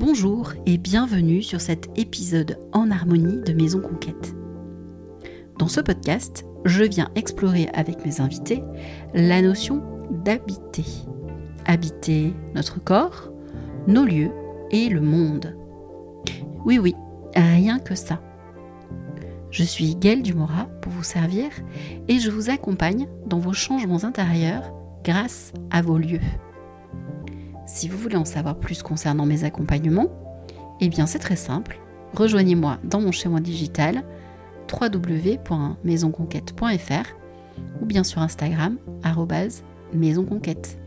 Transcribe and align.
Bonjour 0.00 0.54
et 0.64 0.78
bienvenue 0.78 1.42
sur 1.42 1.60
cet 1.60 1.90
épisode 1.98 2.58
en 2.72 2.90
harmonie 2.90 3.42
de 3.42 3.52
Maison 3.52 3.82
Conquête. 3.82 4.34
Dans 5.58 5.68
ce 5.68 5.82
podcast, 5.82 6.46
je 6.64 6.84
viens 6.84 7.10
explorer 7.16 7.68
avec 7.74 8.06
mes 8.06 8.22
invités 8.22 8.62
la 9.12 9.42
notion 9.42 9.82
d'habiter. 10.10 10.86
Habiter 11.66 12.32
notre 12.54 12.82
corps, 12.82 13.30
nos 13.88 14.06
lieux 14.06 14.30
et 14.70 14.88
le 14.88 15.02
monde. 15.02 15.54
Oui, 16.64 16.78
oui, 16.78 16.94
rien 17.36 17.78
que 17.78 17.94
ça. 17.94 18.22
Je 19.50 19.64
suis 19.64 19.96
Gaëlle 19.96 20.22
Dumora 20.22 20.64
pour 20.80 20.92
vous 20.92 21.04
servir 21.04 21.50
et 22.08 22.20
je 22.20 22.30
vous 22.30 22.48
accompagne 22.48 23.06
dans 23.26 23.38
vos 23.38 23.52
changements 23.52 24.04
intérieurs 24.04 24.72
grâce 25.04 25.52
à 25.70 25.82
vos 25.82 25.98
lieux. 25.98 26.20
Si 27.72 27.88
vous 27.88 27.96
voulez 27.96 28.16
en 28.16 28.24
savoir 28.24 28.56
plus 28.56 28.82
concernant 28.82 29.26
mes 29.26 29.44
accompagnements, 29.44 30.08
eh 30.80 30.88
bien 30.88 31.06
c'est 31.06 31.20
très 31.20 31.36
simple. 31.36 31.78
Rejoignez-moi 32.14 32.78
dans 32.82 33.00
mon 33.00 33.12
schéma 33.12 33.40
digital 33.40 34.02
www.maisonconquête.fr 34.72 37.14
ou 37.80 37.86
bien 37.86 38.02
sur 38.02 38.22
Instagram 38.22 38.76
maisonconquête. 39.94 40.80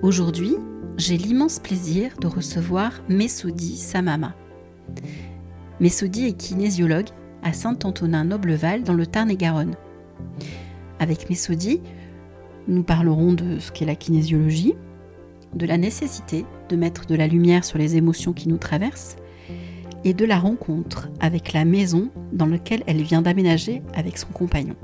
Aujourd'hui, 0.00 0.56
j'ai 0.96 1.18
l'immense 1.18 1.58
plaisir 1.58 2.12
de 2.18 2.26
recevoir 2.26 3.02
Messoudi 3.10 3.76
Samama. 3.76 4.34
Messoudi 5.78 6.24
est 6.24 6.38
kinésiologue 6.38 7.10
à 7.42 7.52
Saint-Antonin-Nobleval 7.52 8.82
dans 8.82 8.94
le 8.94 9.06
Tarn-et-Garonne. 9.06 9.74
Avec 11.00 11.28
Messoudi, 11.28 11.82
nous 12.68 12.82
parlerons 12.82 13.32
de 13.32 13.58
ce 13.58 13.72
qu'est 13.72 13.84
la 13.84 13.94
kinésiologie, 13.94 14.74
de 15.54 15.66
la 15.66 15.76
nécessité 15.76 16.44
de 16.68 16.76
mettre 16.76 17.06
de 17.06 17.14
la 17.14 17.26
lumière 17.26 17.64
sur 17.64 17.78
les 17.78 17.96
émotions 17.96 18.32
qui 18.32 18.48
nous 18.48 18.56
traversent 18.56 19.16
et 20.04 20.14
de 20.14 20.24
la 20.24 20.38
rencontre 20.38 21.10
avec 21.20 21.52
la 21.52 21.64
maison 21.64 22.10
dans 22.32 22.46
laquelle 22.46 22.82
elle 22.86 23.02
vient 23.02 23.22
d'aménager 23.22 23.82
avec 23.94 24.18
son 24.18 24.28
compagnon. 24.28 24.74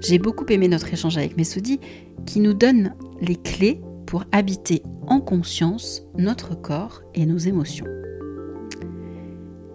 J'ai 0.00 0.18
beaucoup 0.18 0.44
aimé 0.50 0.68
notre 0.68 0.92
échange 0.92 1.16
avec 1.16 1.36
Messoudi 1.36 1.80
qui 2.26 2.40
nous 2.40 2.52
donne 2.52 2.94
les 3.20 3.36
clés 3.36 3.80
pour 4.06 4.24
habiter 4.32 4.82
en 5.06 5.20
conscience 5.20 6.02
notre 6.18 6.54
corps 6.54 7.02
et 7.14 7.24
nos 7.26 7.38
émotions. 7.38 7.86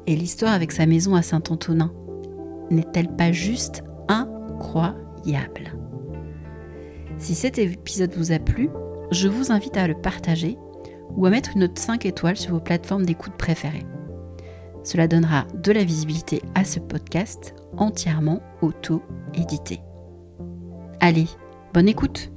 Et 0.06 0.16
l'histoire 0.16 0.54
avec 0.54 0.72
sa 0.72 0.86
maison 0.86 1.16
à 1.16 1.22
Saint-Antonin 1.22 1.92
n'est-elle 2.70 3.16
pas 3.16 3.32
juste 3.32 3.84
incroyable? 4.08 5.80
Si 7.20 7.36
cet 7.36 7.60
épisode 7.60 8.14
vous 8.14 8.32
a 8.32 8.40
plu, 8.40 8.70
je 9.12 9.28
vous 9.28 9.52
invite 9.52 9.76
à 9.76 9.90
le 9.90 9.94
partager 9.94 10.58
ou 11.18 11.26
à 11.26 11.30
mettre 11.30 11.52
une 11.54 11.60
note 11.60 11.78
5 11.78 12.06
étoiles 12.06 12.38
sur 12.38 12.52
vos 12.52 12.62
plateformes 12.62 13.06
d'écoute 13.06 13.34
préférées. 13.38 13.86
Cela 14.86 15.10
donnera 15.10 15.46
de 15.54 15.74
la 15.74 15.84
visibilité 15.84 16.42
à 16.56 16.64
ce 16.64 16.80
podcast 16.80 17.54
entièrement 17.76 18.42
auto-édité. 18.62 19.82
Allez, 21.02 21.28
bonne 21.74 21.90
écoute 21.90 22.32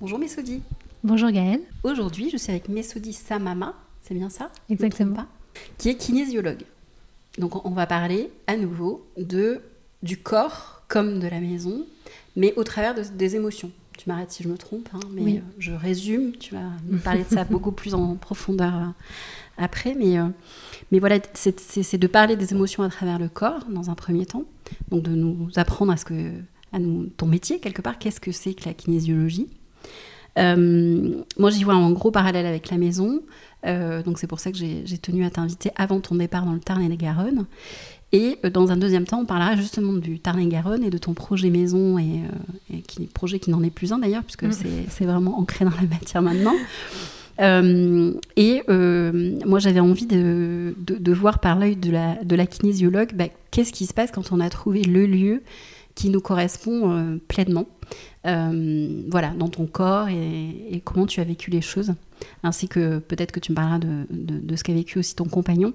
Bonjour 0.00 0.18
Messoudi. 0.18 0.62
Bonjour 1.04 1.30
Gaëlle. 1.30 1.62
Aujourd'hui, 1.84 2.30
je 2.30 2.36
suis 2.36 2.50
avec 2.50 2.68
Messoudi 2.68 3.12
Samama, 3.12 3.74
c'est 4.02 4.14
bien 4.14 4.28
ça? 4.28 4.50
Exactement. 4.68 5.24
Qui 5.78 5.88
est 5.88 5.94
kinésiologue. 5.94 6.64
Donc 7.38 7.64
on 7.64 7.70
va 7.70 7.86
parler 7.86 8.30
à 8.46 8.56
nouveau 8.56 9.06
de 9.16 9.60
du 10.02 10.16
corps 10.16 10.82
comme 10.88 11.18
de 11.18 11.26
la 11.26 11.40
maison, 11.40 11.84
mais 12.36 12.54
au 12.56 12.64
travers 12.64 12.94
des 12.94 13.36
émotions. 13.36 13.70
Tu 13.98 14.08
m'arrêtes 14.08 14.30
si 14.30 14.42
je 14.42 14.48
me 14.48 14.58
trompe, 14.58 14.88
hein, 14.92 15.00
mais 15.10 15.38
euh, 15.38 15.40
je 15.58 15.72
résume. 15.72 16.36
Tu 16.36 16.54
vas 16.54 16.70
me 16.86 16.98
parler 16.98 17.24
de 17.24 17.34
ça 17.34 17.44
beaucoup 17.50 17.72
plus 17.72 17.94
en 17.94 18.14
profondeur 18.16 18.74
euh, 18.74 18.86
après. 19.56 19.94
Mais, 19.94 20.18
euh, 20.18 20.26
mais 20.92 20.98
voilà, 20.98 21.18
c'est 21.32 21.98
de 21.98 22.06
parler 22.06 22.36
des 22.36 22.52
émotions 22.52 22.82
à 22.82 22.90
travers 22.90 23.18
le 23.18 23.28
corps 23.28 23.64
dans 23.70 23.88
un 23.88 23.94
premier 23.94 24.26
temps. 24.26 24.44
Donc 24.90 25.02
de 25.02 25.12
nous 25.12 25.48
apprendre 25.56 25.92
à 25.92 25.96
ce 25.96 26.04
que 26.04 26.32
à 26.72 26.78
nous, 26.78 27.06
ton 27.06 27.26
métier 27.26 27.58
quelque 27.58 27.80
part. 27.80 27.98
Qu'est-ce 27.98 28.20
que 28.20 28.32
c'est 28.32 28.52
que 28.52 28.66
la 28.66 28.74
kinésiologie? 28.74 29.48
Moi, 30.36 31.50
j'y 31.50 31.64
vois 31.64 31.74
un 31.74 31.90
gros 31.90 32.10
parallèle 32.10 32.46
avec 32.46 32.70
la 32.70 32.78
maison. 32.78 33.20
donc 33.64 34.18
c'est 34.18 34.26
pour 34.26 34.40
ça 34.40 34.52
que 34.52 34.58
j'ai 34.58 34.98
tenu 34.98 35.24
à 35.24 35.30
t'inviter 35.30 35.70
avant 35.76 36.00
ton 36.00 36.14
départ 36.14 36.44
dans 36.44 36.52
le 36.52 36.60
Tarn 36.60 36.82
et 36.82 36.88
la 36.88 36.96
Garonne. 36.96 37.46
Et 38.12 38.38
euh, 38.44 38.50
dans 38.50 38.70
un 38.70 38.76
deuxième 38.76 39.04
temps, 39.04 39.20
on 39.20 39.26
parlera 39.26 39.56
justement 39.56 39.92
du 39.92 40.20
Tarn-et-Garonne 40.20 40.84
et 40.84 40.90
de 40.90 40.98
ton 40.98 41.12
projet 41.14 41.50
maison, 41.50 41.98
et, 41.98 42.22
euh, 42.72 42.76
qui, 42.86 43.06
projet 43.06 43.38
qui 43.38 43.50
n'en 43.50 43.62
est 43.62 43.70
plus 43.70 43.92
un 43.92 43.98
d'ailleurs, 43.98 44.22
puisque 44.22 44.44
mm. 44.44 44.86
c'est 44.88 45.04
vraiment 45.04 45.38
ancré 45.38 45.64
dans 45.64 45.72
la 45.72 45.86
matière 45.88 46.22
maintenant. 46.22 46.54
Euh, 47.38 48.14
et 48.36 48.62
moi, 49.44 49.58
j'avais 49.58 49.80
envie 49.80 50.06
de, 50.06 50.74
de, 50.78 51.12
voir 51.12 51.38
par 51.38 51.58
l'œil 51.58 51.76
de 51.76 51.90
la, 51.90 52.14
de 52.24 52.34
la 52.34 52.46
kinésiologue 52.46 53.10
bah, 53.14 53.26
qu'est-ce 53.50 53.74
qui 53.74 53.84
se 53.84 53.92
passe 53.92 54.10
quand 54.10 54.32
on 54.32 54.40
a 54.40 54.48
trouvé 54.48 54.82
le 54.82 55.04
lieu 55.04 55.42
qui 55.96 56.10
nous 56.10 56.20
correspond 56.20 57.18
pleinement. 57.26 57.66
voilà, 58.24 59.30
dans 59.36 59.48
ton 59.48 59.66
corps 59.66 60.08
et, 60.08 60.68
et, 60.70 60.80
comment 60.80 61.06
tu 61.06 61.20
as 61.20 61.24
vécu 61.24 61.50
les 61.50 61.60
choses, 61.60 61.94
ainsi 62.44 62.68
que 62.68 62.98
peut-être 62.98 63.32
que 63.32 63.40
tu 63.40 63.50
me 63.50 63.56
parleras 63.56 63.80
de, 63.80 64.06
de 64.10 64.56
ce 64.56 64.62
qu'a 64.62 64.74
vécu 64.74 65.00
aussi 65.00 65.16
ton 65.16 65.24
compagnon. 65.24 65.72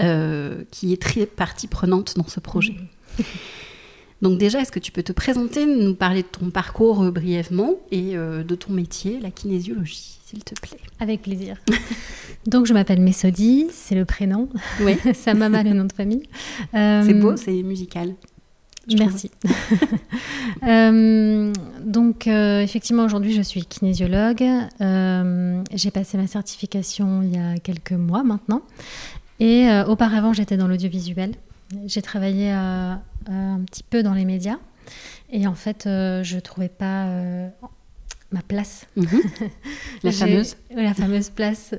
Euh, 0.00 0.62
qui 0.70 0.92
est 0.92 1.02
très 1.02 1.26
partie 1.26 1.66
prenante 1.66 2.16
dans 2.16 2.28
ce 2.28 2.38
projet. 2.38 2.76
Donc 4.22 4.38
déjà, 4.38 4.60
est-ce 4.60 4.70
que 4.70 4.78
tu 4.78 4.92
peux 4.92 5.02
te 5.02 5.10
présenter, 5.10 5.66
nous 5.66 5.96
parler 5.96 6.22
de 6.22 6.28
ton 6.28 6.50
parcours 6.50 7.02
euh, 7.02 7.10
brièvement 7.10 7.74
et 7.90 8.16
euh, 8.16 8.44
de 8.44 8.54
ton 8.54 8.72
métier, 8.72 9.18
la 9.18 9.32
kinésiologie, 9.32 10.20
s'il 10.24 10.44
te 10.44 10.54
plaît? 10.60 10.78
Avec 11.00 11.22
plaisir. 11.22 11.56
Donc 12.46 12.66
je 12.66 12.74
m'appelle 12.74 13.00
Messodi, 13.00 13.66
c'est 13.72 13.96
le 13.96 14.04
prénom. 14.04 14.48
Oui. 14.82 14.96
Ça 15.14 15.34
m'a 15.34 15.48
mal 15.48 15.66
le 15.66 15.74
nom 15.74 15.84
de 15.84 15.92
famille. 15.92 16.22
C'est 16.72 17.14
beau, 17.14 17.36
c'est 17.36 17.60
musical. 17.64 18.14
Merci. 18.96 19.30
donc, 21.84 22.26
effectivement, 22.26 23.04
aujourd'hui, 23.04 23.32
je 23.32 23.42
suis 23.42 23.64
kinésiologue. 23.64 24.44
J'ai 25.74 25.90
passé 25.90 26.16
ma 26.16 26.26
certification 26.26 27.22
il 27.22 27.34
y 27.34 27.38
a 27.38 27.58
quelques 27.58 27.92
mois 27.92 28.22
maintenant. 28.22 28.62
Et 29.40 29.68
euh, 29.68 29.84
auparavant, 29.84 30.32
j'étais 30.32 30.56
dans 30.56 30.68
l'audiovisuel. 30.68 31.34
J'ai 31.86 32.02
travaillé 32.02 32.52
euh, 32.52 32.94
un 33.26 33.60
petit 33.60 33.82
peu 33.82 34.02
dans 34.02 34.14
les 34.14 34.24
médias. 34.24 34.58
Et 35.30 35.46
en 35.46 35.54
fait, 35.54 35.86
euh, 35.86 36.24
je 36.24 36.36
ne 36.36 36.40
trouvais 36.40 36.68
pas 36.68 37.06
ma 38.32 38.42
place. 38.46 38.86
Mhm. 38.96 39.20
la 40.02 40.12
fameuse 40.12 40.56
La 40.74 40.94
fameuse 40.94 41.30
place 41.30 41.74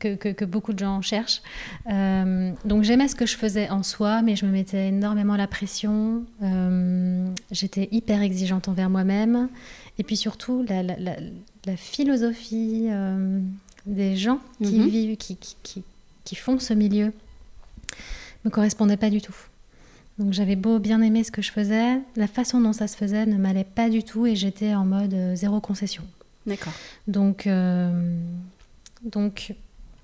que, 0.00 0.14
que, 0.14 0.44
beaucoup 0.44 0.72
de 0.72 0.78
gens 0.78 1.02
cherchent. 1.02 1.42
donc 1.86 2.82
j'aimais 2.82 3.08
ce 3.08 3.14
que 3.14 3.26
je 3.26 3.36
faisais 3.36 3.68
en 3.70 3.82
soi, 3.82 4.22
mais 4.22 4.36
je 4.36 4.46
me 4.46 4.50
mettais 4.50 4.88
énormément 4.88 5.36
la 5.36 5.46
pression. 5.46 6.24
J'étais 7.50 7.88
hyper 7.92 8.22
exigeante 8.22 8.68
envers 8.68 8.90
moi-même. 8.90 9.48
Et 9.98 10.04
puis 10.04 10.16
surtout, 10.16 10.64
la, 10.68 10.82
la, 10.82 10.96
la, 10.98 11.76
philosophie 11.76 12.88
des 13.86 14.16
gens 14.16 14.40
qui 14.62 14.78
mhm. 14.78 14.88
vivent, 14.88 15.16
qui, 15.16 15.36
qui, 15.36 15.82
qui 16.24 16.34
font 16.34 16.58
ce 16.58 16.74
milieu 16.74 17.12
me 18.44 18.50
correspondait 18.50 18.96
pas 18.96 19.10
du 19.10 19.20
tout. 19.20 19.36
Donc 20.18 20.32
j'avais 20.32 20.56
beau 20.56 20.78
bien 20.78 21.00
aimer 21.00 21.24
ce 21.24 21.30
que 21.30 21.42
je 21.42 21.50
faisais, 21.50 22.00
la 22.16 22.26
façon 22.26 22.60
dont 22.60 22.72
ça 22.72 22.86
se 22.86 22.96
faisait 22.96 23.26
ne 23.26 23.36
m'allait 23.36 23.64
pas 23.64 23.88
du 23.88 24.02
tout 24.02 24.26
et 24.26 24.36
j'étais 24.36 24.74
en 24.74 24.84
mode 24.84 25.14
euh, 25.14 25.34
zéro 25.34 25.60
concession. 25.60 26.02
D'accord. 26.46 26.72
Donc, 27.06 27.46
euh, 27.46 28.18
donc 29.04 29.54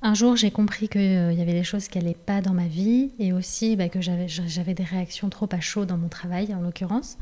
un 0.02 0.14
jour 0.14 0.36
j'ai 0.36 0.50
compris 0.50 0.88
qu'il 0.88 1.00
euh, 1.00 1.32
y 1.32 1.40
avait 1.40 1.52
des 1.52 1.64
choses 1.64 1.88
qui 1.88 1.98
n'allaient 1.98 2.14
pas 2.14 2.40
dans 2.40 2.54
ma 2.54 2.66
vie 2.66 3.10
et 3.18 3.32
aussi 3.32 3.76
bah, 3.76 3.88
que 3.88 4.00
j'avais 4.00 4.74
des 4.74 4.84
réactions 4.84 5.28
trop 5.28 5.48
à 5.50 5.60
chaud 5.60 5.84
dans 5.84 5.98
mon 5.98 6.08
travail 6.08 6.54
en 6.54 6.60
l'occurrence. 6.60 7.18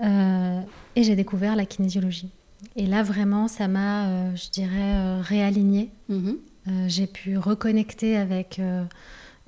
et 0.00 1.02
j'ai 1.02 1.16
découvert 1.16 1.56
la 1.56 1.66
kinésiologie. 1.66 2.30
Et 2.76 2.86
là 2.86 3.02
vraiment 3.02 3.48
ça 3.48 3.68
m'a, 3.68 4.34
je 4.34 4.50
dirais, 4.50 5.20
réaligné. 5.20 5.90
Mm-hmm. 6.10 6.36
Euh, 6.68 6.84
j'ai 6.88 7.06
pu 7.06 7.38
reconnecter 7.38 8.16
avec 8.16 8.58
euh, 8.58 8.84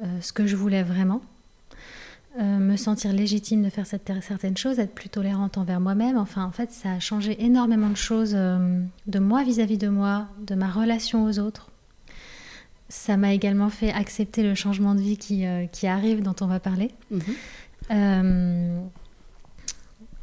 euh, 0.03 0.07
ce 0.21 0.33
que 0.33 0.47
je 0.47 0.57
voulais 0.57 0.83
vraiment, 0.83 1.23
me 2.39 2.77
sentir 2.77 3.13
légitime 3.13 3.63
de 3.63 3.69
faire 3.69 3.85
cette, 3.85 4.11
certaines 4.23 4.57
choses, 4.57 4.79
être 4.79 4.95
plus 4.95 5.11
tolérante 5.11 5.59
envers 5.59 5.81
moi-même. 5.81 6.17
Enfin, 6.17 6.47
en 6.47 6.51
fait, 6.51 6.73
ça 6.73 6.93
a 6.93 6.99
changé 6.99 7.45
énormément 7.45 7.91
de 7.91 7.95
choses 7.95 8.33
de 8.33 9.19
moi 9.19 9.45
vis-à-vis 9.45 9.77
de 9.77 9.89
moi, 9.89 10.29
de 10.41 10.55
ma 10.55 10.71
relation 10.71 11.27
aux 11.27 11.39
autres. 11.39 11.72
Ça 12.95 13.17
m'a 13.17 13.33
également 13.33 13.71
fait 13.71 13.91
accepter 13.91 14.43
le 14.43 14.55
changement 14.55 14.95
de 14.95 15.01
vie 15.01 15.17
qui, 15.17 15.45
qui 15.73 15.87
arrive, 15.87 16.23
dont 16.23 16.37
on 16.43 16.47
va 16.47 16.61
parler. 16.61 16.91
Mhm. 17.11 18.83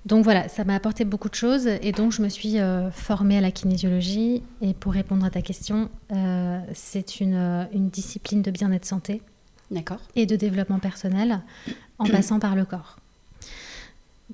Donc 0.09 0.23
voilà, 0.23 0.47
ça 0.47 0.63
m'a 0.63 0.73
apporté 0.73 1.05
beaucoup 1.05 1.29
de 1.29 1.35
choses 1.35 1.67
et 1.67 1.91
donc 1.91 2.11
je 2.13 2.23
me 2.23 2.29
suis 2.29 2.57
euh, 2.57 2.89
formée 2.89 3.37
à 3.37 3.41
la 3.41 3.51
kinésiologie. 3.51 4.41
Et 4.61 4.73
pour 4.73 4.93
répondre 4.93 5.23
à 5.25 5.29
ta 5.29 5.43
question, 5.43 5.89
euh, 6.11 6.59
c'est 6.73 7.19
une, 7.19 7.35
euh, 7.35 7.65
une, 7.73 7.89
discipline 7.89 8.41
de 8.41 8.49
bien-être 8.49 8.85
santé 8.85 9.21
et 10.15 10.25
de 10.25 10.35
développement 10.35 10.79
personnel 10.79 11.41
en 11.99 12.05
passant 12.09 12.39
par 12.39 12.55
le 12.55 12.65
corps. 12.65 12.97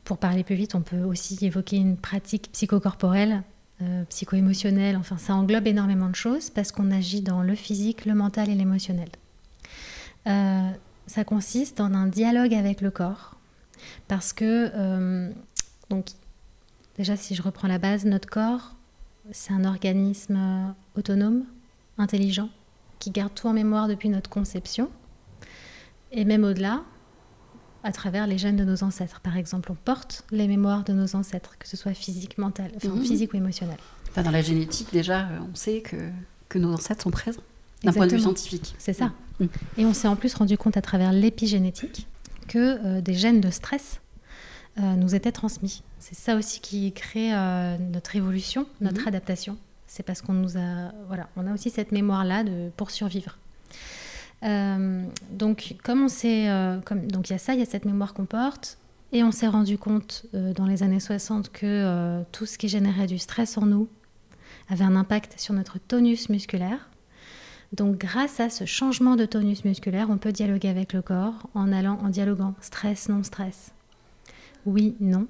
pour 0.06 0.18
parler 0.18 0.46
plus 0.46 0.56
vite, 0.56 0.76
on 0.76 0.82
peut 0.82 1.02
aussi 1.02 1.38
évoquer 1.46 1.76
une 1.76 1.98
pratique 1.98 2.52
psychocorporelle, 2.54 3.44
euh, 3.82 4.06
psycho-émotionnelle, 4.06 4.96
enfin 4.96 5.18
ça 5.18 5.36
englobe 5.36 5.68
énormément 5.68 6.08
de 6.08 6.16
choses 6.16 6.50
parce 6.50 6.72
qu'on 6.72 6.92
agit 6.92 7.22
dans 7.22 7.42
le 7.42 7.56
physique, 7.56 8.06
le 8.06 8.16
mental 8.16 8.50
et 8.50 8.56
l'émotionnel. 8.56 9.10
Euh, 10.28 10.72
ça 11.08 11.24
consiste 11.26 11.82
en 11.82 11.94
un 11.94 12.08
dialogue 12.08 12.54
avec 12.54 12.80
le 12.80 12.90
corps 12.90 13.36
parce 14.08 14.32
que, 14.32 14.72
euh, 14.74 15.30
donc, 15.90 16.08
déjà 16.98 17.18
si 17.18 17.36
je 17.36 17.42
reprends 17.42 17.68
la 17.68 17.78
base, 17.78 18.06
notre 18.06 18.30
corps, 18.30 18.76
c'est 19.32 19.52
un 19.52 19.66
organisme 19.66 20.74
autonome, 20.96 21.44
intelligent, 21.98 22.50
qui 23.00 23.12
garde 23.12 23.34
tout 23.34 23.48
en 23.48 23.54
mémoire 23.54 23.90
depuis 23.90 24.08
notre 24.08 24.30
conception. 24.30 24.90
Et 26.14 26.24
même 26.24 26.46
au-delà, 26.46 26.84
à 27.86 27.92
travers 27.92 28.26
les 28.26 28.40
gènes 28.40 28.58
de 28.58 28.66
nos 28.66 28.84
ancêtres. 28.84 29.22
Par 29.22 29.38
exemple, 29.38 29.72
on 29.72 29.76
porte 29.76 30.26
les 30.32 30.48
mémoires 30.48 30.84
de 30.84 30.92
nos 30.92 31.16
ancêtres, 31.16 31.56
que 31.60 31.68
ce 31.68 31.78
soit 31.78 31.94
physique, 31.94 32.38
mental, 32.40 32.72
enfin 32.76 32.90
mhm. 32.90 33.04
physique 33.04 33.34
ou 33.34 33.38
émotionnel. 33.38 33.78
dans 34.16 34.32
la 34.32 34.42
génétique, 34.42 34.88
déjà, 34.92 35.28
euh, 35.28 35.40
on 35.52 35.56
sait 35.56 35.82
que, 35.82 35.96
que 36.50 36.58
nos 36.58 36.74
ancêtres 36.74 37.04
sont 37.04 37.12
présents, 37.12 37.44
d'un 37.84 37.94
point 37.94 38.08
de 38.08 38.16
vue 38.16 38.22
scientifique. 38.22 38.74
C'est 38.80 38.94
ça. 38.94 39.12
Mhm. 39.40 39.50
Et 39.78 39.86
on 39.86 39.94
s'est 39.94 40.08
en 40.08 40.16
plus 40.16 40.34
rendu 40.34 40.58
compte 40.58 40.78
à 40.78 40.82
travers 40.82 41.14
l'épigénétique 41.14 42.08
que 42.48 42.80
euh, 42.84 43.02
des 43.02 43.14
gènes 43.14 43.40
de 43.40 43.52
stress 43.52 44.02
euh, 44.80 44.96
nous 44.96 45.14
étaient 45.14 45.32
transmis. 45.32 45.84
C'est 46.00 46.16
ça 46.16 46.36
aussi 46.36 46.62
qui 46.62 46.92
crée 46.92 47.32
notre 47.92 48.16
évolution, 48.16 48.68
notre 48.82 49.02
mhm. 49.02 49.08
adaptation. 49.10 49.58
C'est 49.86 50.04
parce 50.04 50.24
qu'on 50.24 50.34
nous 50.34 50.58
a, 50.58 50.92
voilà, 51.08 51.30
on 51.36 51.46
a 51.46 51.54
aussi 51.54 51.70
cette 51.70 51.92
mémoire-là 51.92 52.44
de 52.44 52.72
pour 52.76 52.90
survivre. 52.90 53.38
Euh, 54.44 55.06
donc, 55.32 55.76
comme 55.84 56.04
on 56.04 56.08
sait, 56.08 56.50
euh, 56.50 56.80
donc 57.08 57.30
il 57.30 57.34
y 57.34 57.36
a 57.36 57.40
ça, 57.40 57.54
il 57.54 57.60
y 57.60 57.64
a 57.64 57.66
cette 57.66 57.86
mémoire 57.86 58.14
qu'on 58.14 58.26
porte, 58.26 58.78
et 59.12 59.24
on 59.24 59.32
s'est 59.32 59.48
rendu 59.48 59.78
compte 59.78 60.26
euh, 60.34 60.54
dans 60.54 60.66
les 60.66 60.84
années 60.84 61.00
60 61.00 61.52
que 61.52 62.24
tout 62.32 62.46
ce 62.46 62.58
qui 62.58 62.68
générait 62.68 63.08
du 63.08 63.18
stress 63.18 63.58
en 63.58 63.66
nous 63.66 63.88
avait 64.70 64.84
un 64.84 64.96
impact 64.96 65.40
sur 65.40 65.54
notre 65.54 65.80
tonus 65.80 66.30
musculaire. 66.30 66.90
Donc, 67.74 67.98
grâce 67.98 68.40
à 68.40 68.50
ce 68.50 68.66
changement 68.66 69.16
de 69.16 69.26
tonus 69.26 69.66
musculaire, 69.66 70.10
on 70.10 70.18
peut 70.18 70.32
dialoguer 70.32 70.70
avec 70.70 70.94
le 70.94 71.02
corps 71.02 71.50
en 71.54 71.72
allant 71.72 72.00
en 72.04 72.10
dialoguant 72.10 72.56
stress, 72.62 73.10
non 73.10 73.24
stress. 73.24 73.74
Oui, 74.66 74.96
non. 75.00 75.28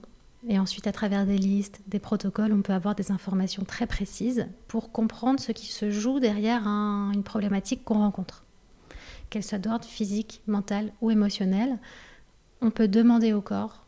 Et 0.48 0.60
ensuite, 0.60 0.86
à 0.86 0.92
travers 0.92 1.25
des 1.25 1.38
listes, 1.38 1.81
des 1.88 2.00
protocoles, 2.00 2.54
on 2.54 2.62
peut 2.62 2.74
avoir 2.74 2.94
des 2.94 3.12
informations 3.12 3.63
très 3.63 3.88
précises 3.88 4.48
pour 4.68 4.92
comprendre 4.92 5.40
ce 5.40 5.52
qui 5.52 5.68
se 5.68 5.90
joue 5.90 6.19
derrière 6.19 6.68
une 6.68 7.24
problématique 7.24 7.84
qu'on 7.84 7.96
rencontre 7.96 8.44
qu'elle 9.30 9.44
soit 9.44 9.57
d'ordre 9.57 9.86
physique, 9.86 10.42
mental 10.48 10.92
ou 11.01 11.12
émotionnel, 11.12 11.77
on 12.62 12.72
peut 12.72 12.88
demander 12.88 13.33
au 13.33 13.42
corps 13.42 13.86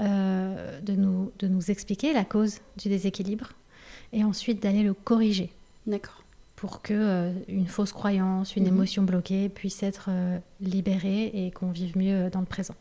euh, 0.00 0.80
de, 0.80 0.94
nous, 0.94 1.30
de 1.38 1.46
nous 1.46 1.70
expliquer 1.70 2.14
la 2.14 2.24
cause 2.24 2.60
du 2.78 2.88
déséquilibre 2.88 3.50
et 4.12 4.24
ensuite 4.24 4.62
d'aller 4.62 4.82
le 4.82 4.94
corriger. 4.94 5.52
D'accord. 5.86 6.24
Pour 6.56 6.80
que 6.80 6.94
euh, 6.94 7.32
une 7.48 7.66
fausse 7.66 7.92
croyance, 7.92 8.56
une 8.56 8.64
mhm. 8.64 8.74
émotion 8.74 9.02
bloquée 9.02 9.50
puisse 9.50 9.82
être 9.82 10.06
euh, 10.08 10.38
libérée 10.60 11.30
et 11.34 11.50
qu'on 11.50 11.70
vive 11.70 11.98
mieux 11.98 12.30
dans 12.30 12.40
le 12.40 12.46
présent. 12.46 12.76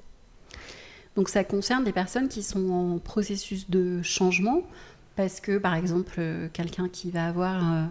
Donc 1.15 1.27
ça 1.27 1.43
concerne 1.43 1.83
des 1.83 1.91
personnes 1.91 2.29
qui 2.29 2.41
sont 2.41 2.69
en 2.69 2.99
processus 2.99 3.69
de 3.69 4.01
changement 4.01 4.61
parce 5.17 5.41
que 5.41 5.57
par 5.57 5.75
exemple 5.75 6.21
quelqu'un 6.53 6.87
qui 6.87 7.11
va 7.11 7.27
avoir 7.27 7.89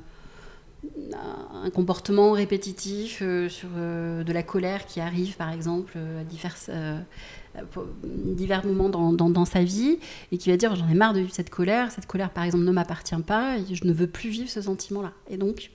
un 1.65 1.71
comportement 1.71 2.33
répétitif 2.33 3.21
euh, 3.23 3.49
sur 3.49 3.69
euh, 3.77 4.23
de 4.23 4.33
la 4.33 4.43
colère 4.43 4.87
qui 4.87 5.01
arrive 5.01 5.37
par 5.37 5.53
exemple 5.53 5.95
euh, 5.97 6.21
à 6.21 6.25
divers, 6.25 6.57
divers 8.05 8.65
moments 8.65 8.89
dans, 8.89 9.13
dans, 9.13 9.45
sa 9.45 9.63
vie 9.63 9.99
et 10.31 10.39
qui 10.39 10.51
va 10.51 10.57
dire 10.57 10.77
j'en 10.77 10.89
ai 10.89 10.95
marre 10.95 11.15
de 11.15 11.21
vivre 11.21 11.35
cette 11.35 11.51
colère, 11.51 11.91
cette 11.91 12.07
colère 12.07 12.31
par 12.31 12.45
exemple 12.45 12.65
ne 12.65 12.71
m'appartient 12.71 13.17
pas 13.27 13.59
et 13.59 13.75
je 13.75 13.85
ne 13.87 13.93
veux 13.93 14.07
plus 14.07 14.31
vivre 14.31 14.49
ce 14.49 14.63
sentiment-là. 14.63 15.13
Et 15.29 15.37
donc 15.37 15.71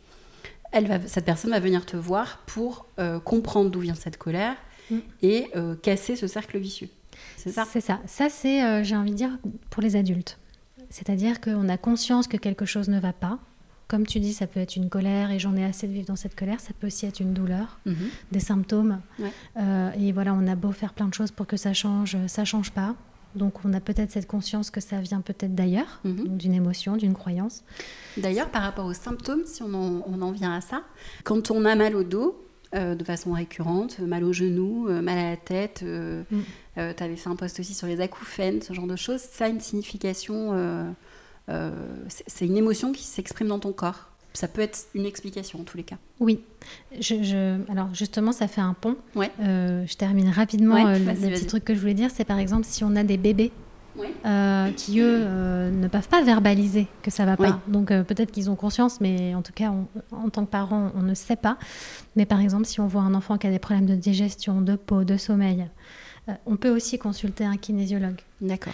elle 0.72 0.88
va, 0.88 1.06
cette 1.06 1.26
personne 1.26 1.52
va 1.52 1.60
venir 1.60 1.86
te 1.86 1.98
voir 1.98 2.40
pour 2.46 2.88
comprendre 3.26 3.70
d'où 3.70 3.82
vient 3.82 3.96
cette 3.96 4.18
colère 4.18 4.56
mm. 4.90 4.98
et 5.22 5.52
casser 5.82 6.16
ce 6.16 6.28
cercle 6.28 6.58
vicieux. 6.58 6.90
C'est 7.38 7.52
ça? 7.52 7.66
C'est 7.70 7.82
ça. 7.82 8.00
Ça 8.08 8.30
c'est, 8.30 8.84
j'ai 8.84 8.96
envie 8.96 9.12
de 9.12 9.16
dire, 9.16 9.38
pour 9.70 9.84
les 9.84 9.96
adultes. 9.96 10.40
C'est-à-dire 10.90 11.42
qu'on 11.42 11.70
a 11.70 11.78
conscience 11.78 12.28
que 12.28 12.38
quelque 12.38 12.66
chose 12.66 12.88
ne 12.88 13.00
va 13.00 13.14
pas, 13.14 13.40
comme 13.94 14.08
tu 14.08 14.20
dis, 14.20 14.34
ça 14.34 14.48
peut 14.48 14.60
être 14.60 14.76
une 14.76 14.90
colère 14.90 15.30
et 15.30 15.38
j'en 15.38 15.56
ai 15.56 15.64
assez 15.64 15.88
de 15.88 15.94
vivre 15.94 16.08
dans 16.08 16.16
cette 16.16 16.34
colère. 16.34 16.60
Ça 16.60 16.72
peut 16.80 16.88
aussi 16.88 17.06
être 17.06 17.20
une 17.20 17.32
douleur, 17.32 17.78
mhm. 17.86 17.96
des 18.32 18.40
symptômes. 18.40 19.00
Euh, 19.56 19.92
et 19.92 20.12
voilà, 20.12 20.34
on 20.34 20.48
a 20.48 20.56
beau 20.56 20.72
faire 20.72 20.96
plein 20.96 21.08
de 21.08 21.14
choses 21.14 21.30
pour 21.30 21.46
que 21.46 21.58
ça 21.58 21.74
change, 21.74 22.18
ça 22.26 22.44
change 22.44 22.72
pas. 22.72 22.96
Donc 23.36 23.64
on 23.64 23.72
a 23.72 23.80
peut-être 23.80 24.10
cette 24.10 24.26
conscience 24.26 24.72
que 24.72 24.82
ça 24.82 25.00
vient 25.00 25.22
peut-être 25.22 25.54
d'ailleurs, 25.54 26.02
mhm. 26.06 26.40
d'une 26.40 26.56
émotion, 26.56 26.98
d'une 26.98 27.14
croyance. 27.14 27.64
D'ailleurs, 28.18 28.50
par 28.50 28.64
rapport 28.64 28.88
aux 28.88 28.96
symptômes, 28.96 29.46
si 29.46 29.62
on 29.62 29.76
en, 29.76 30.32
vient 30.32 30.56
à 30.56 30.62
ça, 30.62 30.82
quand 31.24 31.52
on 31.52 31.64
a 31.64 31.76
mal 31.76 31.96
au 31.96 32.04
dos, 32.04 32.44
euh, 32.74 32.96
de 32.96 33.04
façon 33.04 33.34
récurrente, 33.34 34.00
mal 34.00 34.24
au 34.24 34.34
genou, 34.34 34.88
euh, 34.88 35.04
mal 35.04 35.20
à 35.20 35.30
la 35.30 35.38
tête, 35.38 35.84
mm. 35.84 36.42
tu 36.76 37.04
avais 37.04 37.16
fait 37.16 37.30
un 37.30 37.36
post 37.36 37.60
aussi 37.60 37.76
sur 37.76 37.86
les 37.86 38.02
acouphènes, 38.02 38.64
ce 38.64 38.74
genre 38.74 38.88
de 38.88 38.96
choses, 38.96 39.22
ça 39.22 39.46
a 39.46 39.50
une 39.50 39.62
signification 39.62 40.96
euh, 41.50 41.72
c'est 42.08 42.46
une 42.46 42.58
émotion 42.58 42.92
qui 42.92 43.04
s'exprime 43.04 43.48
dans 43.48 43.60
ton 43.60 43.74
corps. 43.74 44.10
Ça 44.34 44.48
peut 44.48 44.62
être 44.62 44.88
une 44.96 45.06
explication 45.06 45.60
en 45.60 45.64
tous 45.64 45.78
les 45.78 45.84
cas. 45.84 45.98
Oui. 46.20 46.40
Je, 47.00 47.60
alors 47.72 47.94
justement, 47.94 48.32
ça 48.32 48.48
fait 48.48 48.62
un 48.62 48.74
pont. 48.74 48.96
Ouais. 49.16 49.32
Euh, 49.40 49.86
je 49.86 49.96
termine 49.96 50.30
rapidement. 50.30 50.88
Euh, 50.88 50.98
le, 50.98 51.30
petit 51.30 51.46
truc 51.46 51.64
que 51.64 51.76
je 51.76 51.80
voulais 51.80 51.94
dire, 51.94 52.10
c'est 52.12 52.26
par 52.26 52.40
exemple 52.40 52.66
si 52.66 52.84
on 52.84 52.96
a 52.96 53.04
des 53.04 53.18
bébés 53.18 53.52
qui 54.76 55.00
eux 55.02 55.70
ne 55.70 55.88
peuvent 55.88 56.08
pas 56.08 56.24
verbaliser 56.24 56.88
que 57.04 57.12
ça 57.12 57.26
va 57.26 57.38
pas. 57.38 57.60
Donc 57.68 57.90
peut-être 57.90 58.32
qu'ils 58.32 58.50
ont 58.50 58.56
conscience, 58.56 59.00
mais 59.02 59.36
en 59.36 59.44
tout 59.44 59.54
cas 59.54 59.72
en 60.12 60.30
tant 60.30 60.46
que 60.46 60.50
parent, 60.50 60.92
on 60.96 61.04
ne 61.04 61.14
sait 61.14 61.36
pas. 61.36 61.60
Mais 62.16 62.26
par 62.26 62.40
exemple, 62.40 62.66
si 62.66 62.80
on 62.80 62.88
voit 62.88 63.04
un 63.04 63.14
enfant 63.14 63.38
qui 63.38 63.46
a 63.46 63.52
des 63.52 63.60
problèmes 63.60 63.86
de 63.86 63.96
digestion, 63.96 64.62
de 64.62 64.76
peau, 64.76 65.04
de 65.04 65.16
sommeil, 65.16 65.68
on 66.48 66.56
peut 66.56 66.72
aussi 66.72 66.98
consulter 66.98 67.46
un 67.46 67.58
kinésiologue. 67.58 68.20
D'accord. 68.42 68.74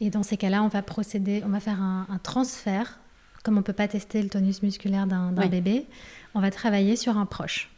Et 0.00 0.10
dans 0.10 0.22
ces 0.22 0.36
cas-là, 0.36 0.62
on 0.62 0.68
va 0.68 0.82
procéder, 0.82 1.42
on 1.44 1.50
va 1.50 1.60
faire 1.60 1.80
un, 1.80 2.06
transfert. 2.22 2.98
Comme 3.42 3.54
on 3.54 3.60
ne 3.60 3.64
peut 3.64 3.72
pas 3.72 3.88
tester 3.88 4.22
le 4.22 4.28
tonus 4.28 4.62
musculaire 4.62 5.06
d'un 5.06 5.32
bébé, 5.32 5.86
on 6.34 6.40
va 6.40 6.50
travailler 6.50 6.96
sur 6.96 7.16
un 7.16 7.26
proche 7.26 7.70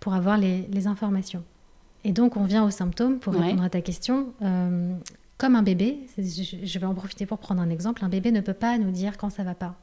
pour 0.00 0.14
avoir 0.14 0.36
les, 0.38 0.86
informations. 0.86 1.42
Et 2.04 2.12
donc, 2.12 2.36
on 2.36 2.44
vient 2.44 2.64
aux 2.64 2.70
symptômes 2.70 3.18
pour 3.18 3.32
répondre 3.32 3.62
à 3.62 3.70
ta 3.70 3.80
question. 3.80 4.32
Euh, 4.42 4.94
comme 5.38 5.56
un 5.56 5.62
bébé, 5.62 6.06
je 6.16 6.78
vais 6.78 6.86
en 6.86 6.94
profiter 6.94 7.26
pour 7.26 7.38
prendre 7.38 7.60
un 7.60 7.70
exemple, 7.70 8.04
un 8.04 8.08
bébé 8.08 8.30
ne 8.30 8.40
peut 8.40 8.54
pas 8.54 8.78
nous 8.78 8.90
dire 8.90 9.16
quand 9.16 9.30
ça 9.30 9.42
va 9.42 9.54
pas. 9.54 9.74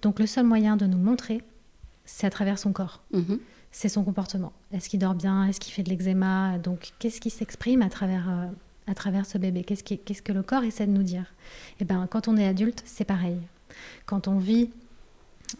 Donc, 0.00 0.20
le 0.20 0.26
seul 0.26 0.44
moyen 0.44 0.76
de 0.76 0.86
nous 0.86 0.98
montrer, 0.98 1.42
c'est 2.04 2.26
à 2.26 2.30
travers 2.30 2.58
son 2.58 2.72
corps. 2.72 3.02
Mhm. 3.12 3.38
C'est 3.70 3.88
son 3.88 4.04
comportement. 4.04 4.52
Est-ce 4.70 4.88
qu'il 4.88 5.00
dort 5.00 5.14
bien? 5.14 5.46
Est-ce 5.46 5.58
qu'il 5.58 5.72
fait 5.72 5.82
de 5.82 5.88
l'eczéma? 5.88 6.58
Donc, 6.58 6.92
qu'est-ce 6.98 7.20
qui 7.20 7.30
s'exprime 7.30 7.82
à 7.82 7.88
travers 7.88 8.28
euh, 8.28 8.46
à 8.86 8.94
travers 8.94 9.26
ce 9.26 9.38
bébé 9.38 9.64
Qu'est-ce, 9.64 10.22
que 10.22 10.32
le 10.32 10.42
corps 10.42 10.64
essaie 10.64 10.86
de 10.86 10.92
nous 10.92 11.02
dire? 11.02 11.32
Eh 11.80 11.84
bien, 11.84 12.06
quand 12.10 12.28
on 12.28 12.36
est 12.36 12.46
adulte, 12.46 12.82
c'est 12.84 13.04
pareil. 13.04 13.38
Quand 14.06 14.28
on 14.28 14.38
vit 14.38 14.70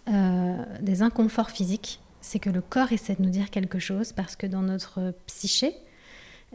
euh, 0.09 0.64
des 0.81 1.02
inconforts 1.02 1.50
physiques, 1.50 2.00
c'est 2.21 2.38
que 2.38 2.50
le 2.50 2.61
corps 2.61 2.93
essaie 2.93 3.14
de 3.14 3.23
nous 3.23 3.31
dire 3.31 3.50
quelque 3.50 3.79
chose 3.79 4.12
parce 4.12 4.37
que 4.37 4.47
dans 4.47 4.62
notre 4.62 5.14
psyché, 5.26 5.75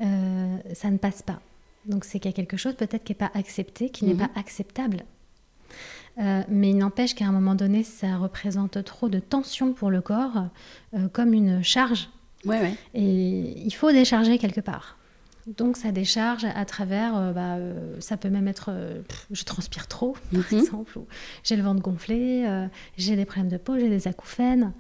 euh, 0.02 0.58
ça 0.74 0.90
ne 0.92 0.98
passe 0.98 1.22
pas. 1.22 1.40
Donc 1.86 2.04
c'est 2.04 2.20
qu'il 2.20 2.30
y 2.30 2.34
a 2.34 2.36
quelque 2.36 2.58
chose 2.58 2.76
peut-être 2.76 3.04
qui 3.04 3.12
n'est 3.12 3.18
pas 3.18 3.32
accepté, 3.34 3.90
qui 3.90 4.06
n'est 4.06 4.14
mhm. 4.14 4.28
pas 4.28 4.40
acceptable. 4.40 5.04
Euh, 6.20 6.42
mais 6.50 6.72
il 6.72 6.78
n'empêche 6.78 7.14
qu'à 7.14 7.26
un 7.26 7.32
moment 7.32 7.56
donné, 7.56 7.84
ça 7.84 8.18
représente 8.18 8.84
trop 8.84 9.08
de 9.08 9.20
tension 9.20 9.74
pour 9.74 9.92
le 9.92 10.02
corps, 10.02 10.48
comme 11.14 11.34
une 11.34 11.64
charge. 11.64 12.10
Ouais, 12.46 12.60
ouais. 12.60 12.76
Et 12.94 13.62
il 13.66 13.74
faut 13.74 13.92
décharger 13.92 14.38
quelque 14.38 14.62
part. 14.62 14.97
Donc 15.56 15.78
ça 15.78 15.94
décharge 15.94 16.44
à 16.44 16.66
travers, 16.66 17.16
euh, 17.16 17.32
bah, 17.32 17.56
euh, 17.56 17.96
ça 18.02 18.18
peut 18.18 18.30
même 18.30 18.50
être, 18.50 18.70
euh, 18.70 19.02
je 19.32 19.46
transpire 19.46 19.88
trop 19.88 20.18
par 20.34 20.52
mhm. 20.52 20.60
exemple, 20.60 21.00
j'ai 21.44 21.56
le 21.56 21.64
ventre 21.64 21.82
gonflé, 21.82 22.46
j'ai 22.98 23.16
des 23.16 23.26
problèmes 23.26 23.48
de 23.48 23.58
peau, 23.58 23.78
j'ai 23.78 23.90
des 23.90 24.08
acouphènes, 24.08 24.74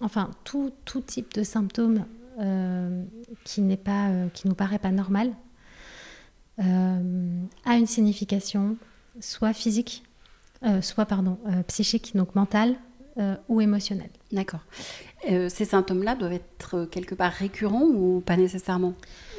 enfin 0.00 0.30
tout, 0.44 0.72
tout, 0.84 1.00
type 1.00 1.34
de 1.34 1.42
symptômes 1.42 2.04
qui 3.44 3.62
n'est 3.62 3.76
pas, 3.76 4.10
qui 4.32 4.48
nous 4.48 4.54
paraît 4.54 4.78
pas 4.78 4.92
normal, 4.92 5.32
a 6.58 7.76
une 7.76 7.86
signification 7.86 8.76
soit 9.20 9.52
physique, 9.52 10.04
soit 10.80 11.06
pardon, 11.06 11.38
psychique, 11.66 12.12
donc 12.14 12.34
mentale 12.36 12.76
ou 13.48 13.60
émotionnelle. 13.60 14.10
D'accord. 14.32 14.60
Euh, 15.30 15.48
ces 15.48 15.64
symptômes-là 15.64 16.16
doivent 16.16 16.32
être 16.32 16.86
quelque 16.90 17.14
part 17.14 17.32
récurrents 17.32 17.84
ou 17.84 18.20
pas 18.24 18.36
nécessairement? 18.36 18.94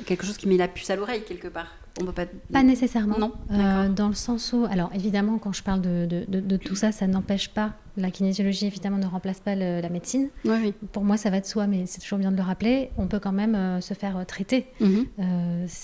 Quelque 0.05 0.25
chose 0.25 0.37
qui 0.37 0.47
met 0.47 0.57
la 0.57 0.67
puce 0.67 0.89
à 0.89 0.95
l'oreille 0.95 1.23
quelque 1.23 1.47
part 1.47 1.67
on 2.01 2.05
peut 2.05 2.11
pas... 2.11 2.25
pas 2.51 2.63
nécessairement. 2.63 3.19
Non. 3.19 3.33
Euh, 3.51 3.87
dans 3.89 4.07
le 4.07 4.15
sens 4.15 4.51
où, 4.53 4.65
alors 4.65 4.89
évidemment, 4.95 5.37
quand 5.37 5.53
je 5.53 5.61
parle 5.61 5.81
de, 5.81 6.07
de, 6.07 6.39
de, 6.39 6.57
tout 6.57 6.75
ça, 6.75 6.91
ça 6.91 7.05
n'empêche 7.05 7.49
pas 7.49 7.73
la 7.97 8.09
kinésiologie. 8.09 8.65
Évidemment, 8.65 8.97
ne 8.97 9.05
remplace 9.05 9.39
pas 9.39 9.53
la 9.53 9.89
médecine. 9.89 10.29
Oui, 10.45 10.55
oui. 10.59 10.73
Pour 10.91 11.03
moi, 11.03 11.17
ça 11.17 11.29
va 11.29 11.39
de 11.39 11.45
soi, 11.45 11.67
mais 11.67 11.85
c'est 11.85 12.01
toujours 12.01 12.17
bien 12.17 12.31
de 12.31 12.37
le 12.37 12.41
rappeler. 12.41 12.89
On 12.97 13.05
peut 13.07 13.19
quand 13.19 13.31
même 13.31 13.53
euh, 13.53 13.79
se 13.79 13.93
faire 13.93 14.25
traiter. 14.25 14.65
Mhm. 14.79 15.05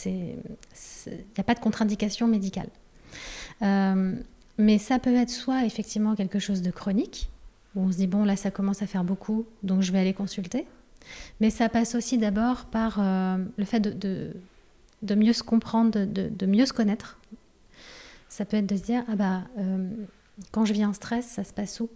Il 0.06 0.34
n'y 1.14 1.38
a 1.38 1.44
pas 1.44 1.54
de 1.54 1.60
contre-indication 1.60 2.26
médicale. 2.28 2.70
mais 3.62 4.78
ça 4.80 4.98
peut 4.98 5.16
être 5.16 5.30
soit 5.30 5.64
effectivement 5.66 6.16
quelque 6.16 6.40
chose 6.40 6.64
de 6.64 6.72
chronique, 6.72 7.30
où 7.76 7.82
on 7.82 7.92
se 7.92 7.98
dit, 7.98 8.08
bon, 8.08 8.24
là, 8.26 8.36
ça 8.36 8.52
commence 8.52 8.82
à 8.82 8.88
faire 8.88 9.04
beaucoup, 9.04 9.46
donc 9.64 9.82
je 9.82 9.92
vais 9.92 10.00
aller 10.00 10.14
consulter. 10.14 10.66
Mais 11.40 11.50
ça 11.50 11.70
passe 11.70 11.96
aussi 11.96 12.18
d'abord 12.18 12.66
par 12.66 12.98
euh, 13.00 13.38
le 13.58 13.66
fait 13.66 13.80
de, 13.80 14.34
de, 15.02 15.16
mieux 15.16 15.34
se 15.34 15.44
comprendre, 15.44 15.92
de, 15.92 16.30
de, 16.30 16.46
mieux 16.46 16.66
se 16.66 16.74
connaître. 16.74 17.18
Ça 18.28 18.46
peut 18.46 18.58
être 18.58 18.68
de 18.68 18.76
se 18.76 18.84
dire, 18.84 19.04
ah 19.08 19.16
bah, 19.16 19.42
euh, 19.58 19.90
quand 20.52 20.66
je 20.66 20.74
vis 20.74 20.86
en 20.86 20.94
stress, 20.94 21.26
ça 21.26 21.44
se 21.44 21.54
passe 21.54 21.80
où? 21.80 21.90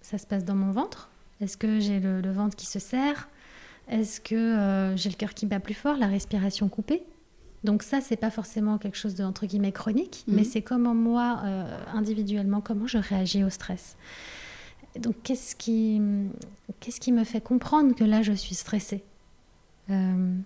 Ça 0.00 0.18
se 0.18 0.26
passe 0.26 0.44
dans 0.44 0.54
mon 0.54 0.72
ventre? 0.72 1.08
Est-ce 1.40 1.56
que 1.56 1.80
j'ai 1.80 2.00
le, 2.00 2.32
ventre 2.32 2.56
qui 2.56 2.66
se 2.66 2.78
serre? 2.78 3.28
Est-ce 3.88 4.20
que 4.20 4.34
euh, 4.34 4.96
j'ai 4.96 5.10
le 5.10 5.16
cœur 5.16 5.34
qui 5.34 5.46
bat 5.46 5.60
plus 5.60 5.74
fort, 5.74 5.96
la 5.96 6.06
respiration 6.06 6.68
coupée? 6.68 7.02
Donc 7.64 7.82
ça, 7.84 8.00
c'est 8.00 8.16
pas 8.16 8.30
forcément 8.30 8.78
quelque 8.78 8.96
chose 8.96 9.14
de 9.14 9.22
entre 9.22 9.46
guillemets 9.46 9.72
chronique, 9.72 10.24
mais 10.26 10.42
mhm. 10.42 10.44
c'est 10.44 10.62
comment 10.62 10.96
moi, 10.96 11.42
individuellement, 11.94 12.60
comment 12.60 12.88
je 12.88 12.98
réagis 12.98 13.44
au 13.44 13.50
stress 13.50 13.96
donc, 14.98 15.14
qu'est-ce 15.22 15.56
qui, 15.56 16.00
qu'est-ce 16.80 17.00
qui 17.00 17.12
me 17.12 17.24
fait 17.24 17.40
comprendre 17.40 17.94
que 17.94 18.04
là, 18.04 18.22
je 18.22 18.32
suis 18.32 18.54
stressée 18.54 19.02
euh, 19.90 20.36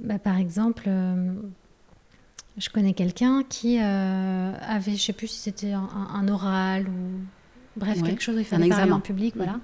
bah, 0.00 0.18
Par 0.18 0.36
exemple, 0.36 0.84
euh, 0.86 1.32
je 2.58 2.68
connais 2.68 2.92
quelqu'un 2.92 3.44
qui 3.48 3.78
euh, 3.80 4.52
avait, 4.60 4.94
je 4.94 5.02
sais 5.02 5.12
plus 5.12 5.28
si 5.28 5.38
c'était 5.38 5.72
un, 5.72 6.28
oral 6.28 6.88
ou 6.88 7.20
bref, 7.76 8.02
quelque 8.02 8.22
chose, 8.22 8.36
il 8.38 8.44
fallait 8.44 8.64
un 8.64 8.66
examen 8.66 8.96
en 8.96 9.00
public, 9.00 9.34
voilà. 9.36 9.58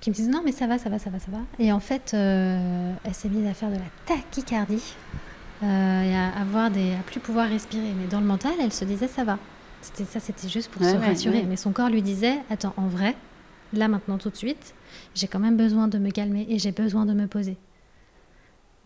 Qui 0.00 0.10
me 0.10 0.14
disait 0.14 0.30
non, 0.30 0.42
mais 0.44 0.52
ça 0.52 0.66
va, 0.66 0.78
ça 0.78 0.88
va, 0.88 0.98
ça 0.98 1.10
va, 1.10 1.18
ça 1.18 1.30
va. 1.30 1.40
Et 1.58 1.72
en 1.72 1.80
fait, 1.80 2.14
elle 2.14 3.14
s'est 3.14 3.28
mise 3.28 3.46
à 3.46 3.54
faire 3.54 3.70
de 3.70 3.76
la 3.76 3.80
tachycardie 4.06 4.94
et 5.62 5.66
à 5.66 6.28
avoir 6.40 6.70
des, 6.70 6.94
à 6.94 7.02
plus 7.04 7.20
pouvoir 7.20 7.48
respirer. 7.48 7.92
Mais 8.00 8.06
dans 8.06 8.20
le 8.20 8.26
mental, 8.26 8.52
elle 8.60 8.72
se 8.72 8.84
disait 8.84 9.08
ça 9.08 9.24
va. 9.24 9.38
C'était 9.82 10.04
ça, 10.04 10.20
c'était 10.20 10.48
juste 10.48 10.70
pour 10.70 10.82
se 10.82 10.96
rassurer. 10.96 11.44
Mais 11.44 11.56
son 11.56 11.72
corps 11.72 11.88
lui 11.88 12.02
disait 12.02 12.38
Attends, 12.50 12.74
en 12.76 12.86
vrai, 12.86 13.16
là 13.72 13.88
maintenant 13.88 14.18
tout 14.18 14.30
de 14.30 14.36
suite, 14.36 14.74
j'ai 15.14 15.26
quand 15.26 15.38
même 15.38 15.56
besoin 15.56 15.88
de 15.88 15.98
me 15.98 16.10
calmer 16.10 16.46
et 16.48 16.58
j'ai 16.58 16.72
besoin 16.72 17.06
de 17.06 17.14
me 17.14 17.26
poser. 17.26 17.56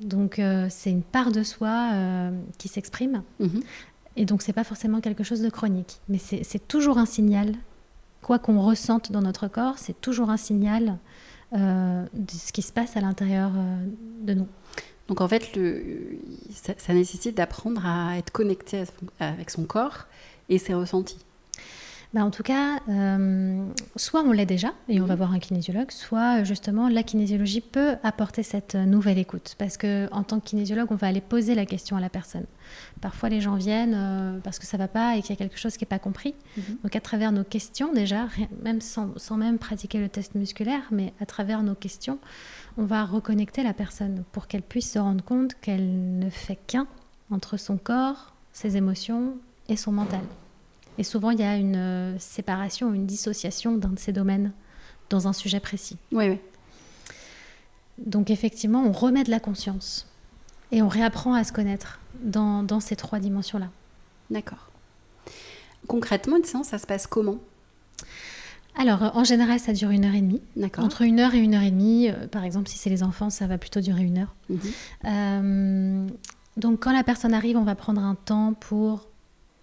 Donc 0.00 0.38
euh, 0.38 0.66
c'est 0.70 0.90
une 0.90 1.02
part 1.02 1.30
de 1.30 1.42
soi 1.42 1.90
euh, 1.92 2.30
qui 2.58 2.68
s'exprime. 2.68 3.22
Mhm. 3.40 3.62
Et 4.16 4.24
donc 4.24 4.42
c'est 4.42 4.52
pas 4.52 4.64
forcément 4.64 5.00
quelque 5.00 5.24
chose 5.24 5.40
de 5.40 5.50
chronique, 5.50 6.00
mais 6.08 6.18
c'est 6.18 6.68
toujours 6.68 6.98
un 6.98 7.06
signal. 7.06 7.54
Quoi 8.22 8.38
qu'on 8.38 8.60
ressente 8.60 9.12
dans 9.12 9.20
notre 9.20 9.48
corps, 9.48 9.78
c'est 9.78 10.00
toujours 10.00 10.30
un 10.30 10.36
signal 10.36 10.98
euh, 11.52 12.04
de 12.14 12.30
ce 12.30 12.52
qui 12.52 12.62
se 12.62 12.72
passe 12.72 12.96
à 12.96 13.00
l'intérieur 13.00 13.50
de 14.22 14.34
nous. 14.34 14.46
Donc 15.08 15.20
en 15.20 15.28
fait, 15.28 15.54
le, 15.56 16.18
ça, 16.52 16.74
ça 16.78 16.94
nécessite 16.94 17.36
d'apprendre 17.36 17.84
à 17.84 18.16
être 18.16 18.30
connecté 18.30 18.84
avec 19.18 19.50
son 19.50 19.64
corps 19.64 20.06
et 20.48 20.58
ses 20.58 20.74
ressentis 20.74 21.18
bah 22.14 22.24
en 22.24 22.30
tout 22.30 22.44
cas, 22.44 22.78
euh, 22.88 23.66
soit 23.96 24.22
on 24.22 24.30
l'est 24.30 24.46
déjà 24.46 24.72
et 24.88 25.00
on 25.00 25.04
va 25.04 25.14
mhm. 25.14 25.18
voir 25.18 25.32
un 25.32 25.40
kinésiologue, 25.40 25.90
soit 25.90 26.44
justement 26.44 26.88
la 26.88 27.02
kinésiologie 27.02 27.60
peut 27.60 27.96
apporter 28.04 28.44
cette 28.44 28.76
nouvelle 28.76 29.18
écoute. 29.18 29.56
Parce 29.58 29.76
que 29.76 30.08
en 30.12 30.22
tant 30.22 30.38
que 30.38 30.44
kinésiologue, 30.44 30.86
on 30.92 30.94
va 30.94 31.08
aller 31.08 31.20
poser 31.20 31.56
la 31.56 31.66
question 31.66 31.96
à 31.96 32.00
la 32.00 32.08
personne. 32.08 32.46
Parfois, 33.00 33.30
les 33.30 33.40
gens 33.40 33.56
viennent 33.56 33.96
euh, 33.96 34.38
parce 34.44 34.60
que 34.60 34.66
ça 34.66 34.76
va 34.76 34.86
pas 34.86 35.16
et 35.16 35.22
qu'il 35.22 35.30
y 35.30 35.32
a 35.32 35.36
quelque 35.36 35.58
chose 35.58 35.76
qui 35.76 35.82
n'est 35.82 35.88
pas 35.88 35.98
compris. 35.98 36.36
Mhm. 36.56 36.78
Donc, 36.84 36.94
à 36.94 37.00
travers 37.00 37.32
nos 37.32 37.42
questions, 37.42 37.92
déjà, 37.92 38.28
même 38.62 38.80
sans, 38.80 39.18
sans, 39.18 39.36
même 39.36 39.58
pratiquer 39.58 39.98
le 39.98 40.08
test 40.08 40.36
musculaire, 40.36 40.82
mais 40.92 41.12
à 41.20 41.26
travers 41.26 41.64
nos 41.64 41.74
questions, 41.74 42.20
on 42.78 42.84
va 42.84 43.04
reconnecter 43.04 43.64
la 43.64 43.74
personne 43.74 44.22
pour 44.30 44.46
qu'elle 44.46 44.62
puisse 44.62 44.92
se 44.92 45.00
rendre 45.00 45.24
compte 45.24 45.54
qu'elle 45.60 46.18
ne 46.20 46.30
fait 46.30 46.58
qu'un 46.68 46.86
entre 47.32 47.56
son 47.56 47.76
corps, 47.76 48.34
ses 48.52 48.76
émotions 48.76 49.34
et 49.68 49.76
son 49.76 49.92
mental. 49.92 50.23
Et 50.99 51.02
souvent, 51.02 51.30
il 51.30 51.40
y 51.40 51.44
a 51.44 51.56
une 51.56 51.76
euh, 51.76 52.18
séparation, 52.18 52.94
une 52.94 53.06
dissociation 53.06 53.76
d'un 53.76 53.90
de 53.90 53.99
ces 53.99 54.12
domaines 54.12 54.52
dans 55.11 55.26
un 55.26 55.33
sujet 55.33 55.61
précis. 55.61 55.97
Oui, 56.12 56.28
oui. 56.28 56.38
Donc 57.99 58.30
effectivement, 58.30 58.83
on 58.85 58.92
remet 58.92 59.25
de 59.25 59.30
la 59.30 59.40
conscience 59.40 60.06
et 60.73 60.83
on 60.83 60.88
réapprend 60.88 61.35
à 61.35 61.44
se 61.44 61.52
connaître 61.52 62.00
dans, 62.23 62.62
dans 62.62 62.80
ces 62.80 62.97
trois 62.97 63.18
dimensions-là. 63.18 63.68
D'accord. 64.30 64.71
Concrètement, 65.87 66.37
une 66.37 66.44
séance, 66.44 66.68
ça 66.68 66.78
se 66.78 66.87
passe 66.87 67.06
comment? 67.06 67.38
Alors, 68.76 69.02
euh, 69.04 69.11
en 69.14 69.25
général, 69.25 69.61
ça 69.61 69.73
dure 69.73 69.90
une 69.90 70.04
heure 70.04 70.14
et 70.14 70.21
demie. 70.21 70.42
D'accord. 70.56 70.85
Entre 70.85 71.02
une 71.02 71.21
heure 71.21 71.35
et 71.35 71.38
une 71.38 71.54
heure 71.54 71.62
et 71.62 71.71
demie, 71.71 72.09
euh, 72.09 72.26
par 72.26 72.44
exemple, 72.44 72.68
si 72.68 72.78
c'est 72.78 72.90
les 72.90 73.02
enfants, 73.02 73.30
ça 73.30 73.47
va 73.47 73.59
plutôt 73.59 73.80
durer 73.80 74.02
une 74.02 74.18
heure. 74.18 74.35
Mhm. 74.49 76.09
donc, 76.56 76.80
quand 76.80 76.92
la 76.92 77.04
personne 77.04 77.35
arrive, 77.35 77.56
on 77.56 77.64
va 77.64 77.75
prendre 77.75 78.02
un 78.02 78.14
temps 78.14 78.54
pour 78.54 79.09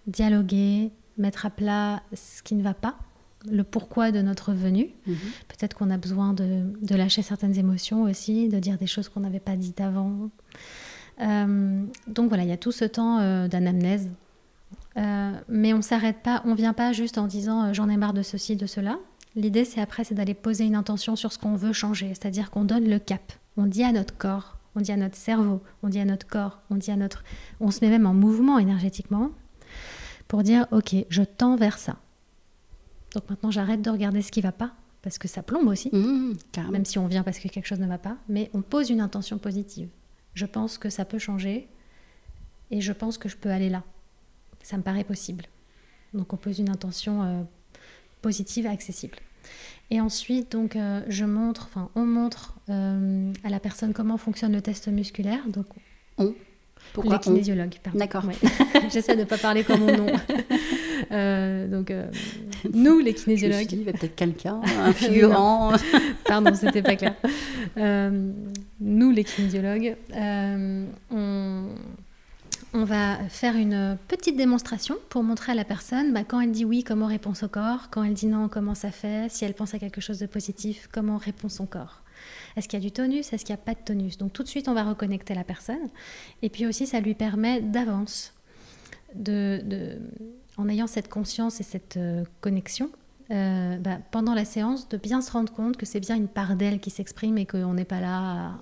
dialoguer, 0.06 0.90
mettre 1.18 1.46
à 1.46 1.50
plat 1.50 2.02
ce 2.12 2.42
qui 2.42 2.54
ne 2.54 2.62
va 2.62 2.74
pas, 2.74 2.96
le 3.50 3.64
pourquoi 3.64 4.12
de 4.12 4.22
notre 4.22 4.52
venue. 4.52 4.90
Mhm. 5.06 5.16
Peut-être 5.48 5.74
qu'on 5.76 5.90
a 5.90 5.96
besoin 5.96 6.32
de, 6.32 6.94
lâcher 6.94 7.22
certaines 7.22 7.58
émotions 7.58 8.02
aussi, 8.02 8.48
de 8.48 8.58
dire 8.58 8.78
des 8.78 8.86
choses 8.86 9.08
qu'on 9.08 9.20
n'avait 9.20 9.40
pas 9.40 9.56
dites 9.56 9.80
avant. 9.80 10.30
Euh, 11.20 11.84
donc 12.06 12.28
voilà, 12.28 12.44
il 12.44 12.48
y 12.48 12.52
a 12.52 12.56
tout 12.56 12.72
ce 12.72 12.84
temps 12.84 13.18
euh, 13.18 13.48
d'anamnèse. 13.48 14.10
Euh, 14.96 15.32
mais 15.48 15.72
on 15.72 15.82
s'arrête 15.82 16.18
pas, 16.22 16.42
on 16.44 16.54
vient 16.54 16.74
pas 16.74 16.92
juste 16.92 17.16
en 17.16 17.26
disant 17.26 17.72
j'en 17.72 17.88
ai 17.88 17.96
marre 17.96 18.12
de 18.12 18.22
ceci, 18.22 18.56
de 18.56 18.66
cela. 18.66 18.98
L'idée, 19.34 19.64
c'est 19.64 19.80
après, 19.80 20.04
c'est 20.04 20.14
d'aller 20.14 20.34
poser 20.34 20.64
une 20.64 20.74
intention 20.74 21.16
sur 21.16 21.32
ce 21.32 21.38
qu'on 21.38 21.54
veut 21.54 21.72
changer, 21.72 22.08
c'est-à-dire 22.08 22.50
qu'on 22.50 22.64
donne 22.64 22.88
le 22.88 22.98
cap. 22.98 23.32
On 23.56 23.64
dit 23.64 23.82
à 23.82 23.92
notre 23.92 24.16
corps, 24.16 24.58
on 24.76 24.80
dit 24.80 24.92
à 24.92 24.96
notre 24.96 25.16
cerveau, 25.16 25.62
on 25.82 25.88
dit 25.88 26.00
à 26.00 26.04
notre 26.04 26.26
corps, 26.26 26.60
on 26.70 26.76
dit 26.76 26.90
à 26.90 26.96
notre, 26.96 27.24
on 27.60 27.70
se 27.70 27.82
met 27.82 27.90
même 27.90 28.06
en 28.06 28.12
mouvement 28.12 28.58
énergétiquement 28.58 29.30
pour 30.32 30.42
dire 30.42 30.66
ok, 30.70 30.94
je 31.10 31.22
tends 31.22 31.56
vers 31.56 31.76
ça. 31.76 31.98
Donc 33.14 33.28
maintenant 33.28 33.50
j'arrête 33.50 33.82
de 33.82 33.90
regarder 33.90 34.22
ce 34.22 34.32
qui 34.32 34.40
va 34.40 34.50
pas 34.50 34.72
parce 35.02 35.18
que 35.18 35.28
ça 35.28 35.42
plombe 35.42 35.68
aussi, 35.68 35.90
mmh, 35.92 36.32
même 36.70 36.86
si 36.86 36.98
on 36.98 37.06
vient 37.06 37.22
parce 37.22 37.38
que 37.38 37.48
quelque 37.48 37.66
chose 37.66 37.80
ne 37.80 37.86
va 37.86 37.98
pas, 37.98 38.16
mais 38.30 38.48
on 38.54 38.62
pose 38.62 38.88
une 38.88 39.02
intention 39.02 39.36
positive. 39.36 39.90
Je 40.32 40.46
pense 40.46 40.78
que 40.78 40.88
ça 40.88 41.04
peut 41.04 41.18
changer 41.18 41.68
et 42.70 42.80
je 42.80 42.94
pense 42.94 43.18
que 43.18 43.28
je 43.28 43.36
peux 43.36 43.50
aller 43.50 43.68
là. 43.68 43.84
Ça 44.62 44.78
me 44.78 44.82
paraît 44.82 45.04
possible. 45.04 45.44
Donc 46.14 46.32
on 46.32 46.38
pose 46.38 46.60
une 46.60 46.70
intention 46.70 47.22
euh, 47.24 47.42
positive 48.22 48.64
et 48.64 48.70
accessible. 48.70 49.18
Et 49.90 50.00
ensuite, 50.00 50.52
donc, 50.52 50.76
euh, 50.76 51.02
je 51.08 51.26
montre, 51.26 51.66
enfin, 51.66 51.90
on 51.94 52.06
montre 52.06 52.58
euh, 52.70 53.30
à 53.44 53.50
la 53.50 53.60
personne 53.60 53.92
comment 53.92 54.16
fonctionne 54.16 54.52
le 54.52 54.62
test 54.62 54.88
musculaire. 54.88 55.46
Donc, 55.48 55.66
on, 56.16 56.34
pourquoi 56.92 57.14
Les 57.14 57.20
kinésiologues, 57.20 57.74
D'accord. 57.94 58.24
J'essaie 58.92 59.14
de 59.14 59.20
ne 59.20 59.24
pas 59.24 59.38
parler 59.38 59.64
comme 59.64 59.80
mon 59.80 59.96
nom. 59.96 60.06
Euh, 61.10 61.66
donc, 61.66 61.90
euh, 61.90 62.06
nous, 62.72 63.00
les 63.00 63.12
kinésiologues. 63.12 63.72
il 63.72 63.82
y 63.82 63.88
a 63.88 63.92
peut-être 63.92 64.14
quelqu'un, 64.14 64.60
un 64.80 64.92
figurant. 64.92 65.72
Pardon, 66.24 66.54
c'était 66.54 66.80
pas 66.80 66.94
clair. 66.94 67.16
Euh, 67.76 68.30
nous, 68.80 69.10
les 69.10 69.24
kinésiologues, 69.24 69.96
on, 70.14 71.66
on, 72.72 72.84
va 72.84 73.18
faire 73.28 73.56
une 73.56 73.98
petite 74.08 74.36
démonstration 74.36 74.96
pour 75.08 75.22
montrer 75.24 75.52
à 75.52 75.54
la 75.54 75.64
personne 75.64 76.14
bah, 76.14 76.22
quand 76.26 76.40
elle 76.40 76.52
dit 76.52 76.64
oui, 76.64 76.84
comment 76.84 77.06
répond 77.06 77.34
son 77.34 77.48
corps, 77.48 77.88
quand 77.90 78.04
elle 78.04 78.14
dit 78.14 78.28
non, 78.28 78.48
comment 78.48 78.76
ça 78.76 78.92
fait, 78.92 79.30
si 79.30 79.44
elle 79.44 79.54
pense 79.54 79.74
à 79.74 79.78
quelque 79.78 80.00
chose 80.00 80.20
de 80.20 80.26
positif, 80.26 80.88
comment 80.92 81.18
répond 81.18 81.48
son 81.48 81.66
corps. 81.66 82.01
Est-ce 82.56 82.68
qu'il 82.68 82.78
y 82.78 82.82
a 82.82 82.84
du 82.84 82.92
tonus 82.92 83.32
Est-ce 83.32 83.44
qu'il 83.44 83.54
n'y 83.54 83.60
a 83.60 83.64
pas 83.64 83.74
de 83.74 83.80
tonus 83.84 84.18
Donc 84.18 84.32
tout 84.32 84.42
de 84.42 84.48
suite, 84.48 84.68
on 84.68 84.74
va 84.74 84.84
reconnecter 84.84 85.34
la 85.34 85.44
personne. 85.44 85.88
Et 86.42 86.50
puis 86.50 86.66
aussi, 86.66 86.86
ça 86.86 87.00
lui 87.00 87.14
permet 87.14 87.60
d'avance, 87.60 88.34
de, 89.14 89.98
en 90.56 90.68
ayant 90.68 90.86
cette 90.86 91.08
conscience 91.08 91.60
et 91.60 91.62
cette 91.64 91.96
euh, 91.96 92.24
connexion, 92.40 92.90
euh, 93.30 93.78
bah, 93.78 93.98
pendant 94.10 94.34
la 94.34 94.44
séance, 94.44 94.88
de 94.88 94.96
bien 94.96 95.22
se 95.22 95.30
rendre 95.32 95.52
compte 95.52 95.76
que 95.76 95.86
c'est 95.86 96.00
bien 96.00 96.16
une 96.16 96.28
part 96.28 96.56
d'elle 96.56 96.80
qui 96.80 96.90
s'exprime 96.90 97.38
et 97.38 97.46
qu'on 97.46 97.74
n'est 97.74 97.84
pas 97.84 98.00
là 98.00 98.58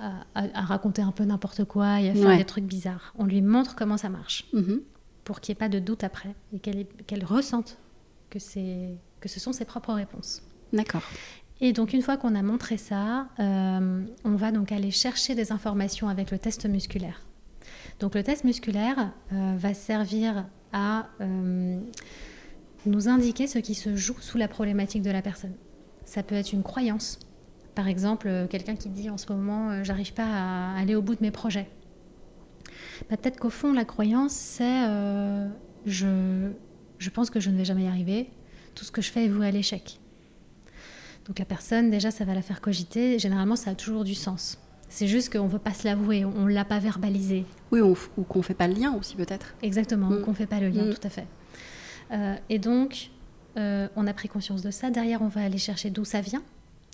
à, 0.00 0.62
raconter 0.62 1.02
un 1.02 1.12
peu 1.12 1.24
n'importe 1.24 1.64
quoi 1.64 2.00
et 2.00 2.10
à 2.10 2.14
faire 2.14 2.36
des 2.36 2.44
trucs 2.44 2.64
bizarres. 2.64 3.14
On 3.16 3.24
lui 3.24 3.42
montre 3.42 3.76
comment 3.76 3.96
ça 3.96 4.08
marche 4.08 4.46
mm-hmm. 4.52 4.80
pour 5.22 5.40
qu'il 5.40 5.52
n'y 5.52 5.56
ait 5.56 5.60
pas 5.60 5.68
de 5.68 5.78
doute 5.78 6.02
après 6.02 6.34
et 6.52 6.58
qu'elle 6.58 7.24
ressente 7.24 7.78
que, 8.30 8.38
que 9.20 9.28
ce 9.28 9.38
sont 9.38 9.52
ses 9.52 9.64
propres 9.64 9.92
réponses. 9.92 10.42
D'accord. 10.72 11.02
Et 11.64 11.72
donc 11.72 11.94
une 11.94 12.02
fois 12.02 12.18
qu'on 12.18 12.34
a 12.34 12.42
montré 12.42 12.76
ça, 12.76 13.28
euh, 13.40 14.04
on 14.22 14.34
va 14.36 14.52
donc 14.52 14.70
aller 14.70 14.90
chercher 14.90 15.34
des 15.34 15.50
informations 15.50 16.10
avec 16.10 16.30
le 16.30 16.38
test 16.38 16.66
musculaire. 16.66 17.22
Donc 18.00 18.14
le 18.14 18.22
test 18.22 18.44
musculaire 18.44 19.12
euh, 19.32 19.54
va 19.56 19.72
servir 19.72 20.44
à 20.74 21.06
euh, 21.22 21.80
nous 22.84 23.08
indiquer 23.08 23.46
ce 23.46 23.58
qui 23.58 23.74
se 23.74 23.96
joue 23.96 24.20
sous 24.20 24.36
la 24.36 24.46
problématique 24.46 25.00
de 25.00 25.10
la 25.10 25.22
personne. 25.22 25.54
Ça 26.04 26.22
peut 26.22 26.34
être 26.34 26.52
une 26.52 26.62
croyance. 26.62 27.18
Par 27.74 27.88
exemple, 27.88 28.46
quelqu'un 28.50 28.76
qui 28.76 28.90
dit 28.90 29.08
en 29.08 29.16
ce 29.16 29.32
moment, 29.32 29.82
j'arrive 29.84 30.12
pas 30.12 30.26
à 30.26 30.76
aller 30.78 30.94
au 30.94 31.00
bout 31.00 31.14
de 31.14 31.22
mes 31.22 31.30
projets. 31.30 31.70
Bah, 33.08 33.16
Peut-être 33.16 33.40
qu'au 33.40 33.48
fond, 33.48 33.72
la 33.72 33.86
croyance, 33.86 34.32
c'est 34.32 34.86
je, 35.86 36.50
je 36.98 37.10
pense 37.10 37.30
que 37.30 37.40
je 37.40 37.48
ne 37.48 37.56
vais 37.56 37.64
jamais 37.64 37.84
y 37.84 37.88
arriver. 37.88 38.28
Tout 38.74 38.84
ce 38.84 38.92
que 38.92 39.00
je 39.00 39.10
fais 39.10 39.24
est 39.24 39.28
voué 39.28 39.46
à 39.46 39.50
l'échec. 39.50 39.98
Donc 41.26 41.38
la 41.38 41.44
personne, 41.44 41.90
déjà, 41.90 42.10
ça 42.10 42.24
va 42.24 42.34
la 42.34 42.42
faire 42.42 42.60
cogiter. 42.60 43.18
Généralement, 43.18 43.56
ça 43.56 43.70
a 43.70 43.74
toujours 43.74 44.04
du 44.04 44.14
sens. 44.14 44.58
C'est 44.90 45.06
juste 45.08 45.32
qu'on 45.32 45.44
ne 45.44 45.48
veut 45.48 45.58
pas 45.58 45.72
se 45.74 45.84
l'avouer, 45.86 46.24
on 46.24 46.44
ne 46.44 46.52
l'a 46.52 46.64
pas 46.64 46.78
verbalisé. 46.78 47.44
Oui, 47.72 47.80
on 47.80 47.94
ou 48.18 48.22
qu'on 48.22 48.42
fait 48.42 48.54
pas 48.54 48.68
le 48.68 48.74
lien 48.74 48.92
aussi 48.94 49.16
peut-être. 49.16 49.54
Exactement, 49.62 50.10
Mm. 50.10 50.22
qu'on 50.22 50.30
ne 50.32 50.36
fait 50.36 50.46
pas 50.46 50.60
le 50.60 50.68
lien, 50.68 50.84
Mm. 50.84 50.94
tout 50.94 51.06
à 51.06 51.10
fait. 51.10 51.26
Euh, 52.12 52.36
et 52.50 52.58
donc, 52.58 53.10
euh, 53.56 53.88
on 53.96 54.06
a 54.06 54.12
pris 54.12 54.28
conscience 54.28 54.62
de 54.62 54.70
ça. 54.70 54.90
Derrière, 54.90 55.22
on 55.22 55.28
va 55.28 55.42
aller 55.42 55.58
chercher 55.58 55.90
d'où 55.90 56.04
ça 56.04 56.20
vient. 56.20 56.42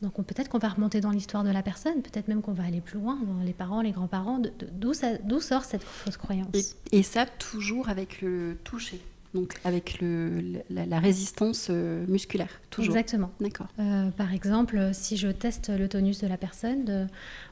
Donc, 0.01 0.19
on- 0.19 0.23
peut-être 0.23 0.49
qu'on 0.49 0.59
va 0.59 0.69
remonter 0.69 1.01
dans 1.03 1.11
l'histoire 1.11 1.45
de 1.45 1.51
la 1.51 1.63
personne, 1.63 2.01
peut-être 2.01 2.29
même 2.29 2.41
qu'on 2.41 2.53
va 2.55 2.63
aller 2.65 2.81
plus 2.81 2.99
loin, 2.99 3.19
dans 3.27 3.45
les 3.45 3.53
parents, 3.53 3.83
les 3.83 3.91
grands-parents, 3.91 4.41
d'où 4.73 5.41
sort 5.41 5.65
cette 5.65 5.83
fausse 5.83 6.17
croyance. 6.17 6.49
Et, 6.93 6.99
et 7.01 7.03
ça 7.03 7.27
toujours 7.27 7.91
avec 7.91 8.23
le 8.23 8.57
toucher, 8.65 9.01
donc 9.35 9.55
avec 9.65 10.01
le, 10.01 10.63
la, 10.71 10.87
la 10.87 10.99
résistance 11.01 11.69
euh, 11.71 12.05
musculaire, 12.09 12.61
toujours. 12.71 12.95
Exactement. 12.97 13.31
D'accord. 13.41 13.69
Euh, 13.79 14.11
par 14.11 14.33
exemple, 14.33 14.91
si 14.93 15.17
je 15.17 15.29
teste 15.29 15.69
le 15.71 15.89
tonus 15.89 16.19
de 16.21 16.27
la 16.27 16.37
personne, 16.37 16.85
de- 16.85 17.07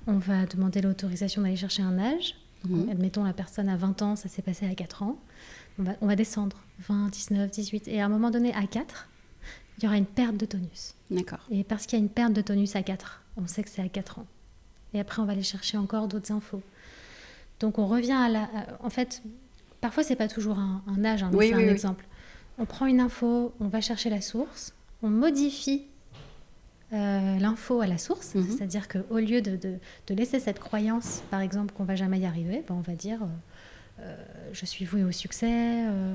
on 0.07 0.19
va 0.19 0.47
demander 0.47 0.81
l'autorisation 0.81 1.43
d'aller 1.43 1.57
chercher 1.57 1.83
un 1.83 1.99
âge. 1.99 2.35
Mhm. 2.69 2.89
Admettons, 2.91 3.23
la 3.25 3.33
personne 3.33 3.69
a 3.69 3.77
20 3.77 4.03
ans, 4.03 4.17
ça 4.17 4.29
s'est 4.29 4.43
passé 4.43 4.67
à 4.67 4.75
4 4.75 5.03
ans. 5.05 5.17
On 5.79 5.85
va, 5.85 5.93
on 6.01 6.07
va 6.09 6.17
descendre 6.17 6.57
20, 6.89 7.09
19, 7.11 7.51
18. 7.51 7.87
Et 7.89 8.01
à 8.01 8.07
un 8.07 8.09
moment 8.09 8.31
donné, 8.31 8.53
à 8.55 8.67
4, 8.67 9.09
il 9.79 9.85
y 9.85 9.87
aura 9.87 9.97
une 9.97 10.07
perte 10.07 10.37
de 10.37 10.47
tonus. 10.47 10.95
D'accord. 11.11 11.39
Et 11.53 11.63
parce 11.63 11.87
qu'il 11.87 11.97
y 11.99 12.03
a 12.03 12.05
une 12.05 12.11
perte 12.11 12.33
de 12.33 12.41
tonus 12.43 12.75
à 12.75 12.83
4, 12.83 13.23
on 13.37 13.47
sait 13.47 13.63
que 13.63 13.71
c'est 13.71 13.83
à 13.83 13.89
4 13.89 14.19
ans. 14.19 14.27
Et 14.95 14.99
après, 14.99 15.23
on 15.23 15.25
va 15.25 15.33
aller 15.33 15.45
chercher 15.45 15.77
encore 15.79 16.09
d'autres 16.09 16.33
infos. 16.33 16.63
Donc, 17.61 17.79
on 17.79 17.87
revient 17.87 18.13
à 18.13 18.29
la. 18.29 18.43
à- 18.43 18.49
en 18.85 18.91
fait, 18.91 19.23
parfois, 19.81 20.03
c'est 20.03 20.17
pas 20.17 20.29
toujours 20.29 20.59
un, 20.59 20.83
un 20.87 21.05
âge, 21.05 21.23
hein, 21.23 21.29
mais 21.33 21.39
Oui, 21.39 21.49
c'est 21.51 21.57
oui, 21.57 21.63
un 21.63 21.67
oui. 21.67 21.73
exemple. 21.73 22.05
On 22.59 22.65
prend 22.65 22.87
une 22.87 23.01
info, 23.01 23.53
on 23.61 23.69
va 23.69 23.81
chercher 23.81 24.11
la 24.11 24.21
source, 24.21 24.75
on 25.03 25.11
modifie 25.11 25.85
euh, 26.93 27.39
l'info 27.39 27.81
à 27.83 27.87
la 27.87 27.99
source, 27.99 28.35
Mhm. 28.35 28.47
c'est-à-dire 28.51 28.89
qu'au 28.89 29.19
lieu 29.19 29.43
de, 29.43 29.57
de- 29.57 29.77
de 30.07 30.15
laisser 30.15 30.41
cette 30.41 30.59
croyance, 30.59 31.23
par 31.31 31.41
exemple, 31.41 31.75
qu'on 31.75 31.85
va 31.85 31.97
jamais 31.97 32.19
y 32.19 32.25
arriver, 32.27 32.65
ben, 32.67 32.75
on 32.77 32.81
va 32.81 32.95
dire. 32.95 33.23
euh, 33.23 33.27
euh, 34.01 34.17
je 34.53 34.65
suis 34.65 34.85
vouée 34.85 35.03
au 35.03 35.11
succès, 35.11 35.85
euh, 35.87 36.15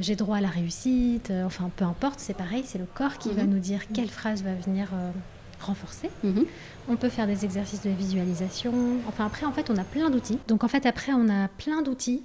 j'ai 0.00 0.16
droit 0.16 0.38
à 0.38 0.40
la 0.40 0.48
réussite, 0.48 1.32
enfin 1.46 1.70
peu 1.76 1.84
importe, 1.84 2.18
c'est 2.18 2.34
pareil, 2.36 2.64
c'est 2.66 2.78
le 2.78 2.86
corps 2.92 3.18
qui 3.18 3.30
va 3.32 3.44
Mhm. 3.44 3.50
nous 3.50 3.58
dire 3.60 3.80
quelle 3.94 4.08
phrase 4.10 4.42
va 4.42 4.52
venir 4.54 4.88
renforcer. 5.60 6.10
Mhm. 6.24 6.44
On 6.88 6.96
peut 6.96 7.08
faire 7.08 7.26
des 7.28 7.44
exercices 7.44 7.82
de 7.82 7.90
visualisation. 7.90 8.72
Enfin, 9.06 9.26
après, 9.26 9.46
en 9.46 9.52
fait, 9.52 9.70
on 9.70 9.76
a 9.76 9.84
plein 9.84 10.10
d'outils. 10.10 10.38
Donc, 10.48 10.64
en 10.64 10.68
fait, 10.68 10.86
après, 10.86 11.12
on 11.12 11.28
a 11.28 11.46
plein 11.48 11.82
d'outils 11.82 12.22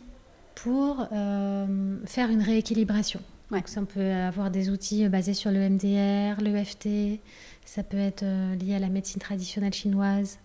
pour 0.55 1.07
euh, 1.12 1.97
faire 2.05 2.29
une 2.29 2.41
rééquilibration. 2.41 3.19
Ouais. 3.51 3.59
Donc, 3.59 3.67
ça, 3.67 3.81
on 3.81 3.85
peut 3.85 4.12
avoir 4.12 4.50
des 4.51 4.69
outils 4.69 5.07
basés 5.07 5.33
sur 5.33 5.51
le 5.51 5.69
MDR, 5.69 6.41
le 6.41 6.63
FT. 6.63 7.19
Ça 7.65 7.83
peut 7.83 7.97
être 7.97 8.24
euh, 8.24 8.55
lié 8.55 8.75
à 8.75 8.79
la 8.79 8.89
médecine 8.89 9.19
traditionnelle 9.21 9.74
chinoise. 9.74 10.39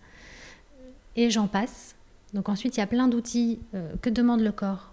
Et 1.15 1.29
j'en 1.29 1.47
passe. 1.47 1.95
Donc, 2.33 2.47
ensuite, 2.49 2.77
il 2.77 2.79
y 2.79 2.83
a 2.83 2.87
plein 2.87 3.07
d'outils 3.07 3.59
euh, 3.73 3.93
que 4.01 4.09
demande 4.09 4.41
le 4.41 4.51
corps 4.51 4.91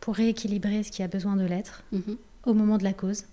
pour 0.00 0.14
rééquilibrer 0.14 0.82
ce 0.82 0.90
qui 0.90 1.02
a 1.02 1.08
besoin 1.08 1.36
de 1.36 1.44
l'être 1.44 1.82
Mhm. 1.92 2.16
au 2.46 2.54
moment 2.54 2.78
de 2.78 2.84
la 2.84 2.92
cause. 2.92 3.24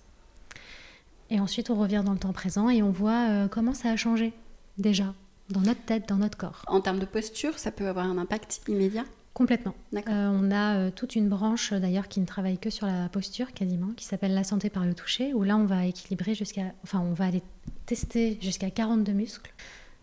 Et 1.30 1.40
ensuite, 1.40 1.70
on 1.70 1.76
revient 1.76 2.02
dans 2.04 2.12
le 2.12 2.18
temps 2.18 2.32
présent 2.32 2.68
et 2.70 2.82
on 2.82 2.90
voit 2.90 3.28
euh, 3.28 3.48
comment 3.48 3.74
ça 3.74 3.90
a 3.90 3.96
changé 3.96 4.32
déjà 4.78 5.14
dans 5.50 5.60
notre 5.60 5.82
tête, 5.82 6.08
dans 6.08 6.16
notre 6.16 6.36
corps. 6.36 6.62
En 6.66 6.80
termes 6.80 6.98
de 6.98 7.04
posture, 7.06 7.58
ça 7.58 7.70
peut 7.70 7.86
avoir 7.86 8.06
un 8.06 8.18
impact 8.18 8.60
immédiat? 8.68 9.04
Complètement. 9.38 9.76
Euh, 9.94 10.00
on 10.08 10.50
a 10.50 10.78
euh, 10.78 10.90
toute 10.90 11.14
une 11.14 11.28
branche 11.28 11.72
euh, 11.72 11.78
d'ailleurs 11.78 12.08
qui 12.08 12.18
ne 12.18 12.26
travaille 12.26 12.58
que 12.58 12.70
sur 12.70 12.88
la 12.88 13.08
posture 13.08 13.52
quasiment, 13.52 13.92
qui 13.96 14.04
s'appelle 14.04 14.34
la 14.34 14.42
santé 14.42 14.68
par 14.68 14.84
le 14.84 14.94
toucher, 14.94 15.32
où 15.32 15.44
là 15.44 15.56
on 15.56 15.64
va 15.64 15.86
équilibrer 15.86 16.34
jusqu'à, 16.34 16.74
enfin 16.82 16.98
on 16.98 17.12
va 17.12 17.26
aller 17.26 17.44
tester 17.86 18.36
jusqu'à 18.42 18.72
42 18.72 19.12
muscles. 19.12 19.54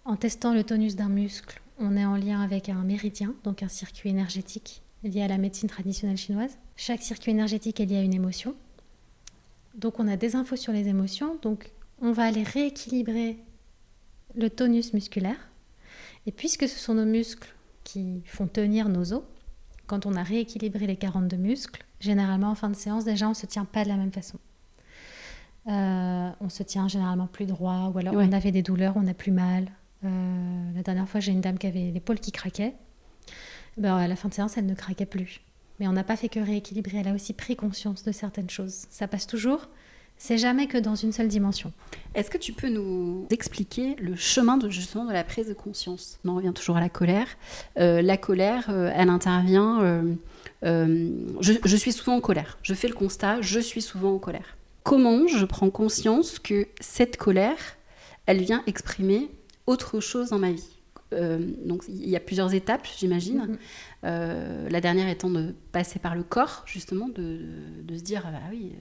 En 0.06 0.16
testant 0.16 0.54
le 0.54 0.64
tonus 0.64 0.96
d'un 0.96 1.10
muscle, 1.10 1.62
on 1.80 1.98
est 1.98 2.06
en 2.06 2.16
lien 2.16 2.40
avec 2.40 2.70
un 2.70 2.82
méridien, 2.84 3.36
donc 3.44 3.62
un 3.62 3.68
circuit 3.68 4.10
énergétique 4.10 4.82
lié 5.04 5.24
à 5.24 5.28
la 5.28 5.38
médecine 5.38 5.68
traditionnelle 5.68 6.16
chinoise. 6.16 6.58
Chaque 6.78 7.02
circuit 7.02 7.32
énergétique 7.32 7.82
est 7.82 7.86
lié 7.86 7.98
à 7.98 8.04
une 8.04 8.14
émotion. 8.14 8.56
Donc 9.76 10.00
on 10.00 10.08
a 10.08 10.16
des 10.16 10.38
infos 10.38 10.56
sur 10.56 10.72
les 10.72 10.88
émotions, 10.88 11.38
donc 11.42 11.74
on 12.02 12.14
va 12.14 12.24
aller 12.24 12.44
rééquilibrer 12.44 13.38
le 14.34 14.50
tonus 14.50 14.94
musculaire. 14.94 15.50
Et 16.26 16.32
puisque 16.32 16.70
ce 16.70 16.80
sont 16.80 16.94
nos 16.94 17.06
muscles 17.06 17.54
qui 17.86 18.22
font 18.26 18.48
tenir 18.48 18.90
nos 18.90 19.14
os, 19.14 19.22
quand 19.88 20.06
on 20.06 20.16
a 20.16 20.24
rééquilibré 20.24 20.86
les 20.88 20.98
42 20.98 21.38
muscles, 21.38 21.86
généralement 22.02 22.50
en 22.50 22.56
fin 22.56 22.70
de 22.70 22.76
séance, 22.76 23.06
déjà 23.06 23.28
on 23.28 23.30
ne 23.30 23.34
se 23.36 23.46
tient 23.46 23.64
pas 23.66 23.84
de 23.86 23.90
la 23.90 23.96
même 23.96 24.12
façon. 24.12 24.38
Euh, 25.68 26.30
on 26.42 26.50
se 26.50 26.64
tient 26.64 26.88
généralement 26.88 27.28
plus 27.28 27.46
droit, 27.46 27.92
ou 27.94 27.98
alors 27.98 28.14
Ouais. 28.14 28.26
on 28.30 28.34
avait 28.34 28.52
des 28.52 28.62
douleurs, 28.62 28.94
on 28.98 29.08
a 29.08 29.14
plus 29.14 29.32
mal. 29.32 29.68
Euh, 30.04 30.72
la 30.76 30.84
dernière 30.84 31.08
fois, 31.10 31.20
j'ai 31.20 31.32
une 31.32 31.42
dame 31.42 31.58
qui 31.58 31.66
avait 31.68 31.92
l'épaule 31.92 32.20
qui 32.20 32.32
craquait. 32.32 32.76
Ben, 33.78 33.96
à 33.96 34.08
la 34.08 34.16
fin 34.16 34.30
de 34.30 34.34
séance, 34.34 34.58
elle 34.58 34.66
ne 34.68 34.76
craquait 34.76 35.06
plus. 35.08 35.42
Mais 35.80 35.88
on 35.88 35.92
n'a 35.94 36.04
pas 36.04 36.16
fait 36.16 36.30
que 36.30 36.40
rééquilibrer, 36.40 36.98
elle 37.00 37.08
a 37.08 37.14
aussi 37.14 37.34
pris 37.34 37.56
conscience 37.56 38.04
de 38.04 38.12
certaines 38.12 38.50
choses. 38.50 38.86
Ça 38.90 39.08
passe 39.08 39.26
toujours, 39.28 39.68
c'est 40.18 40.38
jamais 40.38 40.68
que 40.68 40.78
dans 40.78 40.96
une 40.96 41.12
seule 41.12 41.28
dimension. 41.28 41.72
Est-ce 42.14 42.30
que 42.30 42.38
tu 42.38 42.54
peux 42.54 42.70
nous 42.70 43.28
expliquer 43.30 43.96
le 43.98 44.16
chemin 44.16 44.58
de 44.58 44.70
justement 44.70 45.06
de 45.06 45.14
la 45.14 45.24
prise 45.24 45.48
de 45.48 45.54
conscience? 45.54 46.20
On 46.24 46.30
en 46.30 46.36
revient 46.36 46.54
toujours 46.54 46.78
à 46.78 46.80
la 46.80 46.90
colère. 46.90 47.28
Euh, 47.78 48.02
la 48.02 48.18
colère, 48.18 48.70
euh, 48.70 48.92
elle 48.96 49.10
intervient. 49.10 49.82
euh, 50.64 51.10
je, 51.42 51.54
je 51.64 51.76
suis 51.76 51.92
souvent 51.92 52.16
en 52.16 52.22
colère. 52.22 52.58
Je 52.64 52.74
fais 52.74 52.88
le 52.88 52.94
constat, 52.94 53.42
je 53.42 53.60
suis 53.60 53.82
souvent 53.82 54.14
en 54.16 54.20
colère. 54.20 54.58
Comment 54.84 55.28
je 55.28 55.46
prends 55.46 55.70
conscience 55.70 56.40
que 56.40 56.68
cette 56.80 57.18
colère, 57.18 57.58
elle 58.26 58.42
vient 58.42 58.64
exprimer 58.68 59.30
autre 59.68 60.00
chose 60.00 60.30
dans 60.30 60.40
ma 60.40 60.52
vie? 60.52 60.70
Donc 61.64 61.84
il 61.88 62.10
y 62.10 62.16
a 62.18 62.20
plusieurs 62.20 62.54
étapes, 62.54 62.86
j'imagine. 62.98 63.38
Mhm. 63.38 63.58
Euh, 64.04 64.70
la 64.70 64.82
dernière 64.82 65.08
étant 65.08 65.30
de 65.30 65.56
passer 65.72 65.98
par 65.98 66.14
le 66.14 66.24
corps, 66.24 66.64
justement, 66.66 67.08
de, 67.08 67.40
de 67.84 67.98
se 67.98 68.04
dire 68.04 68.24
ah 68.28 68.32
bah 68.32 68.40
oui, 68.52 68.74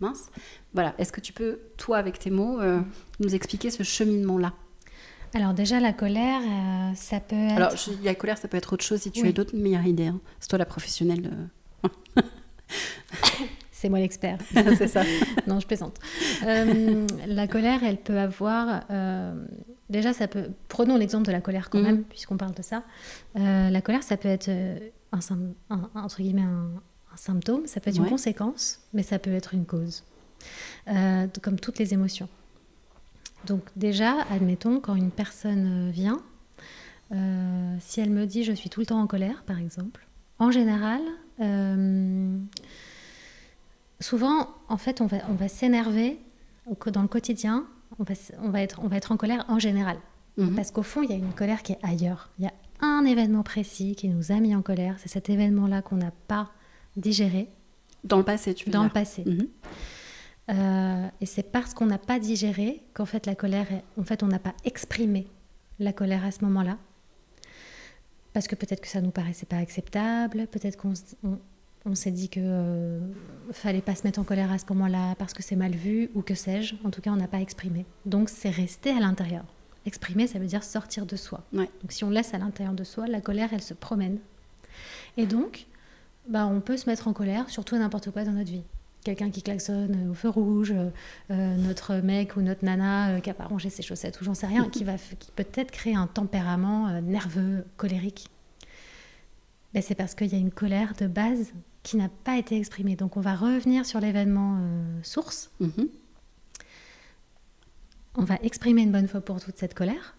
mince. 0.00 0.30
Voilà. 0.74 0.94
Est-ce 0.98 1.12
que 1.12 1.20
tu 1.20 1.32
peux, 1.32 1.60
toi, 1.76 1.98
avec 1.98 2.18
tes 2.18 2.30
mots, 2.30 2.60
euh, 2.60 2.80
nous 3.20 3.34
expliquer 3.34 3.70
ce 3.70 3.82
cheminement-là? 3.82 4.52
Alors 5.34 5.52
déjà, 5.54 5.80
la 5.80 5.92
colère, 5.92 6.40
euh, 6.42 6.94
ça 6.94 7.18
peut 7.20 7.34
être... 7.34 7.56
Alors, 7.56 7.76
je 7.76 7.90
la 8.04 8.14
colère, 8.14 8.38
ça 8.38 8.46
peut 8.48 8.56
être 8.56 8.72
autre 8.72 8.84
chose 8.84 9.00
si 9.00 9.10
tu 9.10 9.22
Oui. 9.22 9.28
as 9.28 9.32
d'autres 9.32 9.56
meilleures 9.56 9.86
idées. 9.86 10.06
hein. 10.06 10.20
C'est 10.38 10.48
toi 10.48 10.58
la 10.58 10.64
professionnelle. 10.66 11.30
euh. 11.84 12.20
C'est 13.72 13.88
moi 13.88 13.98
l'expert. 13.98 14.38
C'est 14.52 14.88
ça. 14.88 15.02
non, 15.46 15.60
je 15.60 15.66
plaisante. 15.66 15.98
Euh, 16.46 17.06
la 17.26 17.46
colère, 17.48 17.82
elle 17.84 17.98
peut 17.98 18.18
avoir. 18.18 18.82
euh, 18.90 19.44
déjà, 19.90 20.12
ça 20.12 20.26
peut. 20.28 20.50
Prenons 20.68 20.96
l'exemple 20.96 21.26
de 21.26 21.32
la 21.32 21.40
colère 21.40 21.68
quand 21.68 21.78
Mhm. 21.78 21.84
même, 21.84 22.02
puisqu'on 22.04 22.36
parle 22.36 22.54
de 22.54 22.62
ça. 22.62 22.82
La 23.34 23.80
colère, 23.82 24.02
ça 24.02 24.16
peut 24.16 24.28
être 24.28 24.48
un- 25.12 25.90
entre 25.94 26.22
guillemets 26.22 26.42
un, 26.42 26.70
un 27.14 27.16
symptôme, 27.16 27.66
ça 27.66 27.80
peut 27.80 27.90
être 27.90 27.96
Ouais. 27.98 28.04
une 28.04 28.10
conséquence, 28.10 28.80
mais 28.92 29.02
ça 29.02 29.18
peut 29.18 29.32
être 29.32 29.54
une 29.54 29.64
cause, 29.64 30.02
Euh, 30.88 31.26
comme 31.40 31.58
toutes 31.58 31.78
les 31.78 31.94
émotions. 31.94 32.28
Donc 33.46 33.62
déjà, 33.76 34.22
admettons 34.30 34.80
quand 34.80 34.94
une 34.94 35.10
personne 35.10 35.88
euh, 35.88 35.90
vient, 35.90 36.20
euh, 37.12 37.76
si 37.80 38.00
elle 38.00 38.10
me 38.10 38.26
dit 38.26 38.44
je 38.44 38.52
suis 38.52 38.68
tout 38.70 38.80
le 38.80 38.86
temps 38.86 39.00
en 39.00 39.06
colère, 39.06 39.42
par 39.44 39.58
exemple, 39.58 40.06
en 40.38 40.50
général. 40.50 41.00
euh, 41.40 42.38
souvent, 44.00 44.48
en 44.68 44.76
fait, 44.76 45.00
on 45.00 45.06
va, 45.06 45.18
on 45.28 45.34
va 45.34 45.48
s'énerver 45.48 46.18
dans 46.92 47.02
le 47.02 47.08
quotidien. 47.08 47.64
On 47.98 48.02
va, 48.04 48.12
s- 48.12 48.32
on, 48.42 48.50
va 48.50 48.60
être, 48.62 48.80
on 48.82 48.88
va 48.88 48.96
être 48.96 49.12
en 49.12 49.16
colère 49.16 49.44
en 49.48 49.58
général. 49.58 49.96
Mhm. 50.36 50.54
Parce 50.56 50.70
qu'au 50.70 50.82
fond, 50.82 51.02
il 51.02 51.10
y 51.10 51.12
a 51.12 51.16
une 51.16 51.32
colère 51.32 51.62
qui 51.62 51.72
est 51.72 51.78
ailleurs. 51.82 52.30
Il 52.38 52.44
y 52.44 52.48
a 52.48 52.52
un 52.80 53.04
événement 53.04 53.42
précis 53.42 53.94
qui 53.96 54.08
nous 54.08 54.32
a 54.32 54.36
mis 54.40 54.54
en 54.54 54.62
colère. 54.62 54.96
C'est 54.98 55.08
cet 55.08 55.30
événement-là 55.30 55.82
qu'on 55.82 55.96
n'a 55.96 56.10
pas 56.28 56.50
digéré 56.96 57.48
Dans 58.04 58.18
le 58.18 58.24
passé, 58.24 58.54
tu 58.54 58.66
veux 58.66 58.70
dans 58.72 58.84
le 58.84 58.90
passé. 58.90 59.24
Mhm. 59.24 59.48
Euh, 60.50 61.08
et 61.20 61.26
c'est 61.26 61.50
parce 61.50 61.72
qu'on 61.72 61.86
n'a 61.86 61.96
pas 61.98 62.18
digéré 62.18 62.82
qu'en 62.92 63.06
fait 63.06 63.24
la 63.26 63.34
colère, 63.34 63.70
est- 63.72 63.82
en 63.98 64.04
fait 64.04 64.22
on 64.22 64.26
n'a 64.28 64.38
pas 64.38 64.52
exprimé 64.64 65.26
la 65.78 65.92
colère 65.92 66.24
à 66.24 66.30
ce 66.30 66.44
moment-là. 66.44 66.76
Parce 68.34 68.46
que 68.48 68.54
peut-être 68.54 68.80
que 68.80 68.88
ça 68.88 69.00
nous 69.00 69.10
paraissait 69.10 69.46
pas 69.46 69.56
acceptable, 69.58 70.46
peut-être 70.48 70.76
qu'on 70.76 70.92
on, 71.22 71.38
on 71.86 71.94
s'est 71.94 72.10
dit 72.10 72.28
que 72.28 72.40
euh, 72.42 73.00
fallait 73.52 73.80
pas 73.80 73.94
se 73.94 74.02
mettre 74.04 74.18
en 74.20 74.24
colère 74.24 74.50
à 74.52 74.58
ce 74.58 74.64
moment-là 74.70 75.14
parce 75.16 75.32
que 75.32 75.42
c'est 75.42 75.56
mal 75.56 75.72
vu 75.72 76.10
ou 76.14 76.20
que 76.22 76.34
sais-je. 76.34 76.74
En 76.84 76.90
tout 76.90 77.00
cas, 77.00 77.10
on 77.10 77.16
n'a 77.16 77.28
pas 77.28 77.40
exprimé. 77.40 77.86
Donc 78.04 78.28
c'est 78.28 78.50
resté 78.50 78.90
à 78.90 79.00
l'intérieur. 79.00 79.44
Exprimer, 79.86 80.26
ça 80.26 80.38
veut 80.38 80.46
dire 80.46 80.64
sortir 80.64 81.06
de 81.06 81.16
soi. 81.16 81.42
Ouais. 81.52 81.70
Donc 81.82 81.92
si 81.92 82.04
on 82.04 82.10
laisse 82.10 82.34
à 82.34 82.38
l'intérieur 82.38 82.74
de 82.74 82.84
soi, 82.84 83.06
la 83.06 83.20
colère, 83.20 83.50
elle 83.52 83.62
se 83.62 83.74
promène. 83.74 84.18
Et 85.16 85.26
donc, 85.26 85.66
bah, 86.28 86.46
on 86.46 86.60
peut 86.60 86.76
se 86.76 86.88
mettre 86.88 87.08
en 87.08 87.12
colère 87.12 87.48
sur 87.50 87.64
tout 87.64 87.76
et 87.76 87.78
n'importe 87.78 88.10
quoi 88.10 88.24
dans 88.24 88.32
notre 88.32 88.50
vie. 88.50 88.64
quelqu'un 89.04 89.30
qui 89.30 89.42
klaxonne 89.42 90.10
au 90.10 90.14
feu 90.14 90.28
rouge, 90.30 90.74
notre 91.28 91.96
mec 91.96 92.36
ou 92.36 92.40
notre 92.40 92.64
nana 92.64 93.20
qui 93.20 93.28
n'a 93.28 93.34
pas 93.34 93.44
rangé 93.44 93.68
ses 93.68 93.82
chaussettes 93.82 94.20
ou 94.20 94.24
j'en 94.24 94.34
sais 94.34 94.46
rien, 94.46 94.68
qui 94.70 94.84
va 94.84 94.96
qui 94.96 95.30
peut-être 95.32 95.70
créer 95.70 95.94
un 95.94 96.06
tempérament 96.06 97.00
nerveux, 97.02 97.66
colérique. 97.76 98.28
Ben, 99.74 99.82
c'est 99.82 99.94
parce 99.94 100.14
qu'il 100.14 100.32
y 100.32 100.36
a 100.36 100.38
une 100.38 100.52
colère 100.52 100.94
de 100.98 101.06
base 101.06 101.52
qui 101.82 101.96
n'a 101.98 102.08
pas 102.08 102.38
été 102.38 102.56
exprimée. 102.56 102.96
Donc 102.96 103.16
on 103.16 103.20
va 103.20 103.34
revenir 103.34 103.84
sur 103.84 104.00
l'événement 104.00 104.58
source. 105.02 105.50
Mhm. 105.60 105.88
On 108.16 108.22
va 108.22 108.36
exprimer 108.42 108.82
une 108.82 108.92
bonne 108.92 109.08
fois 109.08 109.20
pour 109.20 109.40
toute 109.40 109.58
cette 109.58 109.74
colère. 109.74 110.16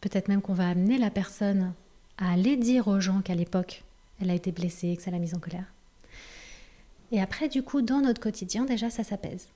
Peut-être 0.00 0.28
même 0.28 0.42
qu'on 0.42 0.54
va 0.54 0.68
amener 0.68 0.98
la 0.98 1.10
personne 1.10 1.72
à 2.18 2.32
aller 2.32 2.56
dire 2.56 2.88
aux 2.88 3.00
gens 3.00 3.22
qu'à 3.22 3.34
l'époque, 3.34 3.84
elle 4.22 4.30
a 4.30 4.34
été 4.34 4.52
blessée, 4.52 4.96
que 4.96 5.02
ça 5.02 5.10
l'a 5.10 5.18
mise 5.18 5.34
en 5.34 5.38
colère. 5.38 5.66
Et 7.10 7.20
après, 7.20 7.48
du 7.48 7.62
coup, 7.62 7.82
dans 7.82 8.00
notre 8.00 8.20
quotidien, 8.20 8.64
déjà, 8.64 8.88
ça 8.88 9.04
s'apaise. 9.04 9.48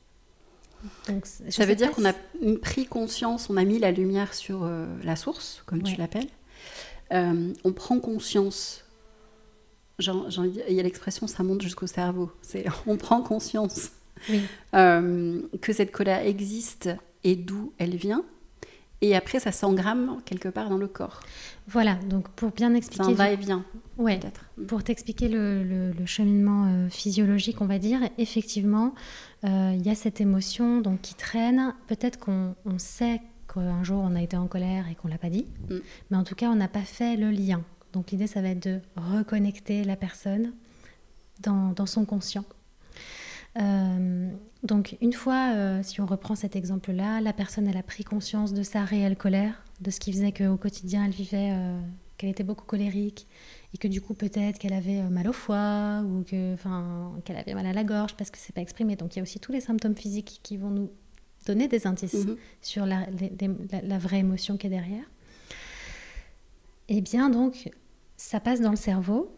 Donc, 1.09 1.27
ça 1.27 1.65
veut 1.65 1.75
dire 1.75 1.91
qu'on 1.93 2.05
a 2.05 2.13
pris 2.61 2.87
conscience, 2.87 3.49
on 3.49 3.57
a 3.57 3.65
mis 3.65 3.79
la 3.79 3.91
lumière 3.91 4.35
sur 4.35 4.65
euh, 4.65 4.87
la 5.03 5.17
source, 5.17 5.63
comme 5.67 5.83
tu 5.83 5.97
l'appelles. 5.97 6.29
Euh, 7.13 7.53
on 7.65 7.73
prend 7.73 7.99
conscience. 7.99 8.85
Genre, 9.99 10.29
il 10.69 10.75
y 10.75 10.81
a 10.81 10.83
l'expression 10.83 11.27
ça 11.27 11.43
monte 11.43 11.63
jusqu'au 11.63 11.87
cerveau. 11.87 12.31
C'est 12.43 12.67
on 12.87 12.97
prend 12.97 13.23
conscience 13.23 13.93
euh, 14.75 15.41
que 15.63 15.73
cette 15.73 15.93
colère 15.93 16.21
existe 16.27 16.91
et 17.25 17.37
d'où 17.37 17.73
elle 17.79 17.97
vient. 17.97 18.25
Et 19.03 19.15
après, 19.15 19.41
ça 19.41 19.53
s'engramme 19.53 20.19
quelque 20.25 20.49
part 20.49 20.71
dans 20.71 20.79
le 20.79 20.89
corps. 20.89 21.21
Voilà, 21.69 21.95
donc 21.95 22.29
pour 22.31 22.51
bien 22.51 22.75
expliquer. 22.75 23.05
Ça 23.05 23.13
va 23.13 23.31
et 23.31 23.37
vient. 23.37 23.65
Ouais, 23.99 24.19
peut-être. 24.19 24.47
Pour 24.69 24.83
t'expliquer 24.83 25.29
le, 25.29 25.93
cheminement 26.07 26.67
euh, 26.67 26.89
physiologique, 26.89 27.61
on 27.61 27.67
va 27.67 27.79
dire, 27.79 28.01
effectivement, 28.19 28.95
euh, 29.45 29.73
il 29.75 29.85
y 29.85 29.91
a 29.91 29.95
cette 29.95 30.21
émotion 30.21 30.81
donc, 30.81 31.03
qui 31.03 31.15
traîne. 31.15 31.75
Peut-être 31.89 32.19
qu'on 32.19 32.55
sait 32.79 33.21
qu'un 33.53 33.85
jour 33.85 34.03
on 34.03 34.15
a 34.15 34.23
été 34.23 34.37
en 34.37 34.47
colère 34.47 34.89
et 34.91 34.95
qu'on 34.95 35.09
ne 35.09 35.13
l'a 35.13 35.19
pas 35.19 35.31
dit, 35.31 35.47
mm. 35.69 35.77
mais 36.11 36.17
en 36.17 36.25
tout 36.25 36.35
cas, 36.35 36.49
on 36.49 36.57
n'a 36.57 36.69
pas 36.69 36.81
fait 36.81 37.17
le 37.17 37.31
lien. 37.31 37.63
Donc 37.93 38.11
l'idée, 38.11 38.27
ça 38.27 38.41
va 38.41 38.49
être 38.49 38.63
de 38.67 38.81
reconnecter 38.97 39.85
la 39.85 39.97
personne 39.97 40.53
dans, 41.41 41.73
dans 41.73 41.87
son 41.87 42.05
conscient. 42.05 42.45
Euh, 43.59 44.31
donc 44.67 44.97
une 45.01 45.13
fois, 45.13 45.53
euh, 45.55 45.81
si 45.83 46.01
on 46.01 46.07
reprend 46.07 46.35
cet 46.35 46.57
exemple-là, 46.57 47.21
la 47.21 47.33
personne 47.33 47.67
elle 47.67 47.77
a 47.77 47.83
pris 47.83 48.05
conscience 48.05 48.53
de 48.53 48.63
sa 48.63 48.85
réelle 48.85 49.17
colère, 49.17 49.65
de 49.81 49.91
ce 49.91 50.01
qui 50.01 50.13
faisait 50.13 50.33
qu'au 50.33 50.57
quotidien 50.57 51.05
elle 51.05 51.13
vivait, 51.13 51.51
euh, 51.53 51.79
qu'elle 52.17 52.31
était 52.31 52.45
beaucoup 52.45 52.65
colérique 52.65 53.27
et 53.75 53.79
que 53.79 53.89
du 53.89 54.01
coup 54.01 54.15
peut-être 54.15 54.59
qu'elle 54.59 54.73
avait 54.73 55.03
mal 55.03 55.29
au 55.29 55.33
foie 55.33 56.03
ou 56.05 56.23
que, 56.25 56.57
qu'elle 57.25 57.37
avait 57.37 57.55
mal 57.55 57.67
à 57.67 57.73
la 57.73 57.85
gorge 57.85 58.15
parce 58.17 58.31
que 58.31 58.39
c'est 58.39 58.55
pas 58.55 58.63
exprimé. 58.63 58.97
Donc 58.97 59.15
il 59.15 59.19
y 59.19 59.21
a 59.21 59.23
aussi 59.23 59.41
tous 59.41 59.53
les 59.53 59.61
symptômes 59.61 59.97
physiques 59.97 60.41
qui 60.43 60.57
vont 60.57 60.71
nous 60.71 60.91
donner 61.47 61.69
des 61.69 61.87
indices 61.87 62.27
mhm. 62.27 62.37
sur 62.61 62.87
la, 62.87 63.07
la, 63.83 63.99
vraie 63.99 64.19
émotion 64.19 64.57
qui 64.57 64.67
est 64.67 64.71
derrière. 64.71 65.05
Et 66.89 66.99
eh 66.99 67.01
bien 67.01 67.31
donc 67.31 67.71
ça 68.17 68.41
passe 68.41 68.61
dans 68.61 68.71
le 68.71 68.77
cerveau 68.77 69.37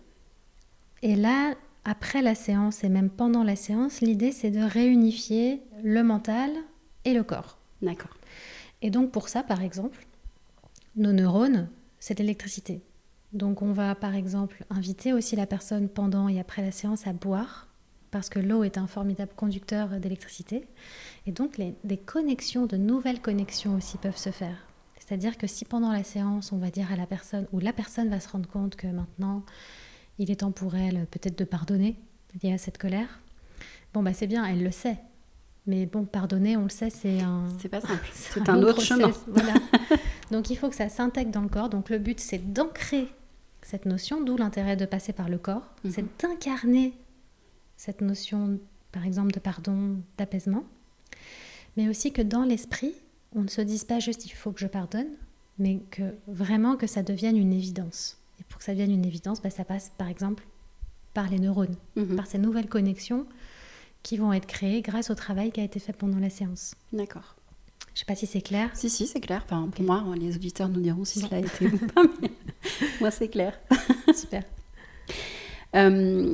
et 1.03 1.17
là 1.17 1.55
après 1.89 2.21
la 2.21 2.35
séance 2.35 2.85
et 2.85 2.91
même 2.91 3.09
pendant 3.09 3.43
la 3.43 3.57
séance, 3.57 4.03
l'idée 4.03 4.31
c'est 4.31 4.51
de 4.51 4.61
réunifier 4.61 5.63
le 5.83 6.03
mental 6.03 6.51
et 7.07 7.15
le 7.15 7.23
corps. 7.23 7.57
D'accord. 7.81 8.15
Et 8.83 8.91
donc 8.91 9.11
pour 9.11 9.31
ça, 9.31 9.43
par 9.43 9.63
exemple, 9.63 10.07
nos 10.97 11.13
neurones, 11.13 11.71
c'est 11.99 12.19
l'électricité. 12.19 12.83
Donc 13.33 13.63
on 13.63 13.73
va 13.73 13.95
par 13.95 14.15
exemple 14.15 14.67
inviter 14.69 15.15
aussi 15.15 15.35
la 15.35 15.47
personne 15.47 15.89
pendant 15.89 16.29
et 16.29 16.39
après 16.39 16.61
la 16.61 16.73
séance 16.73 17.07
à 17.07 17.15
boire, 17.15 17.69
parce 18.11 18.29
que 18.29 18.39
l'eau 18.39 18.65
est 18.65 18.77
un 18.77 18.87
formidable 18.87 19.33
conducteur 19.35 19.89
d'électricité. 19.99 20.67
Et 21.27 21.33
donc 21.33 21.57
les, 21.57 21.75
des 21.85 21.97
connexions, 21.97 22.67
de 22.67 22.77
nouvelles 22.77 23.23
connexions 23.23 23.75
aussi 23.75 23.97
peuvent 23.97 24.19
se 24.19 24.31
faire. 24.31 24.67
C'est-à-dire 24.99 25.39
que 25.39 25.47
si 25.47 25.65
pendant 25.65 25.91
la 25.91 26.05
séance, 26.05 26.53
on 26.53 26.59
va 26.59 26.71
dire 26.71 26.93
à 26.93 26.97
la 26.97 27.07
personne, 27.07 27.47
ou 27.53 27.61
la 27.61 27.73
personne 27.73 28.11
va 28.11 28.21
se 28.21 28.29
rendre 28.29 28.49
compte 28.49 28.77
que 28.77 28.89
maintenant, 28.89 29.43
il 30.19 30.31
est 30.31 30.37
temps 30.37 30.53
pour 30.53 30.75
elle 30.75 31.07
peut-être 31.11 31.39
de 31.39 31.45
pardonner 31.45 31.97
lié 32.43 32.53
à 32.53 32.59
cette 32.59 32.79
colère. 32.79 33.21
Bon, 33.95 34.03
bah 34.03 34.13
c'est 34.13 34.27
bien, 34.27 34.45
elle 34.45 34.63
le 34.63 34.71
sait. 34.71 34.99
Mais 35.67 35.87
bon, 35.87 36.05
pardonner, 36.05 36.57
on 36.57 36.63
le 36.63 36.71
sait, 36.71 36.91
c'est 36.91 37.21
un. 37.21 37.45
C'est 37.61 37.69
pas 37.69 37.81
simple. 37.81 38.09
C'est 38.13 38.49
un, 38.49 38.63
autre 38.63 38.81
chemin. 38.81 39.11
Voilà. 39.27 39.55
Donc 40.31 40.51
il 40.51 40.57
faut 40.57 40.69
que 40.69 40.75
ça 40.75 40.89
s'intègre 40.89 41.31
dans 41.31 41.43
le 41.43 41.49
corps. 41.49 41.69
Donc 41.69 41.91
le 41.91 41.99
but, 41.99 42.21
c'est 42.21 42.53
d'ancrer 42.53 43.09
cette 43.63 43.85
notion, 43.85 44.23
d'où 44.23 44.37
l'intérêt 44.37 44.77
de 44.77 44.87
passer 44.87 45.13
par 45.13 45.29
le 45.29 45.39
corps. 45.39 45.75
Mhm. 45.85 45.91
C'est 45.91 46.21
d'incarner 46.23 46.95
cette 47.77 48.01
notion, 48.01 48.59
par 48.93 49.05
exemple, 49.05 49.33
de 49.33 49.41
pardon, 49.41 49.97
d'apaisement. 50.17 50.65
Mais 51.77 51.89
aussi 51.89 52.13
que 52.13 52.23
dans 52.23 52.45
l'esprit, 52.45 52.95
on 53.35 53.43
ne 53.43 53.49
se 53.49 53.61
dise 53.61 53.85
pas 53.85 54.01
juste 54.01 54.25
il 54.27 54.31
faut 54.31 54.53
que 54.53 54.61
je 54.61 54.67
pardonne, 54.67 55.09
mais 55.59 55.81
que 55.91 56.15
vraiment 56.27 56.77
que 56.77 56.87
ça 56.87 57.03
devienne 57.03 57.37
une 57.37 57.53
évidence. 57.53 58.19
Et 58.41 58.45
pour 58.45 58.59
que 58.59 58.65
ça 58.65 58.73
devienne 58.73 58.93
une 58.93 59.05
évidence, 59.05 59.43
bah, 59.43 59.51
ça 59.51 59.65
passe 59.65 59.93
par 59.99 60.09
exemple 60.09 60.45
par 61.15 61.29
les 61.29 61.39
neurones, 61.39 61.77
mhm. 61.97 62.17
par 62.17 62.27
ces 62.27 62.39
nouvelles 62.39 62.69
connexions 62.69 63.27
qui 64.03 64.17
vont 64.17 64.33
être 64.33 64.47
créées 64.47 64.83
grâce 64.83 65.11
au 65.11 65.15
travail 65.15 65.51
qui 65.51 65.61
a 65.61 65.65
été 65.65 65.81
fait 65.81 65.93
pendant 65.93 66.19
la 66.19 66.31
séance. 66.31 66.75
D'accord. 66.93 67.35
Je 67.89 67.93
ne 67.95 67.99
sais 67.99 68.05
pas 68.05 68.15
si 68.15 68.27
c'est 68.27 68.41
clair. 68.41 68.71
Si, 68.75 68.89
si, 68.89 69.07
c'est 69.09 69.21
clair. 69.21 69.43
Enfin, 69.45 69.69
Pour 69.75 69.85
moi, 69.85 70.05
les 70.17 70.37
auditeurs 70.37 70.69
nous 70.69 70.81
diront 70.81 71.05
si 71.05 71.21
cela 71.21 71.39
a 71.39 71.41
été 71.41 71.67
ou 71.67 71.79
pas, 71.79 72.03
mais 72.23 72.31
moi, 73.01 73.11
c'est 73.11 73.29
clair. 73.29 73.59
Super. 74.15 74.45
Euh, 75.75 76.33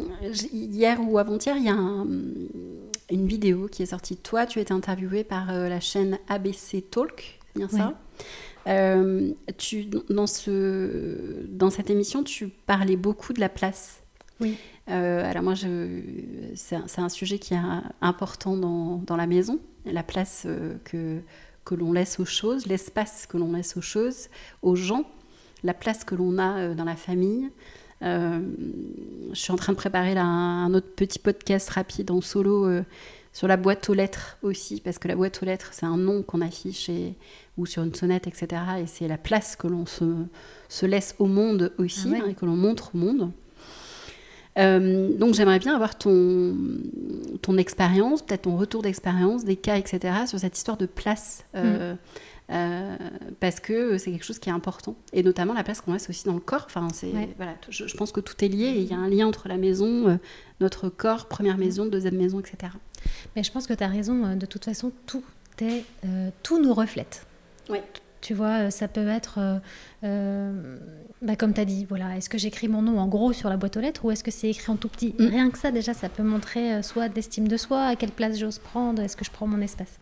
hier 0.52 1.00
ou 1.00 1.18
avant-hier, 1.18 1.56
il 1.56 1.64
y 1.64 1.70
a 1.70 1.74
une 1.74 3.26
vidéo 3.26 3.68
qui 3.68 3.82
est 3.82 3.86
sortie 3.86 4.14
de 4.14 4.20
toi. 4.20 4.46
Tu 4.46 4.58
as 4.58 4.62
été 4.62 4.72
interviewée 4.72 5.24
par 5.24 5.50
euh, 5.50 5.68
la 5.68 5.80
chaîne 5.80 6.18
ABC 6.28 6.82
Talk, 6.82 7.40
bien 7.56 7.68
ça? 7.68 7.98
Euh, 8.66 9.33
tu, 9.59 9.85
dans, 10.09 10.27
ce, 10.27 11.44
dans 11.48 11.70
cette 11.70 11.90
émission, 11.90 12.22
tu 12.22 12.48
parlais 12.48 12.96
beaucoup 12.96 13.33
de 13.33 13.40
la 13.40 13.48
place. 13.48 14.03
Oui. 14.40 14.57
Euh, 14.90 15.29
alors 15.29 15.42
moi, 15.42 15.55
c'est 16.55 16.77
un, 16.77 16.85
un, 17.05 17.09
sujet 17.09 17.38
qui 17.38 17.55
est 17.55 17.61
important 18.00 18.57
dans, 18.57 18.98
dans 18.98 19.16
la 19.16 19.27
maison, 19.27 19.59
la 19.87 20.03
place 20.03 20.44
euh, 20.46 20.74
que, 20.85 21.20
que 21.64 21.74
l'on 21.74 21.92
laisse 21.92 22.18
aux 22.20 22.24
choses, 22.24 22.66
l'espace 22.66 23.27
que 23.27 23.37
l'on 23.37 23.53
laisse 23.53 23.77
aux 23.77 23.83
choses, 23.83 24.29
aux 24.62 24.77
gens, 24.77 25.05
la 25.62 25.74
place 25.74 26.05
que 26.05 26.14
l'on 26.14 26.38
a 26.38 26.74
dans 26.74 26.85
la 26.85 26.96
famille. 26.96 27.48
je 28.03 28.40
suis 29.33 29.53
en 29.53 29.57
train 29.57 29.72
de 29.72 29.79
préparer 29.79 30.14
là, 30.14 30.24
un, 30.24 30.66
un, 30.66 30.74
autre 30.74 30.94
petit 30.94 31.18
podcast 31.18 31.70
rapide 31.70 32.11
en 32.11 32.20
solo 32.20 32.83
sur 33.33 33.48
la 33.48 33.57
boîte 33.57 33.88
aux 33.88 33.94
lettres 33.94 34.37
aussi, 34.42 34.81
parce 34.81 34.98
que 34.98 35.09
la 35.09 35.16
boîte 35.16 35.42
aux 35.42 35.46
lettres, 35.46 35.70
c'est 35.72 35.87
un 35.87 35.96
nom 35.96 36.22
qu'on 36.22 36.42
affiche 36.42 36.90
ou 37.56 37.66
sur 37.66 37.82
une 37.82 37.94
sonnette, 37.94 38.26
etc. 38.26 38.62
Et 38.82 38.86
c'est 38.86 39.08
la 39.08 39.18
place 39.18 39.56
que 39.56 39.66
l'on 39.66 39.86
se, 39.86 40.04
se, 40.68 40.86
laisse 40.86 41.14
au 41.18 41.26
monde 41.26 41.72
aussi, 41.78 42.12
ah 42.12 42.18
hein, 42.22 42.28
et 42.30 42.34
que 42.34 42.44
l'on 42.44 42.56
montre 42.56 42.92
au 42.94 42.98
monde. 42.98 43.30
Euh, 44.58 45.16
donc 45.16 45.34
j'aimerais 45.34 45.58
bien 45.58 45.74
avoir 45.74 45.98
ton, 45.98 46.56
ton 47.42 47.56
expérience, 47.56 48.22
peut-être 48.22 48.42
ton 48.42 48.56
retour 48.56 48.82
d'expérience, 48.82 49.44
des 49.44 49.56
cas, 49.56 49.76
etc., 49.76 50.14
sur 50.26 50.38
cette 50.38 50.56
histoire 50.56 50.76
de 50.76 50.86
place. 50.86 51.44
Euh, 51.54 51.94
mm. 51.94 51.98
euh, 52.50 52.96
parce 53.40 53.58
que 53.58 53.98
c'est 53.98 54.10
quelque 54.12 54.24
chose 54.24 54.38
qui 54.38 54.48
est 54.48 54.52
important. 54.52 54.96
Et 55.12 55.22
notamment 55.22 55.54
la 55.54 55.64
place 55.64 55.80
qu'on 55.80 55.92
laisse 55.92 56.08
aussi 56.08 56.24
dans 56.24 56.34
le 56.34 56.40
corps. 56.40 56.64
Enfin, 56.66 56.88
c'est, 56.92 57.12
voilà, 57.36 57.54
je, 57.68 57.86
je, 57.86 57.96
pense 57.96 58.12
que 58.12 58.20
tout 58.20 58.44
est 58.44 58.48
lié 58.48 58.74
il 58.76 58.84
y 58.84 58.94
a 58.94 58.98
un 58.98 59.08
lien 59.08 59.26
entre 59.26 59.48
la 59.48 59.56
maison, 59.56 60.18
notre 60.60 60.88
corps, 60.88 61.26
première 61.26 61.58
maison, 61.58 61.86
deuxième 61.86 62.16
maison, 62.16 62.40
etc. 62.40 62.72
Mais 63.34 63.42
je 63.42 63.50
pense 63.50 63.66
que 63.66 63.74
tu 63.74 63.82
as 63.82 63.88
raison. 63.88 64.36
De 64.36 64.46
toute 64.46 64.64
façon, 64.64 64.92
tout, 65.06 65.24
est, 65.60 65.84
tout 66.42 66.62
nous 66.62 66.74
reflète. 66.74 67.26
Oui. 67.68 67.79
Tu 68.20 68.33
vois, 68.33 68.66
euh, 68.66 68.70
ça 68.70 68.88
peut 68.88 69.07
être, 69.07 69.61
bah, 70.03 71.37
comme 71.37 71.53
tu 71.53 71.61
as 71.61 71.64
dit, 71.64 71.85
voilà, 71.87 72.16
est-ce 72.16 72.29
que 72.29 72.38
j'écris 72.38 72.68
mon 72.68 72.83
nom 72.83 72.98
en 72.98 73.07
gros 73.07 73.33
sur 73.33 73.50
la 73.50 73.57
boîte 73.57 73.77
aux 73.77 73.81
lettres 73.81 74.05
ou 74.05 74.11
est-ce 74.11 74.24
que 74.24 74.31
c'est 74.31 74.48
écrit 74.48 74.72
en 74.72 74.77
tout 74.77 74.88
petit? 74.88 75.14
Mm. 75.18 75.27
Rien 75.27 75.50
que 75.50 75.59
ça, 75.59 75.70
déjà, 75.70 75.92
ça 75.92 76.09
peut 76.09 76.22
montrer 76.22 76.83
soit 76.83 77.09
d'estime 77.09 77.48
de 77.48 77.57
soi, 77.57 77.85
à 77.85 77.96
quelle 77.96 78.12
place 78.12 78.38
j'ose 78.38 78.59
prendre, 78.59 79.03
est-ce 79.03 79.16
que 79.16 79.24
je 79.24 79.31
prends 79.31 79.46
mon 79.46 79.61
espace? 79.61 79.98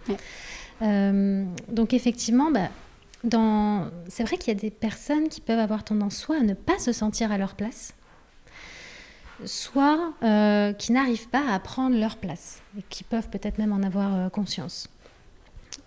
donc, 0.81 1.95
effectivement, 1.95 2.51
bah, 2.51 2.69
dans... 3.25 3.89
c'est 4.09 4.25
vrai 4.25 4.37
qu'il 4.37 4.53
y 4.53 4.57
a 4.57 4.61
des 4.61 4.71
personnes 4.71 5.29
qui 5.29 5.41
peuvent 5.41 5.59
avoir 5.59 5.85
tendance 5.85 6.17
soit 6.17 6.37
à 6.39 6.43
ne 6.43 6.55
pas 6.55 6.79
se 6.79 6.93
sentir 6.93 7.31
à 7.31 7.39
leur 7.39 7.55
place, 7.55 7.95
soit 9.45 10.13
euh, 10.23 10.73
qui 10.73 10.93
n'arrivent 10.93 11.29
pas 11.29 11.45
à 11.51 11.59
prendre 11.59 11.99
leur 11.99 12.17
place 12.17 12.61
et 12.79 12.83
qui 12.89 13.05
peuvent 13.05 13.29
peut-être 13.29 13.59
même 13.59 13.73
en 13.73 13.83
avoir 13.83 14.15
euh, 14.15 14.29
conscience. 14.29 14.89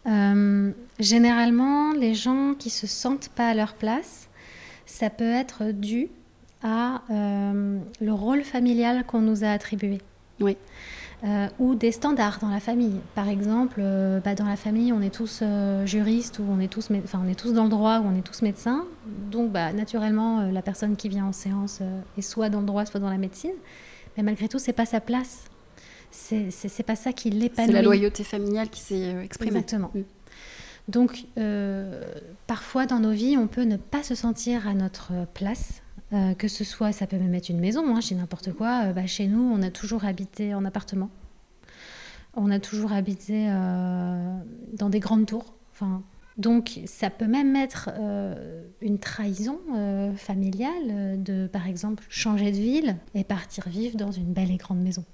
Euh, 0.07 0.71
généralement, 0.99 1.93
les 1.93 2.13
gens 2.13 2.53
qui 2.57 2.69
se 2.69 2.87
sentent 2.87 3.29
pas 3.29 3.47
à 3.47 3.53
leur 3.53 3.73
place, 3.73 4.29
ça 4.85 5.09
peut 5.09 5.31
être 5.31 5.71
dû 5.71 6.09
à 6.63 7.01
le 7.09 8.11
rôle 8.11 8.43
familial 8.43 9.05
qu'on 9.05 9.21
nous 9.21 9.43
a 9.43 9.49
attribué. 9.49 9.99
Oui. 10.39 10.57
Euh, 11.23 11.47
ou 11.59 11.75
des 11.75 11.91
standards 11.91 12.39
dans 12.39 12.49
la 12.49 12.59
famille. 12.59 12.99
Par 13.15 13.29
exemple, 13.29 13.79
euh, 13.79 14.19
bah, 14.19 14.35
dans 14.35 14.45
la 14.45 14.57
famille, 14.57 14.91
on 14.91 15.01
est 15.01 15.13
tous 15.13 15.39
euh, 15.41 15.85
juristes 15.85 16.39
ou 16.39 16.43
on 16.47 16.59
est 16.59 16.67
tous, 16.67 16.89
enfin, 17.03 17.21
on 17.25 17.27
est 17.27 17.39
tous 17.39 17.53
dans 17.53 17.63
le 17.63 17.69
droit 17.69 17.99
ou 17.99 18.03
on 18.05 18.15
est 18.15 18.21
tous 18.21 18.41
médecins. 18.41 18.85
Donc, 19.31 19.51
bah, 19.51 19.71
naturellement, 19.73 20.41
la 20.41 20.61
personne 20.61 20.95
qui 20.95 21.09
vient 21.09 21.25
en 21.25 21.31
séance 21.31 21.81
est 22.17 22.21
soit 22.21 22.49
dans 22.49 22.59
le 22.59 22.65
droit, 22.65 22.85
soit 22.85 22.99
dans 22.99 23.09
la 23.09 23.17
médecine. 23.17 23.53
Mais 24.17 24.23
malgré 24.23 24.47
tout, 24.47 24.59
c'est 24.59 24.73
pas 24.73 24.85
sa 24.85 24.99
place. 24.99 25.45
C'est 26.15 26.85
pas 26.85 26.95
ça 26.95 27.13
qui 27.13 27.29
l'épanouit. 27.29 27.67
C'est 27.67 27.73
la 27.73 27.81
loyauté 27.81 28.23
familiale 28.23 28.69
qui 28.69 28.81
s'est 28.81 29.13
euh, 29.13 29.21
exprimée. 29.21 29.51
Exactement. 29.51 29.91
Mm. 29.93 30.01
Donc, 30.87 31.25
euh, 31.37 32.03
parfois 32.47 32.85
dans 32.85 32.99
nos 32.99 33.11
vies, 33.11 33.37
on 33.37 33.47
peut 33.47 33.63
ne 33.63 33.77
pas 33.77 34.03
se 34.03 34.15
sentir 34.15 34.67
à 34.67 34.73
notre 34.73 35.11
place. 35.33 35.81
Euh, 36.13 36.35
que 36.35 36.47
ce 36.47 36.63
soit, 36.63 36.91
ça 36.91 37.07
peut 37.07 37.17
même 37.17 37.33
être 37.33 37.49
une 37.49 37.59
maison, 37.59 37.95
hein, 37.95 37.99
chez 37.99 38.13
n'importe 38.13 38.53
quoi. 38.53 38.93
Bah, 38.93 39.07
chez 39.07 39.27
nous, 39.27 39.41
on 39.41 39.61
a 39.63 39.71
toujours 39.71 40.05
habité 40.05 40.53
en 40.53 40.63
appartement. 40.63 41.09
On 42.35 42.51
a 42.51 42.59
toujours 42.59 42.93
habité 42.93 43.47
dans 43.47 44.89
des 44.89 44.99
grandes 44.99 45.25
tours. 45.25 45.55
Enfin, 45.71 46.03
donc, 46.37 46.81
ça 46.85 47.09
peut 47.09 47.27
même 47.27 47.55
être 47.55 47.89
une 48.81 48.99
trahison 48.99 49.57
familiale 50.17 51.23
de, 51.23 51.47
par 51.47 51.65
exemple, 51.65 52.03
changer 52.09 52.51
de 52.51 52.57
ville 52.57 52.97
et 53.15 53.23
partir 53.23 53.69
vivre 53.69 53.97
dans 53.97 54.11
une 54.11 54.33
belle 54.33 54.51
et 54.51 54.57
grande 54.57 54.81
maison 54.81 55.05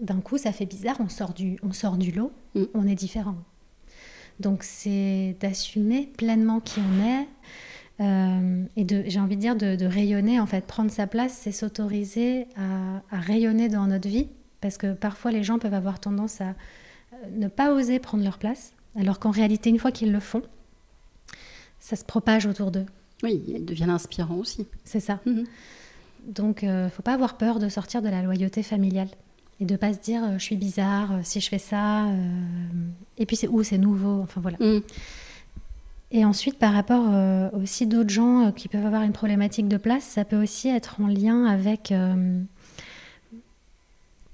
d'un 0.00 0.20
coup, 0.20 0.38
ça 0.38 0.52
fait 0.52 0.66
bizarre, 0.66 0.96
on 1.00 1.08
sort 1.08 1.34
du, 1.34 1.58
on 1.62 1.72
sort 1.72 1.96
du 1.96 2.10
lot, 2.10 2.32
mm. 2.54 2.64
on 2.74 2.86
est 2.86 2.94
différent. 2.94 3.36
Donc 4.40 4.62
c'est 4.62 5.36
d'assumer 5.40 6.10
pleinement 6.16 6.60
qui 6.60 6.80
on 6.80 7.04
est 7.04 7.28
euh, 8.00 8.64
et 8.76 8.84
de, 8.84 9.04
j'ai 9.06 9.20
envie 9.20 9.36
de 9.36 9.40
dire, 9.40 9.56
de, 9.56 9.86
rayonner, 9.86 10.40
en 10.40 10.46
fait, 10.46 10.66
prendre 10.66 10.90
sa 10.90 11.06
place, 11.06 11.38
c'est 11.40 11.52
s'autoriser 11.52 12.46
à, 12.56 13.18
rayonner 13.18 13.68
dans 13.68 13.86
notre 13.86 14.08
vie, 14.08 14.28
parce 14.60 14.76
que 14.78 14.92
parfois 14.92 15.30
les 15.30 15.44
gens 15.44 15.58
peuvent 15.58 15.74
avoir 15.74 16.00
tendance 16.00 16.40
à 16.40 16.48
euh, 16.48 17.16
ne 17.36 17.48
pas 17.48 17.72
oser 17.72 17.98
prendre 17.98 18.24
leur 18.24 18.38
place, 18.38 18.72
alors 18.96 19.18
qu'en 19.18 19.30
réalité, 19.30 19.70
une 19.70 19.78
fois 19.78 19.92
qu'ils 19.92 20.12
le 20.12 20.20
font, 20.20 20.42
ça 21.78 21.96
se 21.96 22.04
propage 22.04 22.46
autour 22.46 22.70
d'eux. 22.70 22.86
Oui, 23.22 23.42
ils 23.46 23.64
deviennent 23.64 23.90
inspirants 23.90 24.36
aussi. 24.36 24.66
C'est 24.84 25.00
ça. 25.00 25.20
Mm-hmm. 25.26 25.44
Donc, 26.26 26.62
il 26.62 26.68
euh, 26.68 26.84
ne 26.84 26.90
faut 26.90 27.02
pas 27.02 27.14
avoir 27.14 27.36
peur 27.36 27.58
de 27.58 27.68
sortir 27.68 28.02
de 28.02 28.08
la 28.08 28.22
loyauté 28.22 28.62
familiale 28.62 29.08
et 29.60 29.64
de 29.64 29.76
pas 29.76 29.92
se 29.92 29.98
dire 29.98 30.22
euh, 30.24 30.38
je 30.38 30.44
suis 30.44 30.56
bizarre 30.56 31.12
euh, 31.12 31.20
si 31.22 31.40
je 31.40 31.48
fais 31.48 31.58
ça 31.58 32.06
euh, 32.06 32.18
et 33.18 33.26
puis 33.26 33.36
c'est 33.36 33.48
où 33.48 33.62
c'est 33.62 33.78
nouveau 33.78 34.20
enfin 34.22 34.40
voilà. 34.40 34.58
Mm. 34.58 34.82
et 36.10 36.24
ensuite 36.24 36.58
par 36.58 36.72
rapport 36.72 37.04
aussi 37.54 37.86
d'autres 37.86 38.10
gens 38.10 38.52
qui 38.52 38.68
peuvent 38.68 38.86
avoir 38.86 39.02
une 39.02 39.12
problématique 39.12 39.68
de 39.68 39.76
place 39.76 40.04
ça 40.04 40.24
peut 40.24 40.40
aussi 40.40 40.68
être 40.68 41.00
en 41.00 41.06
lien 41.06 41.44
avec 41.44 41.92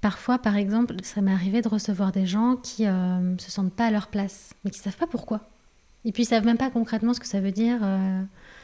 parfois 0.01 0.39
par 0.39 0.57
exemple 0.57 0.95
ça 1.03 1.21
m'est 1.21 1.33
arrivé 1.33 1.61
de 1.63 1.69
recevoir 1.69 2.13
des 2.13 2.27
gens 2.27 2.57
qui 2.57 2.85
ne 2.85 3.37
se 3.39 3.51
sentent 3.51 3.75
pas 3.75 3.87
à 3.87 3.91
leur 3.91 4.09
place 4.09 4.55
mais 4.65 4.71
qui 4.71 4.79
savent 4.79 4.97
pas 4.97 5.07
pourquoi. 5.07 5.49
Et 6.07 6.13
puis 6.13 6.23
ils 6.23 6.27
savent 6.27 6.47
même 6.47 6.57
pas 6.57 6.71
concrètement 6.71 7.13
ce 7.13 7.21
que 7.21 7.27
ça 7.27 7.41
veut 7.41 7.53
dire 7.53 7.81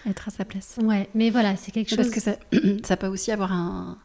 être 0.07 0.29
à 0.29 0.31
sa 0.31 0.45
place. 0.45 0.79
Ouais 0.83 1.09
mais 1.15 1.31
voilà 1.31 1.57
c'est 1.57 1.73
quelque 1.73 1.91
chose 1.91 1.99
parce 1.99 2.11
que 2.11 2.21
ça, 2.21 2.37
ça 2.85 2.97
peut 2.97 3.09
aussi 3.09 3.31
avoir 3.31 3.53
un 3.53 3.99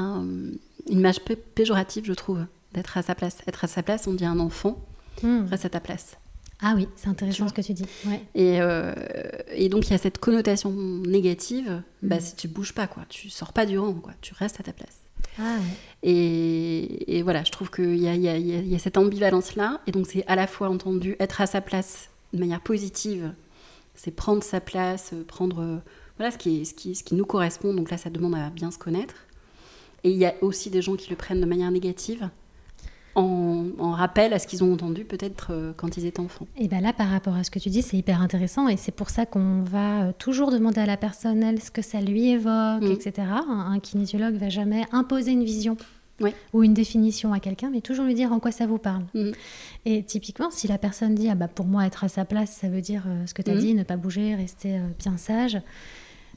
une 0.00 0.58
image 0.88 1.20
péjorative, 1.54 2.04
je 2.06 2.12
trouve, 2.12 2.44
d'être 2.72 2.96
à 2.96 3.02
sa 3.02 3.14
place. 3.14 3.38
Être 3.46 3.64
à 3.64 3.68
sa 3.68 3.82
place, 3.82 4.06
on 4.06 4.14
dit 4.14 4.24
un 4.24 4.38
enfant, 4.38 4.84
hmm. 5.22 5.46
reste 5.46 5.64
à 5.64 5.70
ta 5.70 5.80
place. 5.80 6.16
Ah 6.62 6.74
oui, 6.76 6.88
c'est 6.96 7.08
intéressant 7.08 7.48
ce 7.48 7.54
que 7.54 7.62
tu 7.62 7.72
dis. 7.72 7.86
Et, 8.34 8.60
euh, 8.60 8.94
et, 9.54 9.70
donc 9.70 9.86
il 9.86 9.92
y 9.92 9.94
a 9.94 9.98
cette 9.98 10.18
connotation 10.18 10.70
négative. 10.70 11.82
Bah, 12.02 12.16
hmm. 12.16 12.20
si 12.20 12.36
tu 12.36 12.48
bouges 12.48 12.74
pas, 12.74 12.86
quoi, 12.86 13.04
tu 13.08 13.30
sors 13.30 13.52
pas 13.52 13.66
du 13.66 13.78
rang, 13.78 13.94
quoi, 13.94 14.12
tu 14.20 14.34
restes 14.34 14.60
à 14.60 14.62
ta 14.62 14.72
place. 14.72 14.98
Ah 15.38 15.56
et, 16.02 17.16
et, 17.16 17.22
voilà, 17.22 17.44
je 17.44 17.52
trouve 17.52 17.70
qu'il 17.70 17.96
y 17.96 18.08
a, 18.08 18.14
y, 18.14 18.28
a, 18.28 18.36
y 18.36 18.74
a, 18.74 18.78
cette 18.78 18.98
ambivalence-là. 18.98 19.80
Et 19.86 19.92
donc 19.92 20.06
c'est 20.06 20.26
à 20.26 20.36
la 20.36 20.46
fois 20.46 20.68
entendu 20.68 21.16
être 21.18 21.40
à 21.40 21.46
sa 21.46 21.60
place 21.60 22.10
de 22.32 22.38
manière 22.38 22.60
positive, 22.60 23.32
c'est 23.94 24.10
prendre 24.10 24.42
sa 24.42 24.60
place, 24.60 25.14
prendre 25.26 25.80
voilà 26.20 26.30
ce 26.30 26.36
qui, 26.36 26.66
ce, 26.66 26.74
qui, 26.74 26.94
ce 26.94 27.02
qui 27.02 27.14
nous 27.14 27.24
correspond. 27.24 27.72
Donc 27.72 27.90
là, 27.90 27.96
ça 27.96 28.10
demande 28.10 28.34
à 28.34 28.50
bien 28.50 28.70
se 28.70 28.76
connaître. 28.76 29.14
Et 30.04 30.10
il 30.10 30.16
y 30.16 30.26
a 30.26 30.34
aussi 30.40 30.70
des 30.70 30.82
gens 30.82 30.96
qui 30.96 31.10
le 31.10 31.16
prennent 31.16 31.40
de 31.40 31.46
manière 31.46 31.70
négative, 31.70 32.30
en, 33.14 33.92
rappel 33.92 34.32
à 34.32 34.38
ce 34.38 34.46
qu'ils 34.46 34.64
ont 34.64 34.72
entendu 34.72 35.04
peut-être 35.04 35.48
euh, 35.50 35.72
quand 35.76 35.96
ils 35.96 36.06
étaient 36.06 36.20
enfants. 36.20 36.46
Et 36.56 36.68
bien 36.68 36.80
là, 36.80 36.92
par 36.92 37.08
rapport 37.08 37.34
à 37.34 37.44
ce 37.44 37.50
que 37.50 37.58
tu 37.58 37.68
dis, 37.68 37.82
c'est 37.82 37.96
hyper 37.96 38.22
intéressant 38.22 38.68
et 38.68 38.76
c'est 38.76 38.92
pour 38.92 39.10
ça 39.10 39.26
qu'on 39.26 39.62
va 39.62 40.04
euh, 40.04 40.12
toujours 40.18 40.50
demander 40.50 40.80
à 40.80 40.86
la 40.86 40.96
personne, 40.96 41.42
elle, 41.42 41.60
ce 41.60 41.70
que 41.70 41.82
ça 41.82 42.00
lui 42.00 42.30
évoque, 42.30 42.82
mm. 42.82 42.92
etc. 42.92 43.28
Un, 43.30 43.72
un, 43.72 43.80
kinésiologue 43.80 44.34
va 44.34 44.48
jamais 44.48 44.84
imposer 44.92 45.32
une 45.32 45.44
vision. 45.44 45.76
ou 46.52 46.62
une 46.62 46.74
définition 46.74 47.32
à 47.32 47.40
quelqu'un, 47.40 47.70
mais 47.70 47.80
toujours 47.80 48.04
lui 48.04 48.14
dire 48.14 48.30
en 48.30 48.40
quoi 48.40 48.52
ça 48.52 48.66
vous 48.66 48.78
parle. 48.78 49.04
Mm. 49.14 49.30
Et 49.86 50.02
typiquement, 50.02 50.50
si 50.50 50.68
la 50.68 50.78
personne 50.78 51.14
dit 51.14 51.28
ah 51.30 51.34
bah 51.34 51.48
pour 51.48 51.66
moi 51.66 51.86
être 51.86 52.04
à 52.04 52.08
sa 52.08 52.24
place, 52.24 52.52
ça 52.52 52.68
veut 52.68 52.82
dire 52.82 53.04
euh, 53.06 53.26
ce 53.26 53.34
que 53.34 53.42
tu 53.42 53.50
as 53.50 53.54
mm. 53.54 53.58
dit, 53.58 53.74
ne 53.74 53.82
pas 53.82 53.96
bouger, 53.96 54.34
rester 54.34 54.80
bien 54.98 55.16
sage, 55.16 55.60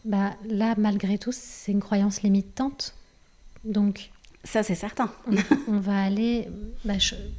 bah 0.06 0.32
là 0.50 0.74
malgré 0.78 1.18
tout, 1.18 1.32
c'est 1.34 1.72
une 1.72 1.82
croyance 1.82 2.24
limitante 2.24 2.96
donc, 3.64 4.12
ça, 4.44 4.62
c'est 4.62 4.76
certain. 4.76 5.10
on 5.68 5.80
va 5.80 6.04
aller, 6.04 6.50
bah, 6.84 6.96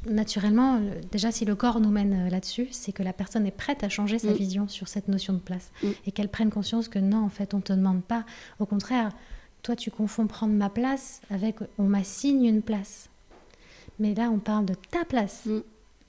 naturellement, 0.09 0.81
déjà 1.11 1.31
si 1.31 1.45
le 1.45 1.55
corps 1.55 1.79
nous 1.79 1.91
mène 1.91 2.25
euh, 2.25 2.29
là-dessus, 2.29 2.67
c'est 2.71 2.91
que 2.91 3.03
la 3.03 3.13
personne 3.13 3.45
est 3.45 3.51
prête 3.51 3.83
à 3.83 3.89
changer 3.89 4.17
sa 4.17 4.31
mm. 4.31 4.35
vision 4.35 4.67
sur 4.67 4.87
cette 4.87 5.07
notion 5.07 5.33
de 5.33 5.39
place 5.39 5.71
mm. 5.83 5.87
et 6.07 6.11
qu'elle 6.11 6.29
prenne 6.29 6.49
conscience 6.49 6.87
que 6.87 6.97
non, 6.97 7.23
en 7.23 7.29
fait, 7.29 7.53
on 7.53 7.57
ne 7.57 7.61
te 7.61 7.73
demande 7.73 8.03
pas. 8.03 8.25
Au 8.59 8.65
contraire, 8.65 9.11
toi, 9.61 9.75
tu 9.75 9.91
confonds 9.91 10.25
prendre 10.25 10.53
ma 10.53 10.69
place 10.69 11.21
avec 11.29 11.57
on 11.77 11.83
m'assigne 11.83 12.45
une 12.45 12.63
place. 12.63 13.09
Mais 13.99 14.15
là, 14.15 14.31
on 14.31 14.39
parle 14.39 14.65
de 14.65 14.73
ta 14.73 15.05
place. 15.05 15.45
Mm. 15.45 15.59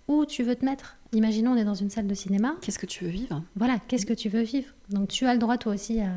Où 0.09 0.25
tu 0.25 0.45
veux 0.45 0.55
te 0.55 0.65
mettre? 0.65 0.97
Imaginons, 1.13 1.53
on 1.53 1.57
est 1.57 1.65
dans 1.65 1.75
une 1.75 1.91
salle 1.91 2.07
de 2.07 2.15
cinéma. 2.15 2.55
Qu'est-ce 2.63 2.79
que 2.79 2.87
tu 2.87 3.05
veux 3.05 3.11
vivre? 3.11 3.43
Voilà, 3.57 3.79
qu'est-ce 3.89 4.07
que 4.07 4.15
tu 4.15 4.29
veux 4.29 4.43
vivre? 4.43 4.69
Donc, 4.89 5.09
tu 5.09 5.27
as 5.27 5.33
le 5.33 5.41
droit, 5.41 5.59
toi 5.59 5.75
aussi, 5.75 6.01
à 6.01 6.13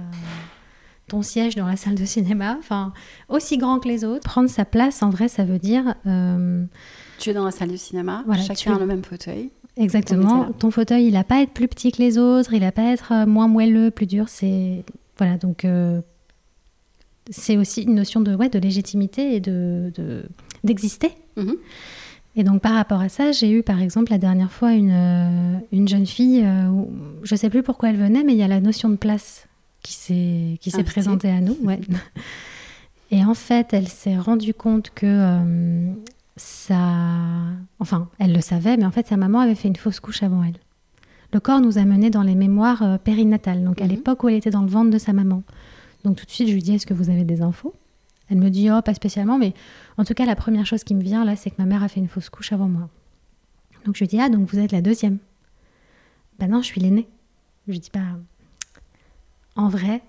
ton 1.10 1.22
siège 1.22 1.56
dans 1.56 1.68
la 1.68 1.76
salle 1.76 1.96
de 1.96 2.06
cinéma, 2.06 2.56
enfin 2.60 2.94
aussi 3.28 3.58
grand 3.58 3.80
que 3.80 3.88
les 3.88 4.06
autres. 4.06 4.24
Prendre 4.24 4.50
sa 4.50 4.64
place, 4.64 5.04
en 5.04 5.10
vrai, 5.10 5.28
ça 5.28 5.44
veut 5.44 5.60
dire. 5.60 5.96
Euh, 6.08 6.64
tu 7.18 7.32
es 7.32 7.34
dans 7.34 7.44
la 7.44 7.52
salle 7.52 7.72
de 7.72 7.76
cinéma, 7.76 8.24
chacun 8.48 8.76
a 8.76 8.80
le 8.80 8.86
même 8.86 9.04
fauteuil. 9.04 9.50
Exactement. 9.76 10.52
Ton 10.54 10.72
fauteuil, 10.72 11.08
il 11.08 11.14
n'a 11.14 11.24
pas 11.24 11.38
à 11.38 11.42
être 11.42 11.52
plus 11.52 11.68
petit 11.68 11.92
que 11.92 12.02
les 12.02 12.18
autres, 12.18 12.54
il 12.54 12.62
n'a 12.62 12.72
pas 12.72 12.90
à 12.90 12.94
être 12.94 13.12
euh, 13.12 13.26
moins 13.26 13.48
moelleux, 13.48 13.92
plus 13.92 14.06
dur. 14.06 14.30
C'est 14.30 14.84
voilà, 15.18 15.38
donc 15.38 15.66
euh, 15.66 16.02
c'est 17.30 17.58
aussi 17.58 17.84
une 17.84 17.96
notion 17.96 18.22
de 18.22 18.36
ouais, 18.36 18.50
de 18.50 18.60
légitimité 18.60 19.36
et 19.36 19.40
de 19.40 19.92
d'exister. 20.64 21.12
Mhm. 21.36 21.56
Et 22.36 22.44
donc 22.44 22.62
par 22.62 22.74
rapport 22.74 23.02
à 23.02 23.10
ça, 23.10 23.32
j'ai 23.32 23.52
eu 23.52 23.64
par 23.64 23.82
exemple 23.82 24.12
la 24.12 24.18
dernière 24.18 24.52
fois 24.52 24.74
une, 24.74 25.62
une 25.72 25.88
jeune 25.88 26.06
fille, 26.06 26.46
où, 26.72 26.90
je 27.24 27.34
ne 27.34 27.38
sais 27.38 27.50
plus 27.50 27.64
pourquoi 27.64 27.90
elle 27.90 27.98
venait, 27.98 28.24
mais 28.24 28.34
il 28.34 28.38
y 28.38 28.44
a 28.44 28.48
la 28.48 28.62
notion 28.62 28.88
de 28.88 28.96
place 28.96 29.49
qui 29.82 29.94
s'est 29.94 30.58
qui 30.62 30.72
s'est 30.72 30.84
présentée 30.84 31.30
à 31.30 31.42
nous. 31.42 31.58
Ouais. 31.64 31.80
Et 33.12 33.24
en 33.24 33.34
fait, 33.34 33.74
elle 33.74 33.88
s'est 33.88 34.18
rendue 34.18 34.54
compte 34.54 34.92
que 34.92 35.06
euh, 35.06 35.92
ça, 36.36 36.76
enfin, 37.80 38.10
elle 38.20 38.34
le 38.34 38.42
savait, 38.42 38.78
mais 38.78 38.86
en 38.86 38.92
fait, 38.92 39.08
sa 39.08 39.18
maman 39.18 39.40
avait 39.40 39.56
fait 39.56 39.68
une 39.68 39.76
fausse 39.76 40.00
couche 40.00 40.22
avant 40.22 40.44
elle. 40.44 40.58
Le 41.34 41.40
corps 41.40 41.62
nous 41.62 41.78
a 41.78 41.86
menés 41.86 42.10
dans 42.10 42.24
les 42.24 42.36
mémoires 42.36 42.82
euh, 42.84 42.98
périnatales, 42.98 43.64
donc 43.64 43.82
à 43.82 43.86
mhm. 43.86 43.92
l'époque 43.92 44.24
où 44.24 44.30
elle 44.30 44.36
était 44.36 44.50
dans 44.50 44.62
le 44.62 44.68
ventre 44.70 44.90
de 44.90 44.98
sa 44.98 45.14
maman. 45.14 45.44
Donc 46.04 46.18
tout 46.18 46.26
de 46.26 46.32
suite, 46.32 46.48
je 46.48 46.54
lui 46.54 46.62
dis 46.62 46.76
Est-ce 46.76 46.86
que 46.86 46.94
vous 46.94 47.10
avez 47.10 47.24
des 47.24 47.42
infos? 47.42 47.74
Elle 48.30 48.38
me 48.38 48.50
dit 48.50 48.70
Oh, 48.72 48.82
pas 48.82 48.94
spécialement, 48.94 49.38
mais 49.38 49.54
en 49.98 50.06
tout 50.06 50.14
cas, 50.14 50.26
la 50.26 50.36
première 50.36 50.66
chose 50.66 50.84
qui 50.84 50.96
me 50.96 51.02
vient 51.02 51.26
là, 51.26 51.36
c'est 51.36 51.50
que 51.50 51.56
ma 51.60 51.66
mère 51.66 51.84
a 51.84 51.88
fait 51.88 52.00
une 52.00 52.08
fausse 52.08 52.30
couche 52.30 52.54
avant 52.54 52.68
moi. 52.68 52.90
Donc 53.86 53.96
je 53.96 54.02
lui 54.02 54.08
dis 54.08 54.20
Ah, 54.20 54.30
donc 54.30 54.48
vous 54.48 54.60
êtes 54.60 54.72
la 54.72 54.82
deuxième? 54.82 55.18
Ben 56.38 56.48
non, 56.48 56.62
je 56.62 56.68
suis 56.68 56.80
l'aînée. 56.80 57.08
Je 57.68 57.74
lui 57.74 57.80
dis 57.80 57.90
Bah, 57.94 58.00
en 59.60 59.68
vrai, 59.68 60.02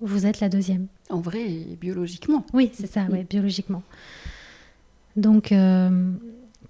vous 0.00 0.26
êtes 0.26 0.38
la 0.38 0.48
deuxième. 0.48 0.86
En 1.10 1.20
vrai, 1.20 1.48
biologiquement. 1.80 2.46
Oui, 2.52 2.70
c'est 2.72 2.86
ça, 2.86 3.06
oui, 3.10 3.24
biologiquement. 3.28 3.82
Donc, 5.16 5.50
euh, 5.50 6.12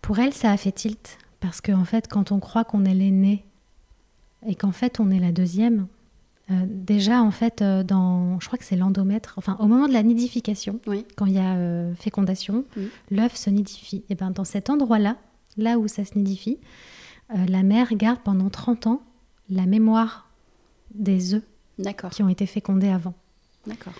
pour 0.00 0.18
elle, 0.18 0.32
ça 0.32 0.50
a 0.50 0.56
fait 0.56 0.72
tilt. 0.72 1.18
Parce 1.40 1.60
qu'en 1.60 1.80
en 1.80 1.84
fait, 1.84 2.08
quand 2.08 2.32
on 2.32 2.40
croit 2.40 2.64
qu'on 2.64 2.86
est 2.86 2.94
l'aîné 2.94 3.44
et 4.46 4.54
qu'en 4.54 4.72
fait, 4.72 4.98
on 4.98 5.10
est 5.10 5.20
la 5.20 5.30
deuxième, 5.30 5.88
euh, 6.50 6.64
déjà, 6.66 7.22
en 7.22 7.30
fait, 7.30 7.60
euh, 7.60 7.82
dans, 7.82 8.40
je 8.40 8.46
crois 8.46 8.58
que 8.58 8.64
c'est 8.64 8.76
l'endomètre, 8.76 9.34
enfin, 9.36 9.58
au 9.60 9.66
moment 9.66 9.86
de 9.86 9.92
la 9.92 10.02
nidification, 10.02 10.80
quand 11.16 11.26
il 11.26 11.34
y 11.34 11.38
a 11.38 11.94
fécondation, 11.96 12.64
l'œuf 13.10 13.36
se 13.36 13.50
nidifie. 13.50 14.04
Et 14.08 14.14
bien, 14.14 14.30
dans 14.30 14.44
cet 14.44 14.70
endroit-là, 14.70 15.18
là 15.58 15.78
où 15.78 15.86
ça 15.86 16.06
se 16.06 16.16
nidifie, 16.16 16.56
la 17.48 17.62
mère 17.62 17.94
garde 17.94 18.20
pendant 18.24 18.48
30 18.48 18.86
ans 18.86 19.02
la 19.50 19.66
mémoire 19.66 20.30
des 20.94 21.34
œufs 21.34 21.42
qui 22.10 22.22
ont 22.22 22.28
été 22.28 22.46
fécondés 22.46 22.88
avant. 22.88 23.14
D'accord. 23.66 23.92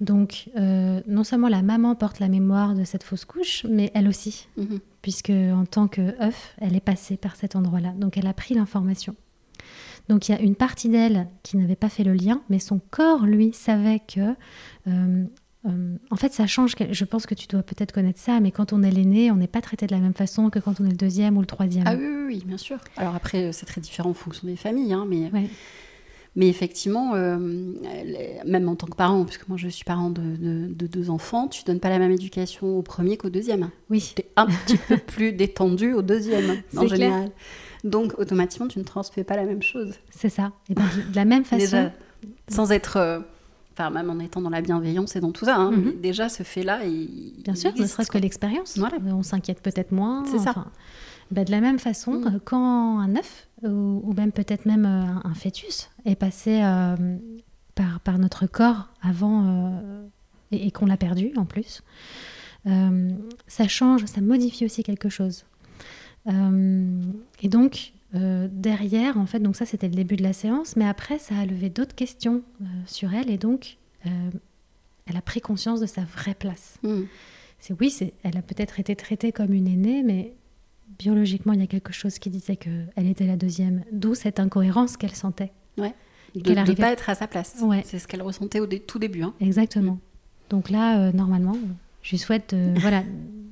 Donc, 0.00 0.50
euh, 0.56 1.00
non 1.06 1.24
seulement 1.24 1.48
la 1.48 1.62
maman 1.62 1.94
porte 1.94 2.20
la 2.20 2.28
mémoire 2.28 2.74
de 2.74 2.84
cette 2.84 3.02
fausse 3.02 3.24
couche, 3.24 3.64
mais 3.68 3.90
elle 3.94 4.08
aussi, 4.08 4.46
mhm. 4.56 4.80
puisque 5.00 5.30
en 5.30 5.64
tant 5.64 5.88
qu'œuf, 5.88 6.54
elle 6.58 6.76
est 6.76 6.80
passée 6.80 7.16
par 7.16 7.36
cet 7.36 7.56
endroit-là. 7.56 7.92
Donc, 7.96 8.18
elle 8.18 8.26
a 8.26 8.34
pris 8.34 8.54
l'information. 8.54 9.14
Donc, 10.08 10.28
il 10.28 10.32
y 10.32 10.34
a 10.34 10.40
une 10.40 10.54
partie 10.54 10.88
d'elle 10.88 11.28
qui 11.42 11.56
n'avait 11.56 11.76
pas 11.76 11.88
fait 11.88 12.04
le 12.04 12.12
lien, 12.12 12.42
mais 12.50 12.58
son 12.58 12.80
corps, 12.90 13.24
lui, 13.24 13.52
savait 13.52 14.00
que. 14.00 14.34
Euh, 14.86 15.24
euh, 15.64 15.96
en 16.10 16.16
fait, 16.16 16.32
ça 16.32 16.46
change. 16.46 16.74
Je 16.90 17.04
pense 17.04 17.26
que 17.26 17.34
tu 17.34 17.48
dois 17.48 17.62
peut-être 17.62 17.90
connaître 17.90 18.20
ça, 18.20 18.38
mais 18.38 18.52
quand 18.52 18.72
on 18.72 18.82
est 18.82 18.90
l'aîné, 18.90 19.32
on 19.32 19.36
n'est 19.36 19.48
pas 19.48 19.62
traité 19.62 19.86
de 19.86 19.92
la 19.92 20.00
même 20.00 20.14
façon 20.14 20.50
que 20.50 20.60
quand 20.60 20.80
on 20.80 20.84
est 20.84 20.90
le 20.90 20.96
deuxième 20.96 21.36
ou 21.38 21.40
le 21.40 21.46
troisième. 21.46 21.84
Ah 21.88 21.96
oui, 21.96 22.06
oui, 22.06 22.24
oui 22.26 22.42
bien 22.46 22.58
sûr. 22.58 22.78
Alors 22.96 23.16
après, 23.16 23.50
c'est 23.52 23.66
très 23.66 23.80
différent 23.80 24.10
en 24.10 24.14
fonction 24.14 24.46
des 24.46 24.56
familles, 24.56 24.92
hein, 24.92 25.06
mais. 25.08 25.30
Mais 26.36 26.48
effectivement, 26.48 27.14
euh, 27.14 27.38
même 28.44 28.68
en 28.68 28.76
tant 28.76 28.86
que 28.86 28.94
parent, 28.94 29.24
puisque 29.24 29.48
moi 29.48 29.56
je 29.56 29.68
suis 29.68 29.84
parent 29.84 30.10
de, 30.10 30.66
deux 30.68 31.08
enfants, 31.08 31.48
tu 31.48 31.64
donnes 31.64 31.80
pas 31.80 31.88
la 31.88 31.98
même 31.98 32.12
éducation 32.12 32.78
au 32.78 32.82
premier 32.82 33.16
qu'au 33.16 33.30
deuxième. 33.30 33.70
Oui. 33.88 34.12
Tu 34.14 34.20
es 34.20 34.28
un 34.36 34.46
petit 34.46 34.76
peu 34.76 34.96
plus 35.06 35.32
détendu 35.32 35.94
au 35.94 36.02
deuxième, 36.02 36.62
en 36.76 36.86
général. 36.86 37.30
Donc 37.84 38.18
automatiquement, 38.18 38.68
tu 38.68 38.78
ne 38.78 38.84
transmets 38.84 39.24
pas 39.24 39.36
la 39.36 39.44
même 39.44 39.62
chose. 39.62 39.94
C'est 40.10 40.28
ça. 40.28 40.52
Et 40.68 40.74
ben, 40.74 40.84
de 41.10 41.16
la 41.16 41.24
même 41.24 41.44
façon. 41.44 41.90
sans 42.48 42.70
être. 42.70 42.98
Euh, 42.98 43.20
enfin, 43.72 43.88
même 43.88 44.10
en 44.10 44.18
étant 44.18 44.42
dans 44.42 44.50
la 44.50 44.60
bienveillance 44.60 45.16
et 45.16 45.20
dans 45.20 45.32
tout 45.32 45.46
ça, 45.46 45.56
hein, 45.56 45.70
mhm. 45.70 46.00
déjà 46.02 46.28
ce 46.28 46.42
fait-là, 46.42 46.84
il. 46.84 47.32
Bien 47.44 47.54
sûr, 47.54 47.72
ne 47.74 47.86
serait-ce 47.86 48.10
que 48.10 48.18
l'expérience. 48.18 48.76
Voilà. 48.76 48.98
On 49.06 49.22
s'inquiète 49.22 49.62
peut-être 49.62 49.92
moins. 49.92 50.24
C'est 50.26 50.38
ça. 50.38 50.54
Ben, 51.30 51.44
de 51.44 51.50
la 51.50 51.60
même 51.60 51.78
façon, 51.78 52.14
mm. 52.14 52.40
quand 52.44 53.00
un 53.00 53.16
œuf, 53.16 53.48
ou, 53.62 54.12
même 54.16 54.32
peut-être 54.32 54.66
même 54.66 54.84
un, 54.84 55.34
fœtus, 55.34 55.90
est 56.04 56.14
passé 56.14 56.60
euh, 56.62 57.16
par, 57.74 58.00
par, 58.00 58.18
notre 58.18 58.46
corps 58.46 58.88
avant 59.02 59.44
euh, 59.46 60.06
et, 60.52 60.70
qu'on 60.70 60.86
l'a 60.86 60.96
perdu 60.96 61.32
en 61.36 61.44
plus, 61.44 61.82
euh, 62.66 63.10
ça 63.46 63.66
change, 63.66 64.04
ça 64.06 64.20
modifie 64.20 64.64
aussi 64.64 64.82
quelque 64.82 65.08
chose. 65.08 65.44
et 66.28 67.48
donc, 67.48 67.92
derrière, 68.12 69.18
en 69.18 69.26
fait, 69.26 69.40
donc 69.40 69.56
ça 69.56 69.66
c'était 69.66 69.88
le 69.88 69.94
début 69.94 70.16
de 70.16 70.22
la 70.22 70.32
séance, 70.32 70.76
mais 70.76 70.86
après 70.86 71.18
ça 71.18 71.36
a 71.36 71.44
levé 71.44 71.70
d'autres 71.70 71.94
questions 71.94 72.42
sur 72.86 73.12
elle 73.12 73.30
et 73.30 73.36
donc 73.36 73.78
elle 74.04 75.16
a 75.16 75.22
pris 75.22 75.40
conscience 75.40 75.80
de 75.80 75.86
sa 75.86 76.02
vraie 76.02 76.34
place. 76.34 76.78
Mm. 76.82 77.02
C'est 77.58 77.74
oui, 77.80 77.90
c'est, 77.90 78.12
elle 78.22 78.36
a 78.36 78.42
peut-être 78.42 78.80
été 78.80 78.94
traitée 78.96 79.32
comme 79.32 79.52
une 79.52 79.66
aînée, 79.66 80.02
mais 80.02 80.34
biologiquement, 80.98 81.52
il 81.52 81.60
y 81.60 81.64
a 81.64 81.66
quelque 81.66 81.92
chose 81.92 82.18
qui 82.18 82.30
disait 82.30 82.56
qu'elle 82.56 83.06
était 83.06 83.26
la 83.26 83.36
deuxième, 83.36 83.84
d'où 83.92 84.14
cette 84.14 84.40
incohérence 84.40 84.96
qu'elle 84.96 85.14
sentait. 85.14 85.52
Ouais. 85.78 85.94
De 86.34 86.52
ne 86.52 86.74
pas 86.74 86.92
être 86.92 87.08
à 87.08 87.14
sa 87.14 87.26
place. 87.26 87.56
Ouais. 87.62 87.82
C'est 87.86 87.98
ce 87.98 88.06
qu'elle 88.06 88.22
ressentait 88.22 88.60
au 88.60 88.66
tout 88.66 88.98
début. 88.98 89.22
Hein. 89.22 89.32
Exactement. 89.40 89.94
Mm. 89.94 90.00
Donc 90.50 90.70
là, 90.70 91.00
euh, 91.00 91.12
normalement, 91.12 91.56
je 92.02 92.10
lui 92.10 92.18
souhaite, 92.18 92.52
euh, 92.52 92.74
voilà, 92.80 93.04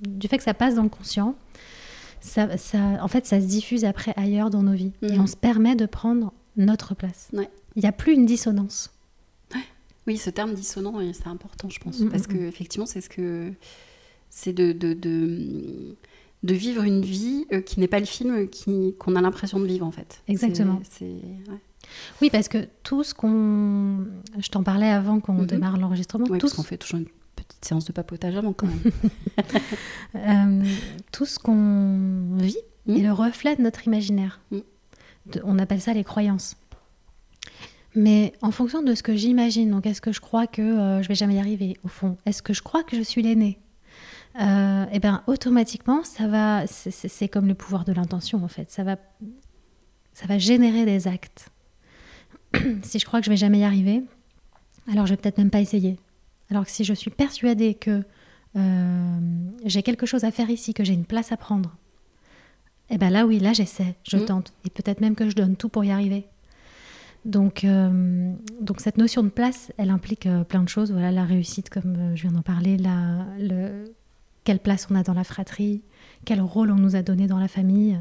du 0.02 0.28
fait 0.28 0.36
que 0.36 0.44
ça 0.44 0.54
passe 0.54 0.74
dans 0.74 0.82
le 0.82 0.88
conscient, 0.88 1.34
ça, 2.20 2.56
ça, 2.56 2.78
en 3.02 3.08
fait, 3.08 3.26
ça 3.26 3.40
se 3.40 3.46
diffuse 3.46 3.84
après 3.84 4.12
ailleurs 4.16 4.50
dans 4.50 4.62
nos 4.62 4.74
vies. 4.74 4.92
Et 5.02 5.16
mm. 5.16 5.20
on 5.20 5.26
se 5.26 5.36
permet 5.36 5.76
de 5.76 5.86
prendre 5.86 6.32
notre 6.56 6.94
place. 6.94 7.28
Ouais. 7.32 7.48
Il 7.76 7.82
n'y 7.82 7.88
a 7.88 7.92
plus 7.92 8.12
une 8.12 8.26
dissonance. 8.26 8.90
Oui, 10.06 10.18
ce 10.18 10.28
terme 10.28 10.52
dissonant, 10.52 11.00
c'est 11.12 11.28
important, 11.28 11.70
je 11.70 11.80
pense. 11.80 12.00
Mm, 12.00 12.10
parce 12.10 12.26
que 12.26 12.36
effectivement, 12.36 12.86
c'est 12.86 13.00
ce 13.00 13.08
que. 13.08 13.52
C'est 14.28 14.52
de, 14.52 14.72
de, 14.72 14.94
de 14.94 15.96
de 16.44 16.54
vivre 16.54 16.82
une 16.82 17.00
vie 17.00 17.46
euh, 17.52 17.60
qui 17.60 17.80
n'est 17.80 17.88
pas 17.88 17.98
le 17.98 18.04
film 18.04 18.48
qu'on 18.98 19.16
a 19.16 19.20
l'impression 19.20 19.58
de 19.58 19.66
vivre 19.66 19.86
en 19.86 19.90
fait. 19.90 20.22
Exactement. 20.28 20.80
Oui, 22.20 22.30
parce 22.30 22.48
que 22.48 22.68
tout 22.82 23.02
ce 23.02 23.14
qu'on... 23.14 24.06
Je 24.38 24.48
t'en 24.50 24.62
parlais 24.62 24.90
avant 24.90 25.20
qu'on 25.20 25.32
mhm. 25.34 25.46
démarre 25.46 25.78
l'enregistrement. 25.78 26.26
Oui, 26.28 26.38
tout 26.38 26.46
parce 26.46 26.54
qu'on 26.54 26.62
fait 26.62 26.76
toujours 26.76 27.00
une 27.00 27.06
petite 27.34 27.64
séance 27.64 27.86
de 27.86 27.92
papotage 27.92 28.36
avant 28.36 28.52
quand 28.52 28.66
même. 28.66 28.80
Euh, 30.16 30.62
tout 31.10 31.26
ce 31.26 31.40
qu'on 31.40 32.36
vit 32.36 32.56
est 32.88 32.92
mhm. 32.92 33.02
le 33.02 33.12
reflet 33.12 33.56
de 33.56 33.62
notre 33.62 33.86
imaginaire. 33.86 34.40
Mhm. 34.52 34.62
on 35.42 35.58
appelle 35.58 35.80
ça 35.80 35.92
les 35.92 36.04
croyances. 36.04 36.56
Mais 37.96 38.32
en 38.42 38.50
fonction 38.52 38.82
de 38.82 38.94
ce 38.94 39.02
que 39.02 39.16
j'imagine, 39.16 39.70
donc 39.70 39.86
est-ce 39.86 40.00
que 40.00 40.12
je 40.12 40.20
crois 40.20 40.46
que 40.46 40.62
euh, 40.62 41.02
je 41.02 41.08
vais 41.08 41.14
jamais 41.14 41.34
y 41.34 41.38
arriver 41.38 41.76
au 41.84 41.88
fond 41.88 42.16
Est-ce 42.26 42.42
que 42.42 42.52
je 42.52 42.62
crois 42.62 42.84
que 42.84 42.96
je 42.96 43.02
suis 43.02 43.22
l'aîné 43.22 43.58
et 43.58 43.63
euh, 44.40 44.86
eh 44.90 44.98
ben 44.98 45.22
automatiquement, 45.28 46.02
ça 46.02 46.26
va, 46.26 46.66
c'est 46.66 47.28
comme 47.28 47.46
le 47.46 47.54
pouvoir 47.54 47.84
de 47.84 47.92
l'intention 47.92 48.42
en 48.42 48.48
fait, 48.48 48.70
ça 48.70 48.82
va, 48.82 48.96
ça 50.12 50.26
va 50.26 50.38
générer 50.38 50.84
des 50.84 51.06
actes. 51.06 51.50
si 52.82 52.98
je 52.98 53.04
crois 53.04 53.20
que 53.20 53.26
je 53.26 53.30
vais 53.30 53.36
jamais 53.36 53.60
y 53.60 53.64
arriver, 53.64 54.02
alors 54.90 55.06
je 55.06 55.12
vais 55.12 55.16
peut-être 55.16 55.38
même 55.38 55.50
pas 55.50 55.60
essayer. 55.60 55.98
Alors 56.50 56.64
que 56.64 56.70
si 56.70 56.82
je 56.82 56.94
suis 56.94 57.10
persuadée 57.10 57.74
que 57.74 58.02
euh, 58.56 59.18
j'ai 59.64 59.84
quelque 59.84 60.04
chose 60.04 60.24
à 60.24 60.32
faire 60.32 60.50
ici, 60.50 60.74
que 60.74 60.82
j'ai 60.82 60.94
une 60.94 61.06
place 61.06 61.30
à 61.30 61.36
prendre, 61.36 61.76
et 62.90 62.94
eh 62.94 62.98
ben 62.98 63.10
là 63.10 63.26
oui, 63.26 63.38
là 63.38 63.52
j'essaie, 63.52 63.94
je 64.02 64.16
mmh. 64.16 64.24
tente, 64.26 64.52
et 64.64 64.70
peut-être 64.70 65.00
même 65.00 65.14
que 65.14 65.30
je 65.30 65.36
donne 65.36 65.54
tout 65.56 65.68
pour 65.68 65.84
y 65.84 65.92
arriver. 65.92 66.26
Donc, 67.24 67.64
euh, 67.64 68.34
donc 68.60 68.80
cette 68.80 68.98
notion 68.98 69.22
de 69.22 69.30
place, 69.30 69.72
elle 69.78 69.90
implique 69.90 70.28
plein 70.48 70.62
de 70.62 70.68
choses. 70.68 70.92
Voilà, 70.92 71.10
la 71.10 71.24
réussite, 71.24 71.70
comme 71.70 72.14
je 72.14 72.22
viens 72.22 72.32
d'en 72.32 72.42
parler, 72.42 72.76
la, 72.76 73.24
le, 73.38 73.94
quelle 74.44 74.60
place 74.60 74.86
on 74.90 74.94
a 74.94 75.02
dans 75.02 75.14
la 75.14 75.24
fratrie, 75.24 75.82
quel 76.24 76.40
rôle 76.40 76.70
on 76.70 76.76
nous 76.76 76.96
a 76.96 77.02
donné 77.02 77.26
dans 77.26 77.38
la 77.38 77.48
famille, 77.48 77.98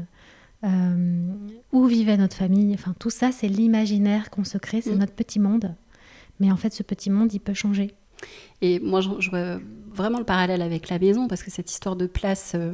euh, 0.64 1.32
où 1.72 1.86
vivait 1.86 2.16
notre 2.16 2.36
famille. 2.36 2.72
Enfin, 2.74 2.94
tout 2.98 3.10
ça, 3.10 3.32
c'est 3.32 3.48
l'imaginaire 3.48 4.30
qu'on 4.30 4.44
se 4.44 4.56
crée, 4.58 4.80
c'est 4.80 4.94
mm. 4.94 4.98
notre 4.98 5.12
petit 5.12 5.40
monde. 5.40 5.74
Mais 6.40 6.50
en 6.50 6.56
fait, 6.56 6.72
ce 6.72 6.82
petit 6.82 7.10
monde, 7.10 7.32
il 7.32 7.40
peut 7.40 7.54
changer. 7.54 7.92
Et 8.62 8.78
moi, 8.80 9.00
je, 9.00 9.28
vois 9.28 9.58
vraiment 9.92 10.18
le 10.18 10.24
parallèle 10.24 10.62
avec 10.62 10.88
la 10.88 10.98
maison, 10.98 11.28
parce 11.28 11.42
que 11.42 11.50
cette 11.50 11.70
histoire 11.70 11.96
de 11.96 12.06
place 12.06 12.52
euh, 12.54 12.72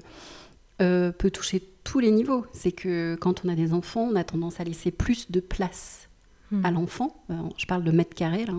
euh, 0.81 1.11
peut 1.11 1.31
toucher 1.31 1.63
tous 1.83 1.99
les 1.99 2.11
niveaux. 2.11 2.47
C'est 2.53 2.73
que 2.73 3.17
quand 3.21 3.45
on 3.45 3.49
a 3.49 3.55
des 3.55 3.73
enfants, 3.73 4.09
on 4.11 4.17
a 4.17 4.25
tendance 4.25 4.61
à 4.61 4.65
laisser 4.65 4.93
plus 4.93 5.31
de 5.31 5.41
place 5.41 6.09
hmm. 6.53 6.65
à 6.65 6.71
l'enfant. 6.71 7.25
je 7.57 7.67
parle 7.67 7.83
de 7.83 7.91
mètres 7.91 8.15
carrés, 8.15 8.47
là. 8.47 8.55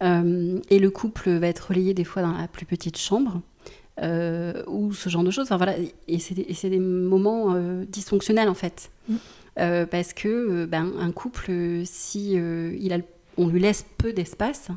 Hein. 0.00 0.60
et 0.70 0.78
le 0.78 0.90
couple 0.90 1.30
va 1.30 1.48
être 1.48 1.68
relayé 1.68 1.92
des 1.92 2.04
fois 2.04 2.22
dans 2.22 2.32
la 2.32 2.48
plus 2.48 2.64
petite 2.64 2.96
chambre. 2.96 3.42
Euh, 4.02 4.64
ou 4.66 4.92
ce 4.92 5.08
genre 5.08 5.22
de 5.22 5.30
choses. 5.30 5.44
Enfin, 5.44 5.56
voilà, 5.56 5.76
et 6.08 6.18
c'est 6.18 6.34
des, 6.34 6.68
des, 6.68 6.78
moments 6.80 7.54
euh, 7.54 7.84
dysfonctionnels 7.84 8.48
en 8.48 8.54
fait. 8.54 8.90
Mm. 9.08 9.14
Euh, 9.60 9.86
parce 9.86 10.12
que 10.12 10.64
ben, 10.64 10.92
un 10.98 11.12
couple, 11.12 11.52
si 11.84 12.32
il 12.32 12.92
a, 12.92 12.98
on 13.36 13.46
lui 13.46 13.60
laisse 13.60 13.86
peu 13.96 14.12
d'espace, 14.12 14.68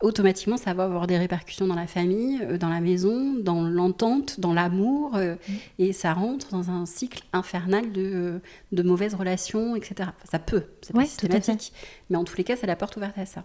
automatiquement 0.00 0.56
ça 0.56 0.72
va 0.72 0.84
avoir 0.84 1.08
des 1.08 1.18
répercussions 1.18 1.66
dans 1.66 1.74
la 1.74 1.88
famille, 1.88 2.40
dans 2.60 2.68
la 2.68 2.80
maison, 2.80 3.34
dans 3.34 3.62
l'entente, 3.62 4.38
dans 4.38 4.52
l'amour, 4.52 5.16
mm. 5.16 5.36
et 5.80 5.92
ça 5.92 6.12
rentre 6.12 6.50
dans 6.52 6.70
un 6.70 6.86
cycle 6.86 7.24
infernal 7.32 7.90
de, 7.90 8.40
de 8.70 8.82
mauvaises 8.84 9.16
relations, 9.16 9.74
etc. 9.74 10.10
ça 10.30 10.38
peut, 10.38 10.62
c'est 10.80 10.94
pas 10.94 11.06
systématique, 11.06 11.72
mais 12.08 12.16
en 12.16 12.22
tous 12.22 12.36
les 12.36 12.44
cas, 12.44 12.54
c'est 12.54 12.68
la 12.68 12.76
porte 12.76 12.96
ouverte 12.96 13.18
à 13.18 13.26
ça. 13.26 13.42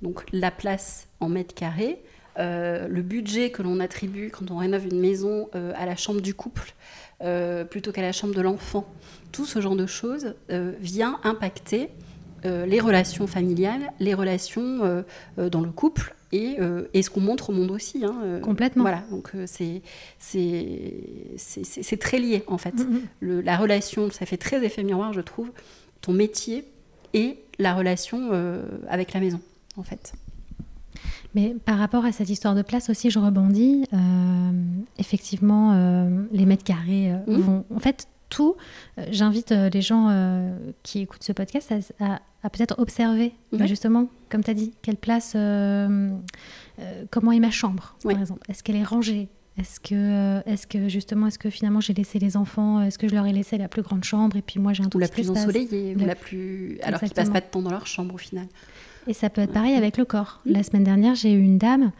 Donc 0.00 0.24
la 0.32 0.50
place 0.50 1.08
en 1.20 1.28
mètre 1.28 1.54
carré, 1.54 2.02
euh, 2.38 2.88
le 2.88 3.02
budget 3.02 3.50
que 3.50 3.62
l'on 3.62 3.80
attribue 3.80 4.30
quand 4.30 4.50
on 4.50 4.56
rénove 4.56 4.86
une 4.86 5.00
maison 5.00 5.48
euh, 5.54 5.72
à 5.76 5.86
la 5.86 5.94
chambre 5.94 6.20
du 6.20 6.34
couple 6.34 6.74
euh, 7.22 7.64
plutôt 7.64 7.92
qu'à 7.92 8.02
la 8.02 8.12
chambre 8.12 8.34
de 8.34 8.40
l'enfant, 8.40 8.86
tout 9.32 9.46
ce 9.46 9.60
genre 9.60 9.76
de 9.76 9.86
choses 9.86 10.34
vient 10.80 11.18
impacter 11.24 11.88
les 12.44 12.78
relations 12.78 13.26
familiales, 13.26 13.90
les 14.00 14.12
relations 14.12 15.04
dans 15.38 15.60
le 15.60 15.70
couple 15.70 16.14
et, 16.30 16.56
ce 16.58 17.08
qu'on 17.10 17.20
montre 17.20 17.50
au 17.50 17.52
monde 17.52 17.70
aussi. 17.70 18.04
Hein, 18.04 18.38
Complètement. 18.42 18.82
Voilà, 18.82 19.02
donc 19.10 19.32
c'est 19.46 19.80
c'est 20.18 21.98
très 21.98 22.18
lié 22.18 22.44
en 22.46 22.58
fait. 22.58 22.74
Mm-hmm. 22.74 23.40
la 23.40 23.56
relation, 23.56 24.10
ça 24.10 24.26
fait 24.26 24.36
très 24.36 24.64
effet 24.64 24.84
miroir, 24.84 25.12
je 25.12 25.20
trouve, 25.20 25.50
ton 26.00 26.12
métier 26.12 26.64
et 27.12 27.38
la 27.58 27.74
relation 27.74 28.30
avec 28.88 29.14
la 29.14 29.20
maison 29.20 29.40
en 29.76 29.82
fait. 29.82 30.12
Mais 31.34 31.54
par 31.64 31.78
rapport 31.78 32.04
à 32.04 32.12
cette 32.12 32.30
histoire 32.30 32.54
de 32.54 32.62
place 32.62 32.90
aussi, 32.90 33.10
je 33.10 33.18
rebondis. 33.18 33.86
Euh, 33.92 34.52
effectivement, 34.98 35.72
euh, 35.74 36.24
les 36.32 36.46
mètres 36.46 36.64
carrés 36.64 37.12
euh, 37.12 37.18
mmh. 37.26 37.40
vont. 37.40 37.64
En 37.74 37.80
fait, 37.80 38.06
tout. 38.30 38.56
J'invite 39.10 39.50
les 39.50 39.82
gens 39.82 40.08
qui 40.82 41.00
écoutent 41.00 41.22
ce 41.22 41.32
podcast 41.32 41.72
à, 42.00 42.20
peut-être 42.50 42.74
observer, 42.78 43.32
bah, 43.52 43.66
justement, 43.66 44.08
comme 44.28 44.42
tu 44.42 44.50
as 44.50 44.54
dit, 44.54 44.72
quelle 44.82 44.96
place. 44.96 45.36
comment 47.10 47.32
est 47.32 47.38
ma 47.38 47.52
chambre, 47.52 47.96
par 48.02 48.18
exemple 48.18 48.42
Est-ce 48.48 48.64
qu'elle 48.64 48.76
est 48.76 48.84
rangée? 48.84 49.28
Est-ce 49.56 49.78
que, 49.78 50.40
est 50.48 50.66
que 50.66 50.88
justement, 50.88 51.28
est-ce 51.28 51.38
que 51.38 51.48
finalement 51.48 51.80
j'ai 51.80 51.94
laissé 51.94 52.18
les 52.18 52.36
enfants, 52.36 52.80
est-ce 52.80 52.98
que 52.98 53.06
je 53.06 53.14
leur 53.14 53.24
ai 53.24 53.32
laissé 53.32 53.56
la 53.56 53.68
plus 53.68 53.82
grande 53.82 54.02
chambre 54.02 54.36
et 54.36 54.42
puis 54.42 54.58
moi 54.58 54.72
j'ai 54.72 54.82
un 54.82 54.88
tout 54.88 54.96
ou 54.96 55.00
la 55.00 55.06
plus 55.06 55.30
ensoleillée, 55.30 55.94
ou 55.94 56.04
la 56.04 56.16
plus, 56.16 56.80
alors 56.82 56.98
qu'ils 56.98 57.10
passent 57.10 57.30
pas 57.30 57.40
de 57.40 57.46
temps 57.46 57.62
dans 57.62 57.70
leur 57.70 57.86
chambre 57.86 58.16
au 58.16 58.18
final. 58.18 58.48
Et 59.06 59.12
ça 59.12 59.30
peut 59.30 59.42
être 59.42 59.52
pareil 59.52 59.74
avec 59.74 59.96
le 59.96 60.04
corps. 60.04 60.40
La 60.46 60.62
semaine 60.62 60.84
dernière, 60.84 61.14
j'ai 61.14 61.32
eu 61.32 61.42
une 61.42 61.58
dame 61.58 61.92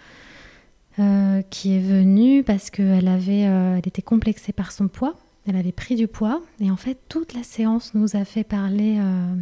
euh, 0.99 1.43
qui 1.51 1.75
est 1.75 1.81
venue 1.81 2.43
parce 2.43 2.71
qu'elle 2.71 3.09
avait, 3.09 3.47
euh, 3.47 3.75
elle 3.77 3.89
était 3.89 4.03
complexée 4.03 4.53
par 4.53 4.73
son 4.73 4.89
poids. 4.89 5.15
Elle 5.47 5.57
avait 5.57 5.73
pris 5.73 5.95
du 5.95 6.09
poids 6.09 6.41
et 6.61 6.71
en 6.71 6.77
fait 6.77 6.99
toute 7.09 7.35
la 7.35 7.43
séance 7.43 7.93
nous 7.95 8.17
a 8.17 8.25
fait 8.25 8.45
parler. 8.45 8.97
Euh, 8.99 9.35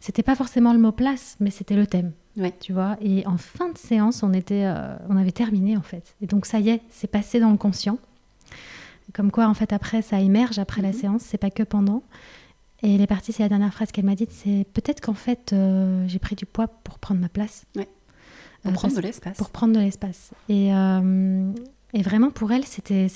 c'était 0.00 0.22
pas 0.22 0.34
forcément 0.34 0.74
le 0.74 0.78
mot 0.78 0.92
place, 0.92 1.36
mais 1.40 1.50
c'était 1.50 1.76
le 1.76 1.86
thème. 1.86 2.12
Ouais. 2.36 2.52
Tu 2.60 2.74
vois? 2.74 2.98
Et 3.00 3.26
en 3.26 3.38
fin 3.38 3.70
de 3.70 3.78
séance, 3.78 4.22
on 4.22 4.34
était, 4.34 4.70
on 5.08 5.16
avait 5.16 5.32
terminé 5.32 5.76
en 5.78 5.82
fait. 5.82 6.14
Et 6.20 6.26
donc 6.26 6.44
ça 6.44 6.58
y 6.58 6.68
est, 6.68 6.82
c'est 6.90 7.10
passé 7.10 7.40
dans 7.40 7.50
le 7.50 7.56
conscient. 7.56 7.98
Comme 9.14 9.30
quoi 9.30 9.46
en 9.46 9.54
fait 9.54 9.72
après 9.72 10.02
ça 10.02 10.20
émerge 10.20 10.58
après 10.58 10.82
la 10.82 10.88
mhm. 10.88 10.94
séance, 10.94 11.22
c'est 11.22 11.38
pas 11.38 11.50
que 11.50 11.62
pendant. 11.62 12.02
Et 12.82 12.94
elle 12.94 13.00
est 13.00 13.06
partie, 13.06 13.32
c'est 13.32 13.42
la 13.42 13.48
dernière 13.48 13.72
phrase 13.72 13.90
qu'elle 13.90 14.04
m'a 14.04 14.14
dite, 14.14 14.30
c'est 14.30 14.66
peut-être 14.74 15.00
qu'en 15.00 15.14
fait, 15.14 15.52
euh, 15.52 16.06
j'ai 16.08 16.18
pris 16.18 16.36
du 16.36 16.44
poids 16.44 16.68
pour 16.68 16.98
prendre 16.98 17.20
ma 17.20 17.28
place. 17.28 17.64
Ouais. 17.74 17.88
Pour 18.62 18.72
euh, 18.72 18.74
prendre 18.74 18.96
de 18.96 19.00
l'espace. 19.00 19.36
Pour 19.38 19.50
prendre 19.50 19.74
de 19.74 19.80
l'espace. 19.80 20.32
Et, 20.48 20.74
euh, 20.74 21.52
et, 21.94 22.02
vraiment, 22.02 22.30
pour 22.30 22.52
elle, 22.52 22.64
c'était 22.64 23.08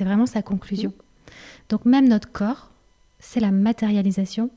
vraiment 0.00 0.26
sa 0.26 0.42
conclusion. 0.42 0.90
Mm. 0.90 1.30
Donc 1.70 1.84
même 1.86 2.08
notre 2.08 2.30
corps, 2.30 2.70
c'est 3.18 3.40
la 3.40 3.50
matérialisation 3.50 4.50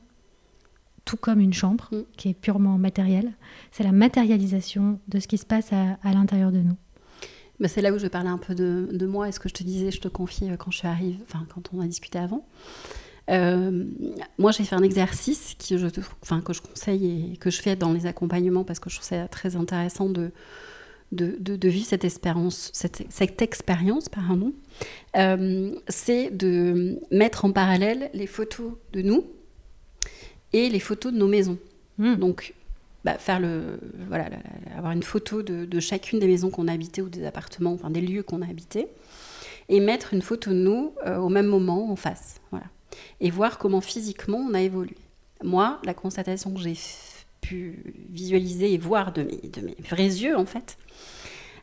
tout 1.06 1.16
comme 1.16 1.40
une 1.40 1.54
chambre, 1.54 1.88
Mm. 1.90 2.02
qui 2.16 2.28
est 2.28 2.34
purement 2.34 2.76
matérielle. 2.76 3.32
C'est 3.72 3.82
la 3.82 3.92
matérialisation 3.92 5.00
de 5.08 5.18
ce 5.18 5.26
qui 5.26 5.38
se 5.38 5.46
passe 5.46 5.72
à, 5.72 5.98
à 6.02 6.12
l'intérieur 6.12 6.52
de 6.52 6.58
nous. 6.58 6.76
Bah, 7.58 7.68
c'est 7.68 7.80
là 7.82 7.92
où 7.92 7.98
je 7.98 8.06
parlais 8.06 8.28
un 8.28 8.38
peu 8.38 8.54
de, 8.54 8.88
de 8.92 9.06
moi 9.06 9.28
et 9.28 9.32
ce 9.32 9.40
que 9.40 9.48
je 9.48 9.54
te 9.54 9.62
disais, 9.62 9.90
je 9.90 10.00
te 10.00 10.08
confie 10.08 10.48
quand 10.58 10.70
je 10.70 10.78
suis 10.78 10.88
arrivée, 10.88 11.18
enfin 11.22 11.46
quand 11.52 11.70
on 11.74 11.80
a 11.80 11.86
discuté 11.86 12.18
avant. 12.18 12.46
Euh, 13.30 13.84
moi, 14.38 14.50
j'ai 14.50 14.64
fait 14.64 14.74
un 14.74 14.82
exercice 14.82 15.54
qui, 15.58 15.78
je 15.78 15.86
te, 15.86 16.00
enfin, 16.22 16.40
que 16.40 16.52
je 16.52 16.60
conseille 16.60 17.32
et 17.32 17.36
que 17.36 17.50
je 17.50 17.60
fais 17.60 17.76
dans 17.76 17.92
les 17.92 18.06
accompagnements 18.06 18.64
parce 18.64 18.80
que 18.80 18.90
je 18.90 18.96
trouve 18.96 19.08
ça 19.08 19.28
très 19.28 19.56
intéressant 19.56 20.08
de, 20.08 20.32
de, 21.12 21.36
de, 21.38 21.56
de 21.56 21.68
vivre 21.68 21.86
cette 21.86 22.04
expérience, 22.04 22.70
cette, 22.72 23.04
cette 23.08 23.40
expérience, 23.42 24.08
pardon. 24.08 24.52
Euh, 25.16 25.74
c'est 25.88 26.30
de 26.30 26.98
mettre 27.10 27.44
en 27.44 27.52
parallèle 27.52 28.10
les 28.14 28.26
photos 28.26 28.72
de 28.92 29.02
nous 29.02 29.24
et 30.52 30.68
les 30.68 30.80
photos 30.80 31.12
de 31.12 31.18
nos 31.18 31.28
maisons. 31.28 31.58
Mm. 31.98 32.16
Donc, 32.16 32.54
bah, 33.04 33.16
faire 33.18 33.40
le, 33.40 33.80
voilà, 34.08 34.28
avoir 34.76 34.92
une 34.92 35.02
photo 35.02 35.42
de, 35.42 35.64
de 35.64 35.80
chacune 35.80 36.18
des 36.18 36.26
maisons 36.26 36.50
qu'on 36.50 36.68
a 36.68 36.72
habitées 36.72 37.02
ou 37.02 37.08
des 37.08 37.24
appartements, 37.24 37.72
enfin 37.72 37.90
des 37.90 38.00
lieux 38.00 38.22
qu'on 38.22 38.42
a 38.42 38.46
habités, 38.46 38.88
et 39.68 39.80
mettre 39.80 40.12
une 40.14 40.20
photo 40.22 40.50
de 40.50 40.56
nous 40.56 40.92
euh, 41.06 41.16
au 41.16 41.28
même 41.28 41.46
moment 41.46 41.90
en 41.90 41.96
face, 41.96 42.40
voilà, 42.50 42.66
et 43.20 43.30
voir 43.30 43.58
comment 43.58 43.80
physiquement 43.80 44.38
on 44.38 44.54
a 44.54 44.60
évolué. 44.60 44.96
Moi, 45.42 45.80
la 45.84 45.94
constatation 45.94 46.52
que 46.52 46.60
j'ai 46.60 46.76
pu 47.40 47.94
visualiser 48.10 48.72
et 48.72 48.78
voir 48.78 49.12
de 49.12 49.22
mes, 49.22 49.76
vrais 49.88 50.04
yeux, 50.04 50.36
en 50.36 50.46
fait, 50.46 50.76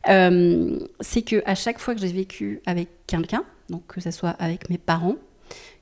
euh, 0.08 0.78
c'est 1.00 1.22
que 1.22 1.42
à 1.46 1.54
chaque 1.54 1.78
fois 1.78 1.94
que 1.94 2.00
j'ai 2.00 2.12
vécu 2.12 2.60
avec 2.66 2.88
quelqu'un, 3.06 3.44
donc 3.68 3.86
que 3.86 4.00
ce 4.00 4.10
soit 4.10 4.30
avec 4.30 4.70
mes 4.70 4.78
parents, 4.78 5.16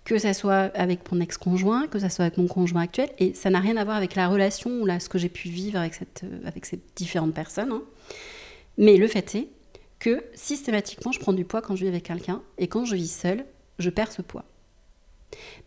que 0.04 0.18
ça 0.18 0.34
soit 0.34 0.70
avec 0.74 1.10
mon 1.10 1.20
ex-conjoint, 1.20 1.88
que 1.88 1.98
ça 1.98 2.08
soit 2.08 2.26
avec 2.26 2.38
mon 2.38 2.46
conjoint 2.46 2.82
actuel, 2.82 3.10
et 3.18 3.34
ça 3.34 3.50
n'a 3.50 3.60
rien 3.60 3.76
à 3.76 3.84
voir 3.84 3.96
avec 3.96 4.14
la 4.14 4.28
relation 4.28 4.70
ou 4.70 4.86
là, 4.86 5.00
ce 5.00 5.08
que 5.08 5.18
j'ai 5.18 5.28
pu 5.28 5.48
vivre 5.48 5.78
avec, 5.78 5.94
cette, 5.94 6.24
avec 6.44 6.64
ces 6.64 6.78
différentes 6.94 7.34
personnes. 7.34 7.72
hein. 7.72 7.82
Mais 8.78 8.96
le 8.96 9.08
fait 9.08 9.34
est 9.34 9.48
que 9.98 10.22
systématiquement, 10.34 11.10
je 11.10 11.18
prends 11.18 11.32
du 11.32 11.44
poids 11.44 11.62
quand 11.62 11.74
je 11.74 11.82
vis 11.82 11.88
avec 11.88 12.04
quelqu'un, 12.04 12.42
et 12.58 12.68
quand 12.68 12.84
je 12.84 12.94
vis 12.94 13.10
seule, 13.10 13.44
je 13.78 13.90
perds 13.90 14.12
ce 14.12 14.22
poids. 14.22 14.44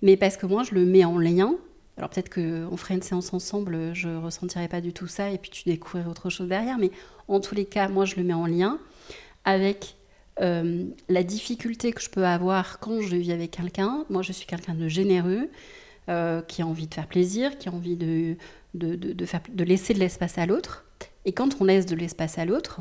Mais 0.02 0.18
parce 0.18 0.38
que 0.38 0.46
moi, 0.46 0.64
je 0.64 0.74
le 0.76 0.86
mets 0.86 1.06
en 1.06 1.18
lien. 1.18 1.56
Alors 1.98 2.10
peut-être 2.10 2.34
qu'on 2.34 2.78
ferait 2.78 2.94
une 2.94 3.02
séance 3.02 3.34
ensemble, 3.34 3.94
je 3.94 4.08
ressentirais 4.10 4.70
pas 4.70 4.80
du 4.80 4.94
tout 4.94 5.08
ça, 5.08 5.30
et 5.32 5.38
puis 5.38 5.52
tu 5.52 5.64
découvrirais 5.68 6.10
autre 6.10 6.30
chose 6.30 6.48
derrière. 6.48 6.78
Mais 6.78 6.92
en 7.28 7.40
tous 7.42 7.56
les 7.56 7.66
cas, 7.66 7.90
moi, 7.90 8.06
je 8.06 8.16
le 8.16 8.24
mets 8.24 8.34
en 8.34 8.46
lien 8.46 8.80
avec 9.44 9.96
euh, 10.42 10.86
la 11.10 11.24
difficulté 11.24 11.92
que 11.92 12.02
je 12.02 12.10
peux 12.10 12.26
avoir 12.26 12.80
quand 12.80 13.02
je 13.02 13.16
vis 13.18 13.32
avec 13.34 13.52
quelqu'un. 13.52 14.06
Moi, 14.10 14.22
je 14.22 14.32
suis 14.32 14.46
quelqu'un 14.48 14.76
de 14.76 14.88
généreux, 14.88 15.50
euh, 16.08 16.42
qui 16.42 16.62
a 16.62 16.66
envie 16.68 16.88
de 16.88 16.94
faire 16.94 17.08
plaisir, 17.08 17.58
qui 17.58 17.68
a 17.68 17.74
envie 17.74 17.98
de, 17.98 18.36
de, 18.74 18.96
de- 18.96 19.12
de 19.14 19.26
faire, 19.26 19.42
de 19.50 19.64
laisser 19.66 19.94
de 19.94 20.00
l'espace 20.00 20.38
à 20.38 20.46
l'autre. 20.46 20.86
Et 21.26 21.34
quand 21.34 21.60
on 21.60 21.66
laisse 21.66 21.86
de 21.86 21.96
l'espace 21.98 22.38
à 22.38 22.46
l'autre, 22.46 22.80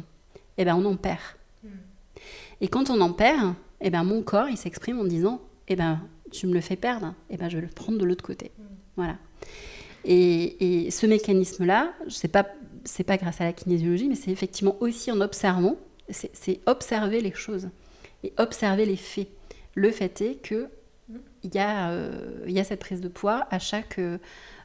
eh 0.59 0.65
ben, 0.65 0.77
on 0.77 0.85
en 0.85 0.97
perd. 0.97 1.19
Et 2.61 2.69
quand 2.69 2.89
on 2.91 3.01
en 3.01 3.13
perd, 3.13 3.55
eh 3.81 3.91
ben, 3.91 4.05
mon 4.05 4.23
corps, 4.23 4.49
il 4.49 4.57
s'exprime 4.57 4.99
en 5.01 5.05
disant, 5.05 5.41
eh 5.67 5.77
ben, 5.77 6.01
tu 6.31 6.47
me 6.47 6.55
le 6.55 6.61
fais 6.61 6.77
perdre, 6.77 7.15
eh 7.31 7.37
ben, 7.37 7.49
je 7.49 7.57
vais 7.57 7.63
le 7.63 7.69
prendre 7.69 7.99
de 7.99 8.05
l'autre 8.05 8.25
côté. 8.25 8.51
Voilà. 8.97 9.17
Et, 10.05 10.87
et 10.87 10.91
ce 10.91 11.07
mécanisme-là, 11.07 11.93
c'est 12.09 12.29
pas 12.29 12.47
pas 13.07 13.17
grâce 13.17 13.41
à 13.41 13.45
la 13.45 13.53
kinésiologie, 13.53 14.09
mais 14.09 14.15
c'est 14.15 14.31
effectivement 14.31 14.77
aussi 14.81 15.11
en 15.13 15.21
observant, 15.21 15.77
c'est 16.09 16.61
observer 16.67 17.21
les 17.21 17.33
choses 17.33 17.69
et 18.25 18.33
observer 18.39 18.87
les 18.87 18.97
faits. 18.97 19.29
Le 19.75 19.91
fait 19.91 20.21
est 20.21 20.35
que 20.37 20.69
il 21.43 21.55
y, 21.55 21.59
a, 21.59 21.91
euh, 21.91 22.43
y 22.47 22.59
a 22.59 22.65
cette 22.65 22.81
prise 22.81 23.01
de 23.01 23.09
poids 23.09 23.47
à 23.51 23.59
chaque 23.59 23.99
euh, 23.99 24.19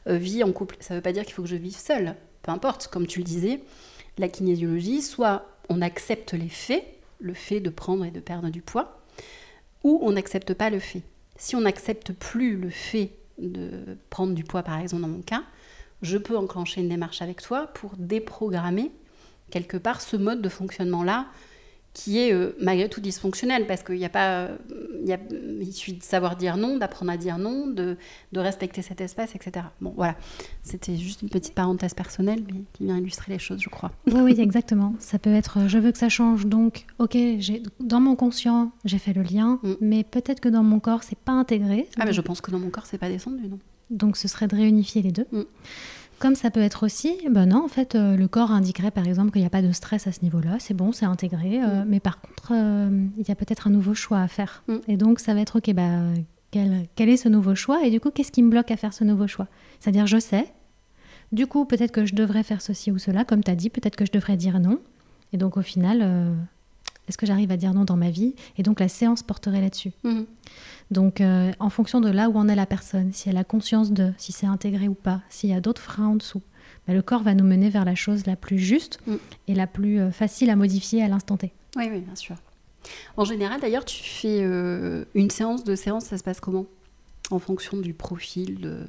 euh, 0.08 0.16
vie 0.16 0.42
en 0.44 0.52
couple. 0.52 0.76
Ça 0.80 0.92
ne 0.92 0.98
veut 0.98 1.02
pas 1.02 1.12
dire 1.12 1.24
qu'il 1.24 1.32
faut 1.32 1.42
que 1.42 1.48
je 1.48 1.56
vive 1.56 1.76
seule, 1.76 2.16
peu 2.42 2.50
importe. 2.50 2.88
Comme 2.88 3.06
tu 3.06 3.20
le 3.20 3.24
disais, 3.24 3.60
la 4.18 4.28
kinésiologie, 4.28 5.00
soit 5.00 5.46
on 5.70 5.80
accepte 5.80 6.34
les 6.34 6.48
faits, 6.48 6.84
le 7.20 7.32
fait 7.32 7.60
de 7.60 7.70
prendre 7.70 8.04
et 8.04 8.10
de 8.10 8.20
perdre 8.20 8.50
du 8.50 8.60
poids, 8.60 9.00
ou 9.84 9.98
on 10.02 10.12
n'accepte 10.12 10.52
pas 10.52 10.68
le 10.68 10.80
fait. 10.80 11.02
Si 11.36 11.56
on 11.56 11.62
n'accepte 11.62 12.12
plus 12.12 12.56
le 12.56 12.70
fait 12.70 13.12
de 13.38 13.98
prendre 14.10 14.34
du 14.34 14.44
poids, 14.44 14.62
par 14.62 14.78
exemple 14.78 15.02
dans 15.02 15.08
mon 15.08 15.22
cas, 15.22 15.42
je 16.02 16.18
peux 16.18 16.36
enclencher 16.36 16.80
une 16.80 16.88
démarche 16.88 17.22
avec 17.22 17.42
toi 17.42 17.66
pour 17.68 17.96
déprogrammer 17.96 18.92
quelque 19.50 19.76
part 19.76 20.00
ce 20.00 20.16
mode 20.16 20.42
de 20.42 20.48
fonctionnement-là 20.48 21.26
qui 21.94 22.18
est 22.18 22.32
euh, 22.32 22.56
malgré 22.60 22.88
tout 22.88 23.00
dysfonctionnel 23.00 23.66
parce 23.66 23.82
qu'il 23.82 23.96
n'y 23.96 24.04
a 24.04 24.08
pas, 24.10 24.28
euh, 24.40 24.56
il, 25.00 25.08
y 25.08 25.12
a, 25.12 25.18
il 25.60 25.72
suffit 25.72 25.94
de 25.94 26.02
savoir 26.02 26.36
dire 26.36 26.56
non, 26.56 26.76
d'apprendre 26.76 27.10
à 27.12 27.16
dire 27.16 27.38
non, 27.38 27.66
de, 27.68 27.96
de 28.32 28.40
respecter 28.40 28.82
cet 28.82 29.00
espace, 29.00 29.34
etc. 29.34 29.66
Bon, 29.80 29.92
voilà, 29.96 30.16
c'était 30.62 30.96
juste 30.96 31.22
une 31.22 31.28
petite 31.30 31.54
parenthèse 31.54 31.94
personnelle, 31.94 32.42
mais 32.52 32.60
qui 32.72 32.84
vient 32.84 32.98
illustrer 32.98 33.32
les 33.32 33.38
choses, 33.38 33.60
je 33.60 33.68
crois. 33.68 33.92
Oui, 34.08 34.20
oui, 34.20 34.34
exactement. 34.40 34.94
Ça 34.98 35.18
peut 35.18 35.32
être 35.32 35.60
euh, 35.60 35.68
je 35.68 35.78
veux 35.78 35.92
que 35.92 35.98
ça 35.98 36.08
change, 36.08 36.46
donc 36.46 36.84
ok, 36.98 37.16
j'ai 37.38 37.62
dans 37.80 38.00
mon 38.00 38.16
conscient, 38.16 38.72
j'ai 38.84 38.98
fait 38.98 39.12
le 39.12 39.22
lien, 39.22 39.60
Mm. 39.62 39.74
mais 39.80 40.04
peut-être 40.04 40.40
que 40.40 40.48
dans 40.48 40.62
mon 40.62 40.80
corps, 40.80 41.02
c'est 41.04 41.18
pas 41.18 41.32
intégré. 41.32 41.88
Ah, 41.98 42.04
mais 42.04 42.12
je 42.12 42.20
pense 42.20 42.40
que 42.40 42.50
dans 42.50 42.58
mon 42.58 42.70
corps, 42.70 42.86
c'est 42.86 42.98
pas 42.98 43.08
descendu, 43.08 43.46
non? 43.48 43.58
Donc 43.90 44.16
ce 44.16 44.26
serait 44.28 44.48
de 44.48 44.56
réunifier 44.56 45.00
les 45.02 45.12
deux. 45.12 45.26
Mm. 45.30 45.42
Comme 46.24 46.36
ça 46.36 46.50
peut 46.50 46.60
être 46.62 46.86
aussi, 46.86 47.18
ben 47.30 47.44
non, 47.44 47.62
en 47.62 47.68
fait, 47.68 47.94
euh, 47.94 48.16
le 48.16 48.28
corps 48.28 48.50
indiquerait 48.50 48.90
par 48.90 49.06
exemple 49.06 49.30
qu'il 49.30 49.42
n'y 49.42 49.46
a 49.46 49.50
pas 49.50 49.60
de 49.60 49.72
stress 49.72 50.06
à 50.06 50.12
ce 50.12 50.22
niveau-là, 50.22 50.56
c'est 50.58 50.72
bon, 50.72 50.90
c'est 50.90 51.04
intégré, 51.04 51.62
euh, 51.62 51.84
Mm. 51.84 51.86
mais 51.86 52.00
par 52.00 52.18
contre, 52.18 52.52
euh, 52.54 53.06
il 53.18 53.28
y 53.28 53.30
a 53.30 53.34
peut-être 53.34 53.66
un 53.66 53.70
nouveau 53.70 53.92
choix 53.92 54.20
à 54.20 54.26
faire. 54.26 54.64
Mm. 54.66 54.76
Et 54.88 54.96
donc 54.96 55.20
ça 55.20 55.34
va 55.34 55.42
être, 55.42 55.58
ok, 55.58 55.74
bah, 55.74 55.98
quel, 56.50 56.86
quel 56.94 57.10
est 57.10 57.18
ce 57.18 57.28
nouveau 57.28 57.54
choix 57.54 57.84
Et 57.84 57.90
du 57.90 58.00
coup, 58.00 58.10
qu'est-ce 58.10 58.32
qui 58.32 58.42
me 58.42 58.48
bloque 58.48 58.70
à 58.70 58.78
faire 58.78 58.94
ce 58.94 59.04
nouveau 59.04 59.26
choix? 59.26 59.48
C'est-à-dire, 59.80 60.06
je 60.06 60.18
sais, 60.18 60.46
du 61.30 61.46
coup, 61.46 61.66
peut-être 61.66 61.92
que 61.92 62.06
je 62.06 62.14
devrais 62.14 62.42
faire 62.42 62.62
ceci 62.62 62.90
ou 62.90 62.96
cela, 62.96 63.26
comme 63.26 63.44
tu 63.44 63.50
as 63.50 63.54
dit, 63.54 63.68
peut-être 63.68 63.96
que 63.96 64.06
je 64.06 64.12
devrais 64.12 64.38
dire 64.38 64.60
non. 64.60 64.78
Et 65.34 65.36
donc 65.36 65.58
au 65.58 65.62
final, 65.62 66.00
est-ce 67.08 67.18
que 67.18 67.26
j'arrive 67.26 67.50
à 67.50 67.56
dire 67.56 67.74
non 67.74 67.84
dans 67.84 67.96
ma 67.96 68.10
vie 68.10 68.34
Et 68.58 68.62
donc 68.62 68.80
la 68.80 68.88
séance 68.88 69.22
porterait 69.22 69.60
là-dessus. 69.60 69.92
Mhm. 70.04 70.26
Donc, 70.90 71.20
euh, 71.20 71.50
en 71.60 71.70
fonction 71.70 72.00
de 72.00 72.10
là 72.10 72.28
où 72.28 72.36
en 72.36 72.46
est 72.48 72.54
la 72.54 72.66
personne, 72.66 73.12
si 73.12 73.28
elle 73.28 73.36
a 73.38 73.44
conscience 73.44 73.90
de, 73.92 74.12
si 74.18 74.32
c'est 74.32 74.46
intégré 74.46 74.86
ou 74.86 74.94
pas, 74.94 75.20
s'il 75.30 75.50
y 75.50 75.54
a 75.54 75.60
d'autres 75.60 75.80
freins 75.80 76.08
en 76.08 76.16
dessous, 76.16 76.42
bah, 76.86 76.92
le 76.94 77.00
corps 77.02 77.22
va 77.22 77.34
nous 77.34 77.44
mener 77.44 77.70
vers 77.70 77.84
la 77.86 77.94
chose 77.94 78.26
la 78.26 78.36
plus 78.36 78.58
juste 78.58 78.98
Mm. 79.06 79.14
et 79.48 79.54
la 79.54 79.66
plus 79.66 79.98
euh, 80.00 80.10
facile 80.10 80.50
à 80.50 80.56
modifier 80.56 81.02
à 81.02 81.08
l'instant 81.08 81.36
T. 81.38 81.52
Oui, 81.76 81.88
oui, 81.90 82.00
bien 82.00 82.14
sûr. 82.14 82.36
En 83.16 83.24
général, 83.24 83.60
d'ailleurs, 83.60 83.86
tu 83.86 84.02
fais 84.02 84.40
euh, 84.42 85.04
une 85.14 85.30
séance, 85.30 85.64
deux 85.64 85.76
séances, 85.76 86.04
ça 86.04 86.18
se 86.18 86.22
passe 86.22 86.40
comment? 86.40 86.66
En 87.30 87.38
fonction 87.38 87.78
du 87.78 87.94
profil 87.94 88.60
de 88.60 88.84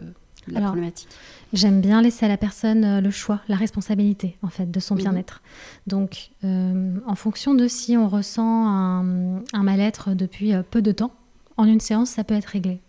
la 0.48 0.58
Alors, 0.60 0.70
problématique. 0.72 1.08
J'aime 1.54 1.80
bien 1.82 2.02
laisser 2.02 2.26
à 2.26 2.30
la 2.30 2.38
personne 2.38 2.84
euh, 2.84 3.02
le 3.02 3.12
choix, 3.12 3.39
la 3.48 3.56
responsabilité 3.56 4.38
en 4.41 4.50
fait 4.50 4.70
de 4.70 4.80
son 4.80 4.96
bien-être. 4.96 5.41
Donc, 5.88 6.32
euh, 6.43 6.98
en 7.08 7.16
fonction 7.16 7.54
de 7.56 7.68
si 7.68 7.96
on 7.98 8.10
ressent 8.10 8.68
un, 8.68 9.38
un 9.54 9.64
mal-être 9.64 10.14
depuis 10.14 10.54
euh, 10.54 10.64
peu 10.70 10.82
de 10.82 10.91
temps, 10.91 11.12
en 11.58 11.66
une 11.66 11.80
séance, 11.80 12.10
ça 12.10 12.24
peut 12.24 12.34
être 12.36 12.46
réglé. 12.48 12.80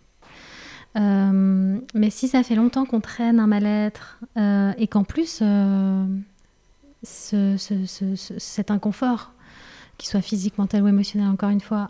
Euh, 0.95 1.79
mais 1.93 2.09
si 2.09 2.27
ça 2.27 2.43
fait 2.43 2.55
longtemps 2.55 2.85
qu'on 2.85 3.01
traîne 3.01 3.39
un 3.39 3.47
mal-être 3.47 4.19
euh, 4.37 4.73
et 4.77 4.87
qu'en 4.87 5.03
plus 5.03 5.39
euh, 5.41 6.05
ce- 7.03 7.55
ce- 7.57 7.85
ce- 7.85 8.15
ce- 8.15 8.39
cet 8.39 8.71
inconfort, 8.71 9.31
qu'il 9.97 10.09
soit 10.09 10.21
physique, 10.21 10.57
mental 10.57 10.83
ou 10.83 10.87
émotionnel, 10.87 11.27
encore 11.29 11.49
une 11.49 11.61
fois, 11.61 11.89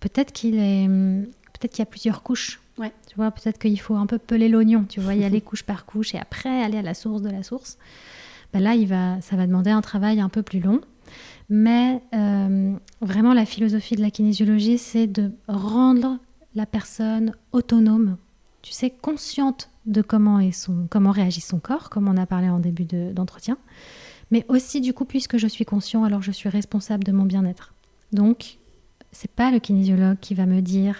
peut-être 0.00 0.32
qu'il 0.32 0.54
est, 0.58 0.86
peut-être 0.88 1.72
qu'il 1.72 1.80
y 1.80 1.82
a 1.82 1.86
plusieurs 1.86 2.22
couches. 2.22 2.61
Ouais. 2.78 2.92
Tu 3.08 3.16
vois, 3.16 3.30
peut-être 3.30 3.58
qu'il 3.58 3.78
faut 3.80 3.96
un 3.96 4.06
peu 4.06 4.18
peler 4.18 4.48
l'oignon, 4.48 4.84
tu 4.88 5.00
vois, 5.00 5.14
y 5.14 5.24
aller 5.24 5.40
couche 5.48 5.62
par 5.62 5.84
couche 5.86 6.14
et 6.14 6.18
après 6.18 6.62
aller 6.62 6.78
à 6.78 6.82
la 6.82 6.94
source 6.94 7.22
de 7.22 7.30
la 7.30 7.42
source. 7.42 7.78
Ben 8.52 8.60
là, 8.60 8.74
il 8.74 8.86
va, 8.86 9.20
ça 9.20 9.36
va 9.36 9.46
demander 9.46 9.70
un 9.70 9.80
travail 9.82 10.20
un 10.20 10.28
peu 10.28 10.42
plus 10.42 10.60
long. 10.60 10.80
Mais 11.48 12.00
euh, 12.14 12.74
vraiment, 13.00 13.34
la 13.34 13.44
philosophie 13.44 13.96
de 13.96 14.00
la 14.00 14.10
kinésiologie, 14.10 14.78
c'est 14.78 15.06
de 15.06 15.32
rendre 15.48 16.18
la 16.54 16.66
personne 16.66 17.32
autonome, 17.52 18.16
tu 18.62 18.72
sais, 18.72 18.90
consciente 18.90 19.68
de 19.86 20.00
comment, 20.02 20.38
est 20.38 20.52
son, 20.52 20.86
comment 20.88 21.10
réagit 21.10 21.40
son 21.40 21.58
corps, 21.58 21.90
comme 21.90 22.08
on 22.08 22.16
a 22.16 22.26
parlé 22.26 22.48
en 22.48 22.58
début 22.58 22.84
de- 22.84 23.12
d'entretien. 23.12 23.56
mais 24.30 24.44
aussi, 24.48 24.80
du 24.80 24.94
coup, 24.94 25.04
puisque 25.04 25.36
je 25.36 25.46
suis 25.46 25.64
conscient, 25.66 26.04
alors 26.04 26.22
je 26.22 26.30
suis 26.30 26.48
responsable 26.48 27.04
de 27.04 27.12
mon 27.12 27.24
bien-être. 27.24 27.74
Donc, 28.12 28.58
c'est 29.10 29.30
pas 29.30 29.50
le 29.50 29.58
kinésiologue 29.58 30.18
qui 30.20 30.34
va 30.34 30.46
me 30.46 30.60
dire, 30.60 30.96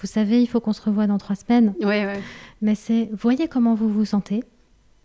vous 0.00 0.06
savez, 0.06 0.40
il 0.42 0.46
faut 0.46 0.60
qu'on 0.60 0.72
se 0.72 0.82
revoie 0.82 1.06
dans 1.06 1.18
trois 1.18 1.36
semaines, 1.36 1.74
Ouais, 1.80 2.06
ouais. 2.06 2.20
mais 2.62 2.74
c'est, 2.74 3.10
voyez 3.12 3.48
comment 3.48 3.74
vous 3.74 3.88
vous 3.88 4.04
sentez. 4.04 4.44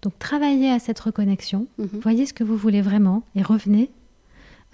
Donc, 0.01 0.17
travaillez 0.19 0.69
à 0.71 0.79
cette 0.79 0.99
reconnexion, 0.99 1.67
Mhm. 1.77 1.87
voyez 2.01 2.25
ce 2.25 2.33
que 2.33 2.43
vous 2.43 2.57
voulez 2.57 2.81
vraiment 2.81 3.23
et 3.35 3.41
revenez 3.41 3.89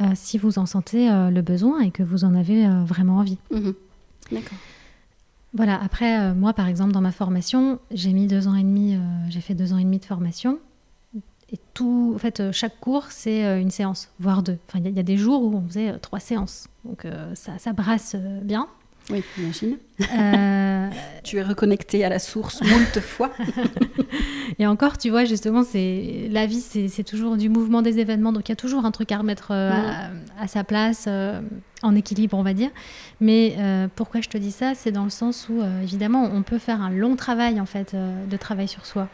euh, 0.01 0.05
si 0.15 0.37
vous 0.37 0.57
en 0.59 0.65
sentez 0.65 1.11
euh, 1.11 1.29
le 1.29 1.41
besoin 1.41 1.81
et 1.81 1.91
que 1.91 2.03
vous 2.03 2.23
en 2.23 2.33
avez 2.33 2.65
euh, 2.65 2.83
vraiment 2.85 3.17
envie. 3.17 3.37
Mhm. 3.51 3.73
D'accord. 4.31 4.57
Voilà, 5.53 5.81
après, 5.81 6.33
moi, 6.35 6.53
par 6.53 6.67
exemple, 6.67 6.91
dans 6.91 7.01
ma 7.01 7.11
formation, 7.11 7.79
j'ai 7.91 8.13
mis 8.13 8.27
deux 8.27 8.47
ans 8.47 8.53
et 8.55 8.61
demi, 8.63 8.97
j'ai 9.29 9.41
fait 9.41 9.55
deux 9.55 9.73
ans 9.73 9.77
et 9.79 9.83
demi 9.83 9.97
de 9.97 10.05
formation. 10.05 10.59
Et 11.51 11.57
tout, 11.73 12.11
en 12.15 12.19
fait, 12.19 12.51
chaque 12.51 12.79
cours, 12.79 13.05
c'est 13.09 13.59
une 13.59 13.71
séance, 13.71 14.09
voire 14.19 14.43
deux. 14.43 14.59
Enfin, 14.67 14.77
il 14.77 14.85
y, 14.85 14.87
a- 14.87 14.91
il 14.91 14.95
y 14.95 14.99
a 14.99 15.03
des 15.03 15.17
jours 15.17 15.41
où 15.41 15.55
on 15.55 15.67
faisait 15.67 15.97
trois 15.97 16.19
séances. 16.19 16.67
Donc, 16.85 17.07
ça, 17.33 17.57
ça 17.57 17.73
brasse 17.73 18.15
bien. 18.43 18.67
Oui, 19.09 19.23
j'imagine. 19.35 19.77
Euh, 20.01 20.89
tu 21.23 21.37
es 21.37 21.43
reconnecté 21.43 22.03
à 22.05 22.09
la 22.09 22.19
source 22.19 22.61
moult 22.61 22.99
fois. 22.99 23.31
et 24.59 24.67
encore, 24.67 24.97
tu 24.97 25.09
vois, 25.09 25.25
justement, 25.25 25.63
c'est 25.63 26.27
la 26.29 26.45
vie, 26.45 26.61
c'est 26.61 27.03
toujours 27.03 27.37
du 27.37 27.49
mouvement 27.49 27.81
des 27.81 27.99
événements, 27.99 28.31
donc 28.31 28.49
il 28.49 28.51
y 28.51 28.53
a 28.53 28.57
toujours 28.57 28.85
un 28.85 28.91
truc 28.91 29.11
à 29.11 29.17
remettre 29.17 29.51
euh, 29.51 29.71
à, 30.39 30.47
sa 30.47 30.63
place, 30.63 31.05
euh, 31.07 31.41
en 31.81 31.95
équilibre, 31.95 32.37
on 32.37 32.43
va 32.43 32.53
dire. 32.53 32.69
Mais 33.19 33.55
pourquoi 33.95 34.21
je 34.21 34.29
te 34.29 34.37
dis 34.37 34.51
ça? 34.51 34.75
C'est 34.75 34.91
dans 34.91 35.03
le 35.03 35.09
sens 35.09 35.47
où, 35.49 35.61
évidemment, 35.81 36.29
on 36.33 36.43
peut 36.43 36.59
faire 36.59 36.81
un 36.81 36.89
long 36.89 37.15
travail, 37.15 37.59
en 37.59 37.65
fait, 37.65 37.95
de 37.95 38.37
travail 38.37 38.67
sur 38.67 38.85
soi 38.85 39.07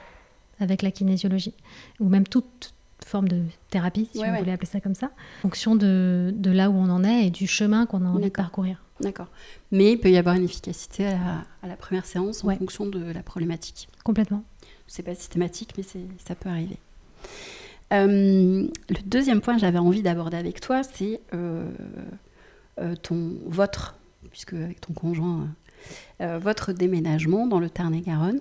avec 0.60 0.82
la 0.82 0.92
kinésiologie, 0.92 1.54
ou 2.00 2.10
même 2.10 2.26
toute 2.26 2.74
forme 3.06 3.28
de 3.28 3.44
thérapie, 3.70 4.10
si 4.12 4.24
vous 4.24 4.36
voulez 4.38 4.52
appeler 4.52 4.68
ça 4.68 4.80
comme 4.80 4.96
ça, 4.96 5.08
en 5.40 5.42
fonction 5.44 5.76
de, 5.76 6.34
de, 6.36 6.52
là 6.52 6.70
où 6.70 6.74
on 6.74 6.90
en 6.90 7.04
est 7.04 7.28
et 7.28 7.30
du 7.30 7.46
chemin 7.46 7.86
qu'on 7.86 8.06
a 8.06 8.10
envie 8.10 8.26
de 8.26 8.30
parcourir. 8.30 8.85
D'accord. 9.02 9.28
Mais 9.72 9.94
il 9.94 10.00
peut 10.00 10.10
y 10.10 10.18
avoir 10.18 10.36
une 10.36 10.44
efficacité 10.46 11.06
à 11.06 11.68
la, 11.68 11.76
première 11.76 12.06
séance 12.06 12.44
en 12.44 12.56
fonction 12.56 12.86
de 12.86 13.12
la 13.12 13.24
problématique. 13.24 13.90
Complètement. 14.04 14.44
C'est 14.88 15.04
pas 15.04 15.16
systématique, 15.16 15.74
mais 15.78 15.84
ça 15.84 16.36
peut 16.36 16.50
arriver. 16.50 16.78
Euh, 17.94 18.68
le 18.90 19.02
deuxième 19.06 19.42
point 19.42 19.56
que 19.56 19.62
j'avais 19.62 19.78
envie 19.80 20.02
d'aborder 20.02 20.38
avec 20.38 20.60
toi, 20.60 20.84
c'est 20.84 21.22
euh, 21.34 21.70
euh, 22.80 22.96
ton, 22.96 23.34
votre, 23.46 23.96
puisque 24.32 24.54
avec 24.54 24.82
ton 24.82 24.94
conjoint, 24.94 25.48
votre 26.20 26.74
déménagement 26.74 27.46
dans 27.46 27.60
le 27.60 27.70
Tarn-et-Garonne. 27.70 28.40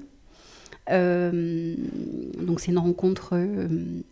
donc 0.88 2.60
c'est 2.60 2.70
une 2.70 2.78
rencontre 2.78 3.38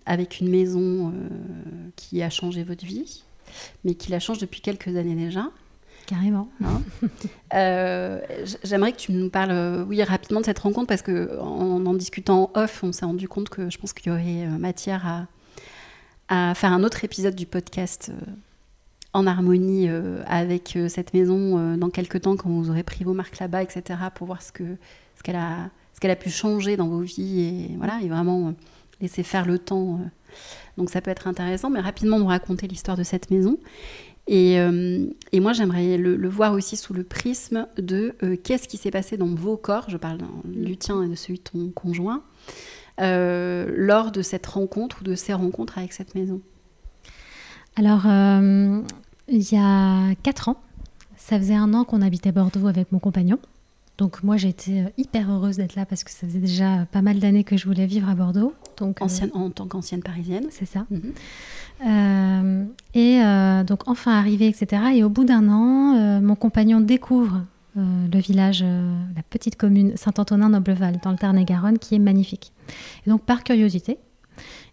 avec 0.05 0.41
une 0.41 0.51
maison 0.51 1.15
qui 1.97 2.21
a 2.21 2.29
changé 2.29 2.63
votre 2.63 2.85
vie, 2.85 3.23
mais 3.85 3.95
qui 3.95 4.11
la 4.11 4.21
change 4.21 4.39
depuis 4.39 4.61
quelques 4.61 4.89
années 4.97 5.15
déjà. 5.15 5.49
Carrément. 6.07 6.49
Hein 6.65 6.83
euh, 7.55 8.21
j'aimerais 8.65 8.93
que 8.93 8.99
tu 8.99 9.13
nous 9.13 9.31
parles, 9.31 9.51
euh, 9.51 9.85
oui, 9.85 10.03
rapidement 10.03 10.41
de 10.41 10.45
cette 10.45 10.59
rencontre 10.59 10.89
parce 10.89 11.03
que 11.03 11.39
en, 11.39 11.85
en 11.87 11.95
discutant 11.95 12.51
off, 12.55 12.83
on 12.83 12.93
s'est 12.93 13.05
rendu 13.05 13.29
compte 13.29 13.49
que 13.49 13.71
je 13.71 13.79
pense 13.79 13.93
qu'il 13.93 14.11
y 14.11 14.15
aurait 14.15 14.47
euh, 14.47 14.59
matière 14.59 15.07
à, 15.07 15.27
à, 16.51 16.55
faire 16.55 16.73
un 16.73 16.83
autre 16.83 17.05
épisode 17.05 17.35
du 17.35 17.47
podcast 17.47 18.11
en 19.15 19.27
harmonie 19.27 19.91
avec 20.27 20.79
cette 20.89 21.13
maison 21.13 21.77
dans 21.77 21.91
quelques 21.91 22.23
temps 22.23 22.35
quand 22.35 22.49
vous 22.49 22.71
aurez 22.71 22.83
pris 22.83 23.05
vos 23.05 23.13
marques 23.13 23.39
là-bas, 23.39 23.63
etc., 23.63 23.83
pour 24.15 24.27
voir 24.27 24.41
ce 24.41 24.53
que 24.53 24.65
ce 25.17 25.23
qu'elle 25.23 25.37
a 25.37 25.69
ce 25.93 26.01
qu'elle 26.01 26.11
a 26.11 26.17
pu 26.17 26.31
changer 26.31 26.79
dans 26.79 26.89
vos 26.89 27.01
vies 27.01 27.41
et 27.41 27.77
voilà 27.77 28.01
et 28.03 28.09
vraiment 28.09 28.55
laisser 29.03 29.23
faire 29.23 29.45
le 29.45 29.59
temps. 29.59 30.01
donc 30.79 30.89
ça 30.89 31.03
peut 31.03 31.11
être 31.11 31.27
intéressant, 31.29 31.69
mais 31.69 31.81
rapidement 31.81 32.19
nous 32.19 32.27
raconter 32.27 32.67
l'histoire 32.67 32.97
de 32.97 33.03
cette 33.03 33.31
maison 33.31 33.59
euh, 34.33 35.07
et, 35.33 35.41
moi, 35.41 35.53
j'aimerais 35.53 35.97
le, 35.99 36.29
voir 36.29 36.55
aussi 36.55 36.77
sous 36.77 36.95
le 36.95 37.05
prisme 37.05 37.67
de 37.77 38.15
euh, 38.23 38.37
qu'est-ce 38.43 38.69
qui 38.69 38.77
s'est 38.77 38.91
passé 38.91 39.17
dans 39.17 39.27
vos 39.27 39.57
corps, 39.57 39.89
je 39.89 39.97
parle 39.97 40.19
mm. 40.45 40.65
du 40.65 40.77
tien 40.77 41.03
et 41.03 41.09
de 41.09 41.15
celui 41.15 41.39
de 41.39 41.43
ton 41.43 41.71
conjoint, 41.71 42.23
euh, 43.01 43.67
lors 43.77 44.11
de 44.13 44.23
cette 44.23 44.47
rencontre 44.47 44.99
ou 45.01 45.05
de 45.05 45.15
ces 45.15 45.33
rencontres 45.33 45.79
avec 45.79 45.93
cette 45.93 46.15
maison. 46.15 46.41
Alors, 47.77 48.03
il 49.29 49.53
y 49.53 49.57
a 49.57 50.15
quatre 50.23 50.51
ans, 50.51 50.61
ça 51.17 51.39
faisait 51.39 51.55
un 51.55 51.73
an 51.73 51.85
qu'on 51.85 52.03
habitait 52.03 52.33
Bordeaux 52.33 52.67
avec 52.67 52.93
mon 52.93 52.99
compagnon. 52.99 53.39
Donc 53.97 54.23
moi, 54.23 54.37
j'étais 54.37 54.93
hyper 54.99 55.31
heureuse 55.31 55.57
d'être 55.57 55.75
là 55.75 55.87
parce 55.87 56.05
que 56.05 56.11
ça 56.11 56.27
faisait 56.27 56.39
déjà 56.39 56.87
pas 56.91 57.03
mal 57.03 57.19
d'années 57.19 57.45
que 57.45 57.57
je 57.57 57.67
voulais 57.67 57.87
vivre 57.87 58.09
à 58.09 58.15
Bordeaux. 58.15 58.55
Donc, 58.77 59.01
Ancienne, 59.01 59.31
En 59.33 59.51
tant 59.51 59.67
qu'ancienne 59.67 60.03
parisienne. 60.03 60.47
C'est 60.51 60.67
ça. 60.67 60.87
Mhm. 60.91 61.13
Euh, 61.87 62.65
et 62.95 63.23
euh, 63.23 63.65
donc 63.65 63.89
enfin 63.89 64.13
arrivé, 64.13 64.47
etc. 64.47 64.83
Et 64.95 65.05
au 65.05 65.09
bout 65.09 65.25
d'un 65.25 65.49
an, 65.49 65.97
euh, 65.97 66.21
mon 66.21 66.37
compagnon 66.37 66.81
découvre 66.81 67.43
le 67.75 68.19
village, 68.19 68.63
la 68.63 69.23
petite 69.31 69.57
commune 69.57 69.97
Saint-Antonin-Nobleval, 69.97 70.99
dans 71.03 71.11
le 71.11 71.17
Tarn-et-Garonne, 71.17 71.79
qui 71.79 71.95
est 71.95 71.99
magnifique. 71.99 72.53
Et 73.07 73.09
donc 73.09 73.23
par 73.23 73.45
curiosité, 73.45 73.97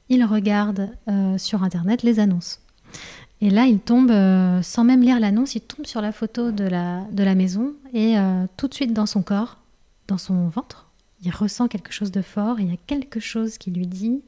il 0.09 0.25
regarde 0.25 0.89
sur 1.37 1.63
Internet 1.63 2.03
les 2.03 2.19
annonces. 2.19 2.59
Et 3.39 3.49
là, 3.49 3.67
il 3.67 3.79
tombe, 3.79 4.11
sans 4.61 4.83
même 4.83 5.01
lire 5.01 5.21
l'annonce, 5.21 5.55
il 5.55 5.61
tombe 5.61 5.85
sur 5.85 6.01
la 6.01 6.11
photo 6.11 6.51
de 6.51 6.65
la, 6.65 7.05
de 7.13 7.23
la 7.23 7.35
maison 7.35 7.71
et 7.93 8.15
tout 8.57 8.67
de 8.67 8.73
suite 8.73 8.91
dans 8.91 9.05
son 9.05 9.21
corps, 9.21 9.59
dans 10.09 10.17
son 10.17 10.49
ventre, 10.49 10.89
il 11.21 11.31
ressent 11.31 11.69
quelque 11.69 11.93
chose 11.93 12.11
de 12.11 12.21
fort, 12.21 12.59
il 12.59 12.69
y 12.69 12.73
a 12.73 12.77
quelque 12.85 13.21
chose 13.21 13.57
qui 13.57 13.71
lui 13.71 13.87
dit, 13.87 14.21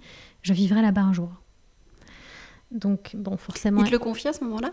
je 0.43 0.53
vivrai 0.53 0.81
là-bas 0.81 1.01
un 1.01 1.11
jour. 1.11 1.40
Donc, 2.71 3.15
bon, 3.15 3.37
forcément. 3.37 3.81
Il 3.81 3.87
te 3.87 3.91
le 3.91 3.99
confie 3.99 4.27
à 4.27 4.33
ce 4.33 4.43
moment-là? 4.43 4.71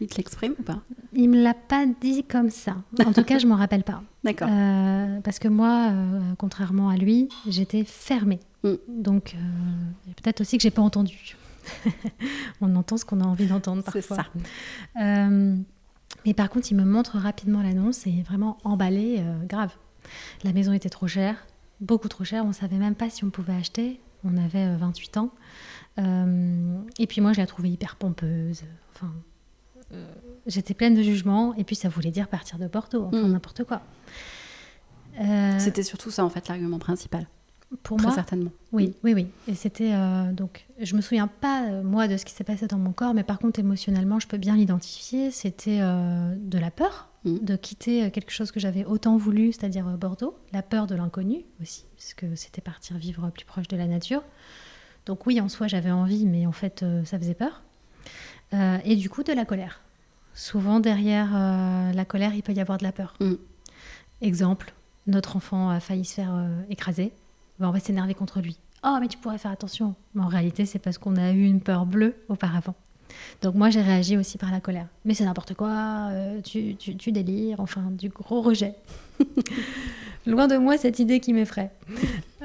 Il 0.00 0.08
te 0.08 0.16
l'exprime 0.16 0.54
ou 0.58 0.62
pas? 0.62 0.80
Il 1.14 1.30
me 1.30 1.42
l'a 1.42 1.54
pas 1.54 1.86
dit 1.86 2.22
comme 2.24 2.50
ça. 2.50 2.76
En 3.04 3.12
tout 3.12 3.24
cas, 3.24 3.38
je 3.38 3.46
m'en 3.46 3.56
rappelle 3.56 3.82
pas. 3.82 4.02
D'accord. 4.24 4.48
Euh, 4.50 5.20
parce 5.20 5.38
que 5.38 5.48
moi, 5.48 5.90
euh, 5.90 6.20
contrairement 6.36 6.90
à 6.90 6.96
lui, 6.96 7.28
j'étais 7.48 7.84
fermée. 7.84 8.40
Mm. 8.62 8.74
Donc, 8.88 9.34
euh, 9.34 10.12
peut-être 10.22 10.42
aussi 10.42 10.58
que 10.58 10.62
j'ai 10.62 10.70
pas 10.70 10.82
entendu. 10.82 11.36
On 12.60 12.76
entend 12.76 12.96
ce 12.96 13.04
qu'on 13.04 13.20
a 13.20 13.24
envie 13.24 13.46
d'entendre 13.46 13.82
parfois. 13.82 14.02
C'est 14.02 14.14
ça. 14.14 15.28
mais 16.26 16.34
par 16.34 16.50
contre, 16.50 16.70
il 16.70 16.76
me 16.76 16.84
montre 16.84 17.16
rapidement 17.18 17.62
l'annonce 17.62 18.06
et 18.06 18.22
vraiment 18.22 18.58
emballé, 18.64 19.22
grave. 19.48 19.72
La 20.44 20.52
maison 20.52 20.72
était 20.72 20.90
trop 20.90 21.08
chère, 21.08 21.46
beaucoup 21.80 22.08
trop 22.08 22.22
chère. 22.22 22.44
On 22.44 22.52
savait 22.52 22.76
même 22.76 22.94
pas 22.94 23.10
si 23.10 23.24
on 23.24 23.30
pouvait 23.30 23.54
acheter. 23.54 23.98
On 24.24 24.36
avait 24.36 24.76
28 24.76 25.16
ans. 25.18 25.30
Euh, 25.98 26.78
et 26.98 27.06
puis 27.06 27.20
moi, 27.20 27.32
je 27.32 27.40
la 27.40 27.46
trouvais 27.46 27.70
hyper 27.70 27.96
pompeuse. 27.96 28.62
Enfin, 28.94 29.12
euh, 29.92 30.06
j'étais 30.46 30.74
pleine 30.74 30.94
de 30.94 31.02
jugement. 31.02 31.54
Et 31.54 31.64
puis 31.64 31.76
ça 31.76 31.88
voulait 31.88 32.10
dire 32.10 32.28
partir 32.28 32.58
de 32.58 32.66
Porto, 32.66 33.04
enfin 33.04 33.28
mm. 33.28 33.32
n'importe 33.32 33.64
quoi. 33.64 33.82
Euh, 35.20 35.58
c'était 35.58 35.82
surtout 35.82 36.10
ça 36.10 36.24
en 36.24 36.28
fait 36.28 36.46
l'argument 36.48 36.78
principal. 36.78 37.26
Pour 37.82 37.96
Très 37.96 38.06
moi, 38.06 38.14
certainement. 38.14 38.52
Oui, 38.72 38.94
oui, 39.02 39.12
oui. 39.12 39.26
Et 39.48 39.54
c'était 39.54 39.92
donc, 40.32 40.66
je 40.80 40.94
me 40.94 41.00
souviens 41.00 41.26
pas 41.26 41.82
moi 41.82 42.06
de 42.06 42.16
ce 42.16 42.24
qui 42.24 42.32
s'est 42.32 42.44
passé 42.44 42.68
dans 42.68 42.78
mon 42.78 42.92
corps, 42.92 43.12
mais 43.12 43.24
par 43.24 43.40
contre 43.40 43.58
émotionnellement, 43.58 44.20
je 44.20 44.28
peux 44.28 44.36
bien 44.36 44.54
l'identifier. 44.54 45.32
C'était 45.32 45.80
de 45.80 46.58
la 46.58 46.70
peur 46.70 47.08
mm. 47.26 47.44
de 47.44 47.56
quitter 47.56 48.10
quelque 48.10 48.30
chose 48.30 48.50
que 48.50 48.60
j'avais 48.60 48.84
autant 48.84 49.16
voulu, 49.16 49.52
c'est-à-dire 49.52 49.84
Bordeaux, 49.98 50.38
la 50.52 50.62
peur 50.62 50.86
de 50.86 50.94
l'inconnu 50.94 51.44
aussi, 51.60 51.84
parce 51.96 52.14
que 52.14 52.34
c'était 52.34 52.62
partir 52.62 52.96
vivre 52.96 53.28
plus 53.30 53.44
proche 53.44 53.68
de 53.68 53.76
la 53.76 53.86
nature. 53.86 54.22
Donc 55.06 55.24
oui, 55.26 55.40
en 55.40 55.48
soi, 55.48 55.68
j'avais 55.68 55.92
envie, 55.92 56.26
mais 56.26 56.46
en 56.46 56.52
fait, 56.52 56.82
euh, 56.82 57.04
ça 57.04 57.18
faisait 57.18 57.34
peur. 57.34 57.62
Euh, 58.52 58.78
et 58.84 58.96
du 58.96 59.08
coup, 59.08 59.22
de 59.22 59.32
la 59.32 59.44
colère. 59.44 59.80
Souvent, 60.34 60.80
derrière 60.80 61.30
euh, 61.34 61.92
la 61.92 62.04
colère, 62.04 62.34
il 62.34 62.42
peut 62.42 62.52
y 62.52 62.60
avoir 62.60 62.76
de 62.76 62.82
la 62.82 62.92
peur. 62.92 63.14
Mm. 63.20 63.34
Exemple, 64.20 64.74
notre 65.06 65.36
enfant 65.36 65.70
a 65.70 65.78
failli 65.80 66.04
se 66.04 66.14
faire 66.14 66.48
écraser. 66.68 67.12
Ben, 67.60 67.68
on 67.68 67.70
va 67.70 67.80
s'énerver 67.80 68.14
contre 68.14 68.40
lui. 68.40 68.58
Oh, 68.84 68.98
mais 69.00 69.08
tu 69.08 69.16
pourrais 69.18 69.38
faire 69.38 69.52
attention. 69.52 69.94
Mais 70.14 70.22
en 70.22 70.28
réalité, 70.28 70.66
c'est 70.66 70.78
parce 70.78 70.98
qu'on 70.98 71.16
a 71.16 71.32
eu 71.32 71.44
une 71.44 71.60
peur 71.60 71.86
bleue 71.86 72.16
auparavant. 72.28 72.74
Donc 73.42 73.54
moi, 73.54 73.70
j'ai 73.70 73.82
réagi 73.82 74.16
aussi 74.16 74.38
par 74.38 74.50
la 74.50 74.60
colère. 74.60 74.86
Mais 75.04 75.14
c'est 75.14 75.24
n'importe 75.24 75.54
quoi, 75.54 76.10
tu, 76.44 76.76
tu, 76.76 76.96
tu 76.96 77.12
délires, 77.12 77.60
enfin, 77.60 77.90
du 77.90 78.08
gros 78.08 78.40
rejet. 78.40 78.74
Loin 80.26 80.48
de 80.48 80.56
moi 80.56 80.76
cette 80.76 80.98
idée 80.98 81.20
qui 81.20 81.32
m'effraie. 81.32 81.70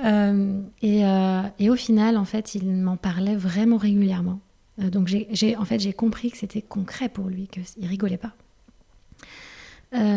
Euh, 0.03 0.63
euh, 0.83 1.41
et, 1.59 1.69
au 1.69 1.75
final, 1.75 2.17
en 2.17 2.25
fait, 2.25 2.55
il 2.55 2.65
m'en 2.65 2.97
parlait 2.97 3.35
vraiment 3.35 3.77
régulièrement. 3.77 4.39
Euh, 4.81 4.89
donc 4.89 5.07
j'ai, 5.07 5.55
en 5.57 5.63
fait, 5.63 5.79
j'ai 5.79 5.93
compris 5.93 6.31
que 6.31 6.37
c'était 6.37 6.63
concret 6.63 7.07
pour 7.07 7.27
lui, 7.27 7.47
qu'il 7.47 7.85
rigolait 7.85 8.17
pas. 8.17 8.33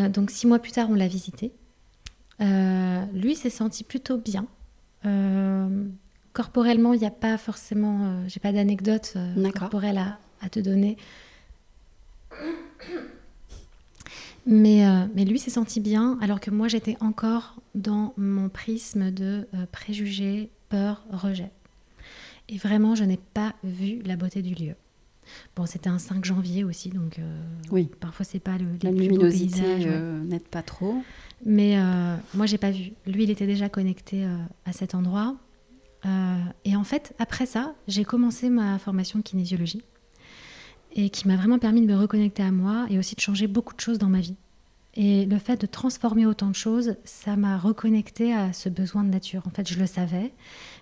donc 0.09 0.31
six 0.31 0.47
mois 0.47 0.57
plus 0.57 0.71
tard, 0.71 0.87
on 0.89 0.95
l'a 0.95 1.07
visité. 1.07 1.51
lui 2.39 3.35
s'est 3.35 3.51
senti 3.51 3.83
plutôt 3.83 4.17
bien. 4.17 4.47
corporellement, 6.33 6.93
il 6.93 6.99
n'y 6.99 7.05
a 7.05 7.11
pas 7.11 7.37
forcément, 7.37 8.27
j'ai 8.27 8.39
pas 8.39 8.53
d'anecdote 8.53 9.17
corporelle 9.53 9.99
à, 9.99 10.17
à, 10.45 10.49
te 10.49 10.59
donner. 10.59 10.97
Mais, 14.45 14.85
euh, 14.85 15.05
mais 15.15 15.25
lui 15.25 15.39
s'est 15.39 15.49
senti 15.49 15.79
bien, 15.79 16.19
alors 16.21 16.39
que 16.39 16.51
moi 16.51 16.67
j'étais 16.67 16.97
encore 16.99 17.55
dans 17.73 18.13
mon 18.15 18.47
prisme 18.47 19.11
de 19.11 19.47
euh, 19.53 19.65
préjugés, 19.71 20.49
peur, 20.69 21.03
rejet. 21.11 21.49
Et 22.47 22.57
vraiment, 22.57 22.93
je 22.93 23.03
n'ai 23.03 23.17
pas 23.17 23.55
vu 23.63 24.03
la 24.05 24.15
beauté 24.15 24.43
du 24.43 24.53
lieu. 24.53 24.75
Bon, 25.55 25.65
c'était 25.65 25.89
un 25.89 25.97
5 25.97 26.23
janvier 26.23 26.63
aussi, 26.63 26.89
donc 26.89 27.17
euh, 27.17 27.41
oui. 27.71 27.89
parfois 27.99 28.23
c'est 28.23 28.39
pas 28.39 28.59
le 28.59 28.67
la 28.83 28.91
luminosité 28.91 29.63
n'aide 30.23 30.47
pas 30.47 30.61
trop. 30.61 31.01
Mais 31.43 31.77
moi 32.35 32.45
j'ai 32.45 32.59
pas 32.59 32.69
vu. 32.69 32.91
Lui, 33.07 33.23
il 33.23 33.31
était 33.31 33.47
déjà 33.47 33.67
connecté 33.67 34.27
à 34.65 34.71
cet 34.71 34.93
endroit. 34.93 35.35
et 36.63 36.75
en 36.75 36.83
fait, 36.83 37.15
après 37.17 37.47
ça, 37.47 37.73
j'ai 37.87 38.05
commencé 38.05 38.49
ma 38.51 38.77
formation 38.77 39.17
de 39.17 39.23
kinésiologie 39.23 39.81
et 40.95 41.09
qui 41.09 41.27
m'a 41.27 41.35
vraiment 41.35 41.59
permis 41.59 41.81
de 41.81 41.87
me 41.87 41.95
reconnecter 41.95 42.41
à 42.43 42.51
moi 42.51 42.85
et 42.89 42.97
aussi 42.97 43.15
de 43.15 43.21
changer 43.21 43.47
beaucoup 43.47 43.75
de 43.75 43.81
choses 43.81 43.99
dans 43.99 44.07
ma 44.07 44.21
vie. 44.21 44.35
Et 44.95 45.25
le 45.25 45.37
fait 45.39 45.59
de 45.59 45.65
transformer 45.65 46.25
autant 46.25 46.47
de 46.47 46.55
choses, 46.55 46.95
ça 47.03 47.35
m'a 47.35 47.57
reconnecté 47.57 48.33
à 48.33 48.53
ce 48.53 48.69
besoin 48.69 49.03
de 49.03 49.09
nature. 49.09 49.43
En 49.45 49.49
fait, 49.49 49.67
je 49.69 49.77
le 49.77 49.87
savais, 49.87 50.31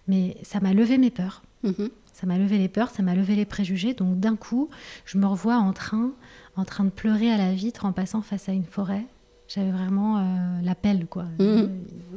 mais 0.08 0.38
ça 0.44 0.60
m'a 0.60 0.74
levé 0.74 1.00
mes 1.00 1.10
peurs. 1.10 1.42
Mhm. 1.64 1.90
Ça 2.14 2.28
m'a 2.28 2.38
levé 2.38 2.60
les 2.60 2.68
peurs, 2.68 2.92
ça 2.92 3.02
m'a 3.02 3.16
levé 3.16 3.36
les 3.36 3.46
préjugés. 3.46 3.96
Donc 3.96 4.20
d'un 4.20 4.36
coup, 4.36 4.70
je 5.06 5.18
me 5.18 5.26
revois 5.26 5.56
en 5.56 5.74
train, 5.74 6.12
en 6.56 6.64
train 6.64 6.84
de 6.84 6.92
pleurer 6.92 7.32
à 7.32 7.38
la 7.38 7.54
vitre 7.54 7.86
en 7.86 7.92
passant 7.92 8.22
face 8.22 8.48
à 8.50 8.52
une 8.52 8.66
forêt. 8.66 9.04
J'avais 9.48 9.72
vraiment 9.72 10.20
euh, 10.20 10.62
l'appel, 10.62 11.08
quoi. 11.08 11.24
Mhm. 11.40 11.40
Euh, 11.40 11.68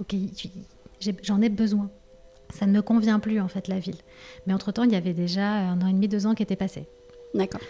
ok, 0.01 0.15
j'en 1.23 1.41
ai 1.41 1.49
besoin. 1.49 1.89
Ça 2.51 2.67
ne 2.67 2.73
me 2.73 2.83
convient 2.83 3.19
plus, 3.19 3.41
en 3.41 3.49
fait, 3.49 3.69
la 3.69 3.79
ville. 3.79 3.97
Mais 4.47 4.53
entre-temps, 4.53 4.85
il 4.85 4.93
y 4.93 4.97
avait 4.97 5.15
déjà 5.15 5.49
un 5.49 5.81
an 5.81 5.87
et 5.87 5.93
demi, 5.93 6.09
deux 6.09 6.27
ans 6.27 6.35
qui 6.35 6.43
étaient 6.43 6.57
passés. 6.57 6.87
D'accord. 7.37 7.61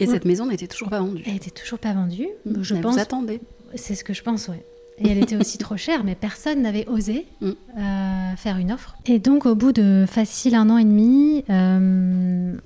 Et 0.00 0.06
Ouais. 0.06 0.12
cette 0.12 0.24
maison 0.24 0.46
n'était 0.46 0.66
toujours 0.66 0.90
pas 0.90 0.98
vendue. 1.00 1.22
Elle 1.26 1.36
était 1.36 1.50
toujours 1.50 1.78
pas 1.78 1.92
vendue. 1.92 2.28
Mm. 2.46 2.62
Je 2.62 2.74
Elle 2.74 2.80
pense 2.82 2.94
vous 2.94 3.00
attendait. 3.00 3.40
C'est 3.76 3.94
ce 3.94 4.04
que 4.04 4.12
je 4.12 4.22
pense, 4.22 4.48
ouais. 4.48 4.64
Et 4.98 5.08
elle 5.08 5.18
était 5.18 5.36
aussi 5.36 5.58
trop 5.58 5.76
chère, 5.76 6.04
mais 6.04 6.14
personne 6.14 6.62
n'avait 6.62 6.86
osé 6.88 7.26
Mm. 7.40 7.46
euh, 7.78 8.36
faire 8.36 8.58
une 8.58 8.72
offre. 8.72 8.96
Et 9.06 9.18
donc, 9.18 9.46
au 9.46 9.54
bout 9.54 9.72
de 9.72 10.04
facile 10.08 10.54
un 10.54 10.68
an 10.70 10.78
et 10.78 10.84
demi, 10.84 11.44
euh, 11.50 12.56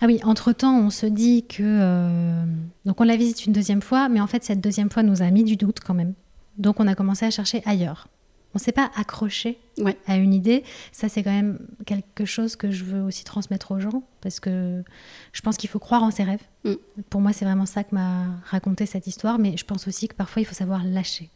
ah 0.00 0.06
oui, 0.06 0.20
entre-temps, 0.24 0.78
on 0.78 0.90
se 0.90 1.06
dit 1.06 1.44
que... 1.48 1.62
euh, 1.62 2.42
Donc, 2.84 3.00
on 3.00 3.04
la 3.04 3.16
visite 3.16 3.44
une 3.46 3.52
deuxième 3.52 3.82
fois, 3.82 4.08
mais 4.08 4.20
en 4.20 4.26
fait, 4.26 4.44
cette 4.44 4.60
deuxième 4.60 4.90
fois 4.90 5.02
nous 5.02 5.22
a 5.22 5.30
mis 5.30 5.44
du 5.44 5.56
doute 5.56 5.80
quand 5.80 5.94
même. 5.94 6.12
Donc, 6.58 6.80
on 6.80 6.86
a 6.86 6.94
commencé 6.94 7.24
à 7.26 7.30
chercher 7.30 7.62
ailleurs. 7.66 8.08
On 8.56 8.58
ne 8.58 8.62
s'est 8.62 8.72
pas 8.72 8.90
accroché 8.96 9.58
Ouais. 9.76 9.98
à 10.06 10.16
une 10.16 10.32
idée. 10.32 10.64
Ça, 10.90 11.10
c'est 11.10 11.22
quand 11.22 11.30
même 11.30 11.58
quelque 11.84 12.24
chose 12.24 12.56
que 12.56 12.70
je 12.70 12.84
veux 12.84 13.02
aussi 13.02 13.22
transmettre 13.22 13.70
aux 13.72 13.80
gens, 13.80 14.02
parce 14.22 14.40
que 14.40 14.82
je 15.34 15.40
pense 15.42 15.58
qu'il 15.58 15.68
faut 15.68 15.78
croire 15.78 16.02
en 16.02 16.10
ses 16.10 16.24
rêves. 16.24 16.40
Mm. 16.64 16.72
Pour 17.10 17.20
moi, 17.20 17.34
c'est 17.34 17.44
vraiment 17.44 17.66
ça 17.66 17.84
que 17.84 17.94
m'a 17.94 18.28
raconté 18.46 18.86
cette 18.86 19.06
histoire, 19.06 19.38
mais 19.38 19.58
je 19.58 19.64
pense 19.66 19.86
aussi 19.86 20.08
que 20.08 20.14
parfois, 20.14 20.40
il 20.40 20.46
faut 20.46 20.54
savoir 20.54 20.84
lâcher 20.84 21.28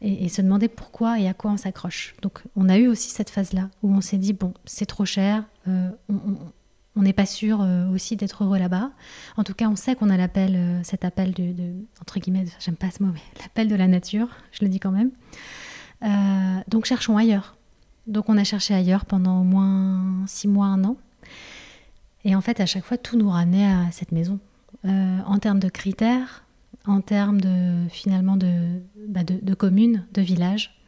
et, 0.00 0.24
et 0.24 0.28
se 0.28 0.40
demander 0.40 0.68
pourquoi 0.68 1.18
et 1.18 1.26
à 1.26 1.34
quoi 1.34 1.50
on 1.50 1.56
s'accroche. 1.56 2.14
Donc, 2.22 2.38
on 2.54 2.68
a 2.68 2.78
eu 2.78 2.86
aussi 2.86 3.10
cette 3.10 3.30
phase-là 3.30 3.68
où 3.82 3.92
on 3.92 4.00
s'est 4.00 4.18
dit, 4.18 4.32
bon, 4.32 4.54
c'est 4.66 4.86
trop 4.86 5.04
cher, 5.04 5.42
euh, 5.66 5.88
on- 6.08 7.02
n'est 7.02 7.12
pas 7.12 7.26
sûr 7.26 7.60
euh, 7.60 7.90
aussi 7.90 8.14
d'être 8.16 8.44
heureux 8.44 8.58
là-bas. 8.58 8.90
En 9.36 9.42
tout 9.44 9.52
cas, 9.52 9.66
on 9.68 9.74
sait 9.76 9.96
qu'on 9.96 10.10
a 10.10 10.16
l'appel, 10.16 10.54
euh, 10.54 10.80
cet 10.84 11.04
appel 11.04 11.32
de, 11.32 11.52
de- 11.52 11.74
entre 12.00 12.20
guillemets, 12.20 12.46
j'aime 12.60 12.76
pas 12.76 12.90
ce 12.90 13.02
mot, 13.02 13.10
mais 13.12 13.20
l'appel 13.40 13.66
de 13.68 13.74
la 13.74 13.86
nature, 13.88 14.28
je 14.52 14.64
le 14.64 14.68
dis 14.70 14.78
quand 14.78 14.92
même. 14.92 15.10
Euh, 16.02 16.58
donc, 16.68 16.84
cherchons 16.84 17.16
ailleurs. 17.16 17.56
Donc, 18.06 18.28
on 18.28 18.36
a 18.38 18.44
cherché 18.44 18.74
ailleurs 18.74 19.04
pendant 19.04 19.40
au 19.40 19.44
moins 19.44 20.24
six 20.26 20.48
mois, 20.48 20.66
un 20.66 20.84
an. 20.84 20.96
Et 22.24 22.34
en 22.34 22.40
fait, 22.40 22.60
à 22.60 22.66
chaque 22.66 22.84
fois, 22.84 22.98
tout 22.98 23.16
nous 23.16 23.30
ramenait 23.30 23.66
à 23.66 23.90
cette 23.92 24.12
maison. 24.12 24.38
Euh, 24.84 25.18
en 25.26 25.38
termes 25.38 25.58
de 25.60 25.68
critères, 25.68 26.44
en 26.86 27.00
termes 27.00 27.40
de 27.40 27.88
finalement 27.88 28.36
de, 28.36 28.80
bah, 29.08 29.24
de, 29.24 29.38
de 29.40 29.54
communes, 29.54 30.04
de 30.12 30.22
villages. 30.22 30.78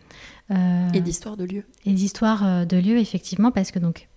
euh, 0.51 0.89
Et 0.93 1.01
d'histoire 1.01 1.37
de 1.37 1.45
lieu. 1.45 1.65
et 1.87 1.93
d'histoire 1.93 2.67
de 2.67 2.77
lieu, 2.77 2.99
effectivement, 2.99 3.51
parce 3.51 3.71
que 3.71 3.79
donc, 3.79 4.09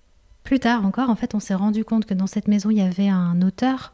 plus 0.43 0.59
tard 0.59 0.85
encore, 0.85 1.09
en 1.09 1.15
fait, 1.15 1.33
on 1.35 1.39
s'est 1.39 1.55
rendu 1.55 1.83
compte 1.85 2.05
que 2.05 2.13
dans 2.13 2.27
cette 2.27 2.47
maison, 2.47 2.69
il 2.69 2.77
y 2.77 2.81
avait 2.81 3.09
un 3.09 3.41
auteur 3.41 3.93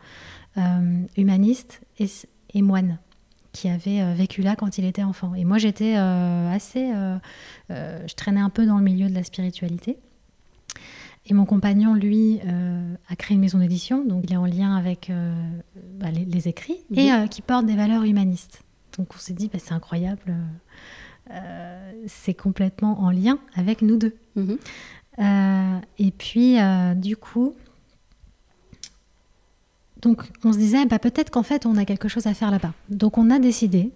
euh, 0.58 1.02
humaniste 1.18 1.82
et, 2.00 2.08
et 2.54 2.62
moine 2.62 2.98
qui 3.58 3.70
avait 3.70 4.02
euh, 4.02 4.14
vécu 4.14 4.42
là 4.44 4.56
quand 4.56 4.78
il 4.78 4.86
était 4.86 5.04
enfant. 5.04 5.34
Et 5.34 5.44
moi, 5.46 5.58
j'étais 5.58 5.96
euh, 5.98 6.52
assez... 6.52 6.92
euh, 6.94 7.18
je 8.08 8.14
traînais 8.14 8.40
un 8.40 8.50
peu 8.52 8.66
dans 8.68 8.78
le 8.78 8.84
milieu 8.84 9.10
de 9.10 9.16
la 9.16 9.24
spiritualité. 9.24 9.98
Et 11.26 11.34
mon 11.34 11.46
compagnon, 11.46 11.94
lui, 11.96 12.40
euh, 12.46 12.94
a 13.10 13.16
créé 13.16 13.34
une 13.36 13.42
maison 13.42 13.58
d'édition, 13.58 14.06
donc 14.06 14.24
il 14.26 14.32
est 14.34 14.38
en 14.38 14.46
lien 14.46 14.76
avec 14.78 15.10
euh, 15.10 15.34
bah, 16.00 16.12
les, 16.12 16.24
les 16.24 16.48
écrits, 16.48 16.78
et 16.94 17.10
Mhm. 17.12 17.24
euh, 17.24 17.28
qui 17.28 17.42
porte 17.42 17.66
des 17.66 17.76
valeurs 17.76 18.04
humanistes. 18.04 18.62
Donc 18.98 19.08
on 19.16 19.18
s'est 19.18 19.34
dit, 19.34 19.50
bah, 19.52 19.60
c'est 19.60 19.74
incroyable, 19.74 20.36
c'est 22.06 22.34
complètement 22.34 23.02
en 23.02 23.10
lien 23.12 23.38
avec 23.56 23.82
nous 23.82 23.98
deux. 23.98 24.16
Mhm. 24.36 24.58
Et 26.00 26.12
puis, 26.12 26.56
du 26.96 27.18
coup, 27.18 27.54
donc 30.02 30.24
on 30.44 30.54
se 30.54 30.58
disait, 30.58 30.86
bah, 30.86 31.00
peut-être 31.00 31.30
qu'en 31.30 31.44
fait, 31.44 31.66
on 31.66 31.76
a 31.78 31.86
quelque 31.86 32.08
chose 32.08 32.28
à 32.28 32.34
faire 32.34 32.52
là-bas. 32.52 32.74
Donc 32.90 33.18
on 33.18 33.30
a 33.30 33.40
décidé, 33.40 33.92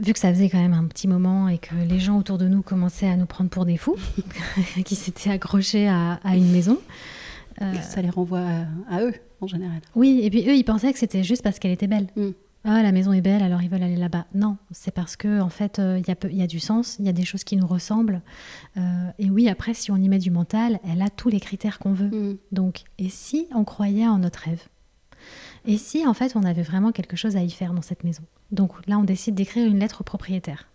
vu 0.00 0.12
que 0.12 0.18
ça 0.18 0.32
faisait 0.32 0.48
quand 0.48 0.58
même 0.60 0.74
un 0.74 0.84
petit 0.84 1.08
moment 1.08 1.48
et 1.48 1.58
que 1.58 1.74
les 1.88 1.98
gens 1.98 2.18
autour 2.18 2.38
de 2.38 2.46
nous 2.48 2.62
commençaient 2.62 3.08
à 3.08 3.16
nous 3.16 3.26
prendre 3.26 3.50
pour 3.50 3.64
des 3.64 3.76
fous, 3.76 3.96
qui 4.84 4.94
s'étaient 4.94 5.30
accrochés 5.30 5.88
à, 5.88 6.20
à 6.24 6.36
une 6.36 6.50
maison. 6.52 6.78
euh, 7.62 7.72
Ça 7.82 8.02
les 8.02 8.10
renvoie 8.10 8.40
à, 8.40 8.94
à 8.96 9.02
eux, 9.02 9.14
en 9.40 9.46
général. 9.46 9.80
oui, 9.94 10.20
et 10.22 10.30
puis 10.30 10.48
eux, 10.48 10.54
ils 10.54 10.64
pensaient 10.64 10.92
que 10.92 10.98
c'était 10.98 11.24
juste 11.24 11.42
parce 11.42 11.58
qu'elle 11.58 11.72
était 11.72 11.86
belle. 11.88 12.06
Mm. 12.16 12.28
Ah, 12.70 12.82
la 12.82 12.92
maison 12.92 13.14
est 13.14 13.22
belle, 13.22 13.42
alors 13.42 13.62
ils 13.62 13.70
veulent 13.70 13.82
aller 13.82 13.96
là-bas. 13.96 14.26
Non, 14.34 14.58
c'est 14.72 14.90
parce 14.90 15.16
que 15.16 15.40
en 15.40 15.48
fait, 15.48 15.78
euh, 15.78 15.98
il 15.98 16.06
y, 16.06 16.10
a 16.10 16.14
peu- 16.14 16.28
il 16.30 16.36
y 16.36 16.42
a 16.42 16.46
du 16.46 16.60
sens, 16.60 16.96
il 16.98 17.06
y 17.06 17.08
a 17.08 17.14
des 17.14 17.24
choses 17.24 17.42
qui 17.42 17.56
nous 17.56 17.66
ressemblent. 17.66 18.20
Euh, 18.76 19.10
et 19.18 19.30
oui, 19.30 19.48
après, 19.48 19.72
si 19.72 19.90
on 19.90 19.96
y 19.96 20.06
met 20.06 20.18
du 20.18 20.30
mental, 20.30 20.78
elle 20.84 21.00
a 21.00 21.08
tous 21.08 21.30
les 21.30 21.40
critères 21.40 21.78
qu'on 21.78 21.94
veut. 21.94 22.10
Mhm. 22.10 22.36
Donc, 22.52 22.82
et 22.98 23.08
si 23.08 23.48
on 23.54 23.64
croyait 23.64 24.06
en 24.06 24.18
notre 24.18 24.40
rêve? 24.40 24.68
Et 25.64 25.78
si 25.78 26.06
en 26.06 26.12
fait, 26.12 26.36
on 26.36 26.42
avait 26.42 26.62
vraiment 26.62 26.92
quelque 26.92 27.16
chose 27.16 27.36
à 27.36 27.42
y 27.42 27.50
faire 27.50 27.72
dans 27.72 27.80
cette 27.80 28.04
maison? 28.04 28.22
Donc 28.52 28.86
là, 28.86 28.98
on 28.98 29.04
décide 29.04 29.34
d'écrire 29.34 29.66
une 29.66 29.78
lettre 29.78 30.02
au 30.02 30.04
propriétaire. 30.04 30.68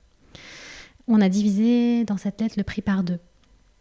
On 1.07 1.21
a 1.21 1.29
divisé 1.29 2.05
dans 2.05 2.17
cette 2.17 2.41
lettre 2.41 2.55
le 2.57 2.63
prix 2.63 2.81
par 2.81 3.03
deux. 3.03 3.19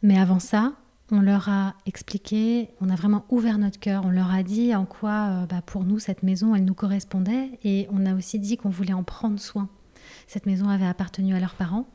Mais 0.02 0.18
avant 0.18 0.38
ça, 0.38 0.74
on 1.12 1.20
leur 1.20 1.50
a 1.50 1.74
expliqué, 1.84 2.70
on 2.80 2.88
a 2.88 2.96
vraiment 2.96 3.26
ouvert 3.28 3.58
notre 3.58 3.78
cœur, 3.78 4.02
on 4.06 4.10
leur 4.10 4.32
a 4.32 4.42
dit 4.42 4.74
en 4.74 4.86
quoi, 4.86 5.28
euh, 5.28 5.46
bah, 5.46 5.60
pour 5.64 5.84
nous, 5.84 5.98
cette 5.98 6.22
maison, 6.22 6.54
elle 6.54 6.64
nous 6.64 6.74
correspondait, 6.74 7.50
et 7.62 7.86
on 7.92 8.06
a 8.06 8.14
aussi 8.14 8.38
dit 8.38 8.56
qu'on 8.56 8.70
voulait 8.70 8.94
en 8.94 9.02
prendre 9.02 9.38
soin. 9.38 9.68
Cette 10.26 10.46
maison 10.46 10.68
avait 10.70 10.86
appartenu 10.86 11.34
à 11.34 11.40
leurs 11.40 11.54
parents. 11.54 11.86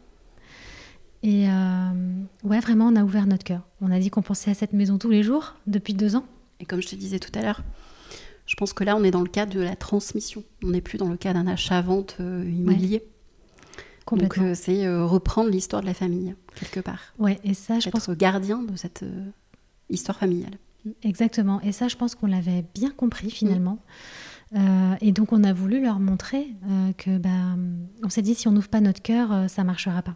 Et 1.24 1.50
euh, 1.50 2.24
ouais, 2.44 2.60
vraiment, 2.60 2.88
on 2.88 2.96
a 2.96 3.04
ouvert 3.04 3.26
notre 3.26 3.44
cœur. 3.44 3.62
On 3.82 3.90
a 3.90 4.00
dit 4.00 4.12
qu'on 4.12 4.22
pensait 4.22 4.52
à 4.52 4.54
cette 4.54 4.74
maison 4.74 5.00
tous 5.00 5.10
les 5.10 5.24
jours 5.24 5.56
depuis 5.66 5.96
deux 5.96 6.16
ans. 6.16 6.26
Et 6.60 6.66
comme 6.66 6.82
je 6.82 6.88
te 6.88 6.96
disais 6.96 7.18
tout 7.18 7.32
à 7.38 7.42
l'heure, 7.42 7.64
je 8.46 8.56
pense 8.56 8.72
que 8.72 8.84
là, 8.84 8.96
on 8.96 9.04
est 9.04 9.12
dans 9.12 9.24
le 9.24 9.30
cas 9.30 9.48
de 9.48 9.60
la 9.60 9.76
transmission. 9.76 10.44
On 10.64 10.68
n'est 10.68 10.82
plus 10.82 11.00
dans 11.00 11.10
le 11.10 11.18
cas 11.18 11.34
d'un 11.34 11.48
achat-vente 11.48 12.18
euh, 12.20 12.48
immobilier. 12.48 13.04
Donc, 14.16 14.38
euh, 14.38 14.54
c'est 14.56 14.86
euh, 14.86 15.06
reprendre 15.06 15.50
l'histoire 15.50 15.82
de 15.82 15.88
la 15.88 15.94
famille, 15.94 16.36
quelque 16.56 16.80
part. 16.80 17.14
ouais, 17.20 17.40
et 17.44 17.54
ça, 17.54 17.80
je 17.80 17.90
pense 17.90 18.08
Être 18.08 18.18
gardien 18.18 18.64
de 18.64 18.76
cette 18.76 19.04
euh, 19.04 19.26
histoire 19.90 20.18
familiale. 20.18 20.58
Exactement. 21.04 21.60
Et 21.62 21.72
ça, 21.72 21.88
je 21.88 21.96
pense 21.96 22.16
qu'on 22.16 22.28
l'avait 22.28 22.64
bien 22.74 22.92
compris 22.92 23.30
finalement. 23.30 23.80
Euh, 24.56 24.96
et 25.02 25.12
donc, 25.12 25.34
on 25.34 25.44
a 25.44 25.52
voulu 25.52 25.82
leur 25.82 26.00
montrer 26.00 26.48
que, 26.98 27.18
bah, 27.18 27.58
on 28.04 28.10
s'est 28.10 28.22
dit, 28.22 28.36
si 28.36 28.48
on 28.48 28.52
n'ouvre 28.52 28.70
pas 28.70 28.80
notre 28.80 29.02
cœur, 29.02 29.50
ça 29.50 29.66
marchera 29.66 30.02
pas. 30.02 30.16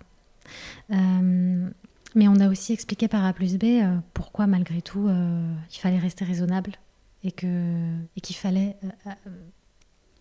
Mais 0.90 2.28
on 2.28 2.36
a 2.40 2.48
aussi 2.48 2.72
expliqué 2.72 3.10
par 3.10 3.26
A 3.26 3.34
plus 3.34 3.58
B 3.58 3.82
pourquoi, 4.14 4.48
malgré 4.48 4.82
tout, 4.82 5.10
il 5.10 5.78
fallait 5.78 6.00
rester 6.00 6.24
raisonnable 6.24 6.78
et 7.24 7.32
que 7.32 7.96
et 8.16 8.22
qu'il 8.22 8.36
fallait 8.36 8.76
euh, 8.84 8.90
euh, 9.28 9.30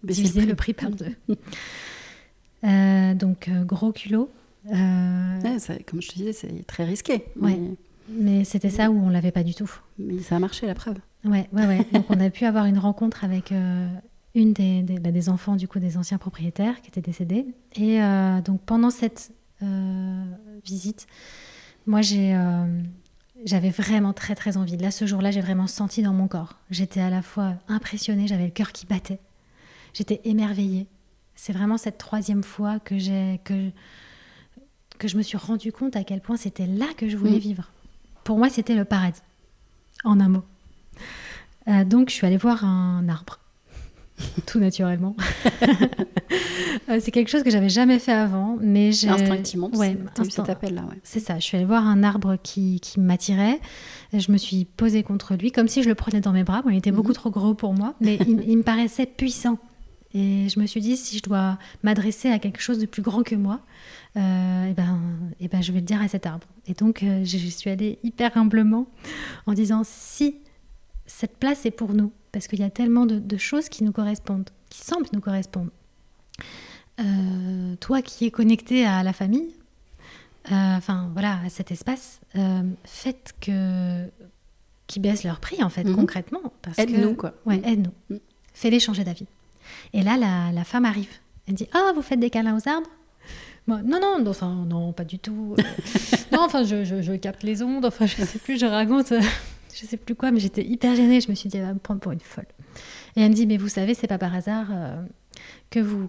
Baisser 0.02 0.22
diviser 0.22 0.46
le 0.46 0.54
prix 0.54 0.72
par 0.72 0.90
deux. 0.90 1.14
Euh, 2.64 3.14
donc, 3.14 3.48
euh, 3.48 3.64
gros 3.64 3.92
culot. 3.92 4.30
Euh, 4.72 5.40
Ouais, 5.42 5.58
ça- 5.58 5.78
comme 5.86 6.02
je 6.02 6.08
te 6.08 6.14
disais, 6.14 6.32
c'est 6.32 6.66
très 6.66 6.84
risqué. 6.84 7.24
Ouais. 7.40 7.56
Mais, 7.56 7.70
mais 8.08 8.44
c'était 8.44 8.70
ça 8.70 8.90
où 8.90 8.98
on 9.02 9.08
l'avait 9.08 9.32
pas 9.32 9.42
du 9.42 9.54
tout. 9.54 9.70
mais 9.98 10.20
ça 10.20 10.36
a 10.36 10.38
marché, 10.38 10.66
la 10.66 10.74
preuve. 10.74 10.96
Ouais, 11.24 11.48
ouais, 11.52 11.66
ouais. 11.66 11.86
Donc 11.92 12.04
on 12.11 12.20
a 12.20 12.28
pu 12.30 12.44
avoir 12.44 12.66
une 12.66 12.78
rencontre 12.78 13.24
avec 13.24 13.52
euh, 13.52 13.88
une 14.34 14.52
des, 14.52 14.82
des, 14.82 14.98
bah, 14.98 15.11
des 15.11 15.28
enfants 15.28 15.56
du 15.56 15.66
coup 15.68 15.78
des 15.78 15.96
anciens 15.96 16.18
propriétaires 16.18 16.80
qui 16.82 16.88
étaient 16.88 17.00
décédés. 17.00 17.46
Et 17.76 17.98
donc 18.44 18.61
pendant 18.62 18.90
cette 18.90 19.32
visite, 20.64 21.06
moi 21.86 22.00
j'ai 22.02 22.34
j'avais 23.44 23.70
vraiment 23.70 24.12
très 24.12 24.34
très 24.34 24.56
envie. 24.56 24.76
Là 24.76 24.90
ce 24.90 25.06
jour-là, 25.06 25.30
j'ai 25.30 25.40
vraiment 25.42 25.66
senti 25.66 26.02
dans 26.02 26.12
mon 26.14 26.28
corps. 26.28 26.56
J'étais 26.70 27.00
à 27.00 27.11
la 27.11 27.22
fois 27.22 27.54
impressionnée, 27.68 28.26
j'avais 28.26 28.44
le 28.44 28.50
cœur 28.50 28.72
qui 28.72 28.86
battait. 28.86 29.18
J'étais 29.94 30.20
émerveillée. 30.24 30.86
C'est 31.43 31.55
vraiment 31.55 31.78
cette 31.78 31.97
troisième 31.97 32.43
fois 32.43 32.78
que 32.80 32.99
j'ai 32.99 33.41
que 33.45 33.70
que 34.99 35.09
je 35.09 35.16
me 35.16 35.22
suis 35.22 35.38
rendu 35.38 35.72
compte 35.72 35.97
à 35.97 36.05
quel 36.05 36.20
point 36.20 36.36
c'était 36.36 36.66
là 36.66 36.84
que 36.99 37.09
je 37.09 37.16
voulais 37.16 37.36
Mm. 37.36 37.49
vivre. 37.49 37.70
Pour 38.24 38.36
moi, 38.36 38.51
c'était 38.51 38.74
le 38.74 38.84
paradis. 38.84 39.22
En 40.05 40.20
un 40.20 40.28
mot. 40.28 40.43
Euh, 41.68 41.84
donc, 41.84 42.11
je 42.11 42.14
suis 42.16 42.26
allée 42.26 42.36
voir 42.36 42.62
un 42.66 43.09
arbre, 43.09 43.38
tout 44.47 44.59
naturellement. 44.59 45.16
Euh, 46.88 46.99
c'est 47.01 47.11
quelque 47.12 47.28
chose 47.28 47.43
que 47.45 47.51
j'avais 47.51 47.68
jamais 47.68 47.99
fait 47.99 48.12
avant, 48.12 48.57
mais 48.61 48.91
j'ai 48.93 49.09
Instinctivement, 49.09 49.70
Ouais, 49.74 49.97
instinct- 50.16 50.30
cet 50.30 50.49
appel-là. 50.49 50.82
Ouais. 50.82 50.99
C'est 51.05 51.20
ça. 51.20 51.36
Je 51.38 51.45
suis 51.45 51.57
allée 51.57 51.66
voir 51.66 51.86
un 51.86 52.03
arbre 52.03 52.36
qui, 52.43 52.80
qui 52.80 52.99
m'attirait. 53.01 53.61
Je 54.12 54.30
me 54.32 54.36
suis 54.36 54.64
posée 54.64 55.03
contre 55.05 55.34
lui, 55.34 55.53
comme 55.53 55.68
si 55.68 55.82
je 55.82 55.88
le 55.88 55.95
prenais 55.95 56.20
dans 56.20 56.32
mes 56.32 56.43
bras. 56.45 56.62
Bon, 56.62 56.70
il 56.70 56.76
était 56.78 56.91
beaucoup 56.93 57.09
Mhm. 57.11 57.14
trop 57.14 57.30
gros 57.30 57.55
pour 57.55 57.74
moi, 57.74 57.95
mais 58.01 58.16
il, 58.26 58.43
il 58.49 58.57
me 58.59 58.62
paraissait 58.62 59.07
puissant. 59.07 59.59
Et 60.12 60.48
je 60.48 60.58
me 60.58 60.66
suis 60.66 60.80
dit, 60.80 60.96
si 60.96 61.18
je 61.18 61.22
dois 61.22 61.58
m'adresser 61.82 62.28
à 62.30 62.38
quelque 62.38 62.61
chose 62.61 62.78
de 62.78 62.86
plus 62.86 63.02
grand 63.02 63.22
que 63.22 63.36
moi, 63.36 63.61
euh, 64.16 64.66
eh 64.68 64.74
ben, 64.74 64.98
eh 65.38 65.46
ben, 65.48 65.62
je 65.62 65.70
vais 65.72 65.78
le 65.80 65.86
dire 65.86 66.02
à 66.02 66.08
cet 66.08 66.26
arbre. 66.26 66.46
Et 66.66 66.74
donc, 66.74 67.02
euh, 67.02 67.24
je, 67.24 67.36
suis 67.38 67.70
allée 67.70 67.98
hyper 68.02 68.36
humblement 68.36 68.86
en 69.46 69.52
disant, 69.52 69.82
si 69.84 70.36
cette 71.06 71.36
place 71.36 71.64
est 71.64 71.70
pour 71.70 71.94
nous, 71.94 72.12
parce 72.32 72.48
qu'il 72.48 72.58
y 72.58 72.64
a 72.64 72.70
tellement 72.70 73.06
de, 73.06 73.18
de 73.20 73.36
choses 73.36 73.68
qui 73.68 73.84
nous 73.84 73.92
correspondent, 73.92 74.50
qui 74.68 74.80
semblent 74.80 75.06
nous 75.12 75.20
correspondre. 75.20 75.70
Euh, 77.00 77.76
toi 77.76 78.02
qui 78.02 78.26
es 78.26 78.30
connecté 78.30 78.84
à 78.84 79.02
la 79.02 79.12
famille, 79.12 79.54
enfin 80.50 81.08
voilà, 81.12 81.38
à 81.44 81.48
cet 81.48 81.70
espace, 81.70 82.20
faites 82.84 83.34
que 83.40 84.06
qui 84.86 84.98
baissent 85.00 85.22
leur 85.24 85.38
prix 85.40 85.62
en 85.62 85.68
fait 85.70 85.84
Mhm. 85.84 85.94
concrètement. 85.94 86.52
parce 86.62 86.76
que- 86.76 86.82
Aide-nous, 86.82 87.14
quoi. 87.14 87.32
Ouais, 87.46 87.58
Mhm. 87.58 87.64
aide-nous. 87.64 87.92
Mhm. 88.11 88.20
Fais-les 88.52 88.80
changer 88.80 89.04
d'avis. 89.04 89.26
Et 89.92 90.02
là, 90.02 90.16
la, 90.16 90.52
la 90.52 90.64
femme 90.64 90.84
arrive. 90.84 91.10
Elle 91.48 91.54
dit 91.54 91.68
Ah, 91.72 91.92
vous 91.94 92.02
faites 92.02 92.20
des 92.20 92.30
câlins 92.30 92.56
aux 92.56 92.68
arbres 92.68 92.88
Moi, 93.66 93.80
non, 93.82 94.00
non, 94.00 94.18
non, 94.22 94.30
enfin, 94.30 94.64
non, 94.68 94.92
pas 94.92 95.04
du 95.04 95.18
tout. 95.18 95.56
Non, 96.32 96.42
enfin, 96.44 96.62
je, 96.62 96.84
je, 96.84 97.02
je 97.02 97.12
capte 97.14 97.42
les 97.42 97.60
ondes, 97.60 97.84
enfin, 97.84 98.06
je 98.06 98.22
sais 98.22 98.38
plus, 98.38 98.56
je 98.60 98.64
raconte, 98.64 99.10
euh, 99.10 99.20
je 99.74 99.84
sais 99.84 99.96
plus 99.96 100.14
quoi, 100.14 100.30
mais 100.30 100.38
j'étais 100.38 100.64
hyper 100.64 100.94
gênée. 100.94 101.20
Je 101.20 101.28
me 101.28 101.34
suis 101.34 101.48
dit, 101.48 101.56
elle 101.56 101.64
va 101.64 101.74
me 101.74 101.80
prendre 101.80 102.00
pour 102.00 102.12
une 102.12 102.20
folle. 102.20 102.46
Et 103.16 103.22
elle 103.22 103.30
me 103.30 103.34
dit 103.34 103.46
Mais 103.48 103.56
vous 103.56 103.68
savez, 103.68 103.94
c'est 103.94 104.06
pas 104.06 104.18
par 104.18 104.32
hasard 104.34 104.66
euh, 104.70 105.02
que, 105.70 105.80
vous, 105.80 106.08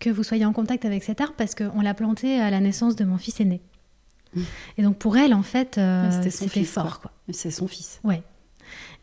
que 0.00 0.10
vous 0.10 0.22
soyez 0.22 0.44
en 0.44 0.52
contact 0.52 0.84
avec 0.84 1.02
cet 1.02 1.22
arbre 1.22 1.32
parce 1.36 1.54
qu'on 1.54 1.80
l'a 1.80 1.94
planté 1.94 2.38
à 2.40 2.50
la 2.50 2.60
naissance 2.60 2.94
de 2.94 3.04
mon 3.04 3.16
fils 3.16 3.40
aîné. 3.40 3.62
Et 4.76 4.82
donc, 4.82 4.98
pour 4.98 5.16
elle, 5.16 5.32
en 5.32 5.42
fait, 5.44 5.78
euh, 5.78 6.10
c'était 6.28 6.64
fort, 6.64 7.00
quoi. 7.00 7.12
C'est 7.30 7.50
son 7.50 7.68
fils. 7.68 8.00
Ouais. 8.04 8.22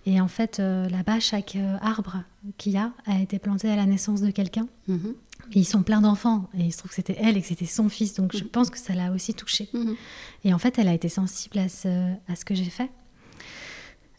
Et 0.05 0.19
en 0.19 0.27
fait, 0.27 0.59
euh, 0.59 0.89
là-bas, 0.89 1.19
chaque 1.19 1.55
euh, 1.55 1.77
arbre 1.81 2.23
qu'il 2.57 2.71
y 2.73 2.77
a 2.77 2.91
a 3.05 3.19
été 3.21 3.37
planté 3.39 3.69
à 3.69 3.75
la 3.75 3.85
naissance 3.85 4.21
de 4.21 4.31
quelqu'un. 4.31 4.67
Mhm. 4.87 5.13
Et 5.53 5.59
ils 5.59 5.65
sont 5.65 5.83
pleins 5.83 6.01
d'enfants. 6.01 6.49
Et 6.57 6.61
il 6.63 6.71
se 6.71 6.77
trouve 6.79 6.89
que 6.89 6.95
c'était 6.95 7.17
elle 7.19 7.37
et 7.37 7.41
que 7.41 7.47
c'était 7.47 7.65
son 7.65 7.87
fils. 7.89 8.15
Donc 8.15 8.35
je 8.35 8.43
Mhm. 8.43 8.49
pense 8.49 8.69
que 8.71 8.79
ça 8.79 8.93
l'a 8.93 9.11
aussi 9.11 9.33
touchée. 9.33 9.69
Mhm. 9.73 9.95
Et 10.43 10.53
en 10.53 10.57
fait, 10.57 10.79
elle 10.79 10.87
a 10.87 10.93
été 10.93 11.07
sensible 11.09 11.59
à 11.59 11.69
ce, 11.69 11.87
à 12.27 12.35
ce 12.35 12.45
que 12.45 12.55
j'ai 12.55 12.65
fait. 12.65 12.89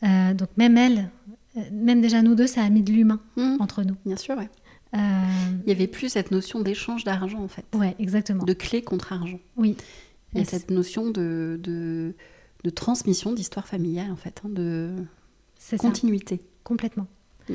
Euh, 0.05 0.35
donc 0.35 0.49
même 0.57 0.77
elle, 0.77 1.11
même 1.73 2.01
déjà 2.01 2.23
nous 2.23 2.35
deux, 2.35 2.47
ça 2.47 2.63
a 2.63 2.69
mis 2.71 2.83
de 2.83 2.93
l'humain 2.93 3.21
entre 3.61 3.83
nous. 3.83 3.97
Bien 4.05 4.17
sûr, 4.17 4.37
ouais. 4.37 4.49
Il 4.95 5.69
y 5.69 5.73
avait 5.73 5.87
plus 5.87 6.11
cette 6.11 6.31
notion 6.31 6.61
d'échange 6.61 7.05
d'argent, 7.05 7.41
en 7.43 7.49
fait. 7.49 7.65
ouais, 7.75 7.97
exactement. 7.99 8.45
De 8.45 8.53
clé 8.53 8.83
contre 8.83 9.13
argent. 9.13 9.41
Oui. 9.57 9.77
Il 10.35 10.39
y 10.39 10.43
a 10.43 10.45
cette 10.45 10.71
notion 10.71 11.11
de, 11.11 11.59
de, 11.63 12.15
de 12.65 12.71
transmission 12.71 13.33
d'histoire 13.33 13.67
familiale, 13.67 14.11
en 14.11 14.17
fait, 14.17 14.43
hein, 14.45 14.49
de 14.51 14.95
C'est 15.65 15.77
ça. 15.81 15.89
continuité. 15.89 16.41
Complètement. 16.65 17.07
Mm. 17.49 17.53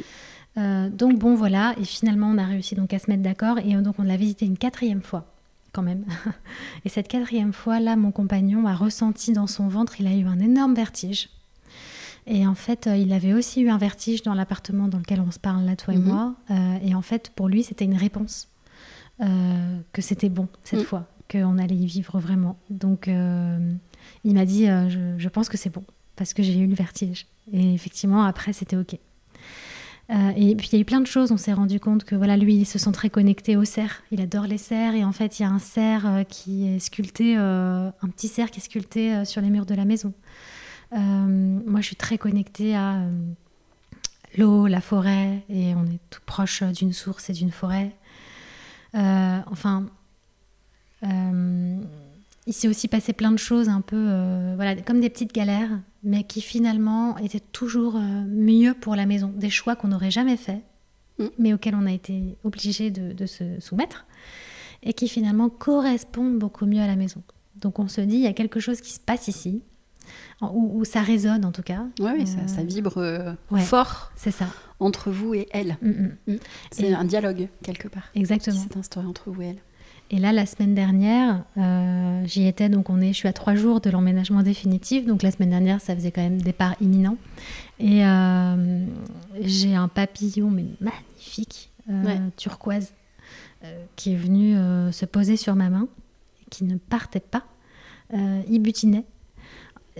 Euh, 0.57 0.89
donc 0.89 1.19
bon 1.19 1.35
voilà, 1.35 1.75
et 1.79 1.83
finalement 1.83 2.27
on 2.29 2.37
a 2.39 2.45
réussi 2.45 2.73
donc 2.73 2.91
à 2.93 2.99
se 2.99 3.09
mettre 3.11 3.21
d'accord 3.21 3.59
et 3.59 3.75
euh, 3.75 3.81
donc 3.81 3.99
on 3.99 4.03
l'a 4.03 4.17
visité 4.17 4.45
une 4.45 4.57
quatrième 4.57 5.01
fois 5.01 5.31
quand 5.71 5.83
même. 5.83 6.03
et 6.85 6.89
cette 6.89 7.07
quatrième 7.07 7.53
fois 7.53 7.79
là, 7.79 7.95
mon 7.95 8.11
compagnon 8.11 8.65
a 8.65 8.73
ressenti 8.73 9.33
dans 9.33 9.45
son 9.47 9.67
ventre, 9.67 9.99
il 10.01 10.07
a 10.07 10.15
eu 10.15 10.25
un 10.25 10.39
énorme 10.39 10.73
vertige. 10.73 11.29
Et 12.29 12.45
en 12.47 12.55
fait, 12.55 12.87
euh, 12.87 12.97
il 12.97 13.13
avait 13.13 13.33
aussi 13.33 13.61
eu 13.61 13.69
un 13.69 13.77
vertige 13.77 14.23
dans 14.23 14.33
l'appartement 14.33 14.87
dans 14.87 14.97
lequel 14.97 15.21
on 15.21 15.31
se 15.31 15.39
parle 15.39 15.63
là, 15.65 15.75
toi 15.75 15.93
et 15.93 15.97
Mhm. 15.97 16.03
moi. 16.05 16.35
Euh, 16.51 16.77
et 16.83 16.93
en 16.95 17.01
fait, 17.01 17.29
pour 17.35 17.47
lui, 17.47 17.63
c'était 17.63 17.85
une 17.85 17.95
réponse 17.95 18.47
euh, 19.21 19.79
que 19.93 20.01
c'était 20.01 20.29
bon 20.29 20.47
cette 20.63 20.81
Mm. 20.81 20.85
fois, 20.85 21.07
qu'on 21.31 21.57
allait 21.57 21.75
y 21.75 21.85
vivre 21.85 22.19
vraiment. 22.19 22.57
Donc, 22.69 23.07
il 23.07 24.33
m'a 24.33 24.45
dit, 24.45 24.65
je, 24.65 25.13
je 25.17 25.29
pense 25.29 25.47
que 25.49 25.57
c'est 25.57 25.69
bon 25.69 25.83
parce 26.17 26.33
que 26.33 26.43
j'ai 26.43 26.57
eu 26.57 26.67
le 26.67 26.75
vertige. 26.75 27.27
Et 27.53 27.73
effectivement, 27.73 28.23
après, 28.23 28.51
c'était 28.51 28.75
ok. 28.75 28.97
Euh, 30.09 30.31
et 30.37 30.55
puis 30.55 30.69
il 30.71 30.75
y 30.75 30.77
a 30.77 30.81
eu 30.81 30.85
plein 30.85 31.01
de 31.01 31.07
choses. 31.07 31.31
On 31.31 31.37
s'est 31.37 31.53
rendu 31.53 31.79
compte 31.79 32.03
que 32.03 32.15
voilà, 32.15 32.37
lui, 32.37 32.55
il 32.55 32.65
se 32.65 32.79
sent 32.79 32.91
très 32.91 33.09
connecté 33.09 33.57
aux 33.57 33.65
cerfs. 33.65 34.03
Il 34.11 34.21
adore 34.21 34.47
les 34.47 34.57
cerfs. 34.57 34.95
Et 34.95 35.03
en 35.03 35.11
fait, 35.11 35.39
il 35.39 35.43
y 35.43 35.45
a 35.45 35.49
un 35.49 35.59
cerf 35.59 36.05
euh, 36.05 36.23
qui 36.23 36.67
est 36.67 36.79
sculpté, 36.79 37.35
euh, 37.37 37.89
un 38.01 38.09
petit 38.09 38.27
cerf 38.27 38.51
qui 38.51 38.59
est 38.59 38.63
sculpté 38.63 39.25
sur 39.25 39.41
les 39.41 39.49
murs 39.49 39.65
de 39.65 39.75
la 39.75 39.85
maison. 39.85 40.13
Moi, 40.91 41.81
je 41.81 41.85
suis 41.85 41.97
très 41.97 42.17
connectée 42.17 42.75
à 42.75 43.01
l'eau, 44.37 44.67
la 44.67 44.79
forêt, 44.79 45.43
et 45.49 45.75
on 45.75 45.85
est 45.85 45.99
tout 46.09 46.21
proche 46.25 46.63
d'une 46.63 46.93
source 46.93 47.29
et 47.29 47.33
d'une 47.33 47.51
forêt. 47.51 47.93
Enfin, 48.93 49.87
il 51.03 52.53
s'est 52.53 52.69
aussi 52.69 52.87
passé 52.87 53.11
plein 53.11 53.33
de 53.33 53.37
choses 53.37 53.67
un 53.67 53.81
peu, 53.81 54.53
voilà, 54.55 54.77
comme 54.77 55.01
des 55.01 55.09
petites 55.09 55.33
galères, 55.33 55.77
mais 56.03 56.23
qui 56.23 56.41
finalement 56.41 57.17
étaient 57.17 57.39
toujours 57.39 57.95
euh, 57.97 57.99
mieux 58.27 58.73
pour 58.73 58.95
la 58.95 59.05
maison. 59.05 59.31
Des 59.35 59.49
choix 59.49 59.75
qu'on 59.75 59.89
n'aurait 59.89 60.11
jamais 60.11 60.37
faits, 60.37 60.61
Mm. 61.19 61.25
mais 61.39 61.53
auxquels 61.53 61.73
on 61.73 61.87
a 61.87 61.91
été 61.91 62.37
obligé 62.43 62.91
de, 62.91 63.11
de 63.11 63.25
se 63.25 63.59
soumettre, 63.59 64.05
et 64.83 64.93
qui 64.93 65.07
finalement 65.07 65.49
correspondent 65.49 66.37
beaucoup 66.37 66.67
mieux 66.67 66.81
à 66.81 66.85
la 66.87 66.95
maison. 66.95 67.23
Donc 67.55 67.79
on 67.79 67.87
se 67.87 68.01
dit, 68.01 68.17
il 68.17 68.21
y 68.21 68.27
a 68.27 68.33
quelque 68.33 68.59
chose 68.59 68.81
qui 68.81 68.91
se 68.93 68.99
passe 68.99 69.27
ici, 69.27 69.63
où 70.41 70.85
ça 70.85 71.01
résonne 71.01 71.43
en 71.43 71.51
tout 71.51 71.63
cas. 71.63 71.85
Oui, 71.99 72.27
ça, 72.27 72.37
Euh, 72.43 72.47
ça 72.47 72.63
vibre 72.63 72.99
euh, 72.99 73.33
ouais. 73.49 73.61
fort 73.61 74.11
C'est 74.15 74.29
ça. 74.31 74.45
entre 74.79 75.09
vous 75.09 75.33
et 75.33 75.47
elle. 75.51 75.75
Mm, 75.81 76.31
mm. 76.33 76.37
C'est 76.71 76.89
Et- 76.89 76.93
un 76.93 77.03
dialogue, 77.03 77.47
quelque 77.63 77.87
part, 77.87 78.11
qui 78.13 78.19
Exactement. 78.19 78.59
s'est 78.61 78.77
instauré 78.77 79.07
entre 79.07 79.31
vous 79.31 79.41
et 79.41 79.45
elle. 79.47 79.61
Et 80.09 80.19
là, 80.19 80.31
la 80.31 80.45
semaine 80.45 80.73
dernière, 80.73 81.43
euh, 81.57 82.23
j'y 82.25 82.47
étais, 82.47 82.69
donc 82.69 82.89
on 82.89 83.01
est, 83.01 83.09
je 83.11 83.17
suis 83.17 83.27
à 83.27 83.33
trois 83.33 83.55
jours 83.55 83.81
de 83.81 83.89
l'emménagement 83.89 84.41
définitif. 84.41 85.05
Donc 85.05 85.21
la 85.21 85.31
semaine 85.31 85.49
dernière, 85.49 85.81
ça 85.81 85.93
faisait 85.95 86.11
quand 86.11 86.21
même 86.21 86.41
départ 86.41 86.75
imminent. 86.79 87.17
Et 87.79 88.05
euh, 88.05 88.85
j'ai 89.41 89.75
un 89.75 89.89
papillon, 89.89 90.49
mais 90.49 90.65
magnifique, 90.79 91.71
euh, 91.89 92.03
Ouais. 92.05 92.19
turquoise, 92.37 92.93
qui 93.97 94.13
est 94.13 94.15
venu 94.15 94.53
se 94.93 95.05
poser 95.05 95.35
sur 95.35 95.55
ma 95.55 95.69
main, 95.69 95.87
qui 96.49 96.63
ne 96.63 96.77
partait 96.77 97.19
pas. 97.19 97.43
Il 98.13 98.59
butinait. 98.61 99.03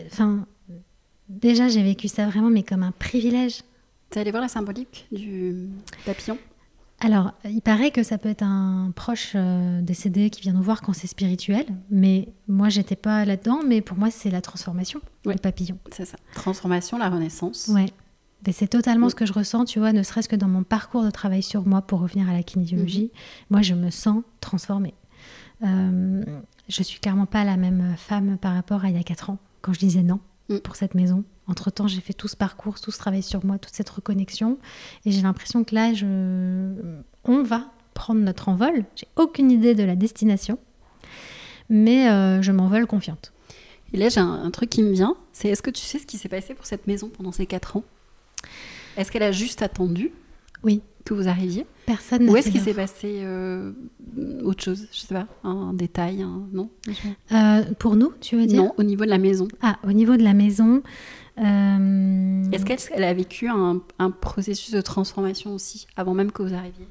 Enfin, 0.06 0.46
déjà, 1.28 1.68
j'ai 1.68 1.84
vécu 1.84 2.08
ça 2.08 2.28
vraiment, 2.28 2.50
mais 2.50 2.64
comme 2.64 2.84
un 2.84 2.92
privilège. 2.92 3.64
T'es 4.10 4.22
allé 4.22 4.32
voir 4.32 4.42
la 4.42 4.48
symbolique 4.48 5.08
du 5.12 5.68
papillon? 6.06 6.38
Alors, 7.00 7.34
il 7.46 7.62
paraît 7.62 7.92
que 7.92 8.02
ça 8.02 8.18
peut 8.18 8.30
être 8.30 8.42
un 8.44 8.92
proche 8.96 9.34
euh, 9.36 9.82
décédé 9.82 10.32
qui 10.32 10.42
vient 10.42 10.54
nous 10.54 10.64
voir 10.64 10.82
quand 10.82 10.94
c'est 10.94 11.06
spirituel, 11.08 11.66
mais 11.92 12.30
moi, 12.48 12.70
j'étais 12.70 12.96
pas 12.96 13.24
là-dedans, 13.24 13.60
mais 13.66 13.82
pour 13.82 13.98
moi, 13.98 14.10
c'est 14.10 14.32
la 14.32 14.42
transformation, 14.42 15.00
Ouais. 15.26 15.34
le 15.34 15.40
papillon. 15.40 15.78
C'est 15.92 16.06
ça. 16.06 16.18
Transformation, 16.34 16.98
la 16.98 17.10
renaissance. 17.10 17.68
Ouais. 17.68 17.86
Mais 18.46 18.52
c'est 18.52 18.68
totalement 18.68 19.08
Mm. 19.08 19.10
ce 19.12 19.16
que 19.16 19.26
je 19.28 19.34
ressens, 19.34 19.66
tu 19.66 19.78
vois, 19.80 19.94
ne 19.94 20.02
serait-ce 20.02 20.28
que 20.30 20.36
dans 20.36 20.48
mon 20.48 20.64
parcours 20.64 21.04
de 21.04 21.12
travail 21.12 21.44
sur 21.44 21.68
moi 21.68 21.82
pour 21.84 22.00
revenir 22.00 22.30
à 22.30 22.34
la 22.34 22.42
kinésiologie. 22.44 23.12
Moi, 23.52 23.62
je 23.62 23.76
me 23.76 23.92
sens 23.92 24.24
transformée. 24.42 24.94
Euh, 25.64 26.24
je 26.68 26.84
suis 26.84 27.00
clairement 27.00 27.26
pas 27.28 27.44
la 27.44 27.58
même 27.58 27.94
femme 27.98 28.38
par 28.40 28.54
rapport 28.56 28.86
à 28.86 28.90
il 28.90 28.96
y 28.96 29.00
a 29.00 29.04
4 29.04 29.30
ans, 29.30 29.38
quand 29.62 29.74
je 29.74 29.80
disais 29.80 30.02
non 30.04 30.20
Mm. 30.50 30.58
pour 30.60 30.76
cette 30.78 30.96
maison. 30.96 31.24
Entre-temps, 31.48 31.88
j'ai 31.88 32.02
fait 32.02 32.14
tout 32.14 32.28
ce 32.28 32.36
parcours, 32.36 32.80
tout 32.82 32.92
ce 32.92 32.98
travail 33.00 33.24
sur 33.24 33.46
moi, 33.46 33.58
toute 33.58 33.74
cette 33.74 33.90
reconnexion. 33.90 34.58
Et 35.06 35.12
j'ai 35.12 35.22
l'impression 35.22 35.64
que 35.64 35.74
là, 35.76 35.94
je... 35.94 36.74
on 37.24 37.44
va 37.44 37.72
prendre 37.94 38.22
notre 38.22 38.50
envol. 38.50 38.84
J'ai 38.96 39.08
aucune 39.16 39.50
idée 39.52 39.74
de 39.74 39.84
la 39.84 39.96
destination. 39.96 40.60
Mais 41.70 42.10
euh, 42.10 42.42
je 42.42 42.52
m'envole 42.52 42.86
confiante. 42.86 43.34
Et 43.94 43.98
là, 43.98 44.10
j'ai 44.10 44.20
un, 44.20 44.32
un 44.44 44.52
truc 44.52 44.70
qui 44.70 44.84
me 44.84 44.92
vient. 44.92 45.16
C'est 45.32 45.48
est-ce 45.50 45.62
que 45.62 45.72
tu 45.72 45.82
sais 45.82 46.00
ce 46.00 46.06
qui 46.06 46.18
s'est 46.18 46.30
passé 46.30 46.54
pour 46.54 46.66
cette 46.66 46.88
maison 46.88 47.10
pendant 47.10 47.32
ces 47.32 47.46
quatre 47.46 47.78
ans? 47.78 47.84
Est-ce 48.98 49.12
qu'elle 49.12 49.24
a 49.24 49.32
juste 49.32 49.62
attendu? 49.62 50.12
Oui. 50.64 50.82
que 51.06 51.14
vous 51.14 51.28
arriviez? 51.30 51.66
Personne 51.86 52.26
n'a 52.26 52.32
Ou 52.32 52.36
est-ce 52.36 52.50
qu'il 52.50 52.60
s'est 52.62 52.74
passé 52.74 53.20
euh, 53.22 53.72
autre 54.44 54.64
chose? 54.64 54.88
Je 54.92 55.00
sais 55.02 55.14
pas, 55.14 55.28
un, 55.44 55.74
détail, 55.74 56.22
un- 56.22 56.48
non? 56.52 56.70
Euh, 57.32 57.64
Pour 57.80 57.96
nous, 57.96 58.12
tu 58.20 58.36
veux 58.36 58.46
dire? 58.46 58.62
Non, 58.64 58.74
au 58.78 58.84
niveau 58.84 59.06
de 59.06 59.10
la 59.10 59.18
maison. 59.20 59.48
Ah, 59.62 59.78
au 59.88 59.94
niveau 59.94 60.18
de 60.18 60.24
la 60.24 60.34
maison. 60.34 60.82
Euh, 61.40 62.44
Est-ce 62.52 62.66
qu'elle 62.66 62.80
elle 62.94 63.04
a 63.04 63.14
vécu 63.14 63.48
un, 63.48 63.82
un 64.00 64.12
processus 64.12 64.72
de 64.72 64.82
transformation 64.82 65.54
aussi, 65.54 65.88
avant 65.96 66.14
même 66.14 66.32
que 66.32 66.44
vous 66.44 66.54
arriviez? 66.54 66.88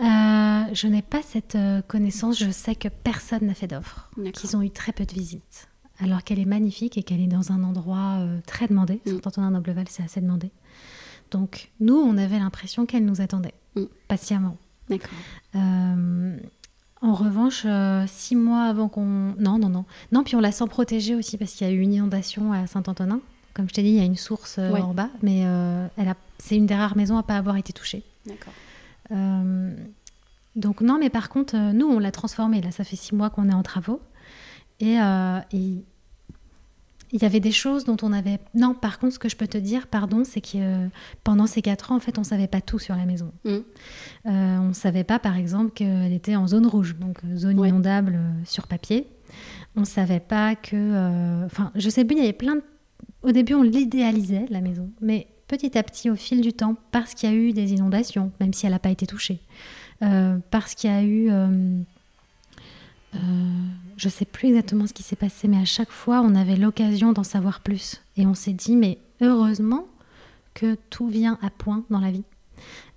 Euh, 0.00 0.74
je 0.74 0.86
n'ai 0.88 1.02
pas 1.02 1.22
cette 1.22 1.54
euh, 1.54 1.82
connaissance. 1.82 2.38
Je 2.38 2.50
sais 2.50 2.74
que 2.74 2.88
personne 2.88 3.46
n'a 3.46 3.54
fait 3.54 3.68
d'offre. 3.68 4.10
Qu'ils 4.32 4.56
ont 4.56 4.62
eu 4.62 4.70
très 4.70 4.92
peu 4.92 5.04
de 5.04 5.12
visites. 5.12 5.68
Alors 6.00 6.24
qu'elle 6.24 6.40
est 6.40 6.44
magnifique 6.46 6.98
et 6.98 7.02
qu'elle 7.02 7.20
est 7.20 7.28
dans 7.28 7.52
un 7.52 7.62
endroit 7.62 8.16
euh, 8.20 8.40
très 8.46 8.66
demandé. 8.66 9.00
Mm. 9.06 9.10
Saint-Antonin 9.10 9.50
d'Obleval, 9.52 9.86
c'est 9.88 10.02
assez 10.02 10.20
demandé. 10.20 10.50
Donc, 11.30 11.70
nous, 11.78 11.94
on 11.94 12.18
avait 12.18 12.38
l'impression 12.38 12.86
qu'elle 12.86 13.04
nous 13.04 13.20
attendait 13.20 13.54
Mm. 13.76 13.84
patiemment. 14.08 14.56
D'accord. 14.90 15.10
En 17.02 17.14
revanche, 17.14 17.64
euh, 17.66 18.04
six 18.06 18.36
mois 18.36 18.62
avant 18.64 18.88
qu'on. 18.88 19.34
Non, 19.38 19.58
non, 19.58 19.68
non. 19.68 19.84
Non, 20.12 20.22
puis 20.22 20.36
on 20.36 20.40
la 20.40 20.52
sent 20.52 20.66
protégée 20.68 21.14
aussi 21.16 21.36
parce 21.36 21.52
qu'il 21.52 21.66
y 21.66 21.70
a 21.70 21.72
eu 21.72 21.80
une 21.80 21.92
inondation 21.92 22.52
à 22.52 22.66
Saint-Antonin. 22.66 23.20
Comme 23.54 23.68
je 23.68 23.74
t'ai 23.74 23.82
dit, 23.82 23.88
il 23.90 23.96
y 23.96 24.00
a 24.00 24.04
une 24.04 24.16
source 24.16 24.56
euh, 24.58 24.70
Ouais. 24.70 24.80
en 24.80 24.94
bas, 24.94 25.10
mais 25.22 25.42
euh, 25.44 25.86
elle 25.98 26.08
a... 26.08 26.14
c'est 26.38 26.56
une 26.56 26.66
des 26.66 26.74
rares 26.74 26.96
maisons 26.96 27.18
à 27.18 27.22
pas 27.22 27.36
avoir 27.36 27.56
été 27.56 27.72
touchée. 27.72 28.02
D'accord. 28.24 28.52
Donc 30.54 30.80
non, 30.80 30.98
mais 30.98 31.10
par 31.10 31.28
contre, 31.28 31.56
nous, 31.72 31.86
on 31.86 31.98
l'a 31.98 32.12
transformée. 32.12 32.60
Là, 32.60 32.70
ça 32.70 32.84
fait 32.84 32.96
six 32.96 33.14
mois 33.14 33.30
qu'on 33.30 33.48
est 33.48 33.54
en 33.54 33.62
travaux. 33.62 34.00
Et 34.80 34.96
et 35.52 35.84
il 37.12 37.22
y 37.22 37.26
avait 37.26 37.40
des 37.40 37.52
choses 37.52 37.84
dont 37.84 37.96
on 38.02 38.10
avait... 38.12 38.38
Non, 38.54 38.74
par 38.74 38.98
contre, 38.98 39.12
ce 39.14 39.18
que 39.18 39.28
je 39.28 39.36
peux 39.36 39.46
te 39.46 39.58
dire, 39.58 39.86
pardon, 39.86 40.24
c'est 40.24 40.40
que 40.40 40.56
euh, 40.56 40.86
pendant 41.24 41.46
ces 41.46 41.60
quatre 41.60 41.92
ans, 41.92 41.96
en 41.96 42.00
fait, 42.00 42.18
on 42.18 42.24
savait 42.24 42.46
pas 42.46 42.62
tout 42.62 42.78
sur 42.78 42.96
la 42.96 43.04
maison. 43.04 43.32
Mm. 43.44 43.50
Euh, 43.50 43.60
on 44.24 44.68
ne 44.68 44.72
savait 44.72 45.04
pas, 45.04 45.18
par 45.18 45.36
exemple, 45.36 45.72
qu'elle 45.72 46.12
était 46.12 46.36
en 46.36 46.46
zone 46.46 46.66
rouge, 46.66 46.96
donc 46.98 47.18
euh, 47.24 47.36
zone 47.36 47.58
Ouais. 47.60 47.68
inondable 47.68 48.14
euh, 48.16 48.30
sur 48.46 48.66
papier. 48.66 49.06
On 49.76 49.80
ne 49.80 49.86
savait 49.86 50.20
pas 50.20 50.54
que... 50.56 51.44
Enfin, 51.44 51.70
je 51.74 51.90
sais 51.90 52.04
plus, 52.04 52.16
il 52.16 52.20
y 52.20 52.24
avait 52.24 52.32
plein 52.32 52.56
de... 52.56 52.62
Au 53.22 53.32
début, 53.32 53.54
on 53.54 53.62
l'idéalisait, 53.62 54.46
la 54.48 54.62
maison. 54.62 54.90
Mais 55.02 55.26
petit 55.48 55.76
à 55.76 55.82
petit, 55.82 56.08
au 56.08 56.16
fil 56.16 56.40
du 56.40 56.54
temps, 56.54 56.76
parce 56.92 57.14
qu'il 57.14 57.30
y 57.30 57.32
a 57.32 57.36
eu 57.36 57.52
des 57.52 57.72
inondations, 57.72 58.32
même 58.40 58.54
si 58.54 58.64
elle 58.64 58.72
n'a 58.72 58.78
pas 58.78 58.90
été 58.90 59.06
touchée, 59.06 59.40
parce 60.00 60.74
qu'il 60.74 60.90
y 60.90 60.92
a 60.92 61.04
eu... 61.04 61.30
je 63.96 64.08
sais 64.08 64.24
plus 64.24 64.48
exactement 64.48 64.86
ce 64.86 64.92
qui 64.92 65.02
s'est 65.02 65.16
passé, 65.16 65.48
mais 65.48 65.58
à 65.58 65.64
chaque 65.64 65.90
fois, 65.90 66.20
on 66.22 66.34
avait 66.34 66.56
l'occasion 66.56 67.12
d'en 67.12 67.24
savoir 67.24 67.60
plus. 67.60 68.00
Et 68.16 68.26
on 68.26 68.34
s'est 68.34 68.52
dit, 68.52 68.76
mais 68.76 68.98
heureusement 69.20 69.86
que 70.54 70.76
tout 70.90 71.06
vient 71.08 71.38
à 71.42 71.50
point 71.50 71.84
dans 71.90 72.00
la 72.00 72.10
vie. 72.10 72.24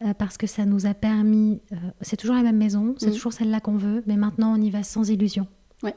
Euh, 0.04 0.14
parce 0.14 0.38
que 0.38 0.46
ça 0.48 0.66
nous 0.66 0.86
a 0.86 0.93
permis. 0.93 1.60
Euh, 1.72 1.76
c'est 2.02 2.18
toujours 2.18 2.36
la 2.36 2.43
même 2.43 2.58
maison, 2.58 2.93
c'est 2.98 3.08
Mhm. 3.08 3.14
toujours 3.14 3.34
celle-là 3.34 3.60
qu'on 3.62 3.78
veut, 3.78 4.04
mais 4.06 4.16
maintenant 4.18 4.54
on 4.58 4.62
y 4.62 4.70
va 4.70 4.84
sans 4.84 5.10
illusion. 5.10 5.48
Ouais. 5.82 5.96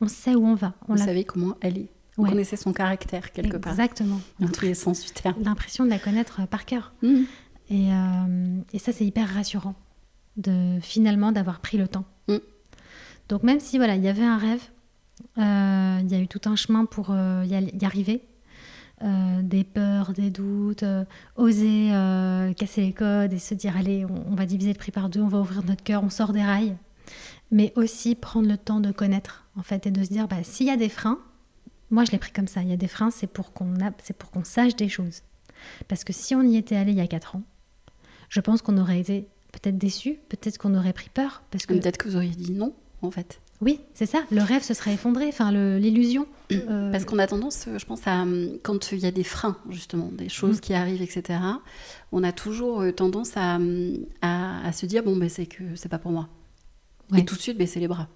On 0.00 0.06
sait 0.08 0.34
où 0.34 0.46
on 0.46 0.54
va. 0.54 0.74
On 0.88 0.92
Vous 0.92 0.98
l'a- 0.98 1.06
savez 1.06 1.24
comment 1.24 1.56
elle 1.60 1.86
Ouais. 2.18 2.28
connaissez 2.28 2.56
son 2.56 2.72
caractère 2.72 3.32
quelque 3.32 3.56
part. 3.56 3.72
Exactement. 3.72 4.20
Dans 4.38 4.48
tous 4.48 4.64
les 4.66 4.74
sens 4.74 5.04
du 5.04 5.10
terme. 5.12 5.42
L'impression 5.42 5.84
de 5.84 5.90
la 5.90 5.98
connaître 5.98 6.40
euh, 6.42 6.46
par 6.46 6.66
cœur. 6.66 6.92
Mhm. 7.02 7.24
Et, 7.70 7.92
euh, 7.92 8.60
et 8.72 8.78
ça, 8.78 8.92
c'est 8.92 9.06
hyper 9.06 9.28
rassurant 9.28 9.74
de 10.36 10.78
finalement 10.82 11.32
d'avoir 11.32 11.60
pris 11.60 11.78
le 11.78 11.88
temps. 11.88 12.04
Mm. 12.28 12.36
Donc 13.30 13.44
même 13.44 13.60
si 13.60 13.78
voilà, 13.78 13.94
il 13.94 14.02
y 14.02 14.08
avait 14.08 14.24
un 14.24 14.36
rêve, 14.36 14.60
euh, 15.38 15.98
il 16.02 16.10
y 16.10 16.14
a 16.16 16.18
eu 16.18 16.26
tout 16.26 16.40
un 16.46 16.56
chemin 16.56 16.84
pour 16.84 17.10
euh, 17.10 17.44
y, 17.46 17.84
arriver. 17.84 18.24
Euh, 19.02 19.40
des 19.42 19.64
peurs, 19.64 20.12
des 20.12 20.30
doutes, 20.30 20.84
oser 21.36 21.90
casser 22.56 22.82
les 22.82 22.92
codes 22.92 23.32
et 23.32 23.38
se 23.38 23.54
dire 23.54 23.76
allez, 23.76 24.04
on, 24.04 24.34
va 24.34 24.44
diviser 24.44 24.72
le 24.72 24.78
prix 24.78 24.90
par 24.92 25.08
deux, 25.08 25.20
on 25.20 25.28
va 25.28 25.38
ouvrir 25.38 25.64
notre 25.64 25.82
cœur, 25.82 26.02
on 26.02 26.10
sort 26.10 26.32
des 26.32 26.42
rails. 26.42 26.76
Mais 27.52 27.72
aussi 27.76 28.14
prendre 28.14 28.48
le 28.48 28.58
temps 28.58 28.80
de 28.80 28.90
connaître 28.90 29.46
en 29.56 29.62
fait 29.62 29.86
et 29.86 29.90
de 29.90 30.02
se 30.02 30.10
dire 30.10 30.26
bah, 30.26 30.42
s'il 30.42 30.66
y 30.66 30.70
a 30.70 30.76
des 30.76 30.88
freins, 30.88 31.20
moi 31.90 32.04
je 32.04 32.10
l'ai 32.10 32.18
pris 32.18 32.32
comme 32.32 32.48
ça, 32.48 32.62
il 32.62 32.68
y 32.68 32.72
a 32.72 32.76
des 32.76 32.88
freins, 32.88 33.10
c'est 33.10 33.28
pour 33.28 33.52
qu'on 33.52 33.74
c'est 34.02 34.16
pour 34.16 34.30
qu'on 34.32 34.44
sache 34.44 34.74
des 34.76 34.88
choses. 34.88 35.22
Parce 35.88 36.02
que 36.02 36.12
si 36.12 36.34
on 36.34 36.42
y 36.42 36.56
était 36.56 36.76
allé 36.76 36.92
il 36.92 36.98
y 36.98 37.00
a 37.00 37.06
4 37.06 37.36
ans, 37.36 37.42
je 38.28 38.40
pense 38.40 38.60
qu'on 38.60 38.76
aurait 38.76 39.00
été 39.00 39.28
peut-être 39.52 39.78
déçu, 39.78 40.18
peut-être 40.28 40.58
qu'on 40.58 40.74
aurait 40.74 40.92
pris 40.92 41.08
peur. 41.08 41.42
Parce 41.50 41.64
que, 41.64 41.74
Peut-être 41.74 41.96
que 41.96 42.08
vous 42.08 42.16
auriez 42.16 42.30
dit 42.30 42.52
non, 42.52 42.74
en 43.02 43.10
fait. 43.10 43.40
oui, 43.60 43.80
c'est 43.94 44.06
ça, 44.06 44.24
le 44.30 44.42
rêve 44.42 44.62
se 44.62 44.74
serait 44.74 44.94
effondré, 44.94 45.26
enfin 45.28 45.52
l'illusion. 45.78 46.26
euh, 46.52 46.90
Parce 46.90 47.04
qu'on 47.04 47.18
a 47.18 47.26
tendance, 47.26 47.66
euh, 47.68 47.78
je 47.78 47.86
pense, 47.86 48.06
à 48.06 48.22
hum, 48.22 48.58
quand 48.62 48.92
il 48.92 48.98
y 48.98 49.06
a 49.06 49.10
des 49.10 49.24
freins, 49.24 49.56
justement, 49.70 50.10
des 50.12 50.28
choses 50.28 50.56
Mm. 50.56 50.60
qui 50.60 50.74
arrivent, 50.74 51.02
etc., 51.02 51.38
on 52.12 52.22
a 52.24 52.32
toujours 52.32 52.80
euh, 52.80 52.92
tendance 52.92 53.36
à, 53.36 53.58
à, 54.22 54.66
à 54.66 54.72
se 54.72 54.86
dire 54.86 55.02
bon, 55.02 55.16
ben, 55.16 55.28
c'est 55.28 55.46
que 55.46 55.62
c'est 55.76 55.88
pas 55.88 55.98
pour 55.98 56.10
moi. 56.12 56.28
Ouais. 57.12 57.20
Et 57.20 57.24
tout 57.24 57.34
de 57.36 57.40
suite 57.40 57.58
baisser 57.58 57.80
les 57.80 57.88
bras. 57.88 58.08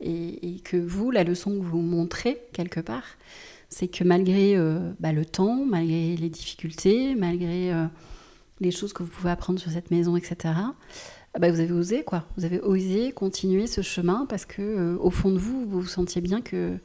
Et, 0.00 0.54
et 0.56 0.60
que 0.60 0.76
vous, 0.76 1.10
la 1.12 1.22
leçon 1.22 1.50
que 1.52 1.64
vous 1.64 1.80
montrez, 1.80 2.42
quelque 2.52 2.80
part, 2.80 3.04
c'est 3.68 3.88
que 3.88 4.04
malgré 4.04 4.56
euh, 4.56 4.92
bah, 5.00 5.12
le 5.12 5.24
temps, 5.24 5.64
malgré 5.64 6.16
les 6.16 6.28
difficultés, 6.28 7.14
malgré 7.14 7.72
euh, 7.72 7.86
les 8.60 8.70
choses 8.70 8.92
que 8.92 9.02
vous 9.02 9.08
pouvez 9.10 9.30
apprendre 9.30 9.58
sur 9.60 9.70
cette 9.70 9.90
maison, 9.90 10.16
etc., 10.16 10.54
bah, 11.38 11.50
vous 11.50 11.60
avez 11.60 11.72
osé, 11.72 12.04
quoi. 12.04 12.24
Vous 12.36 12.44
avez 12.44 12.60
osé 12.60 13.12
continuer 13.12 13.66
ce 13.66 13.80
chemin 13.80 14.26
parce 14.28 14.44
que, 14.44 14.62
euh, 14.62 14.96
au 15.00 15.10
fond 15.10 15.30
de 15.30 15.38
vous, 15.38 15.64
vous 15.66 15.80
vous 15.80 15.88
sentiez 15.88 16.20
bien 16.20 16.40
que 16.40 16.78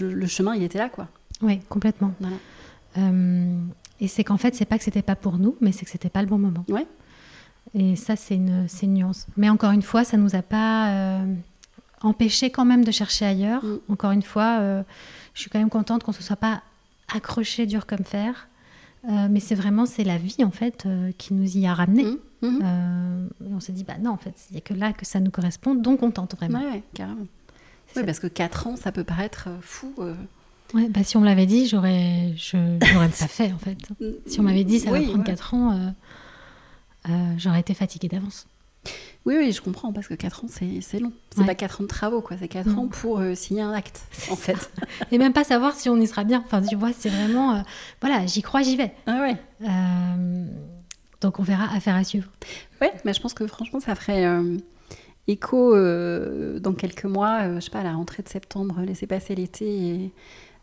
le, 0.00 0.12
le 0.12 0.26
chemin, 0.26 0.54
il 0.54 0.62
était 0.62 0.78
là, 0.78 0.88
quoi. 0.88 1.08
Oui, 1.42 1.60
complètement. 1.68 2.12
Voilà. 2.20 2.36
Euh, 2.98 3.56
et 4.00 4.08
c'est 4.08 4.24
qu'en 4.24 4.36
fait, 4.36 4.54
c'est 4.54 4.64
pas 4.64 4.78
que 4.78 4.84
c'était 4.84 5.02
pas 5.02 5.16
pour 5.16 5.38
nous, 5.38 5.56
mais 5.60 5.72
c'est 5.72 5.84
que 5.84 5.90
c'était 5.90 6.10
pas 6.10 6.22
le 6.22 6.28
bon 6.28 6.38
moment. 6.38 6.64
Ouais. 6.68 6.86
Et 7.74 7.96
ça, 7.96 8.16
c'est 8.16 8.36
une, 8.36 8.66
une 8.82 8.94
nuance. 8.94 9.26
Mais 9.36 9.48
encore 9.48 9.72
une 9.72 9.82
fois, 9.82 10.04
ça 10.04 10.16
nous 10.16 10.34
a 10.34 10.42
pas 10.42 10.90
euh, 10.90 11.34
empêché 12.02 12.50
quand 12.50 12.64
même 12.64 12.84
de 12.84 12.90
chercher 12.90 13.24
ailleurs. 13.24 13.64
Mm. 13.64 13.78
Encore 13.88 14.10
une 14.12 14.22
fois, 14.22 14.58
euh, 14.60 14.82
je 15.34 15.40
suis 15.40 15.50
quand 15.50 15.58
même 15.58 15.70
contente 15.70 16.04
qu'on 16.04 16.12
se 16.12 16.22
soit 16.22 16.36
pas 16.36 16.62
accroché 17.14 17.66
dur 17.66 17.86
comme 17.86 18.04
fer. 18.04 18.48
Euh, 19.08 19.28
mais 19.30 19.40
c'est 19.40 19.54
vraiment, 19.54 19.84
c'est 19.84 20.04
la 20.04 20.16
vie 20.16 20.44
en 20.44 20.50
fait 20.50 20.86
euh, 20.86 21.12
qui 21.18 21.34
nous 21.34 21.58
y 21.58 21.66
a 21.66 21.74
ramenés. 21.74 22.04
Mhm, 22.04 22.18
mhm. 22.42 22.60
Euh, 22.62 23.26
et 23.48 23.52
on 23.52 23.60
s'est 23.60 23.72
dit, 23.72 23.84
bah 23.84 23.98
non, 24.00 24.10
en 24.10 24.16
fait, 24.16 24.34
il 24.50 24.54
n'y 24.54 24.58
a 24.58 24.60
que 24.62 24.74
là 24.74 24.92
que 24.92 25.04
ça 25.04 25.20
nous 25.20 25.30
correspond, 25.30 25.74
donc 25.74 26.02
on 26.02 26.10
tente 26.10 26.34
vraiment. 26.36 26.60
Ouais, 26.60 26.70
ouais, 26.70 26.82
carrément. 26.94 27.26
Oui, 27.96 28.02
parce 28.04 28.18
que 28.18 28.26
4 28.26 28.66
ans, 28.66 28.76
ça 28.76 28.92
peut 28.92 29.04
paraître 29.04 29.48
fou. 29.60 29.92
Ouais, 30.72 30.88
bah, 30.88 31.04
si 31.04 31.16
on 31.16 31.20
me 31.20 31.26
l'avait 31.26 31.46
dit, 31.46 31.68
j'aurais, 31.68 32.32
je 32.36 32.56
n'aurais 32.94 33.08
pas 33.08 33.28
fait 33.28 33.52
en 33.52 33.58
fait. 33.58 33.78
Si 34.26 34.40
on 34.40 34.42
m'avait 34.42 34.64
dit 34.64 34.80
ça 34.80 34.90
Oui, 34.90 35.00
va 35.00 35.04
prendre 35.06 35.18
ouais. 35.18 35.24
4 35.24 35.54
ans, 35.54 35.94
j'aurais 37.36 37.60
été 37.60 37.74
fatiguée 37.74 38.08
d'avance. 38.08 38.46
Oui, 39.26 39.36
oui, 39.38 39.52
je 39.52 39.62
comprends, 39.62 39.92
parce 39.92 40.06
que 40.06 40.12
4 40.14 40.44
ans, 40.44 40.48
c'est 40.48 40.98
long. 41.00 41.12
C'est 41.30 41.40
Ouais. 41.40 41.46
pas 41.46 41.54
4 41.54 41.80
ans 41.80 41.84
de 41.84 41.88
travaux, 41.88 42.20
quoi. 42.20 42.36
C'est 42.38 42.48
4 42.48 42.66
Non. 42.68 42.82
ans 42.82 42.88
pour 42.88 43.20
euh, 43.20 43.34
signer 43.34 43.62
un 43.62 43.72
acte, 43.72 44.02
en 44.30 44.36
fait. 44.36 44.70
Et 45.12 45.16
même 45.18 45.32
pas 45.32 45.44
savoir 45.44 45.74
si 45.74 45.88
on 45.88 45.96
y 45.96 46.06
sera 46.06 46.24
bien. 46.24 46.42
Enfin, 46.44 46.60
tu 46.60 46.76
vois, 46.76 46.90
c'est 46.92 47.08
vraiment, 47.08 47.54
euh, 47.54 47.60
voilà, 48.02 48.26
j'y 48.26 48.42
crois, 48.42 48.60
j'y 48.62 48.76
vais. 48.76 48.92
Ah 49.06 49.20
ouais. 49.22 49.36
Euh, 49.62 50.46
donc 51.22 51.38
on 51.38 51.42
verra, 51.42 51.74
affaire 51.74 51.94
à 51.96 52.04
suivre. 52.04 52.28
Ouais, 52.82 52.92
mais 53.06 53.14
je 53.14 53.20
pense 53.22 53.32
que 53.32 53.46
franchement, 53.46 53.80
ça 53.80 53.94
ferait 53.94 54.26
écho 55.26 55.72
dans 55.74 56.74
quelques 56.74 57.04
mois, 57.06 57.54
je 57.54 57.60
sais 57.60 57.70
pas, 57.70 57.80
à 57.80 57.84
la 57.84 57.94
rentrée 57.94 58.22
de 58.22 58.28
septembre, 58.28 58.80
laisser 58.82 59.06
passer 59.06 59.34
l'été 59.34 59.64
et 59.66 60.12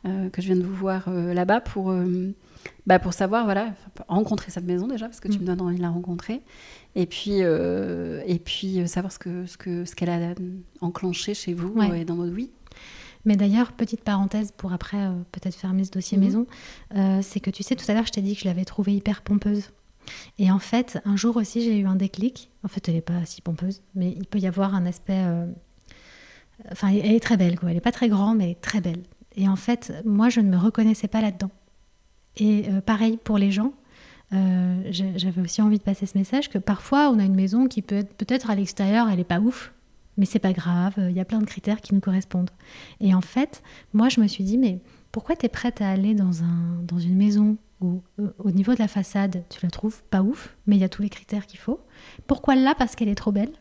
que 0.04 0.41
je 0.41 0.47
viens 0.47 0.56
de 0.56 0.64
vous 0.64 0.74
voir 0.76 1.06
euh, 1.08 1.34
là-bas 1.34 1.62
pour, 1.62 1.91
euh, 1.91 2.34
bah, 2.88 2.99
pour 2.99 3.14
savoir, 3.14 3.45
voilà, 3.45 3.74
rencontrer 4.08 4.49
cette 4.52 4.66
maison 4.66 4.88
déjà, 4.88 5.06
parce 5.08 5.20
que 5.20 5.28
tu 5.28 5.38
Mm. 5.38 5.41
me 5.41 5.45
donnes 5.47 5.62
envie 5.62 5.78
de 5.78 5.82
la 5.82 5.89
rencontrer. 5.89 6.41
Et 6.95 7.06
puis, 7.06 7.43
euh, 7.43 8.22
et 8.26 8.39
puis 8.39 8.80
euh, 8.82 8.88
savoir 8.88 9.12
ce 9.12 9.20
qu'elle 9.20 9.47
ce 9.47 9.58
que, 9.58 9.86
ce 9.86 9.95
qu'elle 9.95 10.10
a 10.10 10.34
enclenché 10.82 11.34
chez 11.34 11.54
vous 11.54 11.70
Ouais. 11.70 11.89
euh, 11.91 11.95
et 11.95 12.06
dans 12.06 12.16
votre 12.16 12.34
vie. 12.34 12.49
Mais 13.26 13.36
d'ailleurs, 13.36 13.72
petite 13.74 14.02
parenthèse 14.04 14.52
pour 14.58 14.74
après 14.74 14.97
euh, 14.97 15.12
peut-être 15.32 15.56
fermer 15.56 15.84
ce 15.84 15.91
dossier 15.91 16.18
Mhm. 16.18 16.24
maison, 16.24 16.47
euh, 16.95 17.20
c'est 17.22 17.39
que 17.39 17.52
tu 17.52 17.62
sais, 17.62 17.76
tout 17.76 17.86
à 17.88 17.93
l'heure, 17.93 18.06
je 18.08 18.12
t'ai 18.12 18.22
dit 18.22 18.34
que 18.34 18.41
je 18.41 18.45
l'avais 18.45 18.66
trouvée 18.66 18.95
hyper 18.95 19.22
pompeuse. 19.22 19.70
Et 20.39 20.49
en 20.52 20.58
fait, 20.58 20.99
un 21.06 21.16
jour 21.16 21.38
aussi, 21.38 21.62
j'ai 21.62 21.78
eu 21.78 21.86
un 21.86 21.95
déclic. 21.95 22.49
En 22.64 22.68
fait, 22.68 22.89
elle 22.89 22.95
n'est 22.95 23.02
pas 23.02 23.24
si 23.26 23.41
pompeuse, 23.41 23.84
mais 23.93 24.12
il 24.18 24.26
peut 24.26 24.39
y 24.39 24.47
avoir 24.47 24.74
un 24.74 24.86
aspect. 24.88 25.14
euh, 25.26 25.45
Enfin, 26.72 26.89
elle 26.89 27.14
est 27.14 27.20
très 27.20 27.38
belle, 27.38 27.58
quoi. 27.60 27.70
Elle 27.70 27.76
n'est 27.76 27.82
pas 27.82 27.91
très 27.91 28.08
grande, 28.10 28.38
mais 28.38 28.43
elle 28.45 28.52
est 28.52 28.62
très 28.62 28.82
belle. 28.82 29.02
Et 29.36 29.47
en 29.47 29.55
fait, 29.55 29.93
moi, 30.05 30.29
je 30.29 30.39
ne 30.41 30.49
me 30.49 30.57
reconnaissais 30.57 31.07
pas 31.07 31.21
là-dedans. 31.21 31.51
Et 32.38 32.65
euh, 32.69 32.82
pareil 32.82 33.17
pour 33.23 33.38
les 33.38 33.51
gens. 33.51 33.73
euh, 34.34 34.82
J'avais 34.91 35.41
aussi 35.41 35.61
envie 35.61 35.77
de 35.77 35.84
passer 35.84 36.05
ce 36.05 36.17
message 36.17 36.49
que 36.49 36.57
parfois, 36.57 37.09
on 37.09 37.19
a 37.19 37.23
une 37.23 37.36
maison 37.36 37.67
qui 37.67 37.82
peut 37.82 37.95
être 37.95 38.13
peut-être 38.15 38.49
à 38.49 38.55
l'extérieur, 38.55 39.09
elle 39.09 39.17
n'est 39.17 39.23
pas 39.23 39.39
ouf, 39.39 39.73
mais 40.17 40.25
c'est 40.25 40.39
pas 40.39 40.53
grave. 40.53 40.93
Il 40.97 41.11
y 41.15 41.19
a 41.19 41.25
plein 41.25 41.39
de 41.39 41.45
critères 41.45 41.82
qui 41.82 41.93
nous 41.93 42.01
correspondent. 42.01 42.49
Et 42.99 43.13
en 43.13 43.21
fait, 43.21 43.63
moi, 43.93 44.09
je 44.09 44.19
me 44.21 44.27
suis 44.27 44.43
dit, 44.43 44.57
mais 44.57 44.79
pourquoi 45.11 45.36
tu 45.36 45.45
es 45.45 45.49
prête 45.49 45.82
à 45.82 45.89
aller 45.89 46.13
dans, 46.13 46.43
un, 46.43 46.82
dans 46.84 46.99
une 46.99 47.15
maison 47.15 47.57
où, 47.82 48.01
euh, 48.19 48.27
au 48.39 48.51
niveau 48.51 48.73
de 48.73 48.79
la 48.79 48.88
façade, 48.88 49.43
tu 49.49 49.59
la 49.63 49.69
trouves 49.69 50.01
pas 50.09 50.21
ouf, 50.21 50.55
mais 50.67 50.75
il 50.77 50.79
y 50.82 50.86
a 50.86 50.89
tous 50.89 51.01
les 51.01 51.09
critères 51.09 51.47
qu'il 51.47 51.59
faut? 51.59 51.79
Pourquoi 52.27 52.55
là, 52.55 52.75
parce 52.77 52.95
qu'elle 52.95 53.09
est 53.09 53.15
trop 53.15 53.32
belle? 53.32 53.51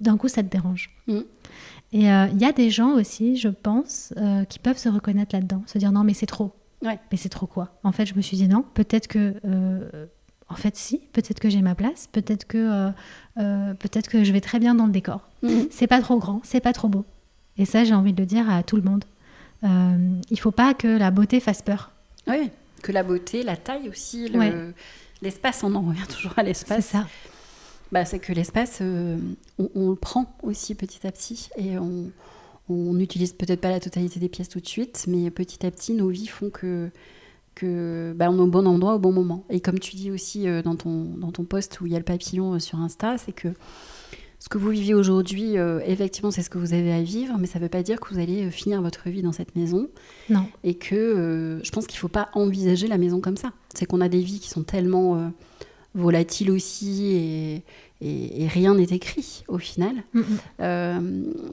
D'un 0.00 0.16
coup, 0.16 0.28
ça 0.28 0.42
te 0.42 0.48
dérange. 0.48 0.90
Mhm. 1.08 1.24
Et 1.92 2.10
euh, 2.10 2.26
il 2.32 2.40
y 2.40 2.44
a 2.44 2.52
des 2.52 2.70
gens 2.70 2.92
aussi, 2.94 3.36
je 3.36 3.48
pense, 3.48 4.12
euh, 4.16 4.44
qui 4.44 4.58
peuvent 4.58 4.78
se 4.78 4.88
reconnaître 4.88 5.34
là-dedans, 5.34 5.62
se 5.66 5.76
dire 5.78 5.92
non, 5.92 6.04
mais 6.04 6.14
c'est 6.14 6.26
trop. 6.26 6.52
Ouais. 6.82 6.98
Mais 7.10 7.18
c'est 7.18 7.28
trop 7.28 7.46
quoi 7.46 7.78
En 7.84 7.92
fait, 7.92 8.06
je 8.06 8.14
me 8.14 8.22
suis 8.22 8.36
dit 8.36 8.48
non, 8.48 8.64
peut-être 8.74 9.06
que. 9.08 9.34
euh, 9.44 10.06
en 10.48 10.54
fait, 10.54 10.76
si, 10.76 10.98
peut-être 11.12 11.40
que 11.40 11.48
j'ai 11.48 11.62
ma 11.62 11.74
place, 11.74 12.08
peut-être 12.12 12.46
que, 12.46 12.90
peut-être 13.36 14.08
que 14.08 14.22
je 14.24 14.32
vais 14.32 14.40
très 14.42 14.58
bien 14.58 14.74
dans 14.74 14.84
le 14.86 14.92
décor. 14.92 15.26
Mhm. 15.42 15.68
C'est 15.70 15.86
pas 15.86 16.00
trop 16.02 16.18
grand, 16.18 16.40
c'est 16.44 16.60
pas 16.60 16.72
trop 16.74 16.88
beau. 16.88 17.04
Et 17.56 17.64
ça, 17.64 17.84
j'ai 17.84 17.94
envie 17.94 18.12
de 18.12 18.20
le 18.20 18.26
dire 18.26 18.50
à 18.50 18.62
tout 18.62 18.76
le 18.76 18.82
monde. 18.82 19.04
Il 19.62 20.38
faut 20.38 20.50
pas 20.50 20.74
que 20.74 20.88
la 20.88 21.10
beauté 21.10 21.40
fasse 21.40 21.62
peur. 21.62 21.90
Oui, 22.26 22.50
que 22.82 22.92
la 22.92 23.02
beauté, 23.02 23.42
la 23.44 23.56
taille 23.56 23.88
aussi, 23.88 24.28
le- 24.28 24.38
Ouais. 24.38 24.52
l'espace, 25.22 25.62
on 25.64 25.74
en 25.74 25.80
revient 25.82 26.06
toujours 26.08 26.32
à 26.32 26.42
C'est 26.42 26.44
l'espace. 26.44 26.84
ça. 26.86 27.06
Bah, 27.92 28.04
c'est 28.04 28.18
que 28.18 28.32
l'espace, 28.32 28.78
euh, 28.80 29.18
on, 29.58 29.68
on 29.74 29.90
le 29.90 29.96
prend 29.96 30.34
aussi 30.42 30.74
petit 30.74 31.06
à 31.06 31.12
petit 31.12 31.50
et 31.56 31.78
on 31.78 32.10
n'utilise 32.94 33.32
peut-être 33.34 33.60
pas 33.60 33.70
la 33.70 33.80
totalité 33.80 34.18
des 34.18 34.28
pièces 34.28 34.48
tout 34.48 34.60
de 34.60 34.66
suite, 34.66 35.04
mais 35.08 35.30
petit 35.30 35.64
à 35.66 35.70
petit, 35.70 35.92
nos 35.92 36.08
vies 36.08 36.26
font 36.26 36.50
que, 36.50 36.90
que 37.54 38.14
bah, 38.16 38.30
on 38.30 38.38
est 38.38 38.40
au 38.40 38.46
bon 38.46 38.66
endroit 38.66 38.94
au 38.94 38.98
bon 38.98 39.12
moment. 39.12 39.44
Et 39.50 39.60
comme 39.60 39.78
tu 39.78 39.96
dis 39.96 40.10
aussi 40.10 40.48
euh, 40.48 40.62
dans, 40.62 40.76
ton, 40.76 41.04
dans 41.16 41.32
ton 41.32 41.44
post 41.44 41.80
où 41.80 41.86
il 41.86 41.92
y 41.92 41.94
a 41.94 41.98
le 41.98 42.04
papillon 42.04 42.54
euh, 42.54 42.58
sur 42.58 42.78
Insta, 42.78 43.18
c'est 43.18 43.32
que 43.32 43.48
ce 44.38 44.48
que 44.48 44.58
vous 44.58 44.70
vivez 44.70 44.94
aujourd'hui, 44.94 45.56
euh, 45.56 45.80
effectivement, 45.86 46.32
c'est 46.32 46.42
ce 46.42 46.50
que 46.50 46.58
vous 46.58 46.72
avez 46.74 46.92
à 46.92 47.02
vivre, 47.02 47.36
mais 47.38 47.46
ça 47.46 47.58
ne 47.58 47.64
veut 47.64 47.68
pas 47.68 47.82
dire 47.82 48.00
que 48.00 48.12
vous 48.12 48.18
allez 48.20 48.50
finir 48.50 48.82
votre 48.82 49.08
vie 49.08 49.22
dans 49.22 49.30
cette 49.30 49.54
maison 49.54 49.88
Non. 50.30 50.46
et 50.64 50.74
que 50.74 51.60
je 51.62 51.70
pense 51.70 51.86
qu'il 51.86 51.96
ne 51.96 52.00
faut 52.00 52.08
pas 52.08 52.28
envisager 52.32 52.88
la 52.88 52.98
maison 52.98 53.20
comme 53.20 53.36
ça. 53.36 53.52
C'est 53.72 53.86
qu'on 53.86 54.00
a 54.00 54.08
des 54.08 54.20
vies 54.20 54.40
qui 54.40 54.48
sont 54.48 54.64
tellement 54.64 55.30
volatiles 55.94 56.50
aussi 56.50 57.04
et, 57.12 57.54
et- 58.00 58.42
et 58.42 58.48
rien 58.48 58.74
n'est 58.74 58.84
écrit 58.84 59.44
au 59.48 59.58
final. 59.58 59.94
Mm. 60.14 60.20
Euh, 60.60 61.00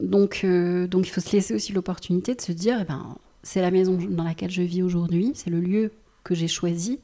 donc, 0.02 0.40
euh, 0.44 0.86
donc 0.86 1.06
il 1.06 1.10
faut 1.10 1.20
se 1.20 1.32
laisser 1.32 1.54
aussi 1.54 1.72
l'opportunité 1.72 2.34
de 2.34 2.40
se 2.40 2.52
dire, 2.52 2.78
eh 2.80 2.84
ben, 2.84 3.16
c'est 3.42 3.60
la 3.60 3.70
maison 3.70 3.98
dans 4.10 4.24
laquelle 4.24 4.50
je 4.50 4.62
vis 4.62 4.82
aujourd'hui, 4.82 5.32
c'est 5.34 5.50
le 5.50 5.60
lieu 5.60 5.92
que 6.24 6.34
j'ai 6.34 6.48
choisi 6.48 6.98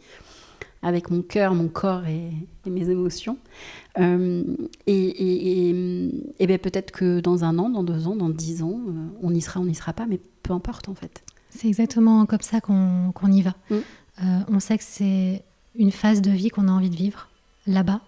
avec 0.82 1.11
mon 1.11 1.22
cœur, 1.22 1.55
mon 1.55 1.68
corps 1.68 2.07
et, 2.07 2.30
et 2.66 2.70
mes 2.70 2.91
émotions. 2.91 3.39
Euh, 3.99 4.45
et 4.87 4.95
et- 4.95 5.68
et- 5.70 6.11
et 6.39 6.47
ben, 6.47 6.59
peut-être 6.59 6.91
que 6.93 7.20
dans 7.20 7.45
un 7.45 7.59
an, 7.59 7.70
dans 7.70 7.82
deux 7.82 8.07
ans, 8.07 8.14
dans 8.16 8.28
dix 8.28 8.62
ans, 8.62 8.78
on 9.22 9.34
y 9.34 9.41
sera, 9.41 9.61
on 9.61 9.64
n'y 9.64 9.74
sera 9.74 9.93
pas, 9.93 10.07
mais 10.07 10.20
peu 10.43 10.53
importe 10.53 10.89
en 10.89 10.95
fait. 10.95 11.22
C'est 11.51 11.68
exactement 11.68 12.26
comme 12.26 12.43
ça 12.43 12.61
qu'on 12.61 13.12
qu'on 13.14 13.32
y 13.32 13.43
va. 13.43 13.55
Mm. 13.70 13.74
Euh, 13.74 14.39
on 14.49 14.61
sait 14.61 14.76
que 14.78 14.84
c'est 14.84 15.43
une 15.79 15.93
phase 15.93 16.22
de 16.22 16.31
vie 16.31 16.51
qu'on 16.51 16.68
a 16.68 16.72
envie 16.72 16.91
de 16.91 16.97
vivre 16.97 17.29
là-bas. 17.66 18.01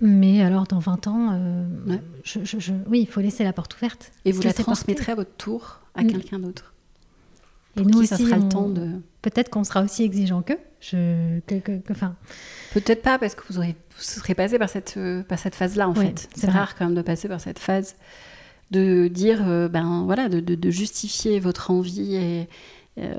Mais 0.00 0.42
alors, 0.42 0.66
dans 0.66 0.78
20 0.78 1.06
ans, 1.08 1.30
euh, 1.32 1.96
je, 2.22 2.40
je, 2.44 2.72
oui, 2.88 3.00
il 3.00 3.06
faut 3.06 3.20
laisser 3.20 3.42
la 3.42 3.52
porte 3.52 3.74
ouverte. 3.76 4.12
Et 4.24 4.32
vous 4.32 4.42
la 4.42 4.52
transmettrez 4.52 5.12
à 5.12 5.14
votre 5.14 5.34
tour 5.36 5.80
à 5.94 6.04
mm. 6.04 6.06
quelqu'un 6.08 6.38
d'autre. 6.38 6.72
Et 7.76 7.82
nous 7.82 7.98
aussi, 7.98 8.08
ça 8.08 8.16
sera 8.16 8.36
le 8.36 8.48
temps 8.48 8.68
de. 8.68 9.00
Peut-être 9.22 9.50
qu'on 9.50 9.64
sera 9.64 9.82
aussi 9.82 10.04
exigeant 10.04 10.42
qu'eux. 10.42 10.58
Je... 10.80 11.40
Enfin... 11.90 12.14
Peut-être 12.72 13.02
pas, 13.02 13.18
parce 13.18 13.34
que 13.34 13.42
vous, 13.48 13.58
aurez... 13.58 13.74
vous 13.96 14.02
serez 14.02 14.34
passé 14.34 14.58
par 14.58 14.68
cette, 14.68 14.94
euh, 14.96 15.22
par 15.22 15.38
cette 15.38 15.54
phase-là, 15.54 15.88
en 15.88 15.94
fait. 15.94 16.28
C'est 16.34 16.50
rare 16.50 16.76
quand 16.76 16.86
même 16.86 16.94
de 16.94 17.02
passer 17.02 17.28
par 17.28 17.40
cette 17.40 17.58
phase 17.58 17.96
de 18.70 19.08
dire, 19.08 19.48
euh, 19.48 19.68
ben 19.68 20.04
voilà, 20.04 20.28
de, 20.28 20.40
de, 20.40 20.70
justifier 20.70 21.40
votre 21.40 21.70
envie 21.70 22.16
et, 22.16 22.48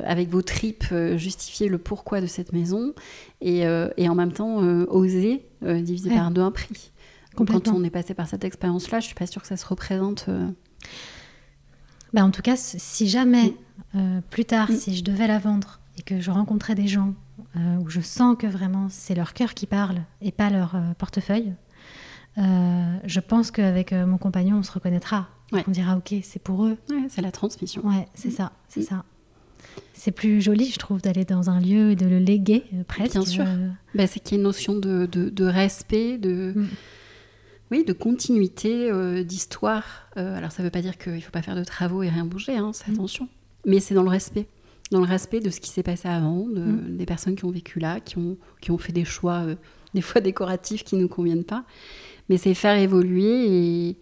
avec 0.05 0.29
vos 0.29 0.41
tripes, 0.41 0.93
justifier 1.15 1.69
le 1.69 1.77
pourquoi 1.77 2.21
de 2.21 2.27
cette 2.27 2.53
maison 2.53 2.93
et, 3.41 3.59
et 3.97 4.09
en 4.09 4.15
même 4.15 4.31
temps 4.31 4.57
oser 4.87 5.45
diviser 5.61 6.09
par 6.09 6.31
deux 6.31 6.41
un 6.41 6.51
prix. 6.51 6.91
Quand 7.35 7.67
on 7.69 7.83
est 7.83 7.89
passé 7.89 8.13
par 8.13 8.27
cette 8.27 8.43
expérience-là, 8.43 8.99
je 8.99 9.05
suis 9.05 9.15
pas 9.15 9.27
sûre 9.27 9.41
que 9.41 9.47
ça 9.47 9.57
se 9.57 9.65
représente. 9.65 10.29
Ben, 12.13 12.23
en 12.23 12.31
tout 12.31 12.41
cas, 12.41 12.55
si 12.55 13.07
jamais 13.07 13.53
euh, 13.95 14.21
plus 14.29 14.45
tard, 14.45 14.71
mm. 14.71 14.75
si 14.75 14.95
je 14.95 15.03
devais 15.03 15.27
la 15.27 15.39
vendre 15.39 15.79
et 15.97 16.01
que 16.01 16.19
je 16.19 16.31
rencontrais 16.31 16.75
des 16.75 16.87
gens 16.87 17.13
euh, 17.55 17.77
où 17.77 17.89
je 17.89 18.01
sens 18.01 18.35
que 18.37 18.47
vraiment 18.47 18.87
c'est 18.89 19.15
leur 19.15 19.33
cœur 19.33 19.53
qui 19.53 19.65
parle 19.65 20.01
et 20.21 20.31
pas 20.31 20.49
leur 20.49 20.75
euh, 20.75 20.93
portefeuille, 20.97 21.53
je 22.37 23.19
pense 23.19 23.51
qu'avec 23.51 23.91
mon 23.91 24.17
compagnon, 24.17 24.59
on 24.59 24.63
se 24.63 24.71
reconnaîtra. 24.71 25.27
On 25.51 25.71
dira, 25.71 25.97
ok, 25.97 26.15
c'est 26.23 26.41
pour 26.41 26.63
eux. 26.63 26.77
c'est 27.09 27.21
la 27.21 27.33
transmission. 27.33 27.85
Ouais, 27.85 28.07
c'est 28.13 28.31
ça, 28.31 28.53
c'est 28.69 28.79
mm. 28.79 28.83
ça. 28.83 29.03
C'est 29.93 30.11
plus 30.11 30.41
joli, 30.41 30.69
je 30.71 30.77
trouve, 30.77 31.01
d'aller 31.01 31.25
dans 31.25 31.49
un 31.49 31.59
lieu 31.59 31.91
et 31.91 31.95
de 31.95 32.05
le 32.05 32.19
léguer 32.19 32.63
presque. 32.87 33.13
Bien 33.13 33.25
sûr. 33.25 33.45
Ben, 33.95 34.07
c'est 34.07 34.19
qu'il 34.19 34.33
y 34.33 34.35
a 34.35 34.37
une 34.37 34.43
notion 34.43 34.75
de, 34.75 35.05
de, 35.05 35.45
respect, 35.45 36.17
de. 36.17 36.53
Mm. 36.55 36.67
Oui, 37.71 37.83
de 37.83 37.93
continuité, 37.93 38.91
d'histoire. 39.23 40.09
alors 40.15 40.51
ça 40.51 40.63
ne 40.63 40.67
veut 40.67 40.71
pas 40.71 40.81
dire 40.81 40.97
qu'il 40.97 41.15
ne 41.15 41.19
faut 41.19 41.31
pas 41.31 41.41
faire 41.41 41.55
de 41.55 41.63
travaux 41.63 42.01
et 42.01 42.09
rien 42.09 42.25
bouger, 42.25 42.55
hein, 42.57 42.71
attention. 42.87 43.27
Mais 43.65 43.79
c'est 43.79 43.93
dans 43.93 44.03
le 44.03 44.09
respect. 44.09 44.47
Dans 44.91 44.99
le 44.99 45.05
respect 45.05 45.39
de 45.39 45.49
ce 45.51 45.59
qui 45.59 45.69
s'est 45.69 45.83
passé 45.83 46.07
avant, 46.07 46.47
de, 46.47 46.61
mm. 46.61 46.97
des 46.97 47.05
personnes 47.05 47.35
qui 47.35 47.45
ont 47.45 47.51
vécu 47.51 47.79
là, 47.79 47.99
qui 47.99 48.17
ont, 48.17 48.37
qui 48.61 48.71
ont 48.71 48.77
fait 48.77 48.93
des 48.93 49.05
choix, 49.05 49.41
euh, 49.45 49.55
des 49.93 50.01
fois 50.01 50.21
décoratifs 50.21 50.83
qui 50.83 50.95
ne 50.95 51.01
nous 51.01 51.07
conviennent 51.07 51.43
pas. 51.43 51.63
Mais 52.27 52.37
c'est 52.37 52.53
faire 52.53 52.77
évoluer 52.77 53.95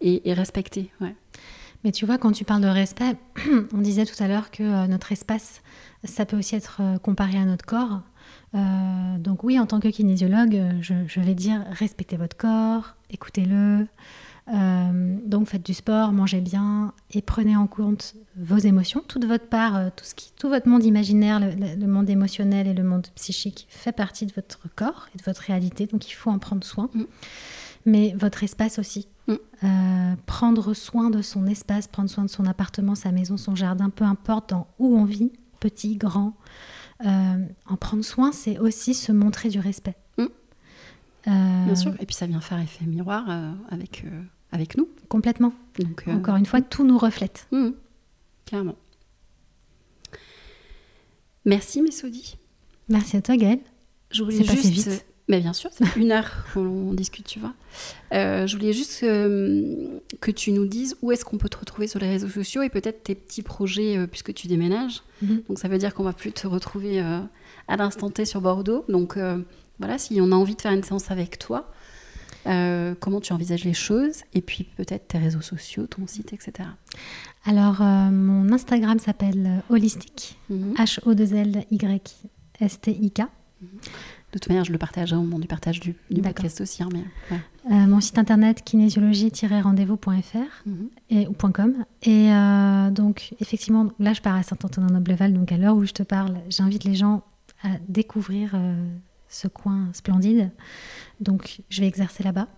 et, 0.00 0.28
et, 0.28 0.32
respecter. 0.34 0.90
Ouais. 1.00 1.14
Mais 1.84 1.92
tu 1.92 2.06
vois, 2.06 2.18
quand 2.18 2.32
tu 2.32 2.44
parles 2.44 2.62
de 2.62 2.68
respect, 2.68 3.16
on 3.74 3.78
disait 3.78 4.06
tout 4.06 4.20
à 4.22 4.26
l'heure 4.26 4.50
que 4.50 4.62
euh, 4.62 4.86
notre 4.86 5.12
espace, 5.12 5.62
ça 6.02 6.26
peut 6.26 6.36
aussi 6.36 6.56
être 6.56 6.78
euh, 6.80 6.98
comparé 6.98 7.38
à 7.38 7.44
notre 7.44 7.64
corps. 7.64 8.00
donc 8.54 9.44
oui, 9.44 9.58
en 9.58 9.66
tant 9.66 9.80
que 9.80 9.88
kinésiologue, 9.88 10.60
je, 10.80 10.94
je, 11.06 11.20
vais 11.20 11.34
dire 11.34 11.64
respectez 11.70 12.16
votre 12.16 12.36
corps, 12.36 12.94
écoutez-le, 13.10 13.86
euh, 14.52 15.16
donc 15.24 15.48
faites 15.48 15.64
du 15.64 15.72
sport, 15.72 16.12
mangez 16.12 16.42
bien 16.42 16.92
et 17.12 17.22
prenez 17.22 17.56
en 17.56 17.66
compte 17.66 18.14
vos 18.36 18.58
émotions. 18.58 19.02
Toute 19.06 19.24
votre 19.24 19.46
part, 19.46 19.76
euh, 19.76 19.88
tout, 19.94 20.04
ce 20.04 20.14
qui, 20.14 20.32
tout 20.38 20.48
votre 20.48 20.68
monde 20.68 20.84
imaginaire, 20.84 21.40
le, 21.40 21.86
monde 21.86 22.10
émotionnel 22.10 22.66
et 22.66 22.74
le 22.74 22.82
monde 22.82 23.06
psychique 23.14 23.66
fait 23.70 23.92
partie 23.92 24.26
de 24.26 24.32
votre 24.34 24.58
corps 24.76 25.08
et 25.14 25.18
de 25.18 25.22
votre 25.22 25.40
réalité, 25.40 25.86
donc 25.86 26.08
il 26.10 26.12
faut 26.12 26.30
en 26.30 26.38
prendre 26.38 26.64
soin. 26.64 26.90
Mm. 26.92 27.04
Mais 27.86 28.14
votre 28.18 28.42
espace 28.44 28.78
aussi. 28.78 29.08
Mm. 29.26 29.34
Euh, 29.64 30.14
prendre 30.26 30.74
soin 30.74 31.10
de 31.10 31.22
son 31.22 31.46
espace, 31.46 31.86
prendre 31.86 32.10
soin 32.10 32.24
de 32.24 32.30
son 32.30 32.46
appartement, 32.46 32.94
sa 32.94 33.12
maison, 33.12 33.36
son 33.36 33.54
jardin, 33.54 33.90
peu 33.90 34.04
importe 34.04 34.50
dans 34.50 34.66
où 34.78 34.96
on 34.96 35.04
vit, 35.04 35.32
petit, 35.60 35.96
grand. 35.96 36.34
en 37.04 37.76
prendre 37.78 38.04
soin, 38.04 38.32
c'est 38.32 38.58
aussi 38.58 38.94
se 38.94 39.12
montrer 39.12 39.48
du 39.48 39.60
respect. 39.60 39.96
Mm. 40.18 40.26
Bien 41.26 41.74
sûr, 41.74 41.94
et 42.00 42.06
puis 42.06 42.14
ça 42.14 42.26
vient 42.26 42.40
faire 42.40 42.60
effet 42.60 42.84
miroir 42.84 43.24
avec 43.70 44.04
avec 44.54 44.76
nous. 44.76 44.88
Complètement. 45.08 45.52
Donc, 45.78 46.04
euh, 46.06 46.12
Encore 46.12 46.36
une 46.36 46.46
fois, 46.46 46.62
tout 46.62 46.84
nous 46.84 46.96
reflète. 46.96 47.48
Mmh. 47.50 47.70
carrément. 48.44 48.76
Merci, 51.44 51.82
Messoudi. 51.82 52.38
Merci 52.88 53.16
à 53.16 53.22
toi, 53.22 53.36
Gaëlle. 53.36 53.60
Je 54.10 54.22
voulais 54.22 54.44
juste... 54.44 54.66
vite. 54.66 55.06
Mais 55.28 55.40
bien 55.40 55.52
sûr, 55.52 55.70
c'est 55.72 55.96
une 55.96 56.12
heure 56.12 56.44
qu'on 56.54 56.92
discute, 56.92 57.26
tu 57.26 57.38
vois. 57.38 57.54
Euh, 58.12 58.46
je 58.46 58.56
voulais 58.56 58.72
juste 58.72 59.02
euh, 59.02 59.98
que 60.20 60.30
tu 60.30 60.52
nous 60.52 60.66
dises 60.66 60.96
où 61.02 61.12
est-ce 61.12 61.24
qu'on 61.24 61.38
peut 61.38 61.48
te 61.48 61.56
retrouver 61.56 61.86
sur 61.86 61.98
les 61.98 62.08
réseaux 62.08 62.28
sociaux 62.28 62.62
et 62.62 62.68
peut-être 62.68 63.02
tes 63.02 63.14
petits 63.14 63.42
projets 63.42 64.06
puisque 64.06 64.34
tu 64.34 64.48
déménages. 64.48 65.02
Mmh. 65.22 65.36
Donc 65.48 65.58
ça 65.58 65.68
veut 65.68 65.78
dire 65.78 65.94
qu'on 65.94 66.04
va 66.04 66.12
plus 66.12 66.32
te 66.32 66.46
retrouver 66.46 67.00
à 67.00 67.76
l'instant 67.76 68.10
T 68.10 68.24
sur 68.24 68.40
Bordeaux. 68.40 68.84
Donc 68.88 69.18
voilà, 69.78 69.98
si 69.98 70.18
on 70.20 70.30
a 70.30 70.34
envie 70.34 70.54
de 70.54 70.60
faire 70.60 70.72
une 70.72 70.82
séance 70.82 71.10
avec 71.10 71.38
toi, 71.38 71.70
euh, 72.46 72.94
comment 73.00 73.20
tu 73.20 73.32
envisages 73.32 73.64
les 73.64 73.72
choses 73.72 74.22
et 74.34 74.42
puis 74.42 74.64
peut-être 74.76 75.08
tes 75.08 75.16
réseaux 75.18 75.40
sociaux, 75.40 75.86
ton 75.86 76.06
site, 76.06 76.34
etc. 76.34 76.68
Alors, 77.46 77.80
euh, 77.80 78.10
mon 78.10 78.52
Instagram 78.52 78.98
s'appelle 78.98 79.62
Holistic, 79.70 80.38
H-O-2-L-Y-S-T-I-K. 80.50 83.20
Mhm. 83.20 83.68
De 84.34 84.40
toute 84.40 84.48
manière, 84.48 84.64
je 84.64 84.72
le 84.72 84.78
partage 84.78 85.12
au 85.12 85.16
moment 85.16 85.38
du 85.38 85.46
partage 85.46 85.78
du, 85.78 85.94
podcast 86.22 86.60
aussi. 86.60 86.82
Hein, 86.82 86.88
mais, 86.92 87.04
euh, 87.70 87.86
mon 87.86 88.00
site 88.00 88.18
internet 88.18 88.64
kinésiologie-rendez-vous.fr 88.64 90.66
mhm. 90.66 90.88
et, 91.10 91.28
ou 91.28 91.34
.com. 91.34 91.84
Et 92.02 92.30
donc, 92.90 93.34
effectivement, 93.40 93.92
là, 94.00 94.12
je 94.12 94.20
pars 94.20 94.34
à 94.34 94.42
Saint-Antonin-Nobleval. 94.42 95.32
Donc, 95.32 95.52
à 95.52 95.56
l'heure 95.56 95.76
où 95.76 95.84
je 95.84 95.92
te 95.92 96.02
parle, 96.02 96.38
j'invite 96.50 96.82
les 96.82 96.96
gens 96.96 97.22
à 97.62 97.68
découvrir 97.88 98.56
ce 99.28 99.48
coin 99.48 99.88
splendide. 99.92 100.50
Donc, 101.20 101.60
je 101.70 101.80
vais 101.80 101.86
exercer 101.86 102.22
là-bas. 102.22 102.48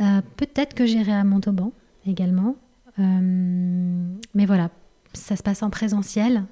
Euh, 0.00 0.20
peut-être 0.36 0.74
que 0.74 0.86
j'irai 0.86 1.12
à 1.12 1.24
Montauban 1.24 1.72
également. 2.06 2.56
Euh, 2.98 4.14
mais 4.34 4.46
voilà, 4.46 4.70
ça 5.12 5.36
se 5.36 5.42
passe 5.42 5.62
en 5.62 5.70
présentiel. 5.70 6.44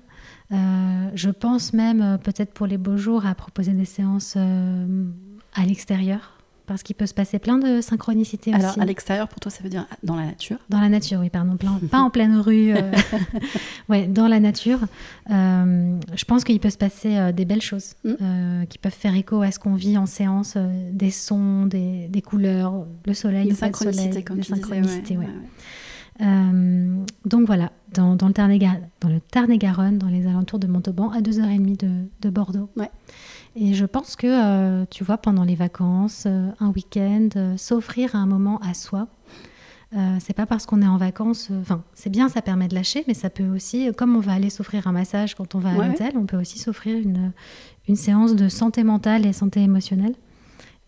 Euh, 0.50 1.10
je 1.14 1.30
pense 1.30 1.72
même, 1.72 2.18
peut-être 2.22 2.52
pour 2.52 2.66
les 2.66 2.78
beaux 2.78 2.96
jours, 2.96 3.26
à 3.26 3.34
proposer 3.34 3.72
des 3.72 3.84
séances 3.84 4.36
à 4.36 5.66
l'extérieur 5.66 6.38
parce 6.68 6.82
qu'il 6.82 6.94
peut 6.94 7.06
se 7.06 7.14
passer 7.14 7.38
plein 7.40 7.58
de 7.58 7.80
synchronicité 7.80 8.52
Alors, 8.52 8.78
à 8.78 8.84
l'extérieur, 8.84 9.26
pour 9.26 9.40
toi, 9.40 9.50
ça 9.50 9.62
veut 9.64 9.70
dire 9.70 9.86
dans 10.04 10.14
la 10.14 10.26
nature? 10.26 10.58
Dans 10.68 10.80
la 10.80 10.90
nature, 10.90 11.18
oui, 11.20 11.30
pardon. 11.30 11.56
pas 11.90 11.98
en 11.98 12.10
pleine 12.10 12.36
rue. 12.38 12.74
Euh, 12.76 12.92
ouais, 13.88 14.06
dans 14.06 14.28
la 14.28 14.38
nature. 14.38 14.80
Euh, 15.30 15.98
je 16.14 16.24
pense 16.26 16.44
qu'il 16.44 16.60
peut 16.60 16.70
se 16.70 16.76
passer 16.76 17.16
euh, 17.16 17.32
des 17.32 17.46
belles 17.46 17.62
choses 17.62 17.94
mm. 18.04 18.66
qui 18.68 18.78
peuvent 18.78 18.92
faire 18.92 19.16
écho 19.16 19.40
à 19.42 19.50
ce 19.50 19.58
qu'on 19.58 19.74
vit 19.74 19.96
en 19.96 20.06
séance, 20.06 20.56
des 20.92 21.10
sons, 21.10 21.66
des, 21.66 22.06
des, 22.08 22.22
couleurs, 22.22 22.86
le 23.06 23.14
soleil, 23.14 23.48
des 23.48 23.54
synchronicités, 23.54 24.22
comme 24.22 24.36
des 24.36 24.42
tu 24.42 24.54
synchronicités, 24.54 25.14
disais, 25.14 25.16
ouais, 25.16 25.26
donc 26.20 27.46
voilà, 27.46 27.70
dans, 27.94 28.16
dans 28.16 28.26
le 28.28 28.32
Tarn-et-Garonne, 28.32 29.98
dans, 29.98 30.08
les 30.08 30.26
alentours 30.26 30.58
de 30.58 30.66
Montauban, 30.66 31.10
à 31.10 31.20
2h30 31.20 31.76
de, 31.76 32.08
de 32.20 32.30
Bordeaux. 32.30 32.68
Ouais. 32.76 32.90
Et 33.56 33.74
je 33.74 33.84
pense 33.84 34.16
que, 34.16 34.26
euh, 34.26 34.84
tu 34.90 35.04
vois, 35.04 35.18
pendant 35.18 35.44
les 35.44 35.54
vacances, 35.54 36.24
euh, 36.26 36.50
un 36.60 36.70
week-end, 36.70 37.28
euh, 37.36 37.56
s'offrir 37.56 38.14
un 38.14 38.26
moment 38.26 38.58
à 38.58 38.74
soi, 38.74 39.08
c'est 40.20 40.34
pas 40.34 40.44
parce 40.44 40.66
qu'on 40.66 40.82
est 40.82 40.86
en 40.86 40.98
vacances, 40.98 41.50
enfin, 41.62 41.82
c'est 41.94 42.10
bien, 42.10 42.28
ça 42.28 42.42
permet 42.42 42.68
de 42.68 42.74
lâcher, 42.74 43.04
mais 43.08 43.14
ça 43.14 43.30
peut 43.30 43.48
aussi, 43.48 43.90
comme 43.96 44.16
on 44.16 44.20
va 44.20 44.34
aller 44.34 44.50
s'offrir 44.50 44.86
un 44.86 44.92
massage 44.92 45.34
quand 45.34 45.54
on 45.54 45.60
va 45.60 45.70
à 45.70 45.88
l'hôtel, 45.88 46.12
on 46.16 46.26
peut 46.26 46.36
aussi 46.36 46.58
s'offrir 46.58 46.98
une, 46.98 47.32
une 47.88 47.96
séance 47.96 48.36
de 48.36 48.50
santé 48.50 48.84
mentale 48.84 49.24
et 49.24 49.32
santé 49.32 49.62
émotionnelle. 49.62 50.14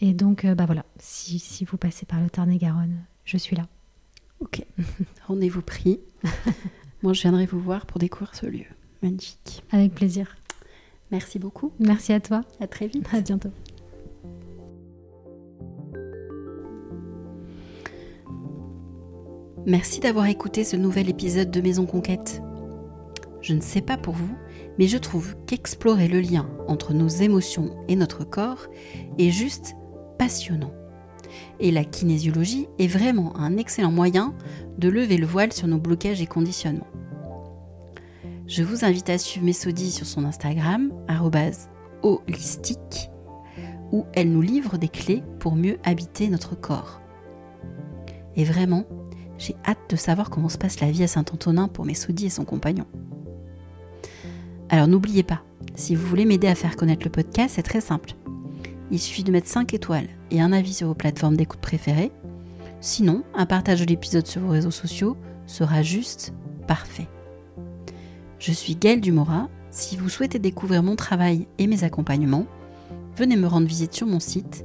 Et 0.02 0.12
donc, 0.12 0.44
bah 0.44 0.66
voilà, 0.66 0.84
si, 0.98 1.38
si 1.38 1.64
vous 1.64 1.78
passez 1.78 2.04
par 2.04 2.20
le 2.20 2.28
Tarn-et-Garonne, 2.28 2.98
je 3.24 3.38
suis 3.38 3.56
là. 3.56 3.62
Ok, 4.40 4.64
rendez-vous 5.26 5.62
pris. 5.62 6.00
Moi, 7.02 7.12
je 7.12 7.22
viendrai 7.22 7.46
vous 7.46 7.60
voir 7.60 7.86
pour 7.86 7.98
découvrir 7.98 8.34
ce 8.34 8.46
lieu. 8.46 8.64
Magnifique. 9.02 9.62
Avec 9.70 9.94
plaisir. 9.94 10.36
Merci 11.10 11.38
beaucoup. 11.38 11.72
Merci 11.78 12.12
à 12.12 12.20
toi. 12.20 12.42
À 12.60 12.66
très 12.66 12.86
vite. 12.86 13.06
À 13.12 13.20
bientôt. 13.20 13.50
Merci 19.66 20.00
d'avoir 20.00 20.26
écouté 20.26 20.64
ce 20.64 20.76
nouvel 20.76 21.10
épisode 21.10 21.50
de 21.50 21.60
Maison 21.60 21.84
Conquête. 21.84 22.42
Je 23.42 23.52
ne 23.52 23.60
sais 23.60 23.82
pas 23.82 23.98
pour 23.98 24.14
vous, 24.14 24.34
mais 24.78 24.86
je 24.86 24.96
trouve 24.96 25.36
qu'explorer 25.46 26.08
le 26.08 26.20
lien 26.20 26.48
entre 26.66 26.94
nos 26.94 27.08
émotions 27.08 27.76
et 27.88 27.96
notre 27.96 28.24
corps 28.24 28.66
est 29.18 29.30
juste 29.30 29.74
passionnant. 30.18 30.72
Et 31.58 31.70
la 31.70 31.84
kinésiologie 31.84 32.68
est 32.78 32.86
vraiment 32.86 33.36
un 33.36 33.56
excellent 33.56 33.92
moyen 33.92 34.34
de 34.78 34.88
lever 34.88 35.16
le 35.16 35.26
voile 35.26 35.52
sur 35.52 35.68
nos 35.68 35.78
blocages 35.78 36.20
et 36.20 36.26
conditionnements. 36.26 36.86
Je 38.46 38.62
vous 38.62 38.84
invite 38.84 39.10
à 39.10 39.18
suivre 39.18 39.46
Messodie 39.46 39.92
sur 39.92 40.06
son 40.06 40.24
Instagram, 40.24 40.92
holistique, 42.02 43.10
où 43.92 44.06
elle 44.12 44.32
nous 44.32 44.42
livre 44.42 44.76
des 44.76 44.88
clés 44.88 45.22
pour 45.38 45.54
mieux 45.54 45.78
habiter 45.84 46.28
notre 46.28 46.54
corps. 46.58 47.00
Et 48.36 48.44
vraiment, 48.44 48.84
j'ai 49.38 49.54
hâte 49.66 49.78
de 49.88 49.96
savoir 49.96 50.30
comment 50.30 50.48
se 50.48 50.58
passe 50.58 50.80
la 50.80 50.90
vie 50.90 51.02
à 51.02 51.08
Saint-Antonin 51.08 51.68
pour 51.68 51.84
Messodie 51.84 52.26
et 52.26 52.30
son 52.30 52.44
compagnon. 52.44 52.86
Alors 54.68 54.86
n'oubliez 54.86 55.22
pas, 55.22 55.42
si 55.74 55.94
vous 55.94 56.06
voulez 56.06 56.24
m'aider 56.24 56.46
à 56.46 56.54
faire 56.54 56.76
connaître 56.76 57.04
le 57.04 57.10
podcast, 57.10 57.54
c'est 57.56 57.62
très 57.62 57.80
simple. 57.80 58.14
Il 58.90 58.98
suffit 58.98 59.24
de 59.24 59.32
mettre 59.32 59.48
5 59.48 59.74
étoiles 59.74 60.08
et 60.30 60.40
un 60.40 60.52
avis 60.52 60.72
sur 60.74 60.86
vos 60.88 60.94
plateformes 60.94 61.36
d'écoute 61.36 61.60
préférées. 61.60 62.12
Sinon, 62.80 63.22
un 63.34 63.46
partage 63.46 63.80
de 63.80 63.86
l'épisode 63.86 64.26
sur 64.26 64.42
vos 64.42 64.50
réseaux 64.50 64.70
sociaux 64.70 65.16
sera 65.46 65.82
juste 65.82 66.32
parfait. 66.66 67.08
Je 68.38 68.52
suis 68.52 68.76
Gaëlle 68.76 69.00
Dumora. 69.00 69.48
Si 69.70 69.96
vous 69.96 70.08
souhaitez 70.08 70.38
découvrir 70.38 70.82
mon 70.82 70.96
travail 70.96 71.46
et 71.58 71.66
mes 71.66 71.84
accompagnements, 71.84 72.46
venez 73.16 73.36
me 73.36 73.46
rendre 73.46 73.66
visite 73.66 73.94
sur 73.94 74.06
mon 74.06 74.18
site 74.18 74.64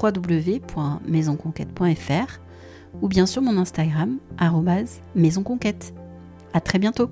www.maisonconquête.fr 0.00 2.40
ou 3.02 3.08
bien 3.08 3.26
sur 3.26 3.42
mon 3.42 3.58
Instagram 3.58 4.18
maisonconquête. 5.14 5.92
À 6.52 6.60
très 6.60 6.78
bientôt. 6.78 7.10